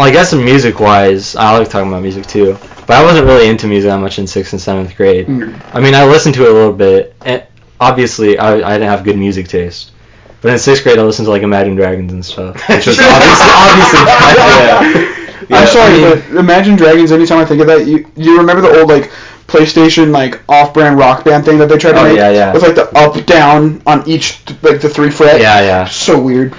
well, 0.00 0.08
I 0.08 0.12
guess 0.12 0.32
music 0.32 0.80
wise, 0.80 1.36
I 1.36 1.58
like 1.58 1.68
talking 1.68 1.88
about 1.88 2.00
music 2.02 2.24
too. 2.26 2.56
But 2.86 2.96
I 2.96 3.04
wasn't 3.04 3.26
really 3.26 3.48
into 3.48 3.66
music 3.66 3.90
that 3.90 3.98
much 4.00 4.18
in 4.18 4.26
sixth 4.26 4.52
and 4.54 4.60
seventh 4.60 4.96
grade. 4.96 5.26
Mm. 5.26 5.60
I 5.74 5.80
mean, 5.80 5.94
I 5.94 6.06
listened 6.06 6.34
to 6.36 6.44
it 6.46 6.50
a 6.50 6.54
little 6.54 6.72
bit. 6.72 7.14
And 7.24 7.44
obviously, 7.78 8.38
I, 8.38 8.54
I 8.54 8.72
didn't 8.78 8.88
have 8.88 9.04
good 9.04 9.18
music 9.18 9.48
taste. 9.48 9.92
But 10.40 10.52
in 10.52 10.58
sixth 10.58 10.82
grade, 10.84 10.98
I 10.98 11.02
listened 11.02 11.26
to 11.26 11.30
like 11.30 11.42
Imagine 11.42 11.74
Dragons 11.76 12.12
and 12.14 12.24
stuff, 12.24 12.54
which 12.68 12.86
was 12.86 12.98
obviously, 12.98 13.46
obviously 13.52 14.00
I 14.08 15.46
Yeah, 15.50 15.64
saw 15.66 15.72
sorry, 15.72 15.92
I 15.92 16.14
mean- 16.14 16.32
but 16.32 16.38
Imagine 16.40 16.76
Dragons. 16.76 17.12
Anytime 17.12 17.38
I 17.38 17.44
think 17.44 17.60
of 17.60 17.66
that, 17.66 17.86
you 17.86 18.10
you 18.16 18.38
remember 18.38 18.62
the 18.62 18.80
old 18.80 18.88
like 18.88 19.10
PlayStation 19.48 20.12
like 20.12 20.40
off-brand 20.48 20.96
rock 20.98 21.24
band 21.24 21.44
thing 21.44 21.58
that 21.58 21.68
they 21.68 21.76
tried 21.76 21.92
to 21.92 22.00
Oh, 22.00 22.04
make 22.04 22.16
yeah, 22.16 22.30
yeah. 22.30 22.52
with 22.54 22.62
like 22.62 22.74
the 22.74 22.88
up 22.96 23.22
down 23.26 23.82
on 23.86 24.08
each 24.08 24.40
like 24.62 24.80
the 24.80 24.88
three 24.88 25.10
fret. 25.10 25.40
Yeah, 25.40 25.60
yeah. 25.60 25.84
So 25.86 26.20
weird. 26.22 26.54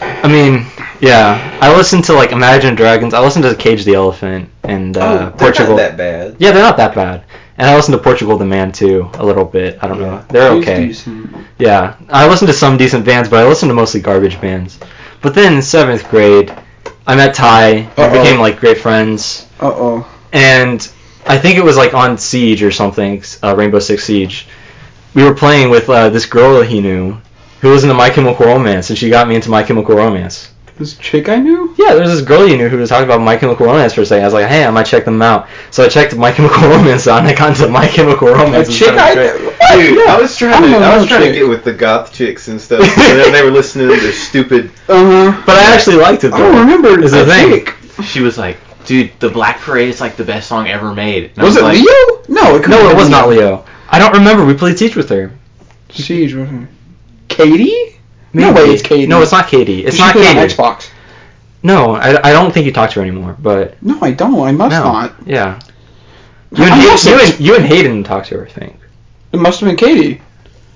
I 0.00 0.28
mean, 0.28 0.64
yeah. 1.00 1.58
I 1.60 1.74
listened 1.76 2.04
to 2.04 2.14
like 2.14 2.32
Imagine 2.32 2.74
Dragons. 2.74 3.14
I 3.14 3.20
listened 3.20 3.44
to 3.44 3.54
Cage 3.54 3.84
the 3.84 3.94
Elephant 3.94 4.50
and 4.62 4.96
uh, 4.96 5.00
oh, 5.00 5.18
they're 5.18 5.30
Portugal. 5.30 5.76
not 5.76 5.82
that 5.82 5.96
bad. 5.96 6.36
Yeah, 6.38 6.52
they're 6.52 6.62
not 6.62 6.76
that 6.78 6.94
bad. 6.94 7.24
And 7.58 7.68
I 7.70 7.74
listened 7.74 7.96
to 7.96 8.02
Portugal 8.02 8.36
the 8.36 8.44
Man 8.44 8.70
too 8.72 9.08
a 9.14 9.24
little 9.24 9.44
bit. 9.44 9.78
I 9.82 9.88
don't 9.88 9.98
know. 10.00 10.24
They're 10.28 10.54
He's 10.54 10.62
okay. 10.62 10.86
decent. 10.86 11.36
Yeah, 11.58 11.96
I 12.10 12.28
listened 12.28 12.48
to 12.48 12.54
some 12.54 12.76
decent 12.76 13.04
bands, 13.04 13.28
but 13.28 13.44
I 13.44 13.48
listened 13.48 13.70
to 13.70 13.74
mostly 13.74 14.00
garbage 14.00 14.40
bands. 14.40 14.78
But 15.22 15.34
then 15.34 15.54
in 15.54 15.62
seventh 15.62 16.08
grade, 16.10 16.54
I 17.06 17.16
met 17.16 17.34
Ty. 17.34 17.72
We 17.96 18.02
Uh-oh. 18.02 18.12
became 18.22 18.38
like 18.40 18.60
great 18.60 18.78
friends, 18.78 19.46
Uh 19.60 19.72
oh. 19.74 20.06
and 20.32 20.86
I 21.26 21.38
think 21.38 21.56
it 21.56 21.64
was 21.64 21.76
like 21.78 21.94
on 21.94 22.18
Siege 22.18 22.62
or 22.62 22.70
something, 22.70 23.22
uh, 23.42 23.54
Rainbow 23.56 23.78
Six 23.78 24.04
Siege. 24.04 24.46
We 25.14 25.22
were 25.24 25.34
playing 25.34 25.70
with 25.70 25.88
uh, 25.88 26.10
this 26.10 26.26
girl 26.26 26.58
that 26.60 26.66
he 26.68 26.80
knew, 26.82 27.16
who 27.62 27.70
was 27.70 27.84
into 27.84 27.94
My 27.94 28.10
Chemical 28.10 28.44
Romance, 28.46 28.90
and 28.90 28.98
she 28.98 29.08
got 29.08 29.26
me 29.26 29.34
into 29.34 29.48
My 29.48 29.62
Chemical 29.62 29.96
Romance. 29.96 30.50
This 30.78 30.94
chick 30.98 31.30
I 31.30 31.36
knew. 31.36 31.74
Yeah, 31.78 31.94
there 31.94 32.02
was 32.02 32.10
this 32.18 32.20
girl 32.26 32.46
you 32.46 32.58
knew 32.58 32.68
who 32.68 32.76
was 32.76 32.90
talking 32.90 33.06
about 33.06 33.22
My 33.22 33.36
Chemical 33.38 33.64
Romance 33.64 33.94
for 33.94 34.02
a 34.02 34.06
second. 34.06 34.24
I 34.24 34.26
was 34.26 34.34
like, 34.34 34.46
hey, 34.46 34.62
I 34.64 34.70
might 34.70 34.84
check 34.84 35.06
them 35.06 35.22
out. 35.22 35.48
So 35.70 35.82
I 35.82 35.88
checked 35.88 36.14
My 36.16 36.30
Chemical 36.32 36.62
Romance 36.68 37.06
out, 37.08 37.20
and 37.20 37.28
I 37.28 37.34
got 37.34 37.48
into 37.50 37.66
My 37.68 37.88
Chemical 37.88 38.28
A 38.28 38.32
Romance. 38.34 38.68
in 38.68 38.74
chick 38.74 38.90
I 38.92 39.14
knew. 39.14 39.22
Dude, 39.32 39.98
Yeah. 39.98 40.12
I 40.14 40.20
was 40.20 40.36
trying 40.36 40.62
to 40.64 40.68
don't 40.68 40.82
I 40.82 40.96
was 40.98 41.04
know 41.10 41.16
trying 41.16 41.32
to 41.32 41.38
get 41.38 41.48
with 41.48 41.64
the 41.64 41.72
goth 41.72 42.12
chicks 42.12 42.48
and 42.48 42.60
stuff, 42.60 42.80
and 42.82 43.34
they 43.34 43.42
were 43.42 43.50
listening 43.50 43.88
to 43.88 43.96
their 43.98 44.12
stupid. 44.12 44.66
Uh-huh. 44.88 45.42
But 45.46 45.56
I 45.56 45.74
actually 45.74 45.96
liked 45.96 46.24
it 46.24 46.34
I 46.34 46.38
though. 46.38 46.52
don't 46.52 46.60
remember 46.68 47.02
Is 47.02 47.12
the 47.12 47.24
that 47.24 47.74
thing. 47.88 48.04
She 48.04 48.20
was 48.20 48.36
like, 48.36 48.58
dude, 48.84 49.12
the 49.18 49.30
Black 49.30 49.60
Parade 49.60 49.88
is 49.88 50.02
like 50.02 50.16
the 50.16 50.24
best 50.24 50.46
song 50.46 50.68
ever 50.68 50.92
made. 50.92 51.30
And 51.30 51.38
I 51.38 51.44
Was 51.44 51.56
it 51.56 51.62
like, 51.62 51.78
Leo? 51.78 52.22
No, 52.28 52.54
it 52.54 52.62
couldn't 52.64 52.70
No, 52.72 52.84
it 52.86 52.88
been 52.90 52.96
was 52.98 53.08
not 53.08 53.30
Leo. 53.30 53.64
I 53.88 53.98
don't 53.98 54.12
remember. 54.12 54.44
We 54.44 54.52
played 54.52 54.76
Teach 54.76 54.94
with 54.94 55.08
her. 55.08 55.32
Siege. 55.88 56.34
wasn't 56.34 56.64
it? 56.64 56.68
Katie? 57.28 57.95
No 58.42 58.52
way, 58.52 58.62
it's 58.70 58.82
Katie. 58.82 59.06
No, 59.06 59.22
it's 59.22 59.32
not 59.32 59.48
Katie. 59.48 59.84
It's 59.84 59.96
She 59.96 60.02
not 60.02 60.12
played 60.12 60.26
Katie. 60.26 60.38
on 60.40 60.46
Xbox. 60.48 60.90
No, 61.62 61.94
I, 61.94 62.28
I 62.28 62.32
don't 62.32 62.52
think 62.52 62.66
you 62.66 62.72
talk 62.72 62.90
to 62.90 62.96
her 63.00 63.02
anymore. 63.06 63.36
But 63.40 63.82
No, 63.82 63.98
I 64.02 64.12
don't. 64.12 64.38
I 64.40 64.52
must 64.52 64.70
no, 64.72 64.84
not. 64.84 65.14
yeah. 65.26 65.58
You 66.52 66.64
and, 66.64 66.72
I 66.72 66.84
must 66.86 67.04
you, 67.06 67.18
have- 67.18 67.30
and, 67.30 67.40
you 67.40 67.56
and 67.56 67.64
Hayden 67.64 68.04
talked 68.04 68.28
to 68.28 68.36
her, 68.38 68.46
I 68.46 68.50
think. 68.50 68.78
It 69.32 69.38
must 69.38 69.60
have 69.60 69.68
been 69.68 69.76
Katie. 69.76 70.20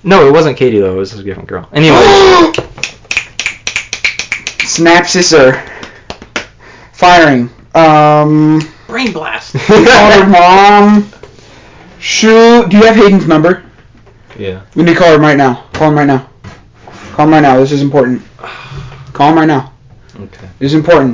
No, 0.03 0.27
it 0.27 0.33
wasn't 0.33 0.57
Katie 0.57 0.79
though. 0.81 0.95
It 0.95 0.99
was 0.99 1.13
a 1.13 1.23
different 1.23 1.49
girl. 1.49 1.69
Anyway, 1.73 1.97
Snap 4.65 5.07
scissor. 5.07 5.63
Firing. 6.93 7.51
Um. 7.75 8.61
Brain 8.87 9.13
blast. 9.13 9.53
Call 9.67 9.85
her 9.85 10.27
mom. 10.27 11.11
Shoot. 11.99 12.69
Do 12.71 12.77
you 12.79 12.85
have 12.87 12.97
Hayden's 12.97 13.27
number? 13.27 13.65
Yeah. 14.39 14.63
We 14.75 14.83
need 14.85 14.95
to 14.95 14.99
call 14.99 15.15
him 15.15 15.21
right 15.21 15.37
now. 15.37 15.67
Call 15.75 15.91
him 15.91 15.97
right 15.99 16.07
now. 16.07 16.30
Call 17.21 17.27
him 17.27 17.35
right 17.35 17.43
now. 17.43 17.59
This 17.59 17.71
is 17.73 17.83
important. 17.83 18.23
Call 19.13 19.29
him 19.29 19.37
right 19.37 19.45
now. 19.45 19.75
Okay. 20.17 20.49
This 20.59 20.73
is 20.73 20.75
important. 20.75 21.09